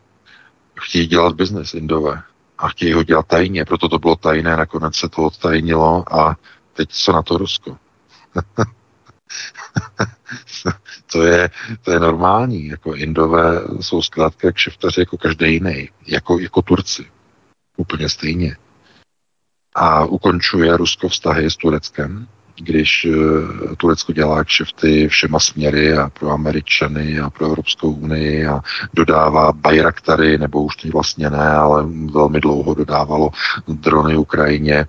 Chtějí 0.80 1.06
dělat 1.06 1.34
biznes 1.34 1.74
Indové 1.74 2.22
a 2.58 2.68
chtějí 2.68 2.92
ho 2.92 3.02
dělat 3.02 3.26
tajně, 3.26 3.64
proto 3.64 3.88
to 3.88 3.98
bylo 3.98 4.16
tajné, 4.16 4.56
nakonec 4.56 4.96
se 4.96 5.08
to 5.08 5.22
odtajnilo 5.22 6.04
a 6.16 6.36
teď 6.72 6.88
co 6.90 7.12
na 7.12 7.22
to 7.22 7.38
Rusko? 7.38 7.76
to, 11.12 11.22
je, 11.22 11.50
to 11.82 11.92
je 11.92 12.00
normální. 12.00 12.66
Jako 12.66 12.94
Indové 12.94 13.60
jsou 13.80 14.02
zkrátka 14.02 14.52
kšeftaři 14.52 15.00
jako 15.00 15.18
každý 15.18 15.52
jiný. 15.52 15.90
Jako, 16.06 16.38
jako 16.38 16.62
Turci. 16.62 17.10
Úplně 17.76 18.08
stejně. 18.08 18.56
A 19.74 20.04
ukončuje 20.04 20.76
Rusko 20.76 21.08
vztahy 21.08 21.50
s 21.50 21.56
Tureckem 21.56 22.28
když 22.56 23.06
eh, 23.10 23.76
Turecko 23.76 24.12
dělá 24.12 24.44
kšefty 24.44 25.08
všema 25.08 25.38
směry 25.38 25.92
a 25.92 26.10
pro 26.10 26.30
Američany 26.30 27.20
a 27.20 27.30
pro 27.30 27.46
Evropskou 27.46 27.90
unii 27.90 28.46
a 28.46 28.60
dodává 28.94 29.52
Bayraktary, 29.52 30.38
nebo 30.38 30.62
už 30.62 30.76
teď 30.76 30.92
vlastně 30.92 31.30
ne, 31.30 31.50
ale 31.50 31.86
velmi 32.12 32.40
dlouho 32.40 32.74
dodávalo 32.74 33.30
drony 33.68 34.16
Ukrajině. 34.16 34.74
E, 34.74 34.86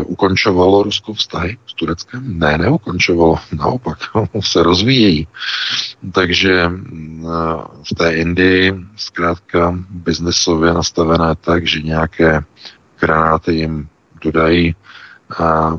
ukončovalo 0.00 0.82
Rusko 0.82 1.14
vztahy 1.14 1.58
s 1.66 1.74
Tureckem? 1.74 2.38
Ne, 2.38 2.58
neukončovalo, 2.58 3.36
naopak, 3.52 3.98
se 4.40 4.62
rozvíjejí. 4.62 5.26
Takže 6.12 6.52
e, 6.52 6.70
v 7.90 7.94
té 7.96 8.14
Indii 8.14 8.74
zkrátka 8.96 9.74
biznesově 9.90 10.74
nastavené 10.74 11.34
tak, 11.40 11.66
že 11.66 11.82
nějaké 11.82 12.40
granáty 13.00 13.54
jim 13.54 13.88
dodají 14.22 14.74
a 15.38 15.78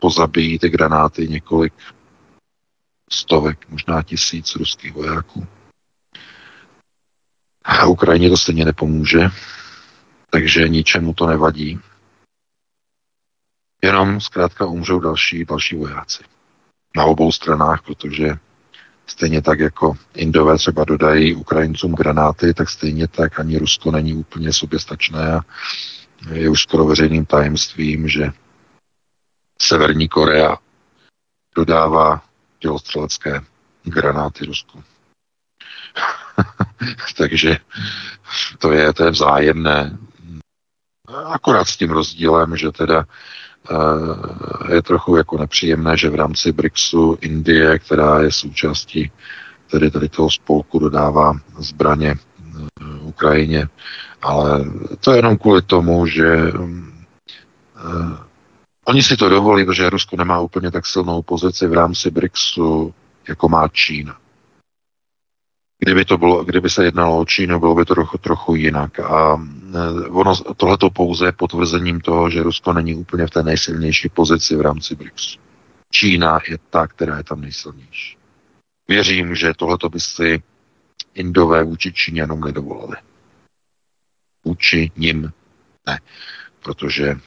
pozabijí 0.00 0.58
ty 0.58 0.68
granáty 0.68 1.28
několik 1.28 1.72
stovek, 3.10 3.68
možná 3.68 4.02
tisíc 4.02 4.56
ruských 4.56 4.92
vojáků. 4.92 5.46
A 7.64 7.86
Ukrajině 7.86 8.30
to 8.30 8.36
stejně 8.36 8.64
nepomůže, 8.64 9.20
takže 10.30 10.68
ničemu 10.68 11.14
to 11.14 11.26
nevadí. 11.26 11.80
Jenom 13.82 14.20
zkrátka 14.20 14.66
umřou 14.66 15.00
další, 15.00 15.44
další 15.44 15.76
vojáci. 15.76 16.22
Na 16.96 17.04
obou 17.04 17.32
stranách, 17.32 17.82
protože 17.82 18.34
stejně 19.06 19.42
tak 19.42 19.58
jako 19.58 19.94
Indové 20.14 20.56
třeba 20.56 20.84
dodají 20.84 21.34
Ukrajincům 21.34 21.94
granáty, 21.94 22.54
tak 22.54 22.68
stejně 22.68 23.08
tak 23.08 23.40
ani 23.40 23.58
Rusko 23.58 23.90
není 23.90 24.14
úplně 24.14 24.52
soběstačné 24.52 25.32
a 25.32 25.40
je 26.32 26.48
už 26.48 26.62
skoro 26.62 26.84
veřejným 26.84 27.26
tajemstvím, 27.26 28.08
že 28.08 28.32
Severní 29.70 30.08
Korea 30.08 30.56
dodává 31.56 32.22
dělostřelecké 32.60 33.40
granáty 33.84 34.44
Rusku. 34.44 34.82
Takže 37.16 37.56
to 38.58 38.72
je, 38.72 38.92
to 38.92 39.04
je 39.04 39.10
vzájemné. 39.10 39.98
Akorát 41.26 41.64
s 41.64 41.76
tím 41.76 41.90
rozdílem, 41.90 42.56
že 42.56 42.72
teda 42.72 43.04
uh, 43.70 44.70
je 44.74 44.82
trochu 44.82 45.16
jako 45.16 45.38
nepříjemné, 45.38 45.96
že 45.96 46.10
v 46.10 46.14
rámci 46.14 46.52
BRICSu 46.52 47.18
Indie, 47.20 47.78
která 47.78 48.20
je 48.20 48.32
součástí 48.32 49.12
tedy 49.70 49.90
tady 49.90 50.08
toho 50.08 50.30
spolku, 50.30 50.78
dodává 50.78 51.34
zbraně 51.58 52.14
uh, 52.14 53.08
Ukrajině, 53.08 53.68
ale 54.22 54.64
to 55.00 55.10
je 55.10 55.18
jenom 55.18 55.38
kvůli 55.38 55.62
tomu, 55.62 56.06
že 56.06 56.52
uh, 56.52 56.90
Oni 58.90 59.02
si 59.02 59.16
to 59.16 59.28
dovolí, 59.28 59.64
protože 59.64 59.90
Rusko 59.90 60.16
nemá 60.16 60.40
úplně 60.40 60.70
tak 60.70 60.86
silnou 60.86 61.22
pozici 61.22 61.66
v 61.66 61.72
rámci 61.72 62.10
BRICSu, 62.10 62.94
jako 63.28 63.48
má 63.48 63.68
Čína. 63.68 64.18
Kdyby, 65.78 66.04
to 66.04 66.18
bylo, 66.18 66.44
kdyby 66.44 66.70
se 66.70 66.84
jednalo 66.84 67.20
o 67.20 67.24
Čínu, 67.24 67.60
bylo 67.60 67.74
by 67.74 67.84
to 67.84 67.94
trochu, 67.94 68.18
trochu 68.18 68.54
jinak. 68.54 69.00
A 69.00 69.42
e, 69.74 70.08
ono, 70.08 70.36
tohleto 70.36 70.90
pouze 70.90 71.26
je 71.26 71.32
potvrzením 71.32 72.00
toho, 72.00 72.30
že 72.30 72.42
Rusko 72.42 72.72
není 72.72 72.94
úplně 72.94 73.26
v 73.26 73.30
té 73.30 73.42
nejsilnější 73.42 74.08
pozici 74.08 74.56
v 74.56 74.60
rámci 74.60 74.96
BRICSu. 74.96 75.38
Čína 75.92 76.38
je 76.48 76.58
ta, 76.70 76.86
která 76.86 77.16
je 77.16 77.24
tam 77.24 77.40
nejsilnější. 77.40 78.16
Věřím, 78.88 79.34
že 79.34 79.54
tohleto 79.56 79.88
by 79.88 80.00
si 80.00 80.42
Indové 81.14 81.64
vůči 81.64 81.92
Číňanům 81.92 82.40
nedovolili. 82.40 82.96
Vůči 84.44 84.90
nim 84.96 85.32
ne, 85.86 86.00
protože 86.62 87.20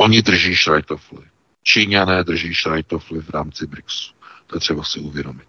Oni 0.00 0.22
drží 0.22 0.54
šrajtofly. 0.54 1.22
Číňané 1.62 2.24
drží 2.24 2.54
šrajtofly 2.54 3.20
v 3.20 3.30
rámci 3.30 3.66
BRICSu. 3.66 4.12
To 4.46 4.56
je 4.56 4.60
třeba 4.60 4.84
si 4.84 5.00
uvědomit. 5.00 5.48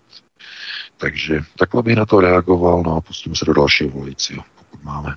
Takže 0.98 1.40
takhle 1.58 1.84
bych 1.84 1.96
na 1.96 2.06
to 2.06 2.20
reagoval, 2.20 2.84
no 2.84 2.96
a 2.96 3.02
pustíme 3.02 3.36
se 3.36 3.46
do 3.46 3.54
dalšího 3.54 3.90
volajícího, 3.90 4.44
pokud 4.60 4.84
máme. 4.84 5.16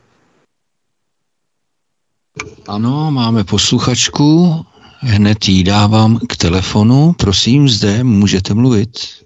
Ano, 2.68 3.10
máme 3.10 3.44
posluchačku, 3.44 4.66
hned 4.98 5.48
jí 5.48 5.64
dávám 5.64 6.18
k 6.28 6.36
telefonu. 6.36 7.12
Prosím, 7.12 7.68
zde 7.68 8.04
můžete 8.04 8.54
mluvit. 8.54 9.23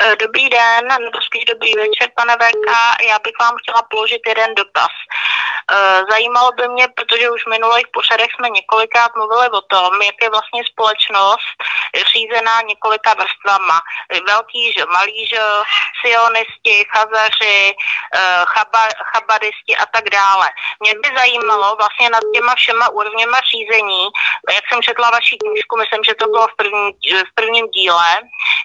Eh, 0.00 0.16
dobrý 0.16 0.48
den, 0.48 0.88
nebo 0.88 1.20
spíš 1.20 1.44
dobrý 1.44 1.74
večer, 1.74 2.08
pane 2.16 2.36
VK. 2.36 2.68
Já 3.08 3.18
bych 3.18 3.32
vám 3.40 3.56
chtěla 3.62 3.82
položit 3.90 4.22
jeden 4.26 4.54
dotaz. 4.54 4.92
Eh, 5.70 6.00
zajímalo 6.10 6.52
by 6.52 6.68
mě, 6.68 6.88
protože 6.96 7.30
už 7.30 7.44
v 7.44 7.50
minulých 7.50 7.86
pořadech 7.92 8.28
jsme 8.34 8.50
několikrát 8.50 9.10
mluvili 9.16 9.48
o 9.48 9.60
tom, 9.60 10.02
jak 10.02 10.14
je 10.22 10.30
vlastně 10.30 10.62
společnost 10.64 11.56
řízená 12.12 12.60
několika 12.60 13.14
vrstvama. 13.14 13.80
Velký 14.26 14.72
že 14.72 14.84
malý 14.86 15.26
že 15.26 15.40
sionisti, 16.00 16.86
chazaři, 16.92 17.74
eh, 18.14 18.42
chaba, 18.46 18.88
chabaristi 19.12 19.76
a 19.76 19.86
tak 19.86 20.10
dále. 20.10 20.50
Mě 20.80 20.92
by 21.02 21.08
zajímalo 21.16 21.76
vlastně 21.76 22.10
nad 22.10 22.22
těma 22.34 22.54
všema 22.54 22.88
úrovněma 22.88 23.38
řízení, 23.52 24.04
jak 24.52 24.64
jsem 24.68 24.82
četla 24.82 25.10
vaši 25.10 25.36
knížku, 25.36 25.76
myslím, 25.76 26.04
že 26.04 26.14
to 26.14 26.26
bylo 26.26 26.48
v, 26.48 26.56
první, 26.56 26.90
v 27.30 27.34
prvním 27.34 27.66
díle, 27.68 28.10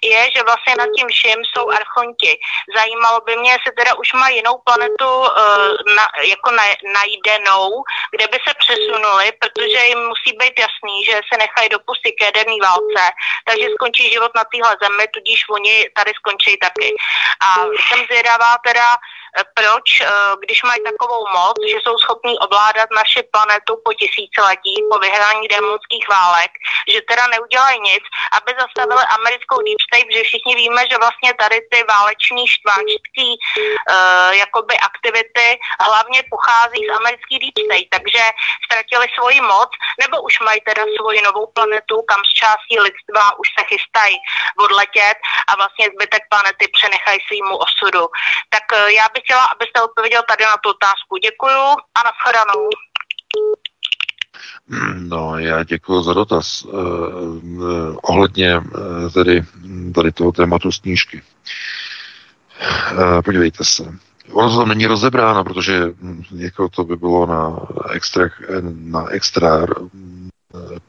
je, 0.03 0.31
že 0.35 0.43
vlastně 0.43 0.75
nad 0.77 0.89
tím 0.95 1.07
vším 1.27 1.45
jsou 1.45 1.69
archonti. 1.69 2.39
Zajímalo 2.75 3.21
by 3.21 3.35
mě, 3.37 3.51
jestli 3.51 3.71
teda 3.71 3.95
už 3.95 4.13
má 4.13 4.29
jinou 4.29 4.57
planetu 4.63 5.11
uh, 5.19 5.95
na, 5.95 6.07
jako 6.23 6.51
na, 6.51 6.63
najdenou, 6.93 7.83
kde 8.11 8.27
by 8.27 8.37
se 8.47 8.53
přesunuli, 8.59 9.31
protože 9.39 9.87
jim 9.87 9.99
musí 9.99 10.31
být 10.39 10.59
jasný, 10.59 11.05
že 11.05 11.21
se 11.29 11.37
nechají 11.37 11.69
dopustit 11.69 12.15
k 12.15 12.21
jaderné 12.21 12.57
válce, 12.63 13.03
takže 13.45 13.67
skončí 13.75 14.11
život 14.11 14.31
na 14.35 14.43
téhle 14.51 14.75
zemi, 14.83 15.07
tudíž 15.13 15.49
oni 15.49 15.89
tady 15.95 16.11
skončí 16.15 16.57
taky. 16.57 16.95
A 17.41 17.49
jsem 17.65 18.05
zvědavá 18.05 18.57
teda, 18.65 18.87
proč, 19.53 20.01
eh, 20.01 20.07
když 20.43 20.63
mají 20.63 20.83
takovou 20.83 21.21
moc, 21.39 21.57
že 21.71 21.77
jsou 21.83 21.97
schopní 21.97 22.39
ovládat 22.39 22.89
naši 22.91 23.23
planetu 23.33 23.81
po 23.85 23.93
tisíciletí, 23.93 24.75
po 24.91 24.97
vyhrání 24.99 25.47
démonských 25.47 26.05
válek, 26.09 26.51
že 26.87 27.01
teda 27.01 27.27
neudělají 27.27 27.79
nic, 27.79 28.03
aby 28.37 28.51
zastavili 28.59 29.03
americkou 29.17 29.59
deep 29.61 29.81
state, 29.87 30.09
že 30.15 30.23
všichni 30.23 30.55
víme, 30.55 30.81
že 30.91 30.97
vlastně 30.97 31.33
tady 31.33 31.57
ty 31.71 31.83
váleční 31.83 32.47
štváčský 32.47 33.29
uh, 33.37 34.31
jakoby 34.43 34.75
aktivity 34.77 35.47
hlavně 35.79 36.23
pochází 36.29 36.79
z 36.87 36.95
americký 36.99 37.39
deep 37.39 37.57
state, 37.65 37.89
takže 37.95 38.23
ztratili 38.65 39.07
svoji 39.15 39.41
moc, 39.41 39.69
nebo 40.01 40.21
už 40.21 40.39
mají 40.39 40.59
teda 40.61 40.83
svoji 40.97 41.21
novou 41.21 41.45
planetu, 41.47 42.01
kam 42.01 42.21
z 42.29 42.33
částí 42.41 42.75
lidstva 42.79 43.39
už 43.39 43.47
se 43.59 43.63
chystají 43.71 44.17
odletět 44.65 45.17
a 45.47 45.55
vlastně 45.55 45.85
zbytek 45.95 46.23
planety 46.29 46.65
přenechají 46.67 47.19
svýmu 47.27 47.57
osudu. 47.57 48.03
Tak 48.49 48.65
já 48.87 49.05
bych 49.13 49.26
chtěla, 49.27 49.43
abyste 49.43 49.81
odpověděl 49.81 50.21
tady 50.29 50.43
na 50.43 50.57
tu 50.63 50.69
otázku. 50.69 51.17
Děkuju 51.27 51.63
a 51.95 51.99
nashledanou. 52.09 52.69
No, 55.09 55.39
já 55.39 55.63
děkuji 55.63 56.03
za 56.03 56.13
dotaz. 56.13 56.63
Uh, 56.63 56.71
uh, 57.43 57.97
ohledně 58.01 58.57
uh, 58.57 59.11
tedy 59.13 59.43
tady 59.95 60.11
toho 60.11 60.31
tématu 60.31 60.71
snížky. 60.71 61.21
Uh, 62.91 63.21
podívejte 63.21 63.63
se. 63.63 63.83
Ono 64.31 64.49
to 64.49 64.57
tam 64.57 64.69
není 64.69 64.85
rozebráno, 64.87 65.43
protože 65.43 65.85
hm, 66.01 66.23
jako 66.35 66.69
to 66.69 66.83
by 66.83 66.95
bylo 66.95 67.25
na 67.25 67.59
extra, 67.91 68.29
na 68.63 69.07
extra 69.09 69.67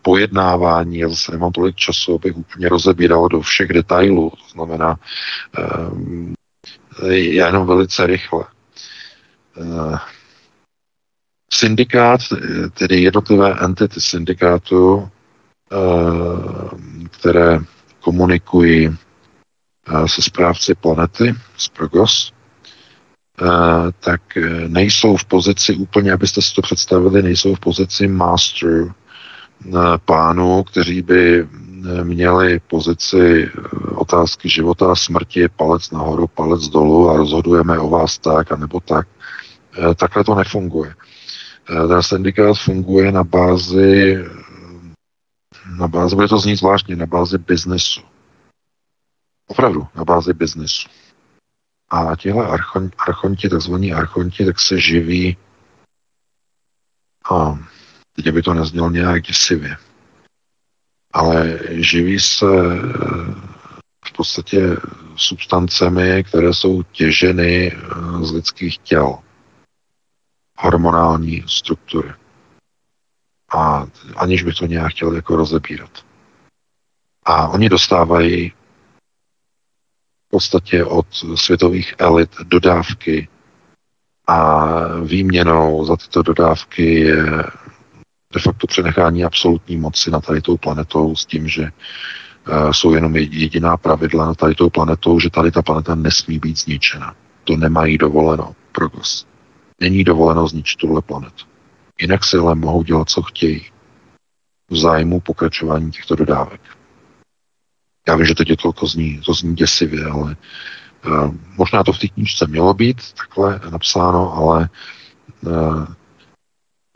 pojednávání, 0.03 0.99
já 0.99 1.09
zase 1.09 1.33
nemám 1.33 1.53
tolik 1.53 1.77
času, 1.77 2.15
abych 2.15 2.37
úplně 2.37 2.69
rozebíral 2.69 3.29
do 3.29 3.41
všech 3.41 3.69
detailů, 3.69 4.31
to 4.31 4.49
znamená, 4.53 4.97
já 7.07 7.47
jenom 7.47 7.67
velice 7.67 8.07
rychle. 8.07 8.45
Eh, 9.61 9.99
syndikát, 11.53 12.21
tedy 12.75 13.03
jednotlivé 13.03 13.55
entity 13.65 14.01
syndikátu, 14.01 15.09
eh, 15.73 15.77
které 17.11 17.59
komunikují 18.01 18.87
eh, 19.89 20.09
se 20.09 20.23
správci 20.23 20.75
planety, 20.75 21.35
z 21.57 21.69
Progos, 21.69 22.33
tak 24.01 24.23
nejsou 24.69 25.17
v 25.17 25.25
pozici 25.25 25.75
úplně, 25.75 26.13
abyste 26.13 26.43
si 26.43 26.55
to 26.55 26.63
představili, 26.63 27.23
nejsou 27.23 27.55
v 27.55 27.61
pozici 27.61 28.09
master 28.09 28.93
pánů, 30.05 30.63
kteří 30.63 31.03
by 31.03 31.47
měli 32.03 32.61
pozici 32.61 33.45
eh, 33.45 33.51
otázky 33.95 34.49
života 34.49 34.93
a 34.93 34.95
smrti, 34.95 35.49
palec 35.49 35.91
nahoru, 35.91 36.27
palec 36.27 36.69
dolů 36.69 37.11
a 37.11 37.17
rozhodujeme 37.17 37.79
o 37.79 37.89
vás 37.89 38.19
tak 38.19 38.53
a 38.53 38.57
nebo 38.57 38.81
tak. 38.81 39.09
Eh, 39.79 39.95
takhle 39.95 40.25
to 40.25 40.35
nefunguje. 40.35 40.95
Eh, 41.71 41.89
ten 41.89 42.03
syndikát 42.03 42.55
funguje 42.55 43.13
na 43.13 43.25
bázi, 43.25 44.25
na 45.79 45.89
bázi, 45.89 46.15
bude 46.15 46.29
to 46.29 46.39
znít 46.39 46.57
zvláštně, 46.57 46.97
na 46.97 47.07
bázi 47.07 47.39
biznesu. 47.39 48.01
Opravdu, 49.47 49.87
na 49.95 50.05
bázi 50.05 50.33
biznesu. 50.33 50.89
A 51.91 52.17
tihle 52.17 52.47
archon, 52.47 52.91
archonti, 52.99 53.49
takzvaní 53.49 53.93
archonti, 53.93 54.45
tak 54.45 54.61
se 54.61 54.81
živí 54.81 55.37
a 57.31 57.59
teď 58.17 58.31
by 58.31 58.43
to 58.43 58.55
neznělo 58.55 58.91
nějak 58.91 59.23
děsivě 59.23 59.77
ale 61.19 61.59
živí 61.71 62.21
se 62.21 62.47
eh, 62.47 63.35
v 64.05 64.13
podstatě 64.17 64.77
substancemi, 65.17 66.25
které 66.25 66.55
jsou 66.55 66.83
těženy 66.83 67.73
eh, 67.73 68.25
z 68.25 68.33
lidských 68.33 68.79
těl, 68.79 69.19
hormonální 70.57 71.45
struktury. 71.47 72.11
A 73.57 73.87
aniž 74.17 74.43
bych 74.43 74.55
to 74.55 74.67
nějak 74.67 74.93
chtěl 74.93 75.15
jako 75.15 75.37
rozebírat. 75.37 75.91
A 77.25 77.49
oni 77.49 77.69
dostávají 77.69 78.51
v 80.27 80.31
podstatě 80.31 80.85
od 80.85 81.07
světových 81.35 81.95
elit 81.99 82.31
dodávky 82.45 83.29
a 84.27 84.67
výměnou 85.05 85.85
za 85.85 85.97
tyto 85.97 86.23
dodávky 86.23 87.01
je 87.01 87.45
de 88.35 88.41
facto 88.41 88.67
přenechání 88.67 89.25
absolutní 89.25 89.77
moci 89.77 90.11
na 90.11 90.21
tady 90.21 90.41
tou 90.41 90.57
planetou 90.57 91.17
s 91.17 91.27
tím, 91.27 91.49
že 91.49 91.63
uh, 91.63 92.71
jsou 92.71 92.95
jenom 92.95 93.17
jediná 93.17 93.77
pravidla 93.77 94.27
na 94.27 94.35
tady 94.35 94.55
tou 94.55 94.71
planetou, 94.71 95.21
že 95.21 95.31
tady 95.31 95.51
ta 95.51 95.63
planeta 95.63 95.95
nesmí 95.95 96.39
být 96.39 96.59
zničena. 96.59 97.15
To 97.45 97.57
nemají 97.57 97.99
dovoleno. 97.99 98.55
Progos. 98.73 99.27
Není 99.81 100.05
dovoleno 100.05 100.49
zničit 100.49 100.79
tuhle 100.79 101.03
planetu. 101.03 101.45
Jinak 102.01 102.25
si 102.25 102.37
ale 102.37 102.55
mohou 102.55 102.83
dělat, 102.83 103.11
co 103.11 103.23
chtějí. 103.23 103.67
V 104.71 104.77
zájmu 104.77 105.21
pokračování 105.21 105.91
těchto 105.91 106.17
dodávek. 106.17 106.61
Já 108.09 108.17
vím, 108.17 108.27
že 108.27 108.35
teď 108.35 108.51
je 108.51 108.57
to, 108.57 108.87
zní, 108.87 109.21
to 109.27 109.35
zní 109.35 109.55
děsivě, 109.55 110.05
ale 110.05 110.37
uh, 111.07 111.35
možná 111.57 111.85
to 111.85 111.93
v 111.93 111.99
té 111.99 112.09
knížce 112.09 112.47
mělo 112.47 112.75
být 112.75 113.13
takhle 113.13 113.61
napsáno, 113.71 114.35
ale 114.35 114.69
uh, 115.43 115.87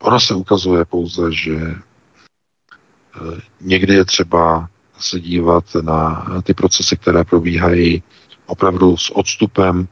Ono 0.03 0.21
se 0.21 0.35
ukazuje 0.35 0.85
pouze, 0.85 1.33
že 1.33 1.55
eh, 1.57 3.41
někdy 3.61 3.95
je 3.95 4.05
třeba 4.05 4.69
se 4.99 5.21
dívat 5.21 5.65
na 5.83 6.27
ty 6.43 6.55
procesy, 6.55 6.97
které 6.97 7.25
probíhají 7.25 8.03
opravdu 8.47 8.97
s 8.97 9.11
odstupem, 9.11 9.89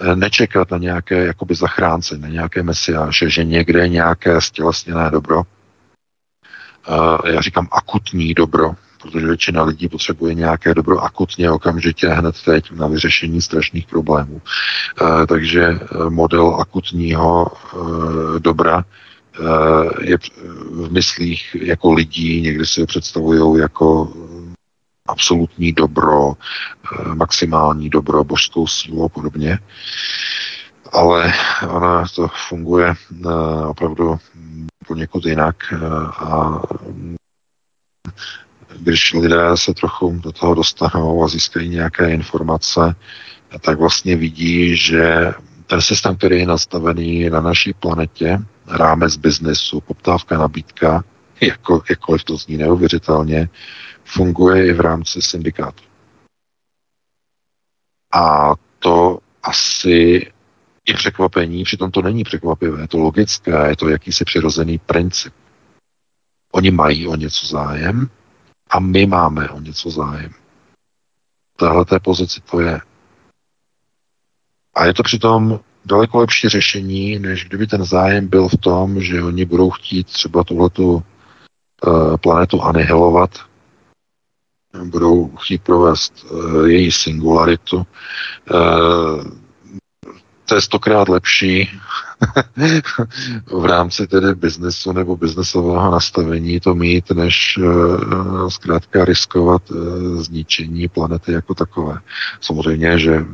eh, 0.00 0.16
nečekat 0.16 0.70
na 0.70 0.78
nějaké 0.78 1.26
jakoby 1.26 1.54
zachránce, 1.54 2.18
na 2.18 2.28
nějaké 2.28 2.62
mesiáše, 2.62 3.30
že 3.30 3.44
někde 3.44 3.80
je 3.80 3.88
nějaké 3.88 4.40
stělesněné 4.40 5.10
dobro. 5.10 5.42
Eh, 6.88 7.32
já 7.32 7.40
říkám 7.40 7.68
akutní 7.72 8.34
dobro, 8.34 8.74
protože 9.02 9.26
většina 9.26 9.62
lidí 9.62 9.88
potřebuje 9.88 10.34
nějaké 10.34 10.74
dobro 10.74 10.98
akutně, 10.98 11.50
okamžitě, 11.50 12.08
hned 12.08 12.42
teď 12.44 12.70
na 12.72 12.86
vyřešení 12.86 13.42
strašných 13.42 13.86
problémů. 13.86 14.42
Takže 15.28 15.78
model 16.08 16.56
akutního 16.60 17.46
dobra 18.38 18.84
je 20.00 20.18
v 20.70 20.92
myslích 20.92 21.56
jako 21.62 21.92
lidí, 21.92 22.40
někdy 22.40 22.66
si 22.66 22.80
je 22.80 22.86
představují 22.86 23.60
jako 23.60 24.12
absolutní 25.10 25.72
dobro, 25.72 26.32
eh, 26.32 27.14
maximální 27.14 27.90
dobro, 27.90 28.24
božskou 28.24 28.66
sílu 28.66 29.04
a 29.04 29.08
podobně. 29.08 29.58
Ale 30.92 31.32
ona 31.68 32.04
to 32.16 32.28
funguje 32.48 32.94
eh, 32.94 33.66
opravdu 33.66 34.18
poněkud 34.86 35.24
jinak 35.26 35.56
a 36.18 36.62
když 38.78 39.12
lidé 39.14 39.44
se 39.54 39.74
trochu 39.74 40.20
do 40.22 40.32
toho 40.32 40.54
dostanou 40.54 41.24
a 41.24 41.28
získají 41.28 41.68
nějaké 41.68 42.10
informace, 42.10 42.94
tak 43.60 43.78
vlastně 43.78 44.16
vidí, 44.16 44.76
že 44.76 45.32
ten 45.66 45.80
systém, 45.80 46.16
který 46.16 46.38
je 46.38 46.46
nastavený 46.46 47.30
na 47.30 47.40
naší 47.40 47.72
planetě, 47.72 48.38
rámec 48.70 49.16
biznesu, 49.16 49.80
poptávka, 49.80 50.38
nabídka, 50.38 51.04
jako, 51.40 51.82
jakkoliv 51.90 52.24
to 52.24 52.36
zní 52.36 52.56
neuvěřitelně, 52.56 53.48
funguje 54.04 54.66
i 54.66 54.72
v 54.72 54.80
rámci 54.80 55.22
syndikátu. 55.22 55.82
A 58.12 58.52
to 58.78 59.18
asi 59.42 60.26
je 60.88 60.94
překvapení, 60.94 61.64
přitom 61.64 61.90
to 61.90 62.02
není 62.02 62.24
překvapivé, 62.24 62.80
je 62.80 62.88
to 62.88 62.98
logické, 62.98 63.68
je 63.68 63.76
to 63.76 63.88
jakýsi 63.88 64.24
přirozený 64.24 64.78
princip. 64.78 65.34
Oni 66.52 66.70
mají 66.70 67.06
o 67.06 67.16
něco 67.16 67.46
zájem 67.46 68.10
a 68.70 68.80
my 68.80 69.06
máme 69.06 69.48
o 69.48 69.60
něco 69.60 69.90
zájem. 69.90 70.32
téhleté 71.56 72.00
pozici 72.00 72.40
to 72.40 72.60
je. 72.60 72.80
A 74.74 74.86
je 74.86 74.94
to 74.94 75.02
přitom 75.02 75.60
daleko 75.84 76.18
lepší 76.18 76.48
řešení, 76.48 77.18
než 77.18 77.44
kdyby 77.44 77.66
ten 77.66 77.84
zájem 77.84 78.28
byl 78.28 78.48
v 78.48 78.56
tom, 78.56 79.00
že 79.00 79.22
oni 79.22 79.44
budou 79.44 79.70
chtít 79.70 80.06
třeba 80.06 80.44
tuhletu 80.44 81.02
uh, 81.86 82.16
planetu 82.16 82.62
anihilovat, 82.62 83.30
budou 84.84 85.28
chtít 85.36 85.62
provést 85.62 86.24
uh, 86.30 86.64
její 86.66 86.92
singularitu. 86.92 87.76
Uh, 87.76 89.24
to 90.44 90.54
je 90.54 90.60
stokrát 90.60 91.08
lepší 91.08 91.70
v 93.52 93.64
rámci 93.64 94.06
tedy 94.06 94.34
biznesu 94.34 94.92
nebo 94.92 95.16
biznesového 95.16 95.90
nastavení 95.90 96.60
to 96.60 96.74
mít, 96.74 97.10
než 97.10 97.58
uh, 97.58 98.48
zkrátka 98.48 99.04
riskovat 99.04 99.62
zničení 100.16 100.88
planety 100.88 101.32
jako 101.32 101.54
takové. 101.54 102.00
Samozřejmě, 102.40 102.98
že 102.98 103.24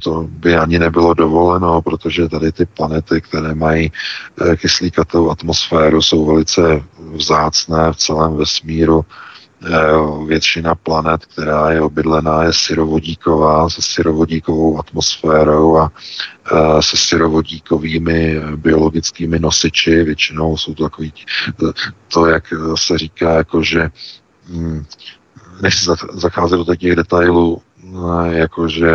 to 0.00 0.26
by 0.30 0.56
ani 0.56 0.78
nebylo 0.78 1.14
dovoleno, 1.14 1.82
protože 1.82 2.28
tady 2.28 2.52
ty 2.52 2.66
planety, 2.66 3.20
které 3.20 3.54
mají 3.54 3.92
uh, 4.40 4.54
kyslíkatou 4.54 5.30
atmosféru, 5.30 6.02
jsou 6.02 6.26
velice 6.26 6.82
vzácné 7.12 7.92
v 7.92 7.96
celém 7.96 8.36
vesmíru. 8.36 9.04
Většina 10.26 10.74
planet, 10.74 11.26
která 11.26 11.70
je 11.70 11.80
obydlená, 11.80 12.44
je 12.44 12.52
syrovodíková, 12.52 13.68
se 13.68 13.82
syrovodíkovou 13.82 14.78
atmosférou 14.78 15.78
a 15.78 15.92
se 16.80 16.96
syrovodíkovými 16.96 18.40
biologickými 18.56 19.38
nosiči. 19.38 20.04
Většinou 20.04 20.56
jsou 20.56 20.74
to 20.74 20.82
takový, 20.82 21.12
to, 22.08 22.26
jak 22.26 22.44
se 22.74 22.98
říká, 22.98 23.30
jako 23.30 23.62
že 23.62 23.90
hm, 24.48 24.84
nechci 25.62 25.84
zacházet 26.12 26.60
do 26.60 26.74
těch 26.74 26.96
detailů, 26.96 27.62
jakože 28.30 28.92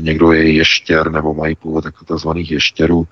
někdo 0.00 0.32
je 0.32 0.52
ještěr 0.52 1.10
nebo 1.10 1.34
mají 1.34 1.54
původ 1.56 1.84
jako 1.84 2.04
tzv. 2.04 2.28
ještěrů. 2.34 3.06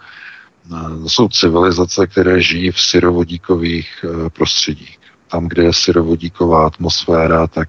To 1.02 1.08
jsou 1.08 1.28
civilizace, 1.28 2.06
které 2.06 2.42
žijí 2.42 2.70
v 2.70 2.80
syrovodíkových 2.80 4.04
eh, 4.04 4.30
prostředích 4.30 4.98
tam, 5.30 5.48
kde 5.48 5.62
je 5.62 5.72
syrovodíková 5.72 6.66
atmosféra, 6.66 7.46
tak 7.46 7.68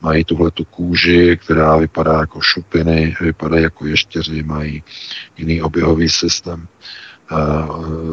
mají 0.00 0.24
tuhle 0.24 0.50
tu 0.50 0.64
kůži, 0.64 1.38
která 1.42 1.76
vypadá 1.76 2.20
jako 2.20 2.40
šupiny, 2.40 3.16
vypadá 3.20 3.58
jako 3.58 3.86
ještěři, 3.86 4.42
mají 4.42 4.82
jiný 5.36 5.62
oběhový 5.62 6.08
systém 6.08 6.68
eh, 6.68 7.36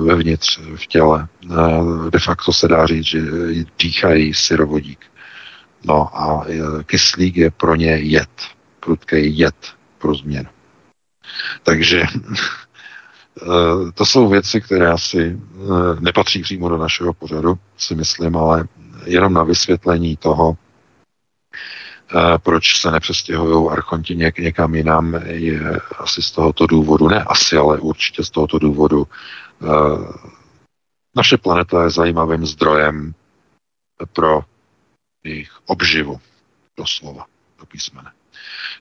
vevnitř 0.06 0.60
v 0.76 0.88
těle. 0.88 1.28
Eh, 1.52 2.10
de 2.10 2.20
facto 2.20 2.53
se 2.53 2.68
dá 2.68 2.86
říct, 2.86 3.06
že 3.06 3.22
dýchají 3.80 4.34
syrovodík. 4.34 4.99
No 5.84 6.18
a 6.18 6.45
kyslík 6.86 7.38
je 7.38 7.52
pro 7.52 7.76
ně 7.76 7.91
jed, 7.91 8.30
prudký 8.82 9.38
jed 9.38 9.56
pro 9.98 10.16
změnu. 10.16 10.49
Takže 11.64 12.03
to 13.94 14.06
jsou 14.06 14.30
věci, 14.30 14.62
které 14.62 14.91
asi 14.91 15.40
nepatří 15.99 16.41
přímo 16.41 16.70
do 16.70 16.78
našeho 16.78 17.14
pořadu, 17.14 17.60
si 17.78 17.95
myslím, 17.95 18.36
ale 18.36 18.68
jenom 19.06 19.34
na 19.34 19.44
vysvětlení 19.44 20.18
toho, 20.18 20.58
eh, 22.16 22.38
proč 22.38 22.82
se 22.82 22.91
nepřestěhují 22.91 23.70
archonti 23.70 24.16
něk, 24.16 24.40
někam 24.40 24.76
jinam, 24.76 25.14
je 25.26 25.80
asi 25.98 26.22
z 26.22 26.32
tohoto 26.32 26.68
důvodu, 26.68 27.08
ne 27.08 27.24
asi, 27.24 27.58
ale 27.58 27.80
určitě 27.80 28.24
z 28.24 28.30
tohoto 28.30 28.60
důvodu. 28.60 29.08
Eh, 29.64 29.68
naše 31.16 31.38
planeta 31.38 31.84
je 31.84 31.90
zajímavým 31.90 32.45
zdrojem 32.45 33.14
pro 34.14 34.41
jejich 35.24 35.52
obživu, 35.66 36.20
doslova, 36.78 37.26
do 37.60 37.66
písmene. 37.66 38.12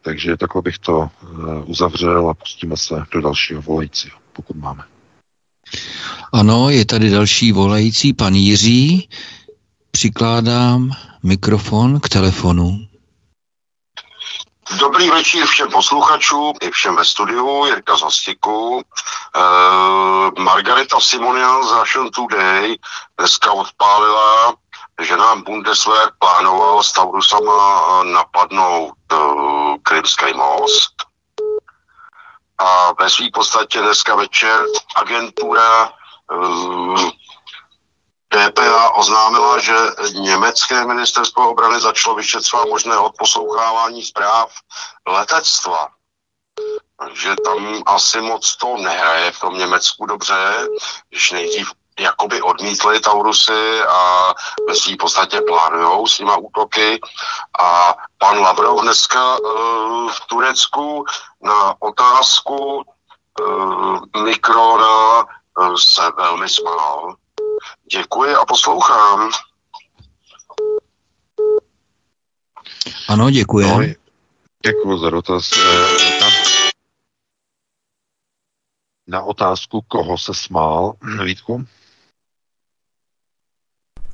Takže 0.02 0.36
takhle 0.36 0.62
bych 0.62 0.78
to 0.78 1.08
eh, 1.08 1.26
uzavřel 1.64 2.30
a 2.30 2.34
pustíme 2.34 2.76
se 2.76 3.04
do 3.12 3.20
dalšího 3.20 3.62
volajícího, 3.62 4.18
pokud 4.32 4.56
máme. 4.56 4.84
Ano, 6.32 6.70
je 6.70 6.86
tady 6.86 7.10
další 7.10 7.52
volající, 7.52 8.12
pan 8.12 8.34
Jiří. 8.34 9.08
Přikládám 9.90 10.90
mikrofon 11.22 12.00
k 12.00 12.08
telefonu. 12.08 12.86
Dobrý 14.78 15.10
večer 15.10 15.46
všem 15.46 15.70
posluchačům 15.70 16.54
i 16.60 16.70
všem 16.70 16.96
ve 16.96 17.04
studiu, 17.04 17.66
Jirka 17.66 17.96
z 17.96 18.02
Hostiku. 18.02 18.80
E, 18.80 20.42
Margareta 20.42 21.00
Simonian 21.00 21.64
z 21.64 21.72
Russian 21.72 22.10
Today 22.10 22.76
dneska 23.18 23.52
odpálila, 23.52 24.54
že 25.00 25.16
nám 25.16 25.42
Bundeswehr 25.42 26.10
plánoval 26.18 26.82
s 26.82 26.92
Taurusama 26.92 28.02
napadnout 28.04 28.94
e, 29.12 29.16
Krymský 29.82 30.34
most. 30.34 30.94
A 32.58 32.92
ve 32.92 33.10
své 33.10 33.26
podstatě 33.32 33.80
dneska 33.80 34.14
večer 34.14 34.64
agentura 34.94 35.84
e, 35.86 37.10
DPA 38.30 38.90
oznámila, 38.90 39.58
že 39.58 39.74
německé 40.12 40.86
ministerstvo 40.86 41.50
obrany 41.50 41.80
začalo 41.80 42.16
vyšetřovat 42.16 42.68
možné 42.68 42.98
odposlouchávání 42.98 44.02
zpráv 44.02 44.52
letectva. 45.08 45.88
Takže 46.98 47.34
tam 47.44 47.82
asi 47.86 48.20
moc 48.20 48.56
to 48.56 48.76
nehraje 48.76 49.32
v 49.32 49.40
tom 49.40 49.58
Německu 49.58 50.06
dobře, 50.06 50.68
když 51.08 51.30
nejdřív 51.30 51.72
jakoby 52.00 52.42
odmítli 52.42 53.00
Taurusy 53.00 53.82
a 53.88 54.32
ve 54.68 54.74
svým 54.74 54.96
podstatě 54.96 55.40
plánujou 55.40 56.06
s 56.06 56.18
nima 56.18 56.36
útoky. 56.36 57.00
A 57.60 57.94
pan 58.18 58.38
Lavrov 58.38 58.82
dneska 58.82 59.38
uh, 59.38 60.10
v 60.10 60.20
Turecku 60.26 61.04
na 61.42 61.74
otázku 61.78 62.84
uh, 63.40 64.22
Mikrona 64.24 65.18
uh, 65.18 65.74
se 65.76 66.02
velmi 66.16 66.48
smál 66.48 67.16
Děkuji 67.92 68.34
a 68.34 68.44
poslouchám. 68.44 69.30
Ano, 73.08 73.30
děkuji. 73.30 73.66
No, 73.66 73.94
děkuji 74.66 74.98
za 74.98 75.10
dotaz. 75.10 75.50
Eh, 75.52 76.20
na, 76.20 76.26
na 79.06 79.22
otázku, 79.22 79.80
koho 79.88 80.18
se 80.18 80.34
smál, 80.34 80.94
Vítku? 81.24 81.66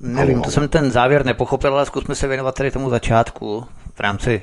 Nevím, 0.00 0.42
to 0.42 0.50
jsem 0.50 0.68
ten 0.68 0.90
závěr 0.90 1.26
nepochopil, 1.26 1.74
ale 1.74 1.86
zkusme 1.86 2.14
se 2.14 2.28
věnovat 2.28 2.54
tady 2.54 2.70
tomu 2.70 2.90
začátku 2.90 3.66
v 3.94 4.00
rámci 4.00 4.42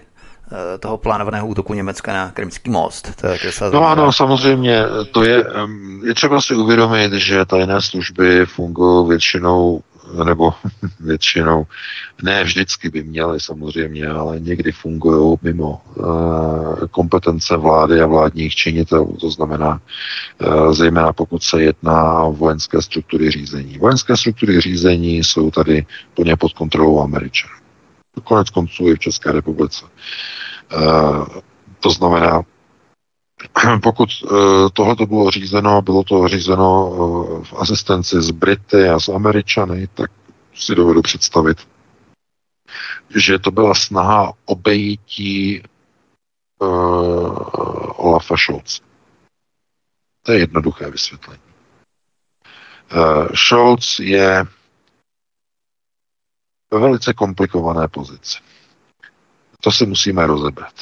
Eh, 0.51 0.77
toho 0.77 0.97
plánovaného 0.97 1.47
útoku 1.47 1.73
Německa 1.73 2.13
na 2.13 2.31
Krymský 2.31 2.69
most. 2.69 3.15
To 3.21 3.27
je 3.27 3.37
no 3.73 3.87
ano, 3.87 4.13
samozřejmě, 4.13 4.83
to 5.11 5.23
je, 5.23 5.45
je 6.03 6.13
třeba 6.13 6.41
si 6.41 6.55
uvědomit, 6.55 7.13
že 7.13 7.45
tajné 7.45 7.81
služby 7.81 8.45
fungují 8.45 9.09
většinou 9.09 9.81
nebo 10.25 10.53
většinou, 10.99 11.65
ne 12.23 12.43
vždycky 12.43 12.89
by 12.89 13.03
měly 13.03 13.39
samozřejmě, 13.39 14.07
ale 14.07 14.39
někdy 14.39 14.71
fungují 14.71 15.37
mimo 15.41 15.81
uh, 15.95 16.87
kompetence 16.91 17.57
vlády 17.57 18.01
a 18.01 18.07
vládních 18.07 18.55
činitelů, 18.55 19.17
to 19.21 19.29
znamená 19.31 19.81
uh, 20.41 20.73
zejména 20.73 21.13
pokud 21.13 21.43
se 21.43 21.61
jedná 21.61 22.23
o 22.23 22.33
vojenské 22.33 22.81
struktury 22.81 23.31
řízení. 23.31 23.77
Vojenské 23.77 24.17
struktury 24.17 24.61
řízení 24.61 25.17
jsou 25.23 25.51
tady 25.51 25.85
plně 26.13 26.35
pod 26.35 26.53
kontrolou 26.53 27.01
Američanů. 27.01 27.53
Konec 28.23 28.49
konců 28.49 28.87
i 28.87 28.95
v 28.95 28.99
České 28.99 29.31
republice. 29.31 29.85
Eh, 30.71 31.41
to 31.79 31.89
znamená, 31.89 32.41
pokud 33.83 34.09
eh, 34.25 34.29
tohle 34.73 34.95
to 34.95 35.05
bylo 35.05 35.31
řízeno, 35.31 35.81
bylo 35.81 36.03
to 36.03 36.27
řízeno 36.27 36.91
eh, 36.93 37.45
v 37.45 37.53
asistenci 37.53 38.21
s 38.21 38.31
Brity 38.31 38.89
a 38.89 38.99
s 38.99 39.09
Američany, 39.09 39.87
tak 39.87 40.11
si 40.55 40.75
dovedu 40.75 41.01
představit, 41.01 41.57
že 43.15 43.39
to 43.39 43.51
byla 43.51 43.75
snaha 43.75 44.33
obejítí 44.45 45.63
uh, 46.59 48.07
Olafa 48.07 48.37
Scholz. 48.37 48.81
To 50.21 50.31
je 50.31 50.39
jednoduché 50.39 50.91
vysvětlení. 50.91 51.41
Uh, 52.95 53.27
Scholz 53.35 53.99
je 53.99 54.45
ve 56.71 56.79
velice 56.79 57.13
komplikované 57.13 57.87
pozici. 57.87 58.39
To 59.61 59.71
si 59.71 59.85
musíme 59.85 60.27
rozebrat. 60.27 60.73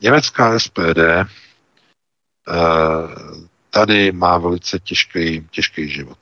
Německá 0.00 0.58
SPD 0.58 0.98
uh, 0.98 1.24
tady 3.70 4.12
má 4.12 4.38
velice 4.38 4.78
těžký, 4.78 5.48
těžký 5.50 5.88
život. 5.88 6.18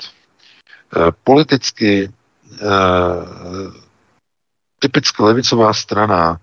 Uh, 0.96 1.10
politicky 1.24 2.12
typická 4.78 5.24
levicová 5.24 5.72
strana 5.72 6.40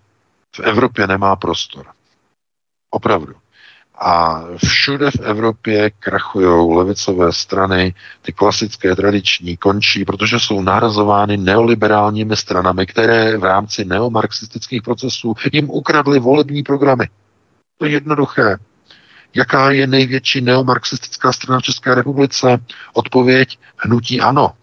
v 0.55 0.59
Evropě 0.59 1.07
nemá 1.07 1.35
prostor. 1.35 1.85
Opravdu. 2.89 3.33
A 4.03 4.41
všude 4.57 5.11
v 5.11 5.19
Evropě 5.19 5.89
krachují 5.89 6.75
levicové 6.75 7.33
strany, 7.33 7.93
ty 8.21 8.33
klasické, 8.33 8.95
tradiční, 8.95 9.57
končí, 9.57 10.05
protože 10.05 10.39
jsou 10.39 10.61
nahrazovány 10.61 11.37
neoliberálními 11.37 12.35
stranami, 12.37 12.85
které 12.85 13.37
v 13.37 13.43
rámci 13.43 13.85
neomarxistických 13.85 14.81
procesů 14.81 15.33
jim 15.53 15.69
ukradly 15.69 16.19
volební 16.19 16.63
programy. 16.63 17.09
To 17.81 17.85
je 17.85 17.91
jednoduché. 17.91 18.57
Jaká 19.33 19.71
je 19.71 19.87
největší 19.87 20.41
neomarxistická 20.41 21.33
strana 21.33 21.59
v 21.59 21.63
České 21.63 21.95
republice? 21.95 22.65
Odpověď 22.93 23.59
hnutí 23.77 24.21
ano. 24.21 24.53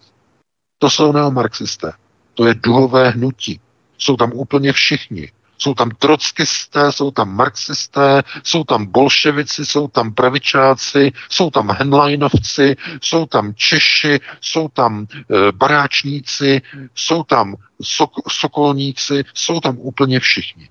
To 0.77 0.89
jsou 0.89 1.11
neomarxisté. 1.11 1.91
To 2.33 2.45
je 2.45 2.53
duhové 2.53 3.09
hnutí. 3.09 3.61
Jsou 3.97 4.15
tam 4.15 4.31
úplně 4.33 4.73
všichni. 4.73 5.31
Jsou 5.57 5.73
tam 5.73 5.89
trockisté, 5.89 6.91
jsou 6.91 7.11
tam 7.11 7.35
marxisté, 7.35 8.23
jsou 8.43 8.63
tam 8.63 8.85
bolševici, 8.85 9.65
jsou 9.65 9.87
tam 9.87 10.13
pravičáci, 10.13 11.11
jsou 11.29 11.49
tam 11.49 11.71
henleinovci, 11.71 12.75
jsou 13.01 13.25
tam 13.25 13.53
Češi, 13.53 14.19
jsou 14.41 14.67
tam 14.67 15.07
e, 15.13 15.51
baráčníci, 15.51 16.61
jsou 16.95 17.23
tam 17.23 17.55
sok, 17.81 18.11
sokolníci, 18.31 19.23
jsou 19.33 19.59
tam 19.59 19.77
úplně 19.77 20.19
všichni. 20.19 20.69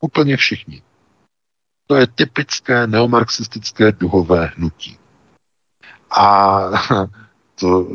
Úplně 0.00 0.36
všichni. 0.36 0.82
To 1.90 1.96
je 1.96 2.06
typické 2.06 2.86
neomarxistické 2.86 3.92
duhové 3.92 4.52
hnutí. 4.56 4.98
A 6.10 6.60
to, 7.60 7.86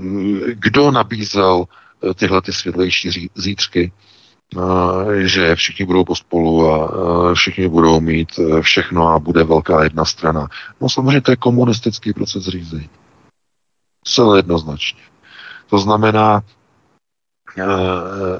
kdo 0.53 0.91
nabízel 0.91 1.65
eh, 2.03 2.13
tyhle 2.13 2.41
ty 2.41 2.53
světlejší 2.53 3.29
zítřky? 3.35 3.91
že 5.21 5.55
všichni 5.55 5.85
budou 5.85 6.03
pospolu 6.03 6.71
a 6.71 7.33
všichni 7.33 7.67
budou 7.67 8.01
mít 8.01 8.39
všechno 8.61 9.07
a 9.07 9.19
bude 9.19 9.43
velká 9.43 9.83
jedna 9.83 10.05
strana. 10.05 10.47
No 10.81 10.89
samozřejmě 10.89 11.21
to 11.21 11.31
je 11.31 11.37
komunistický 11.37 12.13
proces 12.13 12.43
řízení. 12.43 12.89
Celé 14.03 14.39
jednoznačně. 14.39 15.01
To 15.69 15.77
znamená, 15.77 16.43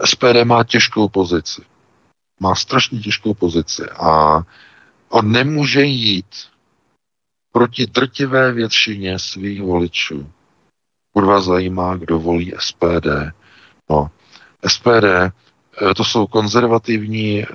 SPD 0.06 0.44
má 0.44 0.64
těžkou 0.64 1.10
pozici. 1.10 1.62
Má 2.40 2.56
strašně 2.56 3.00
těžkou 3.00 3.34
pozici 3.34 3.84
a 3.90 4.42
on 5.10 5.32
nemůže 5.32 5.82
jít 5.82 6.36
proti 7.52 7.88
drtivé 7.88 8.52
většině 8.52 9.20
svých 9.20 9.62
voličů. 9.62 10.32
Kurva 11.14 11.42
zajímá, 11.42 11.96
kdo 11.96 12.20
volí 12.20 12.54
SPD. 12.60 13.08
No, 13.90 14.12
SPD 14.68 15.32
Eh, 15.82 15.94
to 15.94 16.04
jsou 16.04 16.28
konzervativní 16.28 17.44
e, 17.44 17.48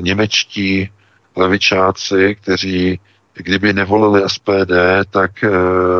němečtí 0.00 0.90
levičáci, 1.36 2.36
kteří 2.40 3.00
kdyby 3.34 3.72
nevolili 3.72 4.28
SPD, 4.28 4.72
tak 5.10 5.44
e, 5.44 5.50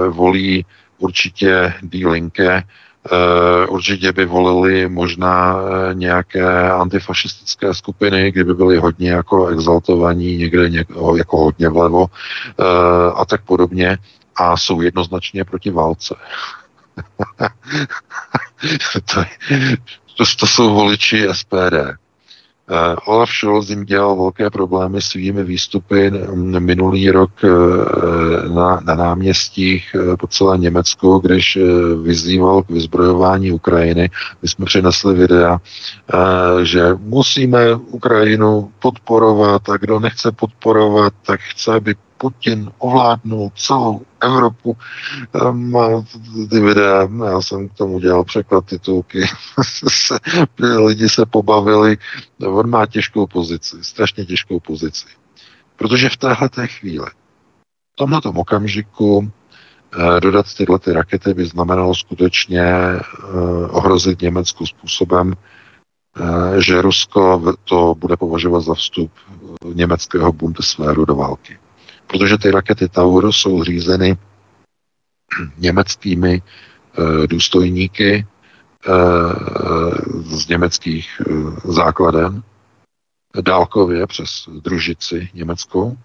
volí 0.09 0.67
určitě 0.99 1.75
Die 1.83 2.09
Linke, 2.09 2.63
určitě 3.69 4.13
by 4.13 4.25
volili 4.25 4.89
možná 4.89 5.57
nějaké 5.93 6.71
antifašistické 6.71 7.75
skupiny, 7.75 8.33
kdyby 8.33 8.55
byly 8.55 8.79
hodně 8.79 9.11
jako 9.11 9.47
exaltovaní, 9.47 10.37
někde 10.37 10.71
něko, 10.71 11.17
jako 11.17 11.37
hodně 11.37 11.69
vlevo 11.69 12.07
e, 12.07 12.65
a 13.15 13.25
tak 13.25 13.45
podobně 13.45 13.99
a 14.37 14.57
jsou 14.57 14.81
jednoznačně 14.81 15.45
proti 15.45 15.71
válce. 15.71 16.15
to, 19.15 19.25
to, 20.17 20.25
to 20.39 20.47
jsou 20.47 20.75
voliči 20.75 21.29
SPD. 21.33 21.75
Uh, 22.71 22.97
Olaf 23.15 23.31
Scholz 23.31 23.71
jim 23.71 23.85
dělal 23.85 24.17
velké 24.17 24.51
problémy 24.51 25.03
svými 25.03 25.45
výstupy 25.45 26.11
minulý 26.59 27.11
rok 27.11 27.31
uh, 27.45 28.55
na, 28.55 28.81
na 28.85 28.95
náměstích 28.95 29.97
uh, 29.99 30.17
po 30.17 30.27
celé 30.27 30.59
Německu, 30.59 31.19
když 31.19 31.59
vyzýval 32.03 32.63
k 32.63 32.71
vyzbrojování 32.71 33.53
Ukrajiny. 33.53 34.11
My 34.43 34.49
jsme 34.49 34.65
přinesli 34.65 35.15
videa, 35.15 35.61
že 36.63 36.95
musíme 36.99 37.75
Ukrajinu 37.75 38.71
podporovat 38.79 39.69
a 39.69 39.77
kdo 39.77 40.01
nechce 40.01 40.33
podporovat, 40.33 41.13
tak 41.27 41.41
chce, 41.41 41.75
aby 41.75 41.95
Putin 42.19 42.71
ovládnul 42.79 43.51
celou 43.57 44.01
Evropu. 44.21 44.77
Má 45.53 46.05
ty 46.51 46.61
videa, 46.61 47.09
já 47.27 47.41
jsem 47.43 47.69
k 47.69 47.75
tomu 47.75 47.99
dělal 47.99 48.25
překlad 48.25 48.67
titulky, 48.67 49.27
lidi 50.87 51.09
se 51.09 51.27
pobavili, 51.27 51.97
on 52.47 52.71
má 52.71 52.87
těžkou 52.87 53.27
pozici, 53.27 53.77
strašně 53.81 54.25
těžkou 54.25 54.61
pozici. 54.61 55.07
Protože 55.77 56.09
v 56.09 56.17
téhle 56.17 56.49
té 56.49 56.67
chvíli, 56.67 57.07
v 57.93 57.97
tomhle 57.97 58.21
okamžiku 58.25 59.31
eh, 59.99 60.21
dodat 60.21 60.55
tyhle 60.55 60.79
ty 60.79 60.93
rakety 60.93 61.35
by 61.35 61.45
znamenalo 61.47 61.95
skutečně 61.95 62.63
eh, 62.63 63.01
ohrozit 63.71 64.23
Německu 64.23 64.67
způsobem, 64.67 65.35
eh, 65.37 66.63
že 66.63 66.83
Rusko 66.83 67.55
to 67.65 67.95
bude 67.95 68.17
považovat 68.17 68.61
za 68.61 68.75
vstup 68.75 69.11
německého 69.75 70.33
Bundeswehru 70.33 71.05
do 71.05 71.15
války 71.15 71.59
protože 72.07 72.39
ty 72.39 72.51
rakety 72.51 72.89
Taurus 72.89 73.37
jsou 73.37 73.65
řízeny 73.65 74.17
německými 75.59 76.43
e, 76.43 77.27
důstojníky 77.27 78.15
e, 78.15 78.27
z 80.23 80.49
německých 80.49 81.21
e, 81.21 81.33
základen 81.73 82.43
dálkově 83.41 84.07
přes 84.07 84.49
družici 84.63 85.29
německou. 85.35 85.97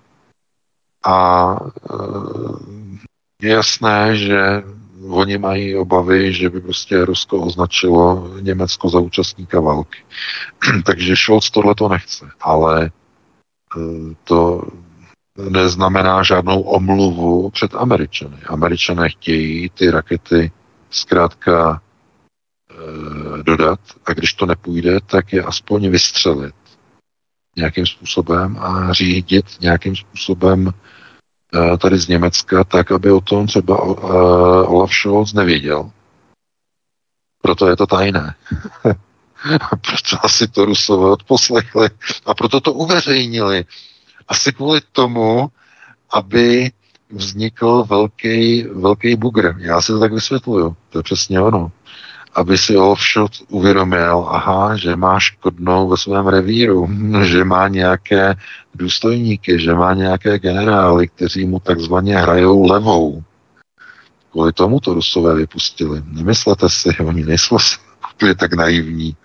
A 1.05 1.55
je 3.41 3.49
jasné, 3.49 4.17
že 4.17 4.63
oni 5.09 5.37
mají 5.37 5.75
obavy, 5.75 6.33
že 6.33 6.49
by 6.49 6.61
prostě 6.61 7.05
Rusko 7.05 7.41
označilo 7.41 8.31
Německo 8.41 8.89
za 8.89 8.99
účastníka 8.99 9.59
války. 9.59 9.99
Takže 10.85 11.15
Scholz 11.15 11.51
tohle 11.51 11.75
to 11.75 11.89
nechce, 11.89 12.29
ale 12.41 12.91
to 14.23 14.63
neznamená 15.37 16.23
žádnou 16.23 16.61
omluvu 16.61 17.49
před 17.49 17.75
Američany. 17.75 18.37
Američané 18.45 19.09
chtějí 19.09 19.69
ty 19.69 19.91
rakety 19.91 20.51
zkrátka 20.89 21.81
e, 22.71 23.43
dodat 23.43 23.79
a 24.05 24.13
když 24.13 24.33
to 24.33 24.45
nepůjde, 24.45 24.99
tak 25.05 25.33
je 25.33 25.43
aspoň 25.43 25.89
vystřelit 25.89 26.55
nějakým 27.55 27.85
způsobem 27.85 28.57
a 28.59 28.93
řídit 28.93 29.45
nějakým 29.61 29.95
způsobem 29.95 30.67
e, 31.53 31.77
tady 31.77 31.97
z 31.97 32.07
Německa, 32.07 32.63
tak 32.63 32.91
aby 32.91 33.11
o 33.11 33.21
tom 33.21 33.47
třeba 33.47 33.75
e, 33.75 33.81
Olaf 34.67 34.93
Scholz 34.93 35.33
nevěděl. 35.33 35.91
Proto 37.41 37.67
je 37.67 37.75
to 37.75 37.87
tajné. 37.87 38.35
proto 39.81 40.25
asi 40.25 40.47
to 40.47 40.65
Rusové 40.65 41.11
odposlechli 41.11 41.89
a 42.25 42.33
proto 42.33 42.61
to 42.61 42.73
uveřejnili 42.73 43.65
asi 44.27 44.53
kvůli 44.53 44.81
tomu, 44.91 45.49
aby 46.11 46.71
vznikl 47.11 47.83
velký, 47.89 48.63
velký 48.73 49.15
bugr. 49.15 49.55
Já 49.57 49.81
si 49.81 49.91
to 49.91 49.99
tak 49.99 50.13
vysvětluju. 50.13 50.75
To 50.89 50.99
je 50.99 51.03
přesně 51.03 51.41
ono. 51.41 51.71
Aby 52.33 52.57
si 52.57 52.77
Olfshot 52.77 53.31
uvědomil, 53.49 54.25
aha, 54.29 54.77
že 54.77 54.95
má 54.95 55.19
škodnou 55.19 55.89
ve 55.89 55.97
svém 55.97 56.27
revíru, 56.27 56.89
že 57.23 57.43
má 57.43 57.67
nějaké 57.67 58.35
důstojníky, 58.75 59.59
že 59.59 59.73
má 59.73 59.93
nějaké 59.93 60.39
generály, 60.39 61.07
kteří 61.07 61.45
mu 61.45 61.59
takzvaně 61.59 62.17
hrajou 62.17 62.65
levou. 62.65 63.23
Kvůli 64.31 64.53
tomu 64.53 64.79
to 64.79 64.93
Rusové 64.93 65.35
vypustili. 65.35 66.01
Nemyslete 66.05 66.69
si, 66.69 66.89
oni 66.99 67.25
nejsou 67.25 67.57
tak 68.37 68.53
naivní. 68.53 69.15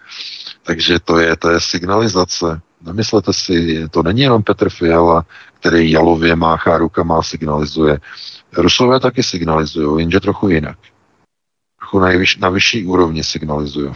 Takže 0.63 0.99
to 1.01 1.19
je, 1.19 1.37
to 1.37 1.51
je 1.51 1.61
signalizace. 1.61 2.61
Nemyslete 2.87 3.33
si, 3.33 3.89
to 3.89 4.03
není 4.03 4.21
jenom 4.21 4.43
Petr 4.43 4.71
Fiala, 4.71 5.27
který 5.61 5.91
jalově 5.91 6.37
máchá 6.37 6.79
rukama 6.79 7.19
a 7.19 7.23
signalizuje. 7.23 7.99
Rusové 8.57 9.01
taky 9.01 9.23
signalizují, 9.23 10.03
jenže 10.03 10.21
trochu 10.21 10.49
jinak. 10.49 10.79
Trochu 11.79 11.99
na, 11.99 12.09
vyš, 12.09 12.37
na 12.37 12.49
vyšší 12.49 12.87
úrovni 12.87 13.25
signalizují. 13.25 13.93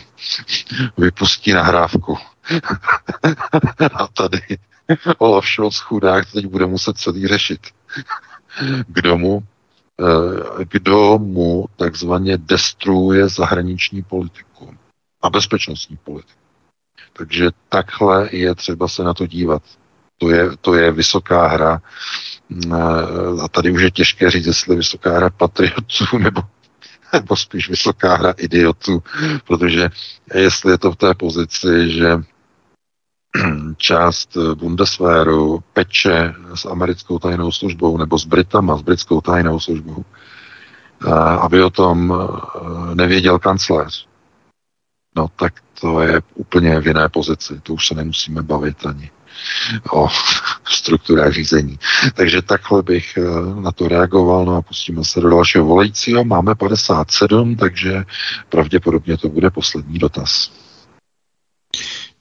Vypustí 0.98 1.52
nahrávku. 1.52 2.18
a 3.94 4.06
tady 4.06 4.40
Olaf 5.18 5.46
Scholz 5.46 5.78
chudák 5.78 6.32
teď 6.32 6.46
bude 6.46 6.66
muset 6.66 6.98
celý 6.98 7.26
řešit. 7.26 7.60
Kdo 8.86 9.18
mu, 9.18 9.42
eh, 10.00 10.64
kdo 10.64 11.18
mu 11.18 11.66
takzvaně 11.76 12.38
destruuje 12.38 13.28
zahraniční 13.28 14.02
politiku 14.02 14.74
a 15.22 15.30
bezpečnostní 15.30 15.96
politiku. 15.96 16.40
Takže 17.12 17.50
takhle 17.68 18.28
je 18.32 18.54
třeba 18.54 18.88
se 18.88 19.04
na 19.04 19.14
to 19.14 19.26
dívat. 19.26 19.62
To 20.18 20.30
je, 20.30 20.56
to 20.60 20.74
je 20.74 20.92
vysoká 20.92 21.46
hra. 21.46 21.82
A 23.42 23.48
tady 23.48 23.70
už 23.70 23.82
je 23.82 23.90
těžké 23.90 24.30
říct, 24.30 24.46
jestli 24.46 24.76
vysoká 24.76 25.16
hra 25.16 25.30
patriotů 25.30 26.18
nebo, 26.18 26.42
nebo 27.12 27.36
spíš 27.36 27.68
vysoká 27.68 28.14
hra 28.16 28.34
idiotů, 28.36 29.02
protože 29.46 29.88
jestli 30.34 30.72
je 30.72 30.78
to 30.78 30.92
v 30.92 30.96
té 30.96 31.14
pozici, 31.14 31.90
že 31.90 32.16
část 33.76 34.36
Bundeswehru 34.54 35.62
peče 35.72 36.34
s 36.54 36.64
americkou 36.64 37.18
tajnou 37.18 37.52
službou 37.52 37.98
nebo 37.98 38.18
s 38.18 38.24
Britama, 38.24 38.76
s 38.76 38.82
britskou 38.82 39.20
tajnou 39.20 39.60
službou, 39.60 40.04
aby 41.40 41.62
o 41.62 41.70
tom 41.70 42.14
nevěděl 42.94 43.38
kancléř. 43.38 44.08
No 45.16 45.28
tak 45.36 45.54
to 45.80 46.00
je 46.00 46.22
úplně 46.34 46.80
v 46.80 46.86
jiné 46.86 47.08
pozici. 47.08 47.60
To 47.62 47.74
už 47.74 47.86
se 47.86 47.94
nemusíme 47.94 48.42
bavit 48.42 48.86
ani 48.86 49.10
o 49.92 50.08
strukturách 50.68 51.32
řízení. 51.32 51.78
Takže 52.14 52.42
takhle 52.42 52.82
bych 52.82 53.16
eh, 53.16 53.60
na 53.60 53.72
to 53.72 53.88
reagoval, 53.88 54.44
no 54.44 54.56
a 54.56 54.62
pustíme 54.62 55.04
se 55.04 55.20
do 55.20 55.30
dalšího 55.30 55.64
volajícího. 55.64 56.24
Máme 56.24 56.54
57, 56.54 57.56
takže 57.56 58.04
pravděpodobně 58.48 59.16
to 59.16 59.28
bude 59.28 59.50
poslední 59.50 59.98
dotaz. 59.98 60.50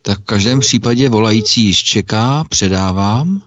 Tak 0.01 0.19
v 0.19 0.25
každém 0.25 0.59
případě 0.59 1.09
volající 1.09 1.65
již 1.65 1.83
čeká, 1.83 2.43
předávám. 2.49 3.41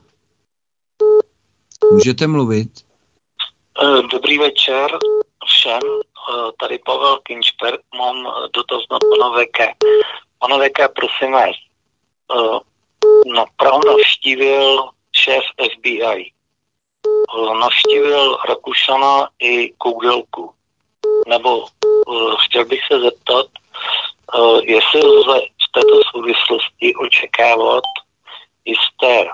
Můžete 1.92 2.26
mluvit. 2.26 2.70
Eh, 3.82 4.02
dobrý 4.12 4.38
večer 4.38 4.86
všem. 5.46 5.80
Eh, 6.28 6.52
tady 6.60 6.78
Pavel 6.78 7.18
Kinčper. 7.18 7.78
Mám 7.94 8.32
dotaz 8.54 8.82
na 8.90 8.98
pana 8.98 9.28
Veke. 9.28 9.74
Pana 10.38 10.56
Veke, 10.56 10.88
prosím 10.88 11.32
vás, 11.32 11.56
na 13.34 13.44
Prahu 13.56 13.80
navštívil 13.86 14.88
šéf 15.16 15.44
FBI. 15.72 16.32
Navštívil 17.60 18.38
Rakušana 18.48 19.28
i 19.38 19.72
Kougelku. 19.78 20.54
Nebo 21.26 21.66
chtěl 22.38 22.64
bych 22.64 22.80
se 22.86 23.00
zeptat, 23.00 23.46
jestli 24.62 25.00
lze 25.00 25.40
v 25.40 25.72
této 25.72 26.00
souvislosti 26.10 26.94
očekávat 26.94 27.84
jisté 28.64 29.30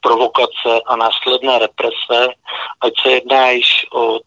provokace 0.00 0.80
a 0.86 0.96
následné 0.96 1.58
represe, 1.58 2.34
ať 2.80 2.92
se 3.02 3.10
jedná 3.10 3.50
již 3.50 3.86
o 3.92 4.20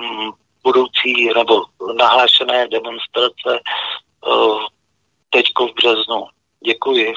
mm, 0.00 0.30
budoucí 0.66 1.30
nebo 1.36 1.62
nahlášené 1.98 2.68
demonstrace 2.68 3.50
uh, 4.26 4.60
teďko 5.30 5.66
v 5.66 5.74
březnu. 5.74 6.26
Děkuji. 6.66 7.14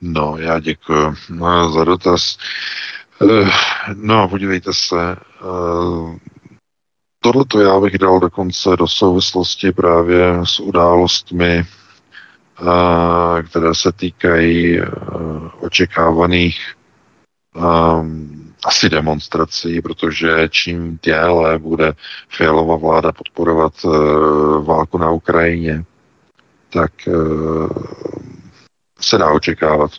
No, 0.00 0.36
já 0.38 0.60
děkuji 0.60 1.14
no, 1.30 1.72
za 1.72 1.84
dotaz. 1.84 2.38
Eh, 3.22 3.50
no, 3.94 4.28
podívejte 4.28 4.70
se, 4.74 5.16
eh, 5.16 6.18
tohleto 7.20 7.60
já 7.60 7.80
bych 7.80 7.98
dal 7.98 8.20
dokonce 8.20 8.76
do 8.76 8.88
souvislosti 8.88 9.72
právě 9.72 10.40
s 10.44 10.60
událostmi, 10.60 11.52
eh, 11.54 13.42
které 13.42 13.74
se 13.74 13.92
týkají 13.92 14.80
očekávaných 15.60 16.74
asi 18.64 18.88
demonstrací, 18.88 19.80
protože 19.80 20.48
čím 20.48 20.98
déle 21.02 21.58
bude 21.58 21.92
Fialová 22.28 22.76
vláda 22.76 23.12
podporovat 23.12 23.72
válku 24.64 24.98
na 24.98 25.10
Ukrajině, 25.10 25.84
tak 26.70 26.92
se 29.00 29.18
dá 29.18 29.30
očekávat, 29.32 29.90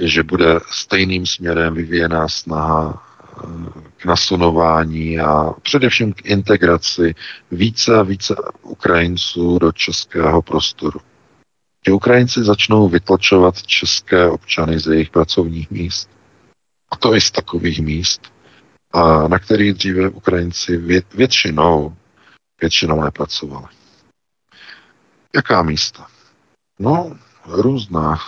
že 0.00 0.22
bude 0.22 0.60
stejným 0.70 1.26
směrem 1.26 1.74
vyvíjená 1.74 2.28
snaha 2.28 3.02
eh, 3.02 3.80
k 3.96 4.04
nasunování 4.04 5.20
a 5.20 5.50
především 5.62 6.12
k 6.12 6.26
integraci 6.26 7.14
více 7.50 7.98
a 7.98 8.02
více 8.02 8.34
Ukrajinců 8.62 9.58
do 9.58 9.72
českého 9.72 10.42
prostoru. 10.42 11.00
Že 11.86 11.92
Ukrajinci 11.92 12.44
začnou 12.44 12.88
vytlačovat 12.88 13.62
české 13.62 14.28
občany 14.28 14.78
z 14.78 14.86
jejich 14.86 15.10
pracovních 15.10 15.70
míst. 15.70 16.15
A 16.90 16.96
to 16.96 17.14
i 17.14 17.20
z 17.20 17.30
takových 17.30 17.80
míst, 17.80 18.32
a 18.92 19.28
na 19.28 19.38
kterých 19.38 19.74
dříve 19.74 20.08
Ukrajinci 20.08 20.76
většinou, 21.14 21.96
většinou 22.60 23.02
nepracovali. 23.02 23.66
Jaká 25.34 25.62
místa? 25.62 26.06
No, 26.78 27.16
různá. 27.46 28.18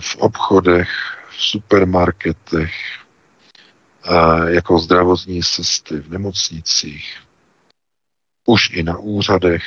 V 0.00 0.16
obchodech, 0.16 0.88
v 1.30 1.42
supermarketech, 1.42 2.72
jako 4.46 4.78
zdravotní 4.78 5.42
sesty 5.42 6.00
v 6.00 6.10
nemocnicích, 6.10 7.20
už 8.46 8.70
i 8.70 8.82
na 8.82 8.98
úřadech, 8.98 9.62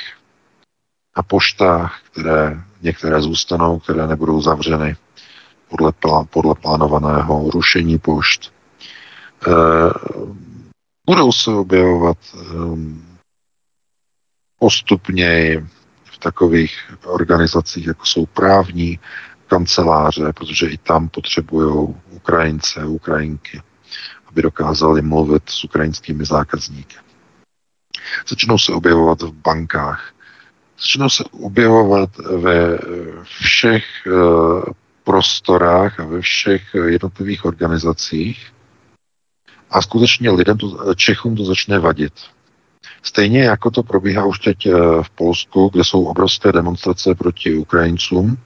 na 1.18 1.24
poštách, 1.24 2.02
které 2.12 2.64
některé 2.82 3.22
zůstanou, 3.22 3.80
které 3.80 4.08
nebudou 4.08 4.42
zavřeny 4.42 4.96
podle, 5.70 5.92
plán, 5.92 6.26
podle 6.30 6.56
plánovaného 6.56 7.50
rušení 7.52 7.98
pošt. 7.98 8.54
E, 9.48 9.52
budou 11.06 11.32
se 11.32 11.52
objevovat 11.52 12.18
e, 12.34 12.38
postupněji 14.60 15.66
takových 16.26 16.94
organizacích, 17.06 17.88
jako 17.88 18.06
jsou 18.06 18.26
právní 18.26 19.00
kanceláře, 19.48 20.34
protože 20.34 20.68
i 20.68 20.78
tam 20.78 21.10
potřebují 21.10 21.96
Ukrajince, 22.12 22.86
Ukrajinky, 22.86 23.62
aby 24.26 24.42
dokázali 24.42 25.02
mluvit 25.02 25.44
s 25.50 25.64
ukrajinskými 25.64 26.26
zákazníky. 26.26 26.96
Začnou 28.28 28.58
se 28.58 28.72
objevovat 28.72 29.22
v 29.22 29.32
bankách, 29.32 30.14
začnou 30.80 31.10
se 31.10 31.24
objevovat 31.32 32.18
ve 32.18 32.78
všech 33.24 33.86
eh, 34.08 34.12
prostorách 35.06 36.00
a 36.00 36.06
ve 36.06 36.22
všech 36.22 36.76
jednotlivých 36.86 37.46
organizacích 37.46 38.54
a 39.70 39.82
skutečně 39.82 40.32
lidem 40.32 40.58
to, 40.58 40.96
Čechům 40.96 41.36
to 41.36 41.46
začne 41.46 41.80
vadit. 41.80 42.14
Stejně 43.02 43.44
jako 43.44 43.72
to 43.72 43.84
probíhá 43.84 44.26
už 44.26 44.40
teď 44.40 44.66
eh, 44.66 44.72
v 45.04 45.10
Polsku, 45.10 45.70
kde 45.74 45.84
jsou 45.84 46.06
obrovské 46.06 46.52
demonstrace 46.52 47.16
proti 47.16 47.58
Ukrajincům. 47.58 48.38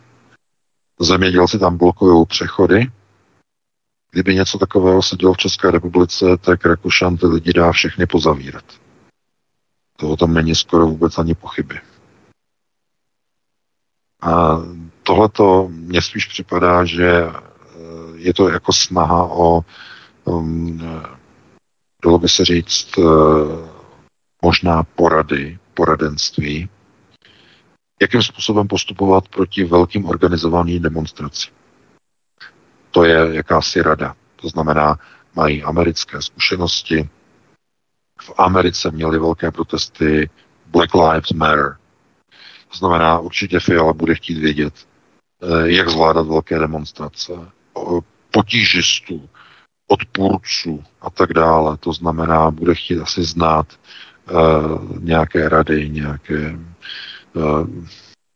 Zemědělci 0.99 1.59
tam 1.59 1.77
blokují 1.77 2.25
přechody. 2.25 2.91
Kdyby 4.11 4.35
něco 4.35 4.57
takového 4.57 5.01
se 5.01 5.15
dělo 5.15 5.33
v 5.33 5.37
České 5.37 5.71
republice, 5.71 6.25
tak 6.41 6.65
Rakušan 6.65 7.17
ty 7.17 7.25
lidi 7.25 7.53
dá 7.53 7.71
všechny 7.71 8.05
pozavírat. 8.05 8.65
To 9.97 10.15
tam 10.15 10.33
není 10.33 10.55
skoro 10.55 10.87
vůbec 10.87 11.17
ani 11.17 11.35
pochyby. 11.35 11.79
A 14.21 14.57
tohleto 15.09 15.67
mně 15.71 16.01
spíš 16.01 16.25
připadá, 16.25 16.85
že 16.85 17.09
eh, 17.09 17.33
je 18.15 18.33
to 18.33 18.49
jako 18.49 18.73
snaha 18.73 19.23
o, 19.23 19.61
um, 20.23 20.81
dalo 22.03 22.19
by 22.19 22.29
se 22.29 22.45
říct, 22.45 22.97
uh, 22.97 23.69
možná 24.41 24.83
porady, 24.83 25.59
poradenství, 25.73 26.69
jakým 28.01 28.23
způsobem 28.23 28.67
postupovat 28.67 29.27
proti 29.27 29.63
velkým 29.63 30.05
organizovaným 30.05 30.81
demonstracím. 30.81 31.53
To 32.91 33.03
je 33.03 33.35
jakási 33.35 33.81
rada. 33.81 34.15
To 34.35 34.49
znamená, 34.49 34.99
mají 35.35 35.63
americké 35.63 36.21
zkušenosti. 36.21 37.09
V 38.21 38.33
Americe 38.37 38.91
měli 38.91 39.19
velké 39.19 39.51
protesty 39.51 40.29
Black 40.65 40.93
Lives 40.93 41.31
Matter. 41.31 41.77
To 42.71 42.77
znamená, 42.77 43.19
určitě 43.19 43.59
Fiala 43.59 43.93
bude 43.93 44.15
chtít 44.15 44.37
vědět, 44.37 44.73
eh, 44.77 44.98
jak 45.63 45.89
zvládat 45.89 46.27
velké 46.27 46.59
demonstrace, 46.59 47.31
potížistů, 48.31 49.29
odpůrců 49.87 50.83
a 51.01 51.09
tak 51.09 51.33
dále. 51.33 51.77
To 51.77 51.93
znamená, 51.93 52.51
bude 52.51 52.75
chtít 52.75 52.99
asi 52.99 53.23
znát 53.23 53.79
uh, 54.31 54.99
nějaké 54.99 55.49
rady, 55.49 55.89
nějaké, 55.89 56.59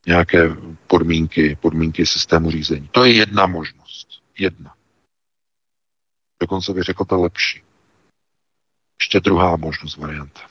nějaké 0.08 0.56
podmínky, 0.88 1.58
podmínky 1.62 2.06
systému 2.06 2.52
řízení. 2.52 2.90
To 2.92 3.06
je 3.06 3.14
jedna 3.14 3.48
možnost. 3.48 4.08
Jedna. 4.38 4.74
Dokonce 6.42 6.74
bych 6.74 6.84
řekl 6.84 7.06
to 7.06 7.22
lepší. 7.22 7.64
Ještě 9.02 9.20
druhá 9.20 9.56
možnost 9.56 9.98
varianta. 9.98 10.42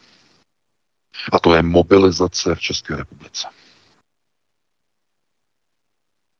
A 1.32 1.38
to 1.38 1.54
je 1.54 1.62
mobilizace 1.62 2.54
v 2.54 2.60
České 2.60 2.96
republice. 2.96 3.48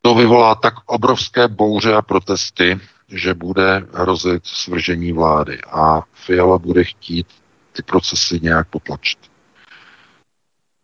To 0.02 0.14
vyvolá 0.14 0.54
tak 0.54 0.74
obrovské 0.86 1.48
bouře 1.48 1.94
a 1.94 2.02
protesty, 2.02 2.80
že 3.08 3.34
bude 3.34 3.86
hrozit 3.92 4.46
svržení 4.46 5.12
vlády 5.12 5.60
a 5.60 6.00
Fiala 6.12 6.58
bude 6.58 6.84
chtít 6.84 7.26
ty 7.72 7.82
procesy 7.82 8.40
nějak 8.42 8.68
potlačit. 8.68 9.18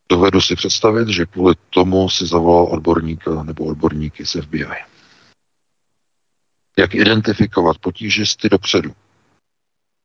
Dovedu 0.09 0.41
si 0.41 0.57
představit, 0.57 1.09
že 1.09 1.27
kvůli 1.27 1.55
tomu 1.71 2.09
si 2.09 2.27
zavolal 2.27 2.65
odborníka 2.65 3.43
nebo 3.43 3.65
odborníky 3.65 4.27
z 4.27 4.43
FBI. 4.43 4.67
Jak 6.79 6.95
identifikovat 6.95 7.79
potížisty 7.79 8.49
dopředu? 8.49 8.95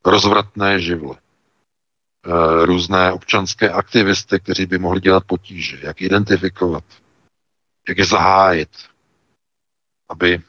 Rozvratné 0.05 0.79
živly. 0.79 1.15
Eh, 2.25 2.65
různé 2.65 3.11
občanské 3.11 3.69
aktivisty, 3.69 4.39
kteří 4.39 4.65
by 4.65 4.77
mohli 4.77 5.01
dělat 5.01 5.23
potíže. 5.27 5.79
Jak 5.83 6.01
identifikovat? 6.01 6.83
jak 7.87 7.97
je 7.97 8.05
zahájit, 8.05 8.69
aby 10.09 10.41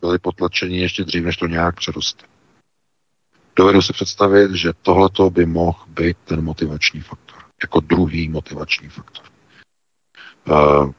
byli 0.00 0.18
potlačeni 0.18 0.78
ještě 0.78 1.04
dřív, 1.04 1.24
než 1.24 1.36
to 1.36 1.46
nějak 1.46 1.76
přeroste. 1.76 2.26
Dovedu 3.56 3.82
si 3.82 3.92
představit, 3.92 4.54
že 4.54 4.72
tohleto 4.82 5.30
by 5.30 5.46
mohl 5.46 5.78
být 5.88 6.16
ten 6.24 6.44
motivační 6.44 7.00
faktor, 7.00 7.38
jako 7.62 7.80
druhý 7.80 8.28
motivační 8.28 8.88
faktor. 8.88 9.24
Uh, 10.48 10.90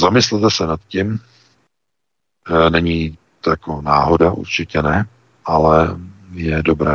zamyslete 0.00 0.50
se 0.50 0.66
nad 0.66 0.80
tím, 0.88 1.20
uh, 2.50 2.70
není 2.70 3.18
to 3.40 3.50
jako 3.50 3.82
náhoda, 3.82 4.32
určitě 4.32 4.82
ne, 4.82 5.08
ale 5.44 5.96
je 6.32 6.62
dobré 6.62 6.94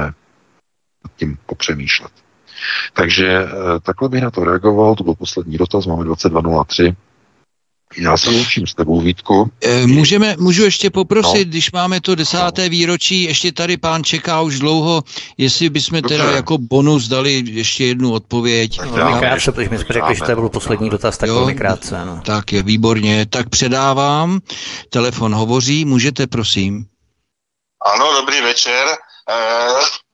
nad 1.04 1.16
tím 1.16 1.38
popřemýšlet. 1.46 2.12
Takže 2.94 3.44
uh, 3.44 3.80
takhle 3.80 4.10
bych 4.10 4.22
na 4.22 4.32
to 4.32 4.44
reagoval, 4.44 4.96
to 4.96 5.04
byl 5.04 5.16
poslední 5.16 5.58
dotaz, 5.58 5.86
máme 5.86 6.04
22.03. 6.04 6.96
Já 7.98 8.18
se 8.18 8.30
loučím 8.30 8.68
s 8.68 8.74
tebou, 8.74 9.02
Vítku. 9.02 9.52
E, 9.62 9.88
můžeme, 9.88 10.36
můžu 10.40 10.64
ještě 10.64 10.90
poprosit, 10.90 11.46
no. 11.46 11.52
když 11.52 11.72
máme 11.72 12.02
to 12.02 12.16
desáté 12.16 12.70
výročí, 12.70 13.24
ještě 13.24 13.52
tady 13.52 13.78
pán 13.78 14.04
čeká 14.04 14.42
už 14.42 14.60
dlouho, 14.60 15.04
jestli 15.38 15.70
bychom 15.70 16.02
Dobře. 16.02 16.18
teda 16.18 16.32
jako 16.32 16.58
bonus 16.58 17.08
dali 17.08 17.44
ještě 17.46 17.86
jednu 17.86 18.14
odpověď. 18.14 18.78
Tak 18.78 18.90
velmi 18.90 19.20
krátce, 19.20 19.52
protože 19.52 19.70
my 19.70 19.78
jsme 19.78 19.94
řekli, 19.94 20.16
že 20.16 20.22
to 20.22 20.36
byl 20.36 20.50
poslední 20.50 20.90
dotaz, 20.90 21.18
tak 21.18 21.30
velmi 21.30 21.56
krátce. 21.56 22.06
No. 22.06 22.22
Tak 22.26 22.54
je, 22.54 22.64
výborně. 22.64 23.26
Tak 23.26 23.50
předávám, 23.50 24.40
telefon 24.90 25.36
hovoří, 25.36 25.86
můžete, 25.86 26.28
prosím. 26.28 26.86
Ano, 27.96 28.14
dobrý 28.14 28.42
večer. 28.42 28.88
E, 28.88 28.98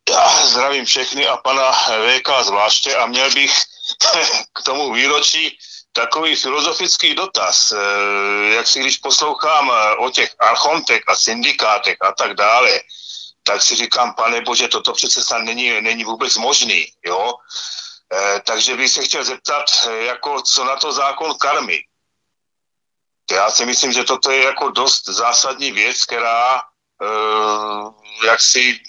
já 0.10 0.46
zdravím 0.46 0.86
všechny 0.86 1.28
a 1.28 1.38
pana 1.38 1.72
VK 1.72 2.46
zvláště 2.46 2.96
a 2.96 3.06
měl 3.06 3.34
bych 3.34 3.52
k 4.54 4.64
tomu 4.64 4.94
výročí 4.94 5.58
takový 5.96 6.36
filozofický 6.36 7.16
dotaz, 7.16 7.72
eh, 7.72 8.56
jak 8.56 8.68
si 8.68 8.80
když 8.80 8.98
poslouchám 8.98 9.72
eh, 9.72 9.96
o 9.96 10.10
těch 10.10 10.36
archontech 10.40 11.02
a 11.08 11.16
syndikátech 11.16 11.98
a 12.02 12.12
tak 12.12 12.34
dále, 12.34 12.82
tak 13.44 13.62
si 13.62 13.76
říkám, 13.76 14.14
pane 14.14 14.42
bože, 14.42 14.68
toto 14.68 14.94
přece 14.94 15.24
snad 15.24 15.38
není, 15.38 15.82
není 15.82 16.04
vůbec 16.04 16.38
možný, 16.38 16.88
jo? 17.06 17.34
E, 18.14 18.40
takže 18.40 18.76
bych 18.76 18.92
se 18.92 19.02
chtěl 19.04 19.24
zeptat, 19.24 19.66
jako 20.00 20.42
co 20.42 20.66
na 20.66 20.76
to 20.76 20.92
zákon 20.92 21.34
karmy. 21.38 21.80
Já 23.32 23.52
si 23.52 23.66
myslím, 23.66 23.94
že 23.94 24.04
toto 24.04 24.32
je 24.32 24.44
jako 24.44 24.70
dost 24.70 25.06
zásadní 25.06 25.72
věc, 25.72 26.06
která 26.06 26.62
jak 28.26 28.42
si 28.42 28.80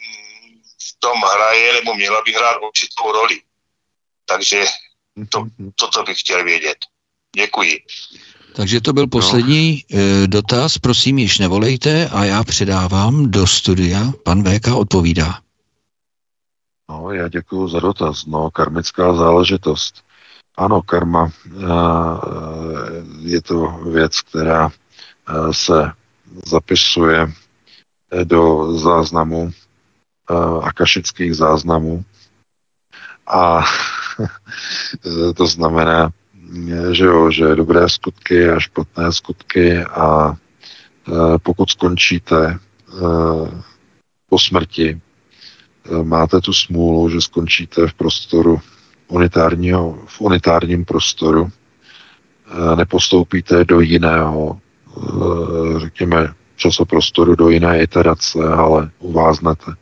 v 0.80 0.96
tom 0.98 1.20
hraje, 1.20 1.72
nebo 1.72 1.94
měla 1.94 2.22
by 2.22 2.32
hrát 2.32 2.56
určitou 2.62 3.12
roli. 3.12 3.42
Takže 4.24 4.64
to, 5.28 5.44
toto 5.74 6.02
bych 6.02 6.20
chtěl 6.20 6.44
vědět. 6.44 6.78
Děkuji. 7.36 7.80
Takže 8.56 8.80
to 8.80 8.92
byl 8.92 9.06
poslední 9.06 9.82
no. 9.90 9.98
dotaz, 10.26 10.78
prosím, 10.78 11.18
již 11.18 11.38
nevolejte 11.38 12.08
a 12.08 12.24
já 12.24 12.44
předávám 12.44 13.30
do 13.30 13.46
studia. 13.46 14.12
Pan 14.24 14.44
VK 14.44 14.68
odpovídá. 14.76 15.38
No, 16.90 17.12
já 17.12 17.28
děkuji 17.28 17.68
za 17.68 17.80
dotaz. 17.80 18.26
No, 18.26 18.50
karmická 18.50 19.14
záležitost. 19.14 20.04
Ano, 20.56 20.82
karma 20.82 21.30
eh, 21.46 21.60
je 23.20 23.42
to 23.42 23.80
věc, 23.92 24.20
která 24.20 24.70
eh, 24.70 25.32
se 25.52 25.92
zapisuje 26.46 27.32
do 28.24 28.72
záznamu 28.78 29.50
akašických 30.62 31.34
záznamů. 31.34 32.04
A 33.26 33.64
to 35.36 35.46
znamená, 35.46 36.10
že 36.92 37.04
jo, 37.04 37.30
že 37.30 37.54
dobré 37.54 37.88
skutky 37.88 38.48
a 38.48 38.60
špatné 38.60 39.12
skutky 39.12 39.78
a 39.82 40.30
e, 40.30 41.38
pokud 41.38 41.70
skončíte 41.70 42.46
e, 42.46 42.58
po 44.28 44.38
smrti, 44.38 44.88
e, 44.90 44.98
máte 46.02 46.40
tu 46.40 46.52
smůlu, 46.52 47.10
že 47.10 47.20
skončíte 47.20 47.88
v 47.88 47.94
prostoru 47.94 48.60
unitárního, 49.08 49.98
v 50.06 50.20
unitárním 50.20 50.84
prostoru, 50.84 51.50
nepostoupíte 52.76 53.64
do 53.64 53.80
jiného, 53.80 54.60
řekněme, 55.76 56.34
časoprostoru, 56.56 57.34
do 57.34 57.48
jiné 57.48 57.82
iterace, 57.82 58.38
ale 58.48 58.90
uváznete 58.98 59.72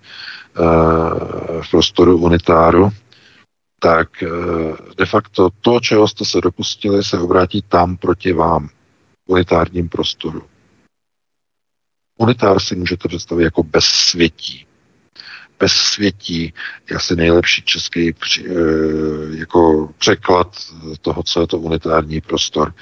v 1.61 1.71
prostoru 1.71 2.17
unitáru, 2.19 2.91
tak 3.85 4.23
eh, 4.23 4.29
de 4.97 5.07
facto 5.07 5.51
to, 5.61 5.81
čeho 5.81 6.09
jste 6.09 6.25
se 6.25 6.41
dopustili, 6.41 7.05
se 7.05 7.19
obrátí 7.19 7.63
tam 7.63 7.97
proti 7.97 8.33
vám, 8.33 8.69
v 8.69 8.73
unitárním 9.27 9.89
prostoru. 9.89 10.43
Unitár 12.19 12.61
si 12.61 12.77
můžete 12.77 13.09
představit 13.09 13.45
jako 13.45 13.63
bezsvětí. 13.63 14.67
Bezsvětí 15.61 16.55
je 16.91 16.97
asi 16.97 17.17
nejlepší 17.17 17.63
český 17.63 18.09
eh, 18.09 18.43
jako 19.31 19.91
překlad 19.99 20.57
toho, 21.01 21.23
co 21.23 21.41
je 21.41 21.47
to 21.47 21.59
unitární 21.59 22.21
prostor. 22.21 22.75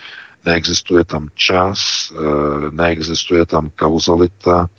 Neexistuje 0.44 1.04
tam 1.04 1.28
čas, 1.34 2.12
eh, 2.12 2.70
neexistuje 2.70 3.46
tam 3.46 3.70
kauzalita, 3.70 4.70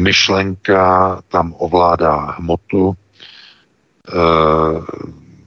myšlenka 0.00 1.22
tam 1.28 1.54
ovládá 1.58 2.16
hmotu. 2.16 2.92
E, 2.92 4.12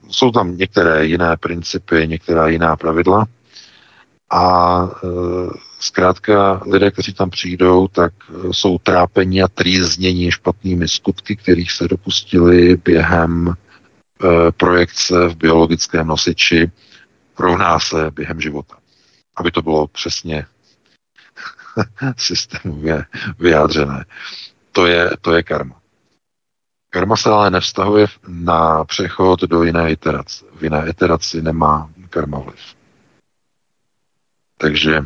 jsou 0.09 0.31
tam 0.31 0.57
některé 0.57 1.05
jiné 1.05 1.37
principy, 1.37 2.07
některá 2.07 2.47
jiná 2.47 2.75
pravidla. 2.75 3.25
A 4.31 4.77
e, 4.83 5.07
zkrátka 5.79 6.61
lidé, 6.71 6.91
kteří 6.91 7.13
tam 7.13 7.29
přijdou, 7.29 7.87
tak 7.87 8.13
jsou 8.51 8.77
trápeni 8.77 9.41
a 9.43 9.47
trýzněni 9.47 10.31
špatnými 10.31 10.87
skutky, 10.87 11.35
kterých 11.35 11.71
se 11.71 11.87
dopustili 11.87 12.75
během 12.75 13.47
e, 13.49 14.51
projekce 14.51 15.27
v 15.27 15.35
biologickém 15.35 16.07
nosiči, 16.07 16.71
rovná 17.39 17.79
se 17.79 18.11
během 18.11 18.41
života. 18.41 18.75
Aby 19.35 19.51
to 19.51 19.61
bylo 19.61 19.87
přesně 19.87 20.45
systémově 22.17 23.05
vyjádřené. 23.39 24.05
To 24.73 24.85
je, 24.85 25.09
to 25.21 25.33
je 25.33 25.43
karma. 25.43 25.75
Karma 26.89 27.15
se 27.15 27.29
ale 27.29 27.51
nevztahuje 27.51 28.07
na 28.27 28.83
přechod 28.85 29.41
do 29.41 29.63
jiné 29.63 29.91
iterace. 29.91 30.45
V 30.55 30.63
jiné 30.63 30.89
iteraci 30.89 31.41
nemá 31.41 31.89
karma 32.09 32.39
vliv. 32.39 32.59
Takže 34.57 35.01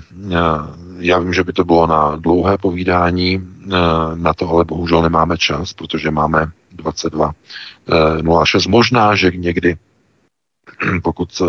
já 0.98 1.20
vím, 1.20 1.34
že 1.34 1.44
by 1.44 1.54
to 1.54 1.64
bylo 1.64 1.88
na 1.88 2.16
dlouhé 2.16 2.58
povídání, 2.58 3.48
na 4.16 4.34
to 4.34 4.50
ale 4.50 4.66
bohužel 4.66 5.02
nemáme 5.02 5.38
čas, 5.38 5.74
protože 5.74 6.12
máme 6.12 6.52
22.06. 6.76 8.70
Možná, 8.70 9.16
že 9.16 9.32
někdy 9.32 9.78
pokud 11.04 11.42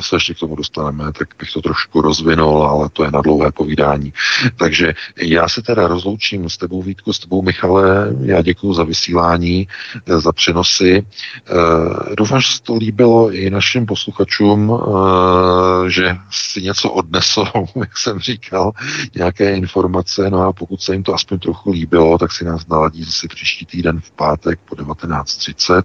se 0.00 0.16
ještě 0.16 0.34
k 0.34 0.38
tomu 0.38 0.56
dostaneme, 0.56 1.12
tak 1.12 1.28
bych 1.38 1.52
to 1.52 1.62
trošku 1.62 2.00
rozvinul, 2.00 2.62
ale 2.62 2.88
to 2.88 3.04
je 3.04 3.10
na 3.10 3.20
dlouhé 3.20 3.52
povídání. 3.52 4.12
Takže 4.56 4.94
já 5.16 5.48
se 5.48 5.62
teda 5.62 5.86
rozloučím 5.86 6.50
s 6.50 6.56
tebou, 6.56 6.82
Vítku, 6.82 7.12
s 7.12 7.18
tebou, 7.18 7.42
Michale. 7.42 8.14
Já 8.20 8.42
děkuji 8.42 8.74
za 8.74 8.84
vysílání, 8.84 9.68
za 10.06 10.32
přenosy. 10.32 11.06
Eh, 11.46 12.14
doufám, 12.16 12.40
že 12.40 12.48
se 12.48 12.62
to 12.62 12.76
líbilo 12.76 13.32
i 13.32 13.50
našim 13.50 13.86
posluchačům, 13.86 14.72
eh, 14.72 15.90
že 15.90 16.16
si 16.30 16.62
něco 16.62 16.90
odnesou, 16.90 17.44
jak 17.76 17.98
jsem 17.98 18.18
říkal, 18.18 18.72
nějaké 19.14 19.56
informace. 19.56 20.30
No 20.30 20.42
a 20.42 20.52
pokud 20.52 20.82
se 20.82 20.92
jim 20.92 21.02
to 21.02 21.14
aspoň 21.14 21.38
trochu 21.38 21.70
líbilo, 21.70 22.18
tak 22.18 22.32
si 22.32 22.44
nás 22.44 22.66
naladí 22.66 23.04
zase 23.04 23.28
příští 23.28 23.66
týden 23.66 24.00
v 24.00 24.10
pátek 24.10 24.60
po 24.68 24.74
19.30 24.74 25.82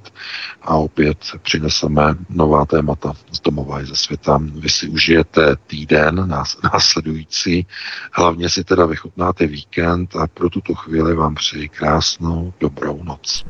a 0.62 0.76
opět 0.76 1.18
přineseme 1.42 2.16
nová 2.30 2.66
téma 2.66 2.81
témata 2.82 3.14
z 3.32 3.42
domova 3.42 3.82
i 3.82 3.86
ze 3.86 3.96
světa. 3.96 4.40
Vy 4.42 4.70
si 4.70 4.90
užijete 4.90 5.56
týden 5.68 6.30
nás, 6.30 6.58
následující, 6.64 7.66
hlavně 8.14 8.50
si 8.50 8.64
teda 8.64 8.86
vychutnáte 8.86 9.48
víkend 9.48 10.16
a 10.16 10.28
pro 10.28 10.50
tuto 10.50 10.76
chvíli 10.76 11.16
vám 11.16 11.36
přeji 11.36 11.70
krásnou 11.70 12.54
dobrou 12.60 13.04
noc. 13.04 13.46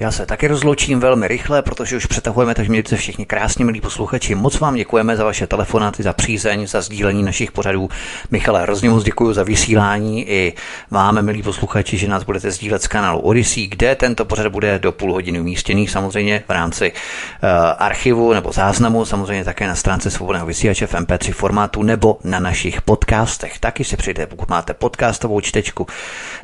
Já 0.00 0.10
se 0.10 0.26
taky 0.26 0.48
rozloučím 0.48 1.00
velmi 1.00 1.28
rychle, 1.28 1.62
protože 1.62 1.96
už 1.96 2.06
přetahujeme, 2.06 2.54
takže 2.54 2.70
mějte 2.70 2.88
se 2.88 2.96
všichni 2.96 3.26
krásně, 3.26 3.64
milí 3.64 3.80
posluchači. 3.80 4.34
Moc 4.34 4.60
vám 4.60 4.74
děkujeme 4.74 5.16
za 5.16 5.24
vaše 5.24 5.46
telefonáty, 5.46 6.02
za 6.02 6.12
přízeň, 6.12 6.66
za 6.66 6.80
sdílení 6.80 7.22
našich 7.22 7.52
pořadů. 7.52 7.88
Michale, 8.30 8.62
hrozně 8.62 8.90
moc 8.90 9.04
děkuji 9.04 9.32
za 9.32 9.42
vysílání 9.42 10.28
i 10.28 10.52
vám, 10.90 11.22
milí 11.22 11.42
posluchači, 11.42 11.98
že 11.98 12.08
nás 12.08 12.24
budete 12.24 12.50
sdílet 12.50 12.82
z 12.82 12.88
kanálu 12.88 13.20
Odyssey, 13.20 13.66
kde 13.66 13.94
tento 13.94 14.24
pořad 14.24 14.46
bude 14.48 14.78
do 14.78 14.92
půl 14.92 15.12
hodiny 15.12 15.40
umístěný, 15.40 15.88
samozřejmě 15.88 16.42
v 16.48 16.50
rámci 16.50 16.92
uh, 16.92 17.48
archivu 17.78 18.32
nebo 18.32 18.52
záznamu, 18.52 19.04
samozřejmě 19.04 19.44
také 19.44 19.66
na 19.66 19.74
stránce 19.74 20.10
svobodného 20.10 20.46
vysílače 20.46 20.86
v 20.86 20.94
MP3 20.94 21.32
formátu 21.32 21.82
nebo 21.82 22.18
na 22.24 22.40
našich 22.40 22.82
podcastech. 22.82 23.58
Taky 23.58 23.84
si 23.84 23.96
přijde, 23.96 24.26
pokud 24.26 24.48
máte 24.48 24.74
podcastovou 24.74 25.40
čtečku 25.40 25.86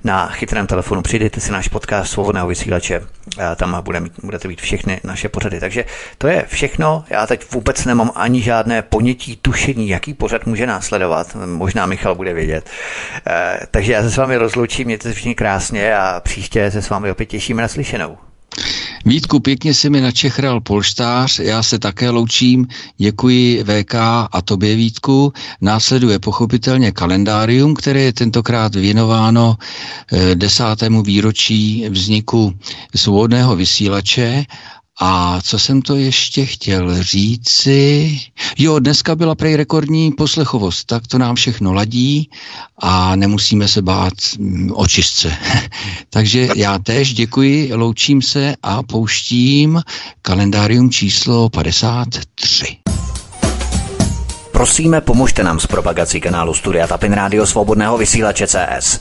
na 0.04 0.26
chytrém 0.26 0.66
telefonu, 0.66 1.02
přijdete 1.02 1.40
si 1.40 1.52
náš 1.52 1.68
podcast 1.68 2.12
svobodného 2.12 2.48
vysílače 2.48 3.00
uh, 3.00 3.45
tam 3.54 3.82
bude 3.82 4.00
mít, 4.00 4.12
budete 4.22 4.48
mít 4.48 4.60
všechny 4.60 5.00
naše 5.04 5.28
pořady. 5.28 5.60
Takže 5.60 5.84
to 6.18 6.28
je 6.28 6.44
všechno. 6.48 7.04
Já 7.10 7.26
teď 7.26 7.52
vůbec 7.52 7.84
nemám 7.84 8.10
ani 8.14 8.42
žádné 8.42 8.82
ponětí, 8.82 9.36
tušení, 9.36 9.88
jaký 9.88 10.14
pořad 10.14 10.46
může 10.46 10.66
následovat. 10.66 11.36
Možná 11.46 11.86
Michal 11.86 12.14
bude 12.14 12.34
vědět. 12.34 12.70
Eh, 13.26 13.60
takže 13.70 13.92
já 13.92 14.02
se 14.02 14.10
s 14.10 14.16
vámi 14.16 14.36
rozloučím, 14.36 14.84
mějte 14.86 15.08
se 15.08 15.14
všichni 15.14 15.34
krásně 15.34 15.96
a 15.96 16.20
příště 16.20 16.70
se 16.70 16.82
s 16.82 16.90
vámi 16.90 17.10
opět 17.10 17.26
těšíme 17.26 17.62
na 17.62 17.68
slyšenou. 17.68 18.18
Vítku, 19.06 19.40
pěkně 19.40 19.74
si 19.74 19.90
mi 19.90 20.00
načechral 20.00 20.60
polštář, 20.60 21.38
já 21.38 21.62
se 21.62 21.78
také 21.78 22.10
loučím, 22.10 22.66
děkuji 22.96 23.64
VK 23.64 23.94
a 24.32 24.42
tobě 24.44 24.76
Vítku. 24.76 25.32
Následuje 25.60 26.18
pochopitelně 26.18 26.92
kalendárium, 26.92 27.74
které 27.74 28.00
je 28.00 28.12
tentokrát 28.12 28.74
věnováno 28.74 29.56
eh, 30.12 30.34
desátému 30.34 31.02
výročí 31.02 31.84
vzniku 31.88 32.54
svobodného 32.96 33.56
vysílače 33.56 34.44
a 35.00 35.40
co 35.42 35.58
jsem 35.58 35.82
to 35.82 35.96
ještě 35.96 36.46
chtěl 36.46 37.02
říci? 37.02 38.10
Jo, 38.58 38.78
dneska 38.78 39.14
byla 39.14 39.34
prej 39.34 39.56
rekordní 39.56 40.12
poslechovost, 40.12 40.84
tak 40.84 41.06
to 41.06 41.18
nám 41.18 41.34
všechno 41.36 41.72
ladí 41.72 42.30
a 42.78 43.16
nemusíme 43.16 43.68
se 43.68 43.82
bát 43.82 44.12
mm, 44.38 44.70
očistce. 44.74 45.36
Takže 46.10 46.48
já 46.56 46.78
též 46.78 47.14
děkuji, 47.14 47.74
loučím 47.74 48.22
se 48.22 48.54
a 48.62 48.82
pouštím 48.82 49.82
kalendárium 50.22 50.90
číslo 50.90 51.48
53. 51.48 52.76
Prosíme, 54.56 55.00
pomožte 55.00 55.42
nám 55.42 55.60
s 55.60 55.66
propagací 55.66 56.20
kanálu 56.20 56.54
Studia 56.54 56.86
Tapin 56.86 57.12
Rádio 57.12 57.46
Svobodného 57.46 57.98
vysílače 57.98 58.46
CS. 58.46 59.00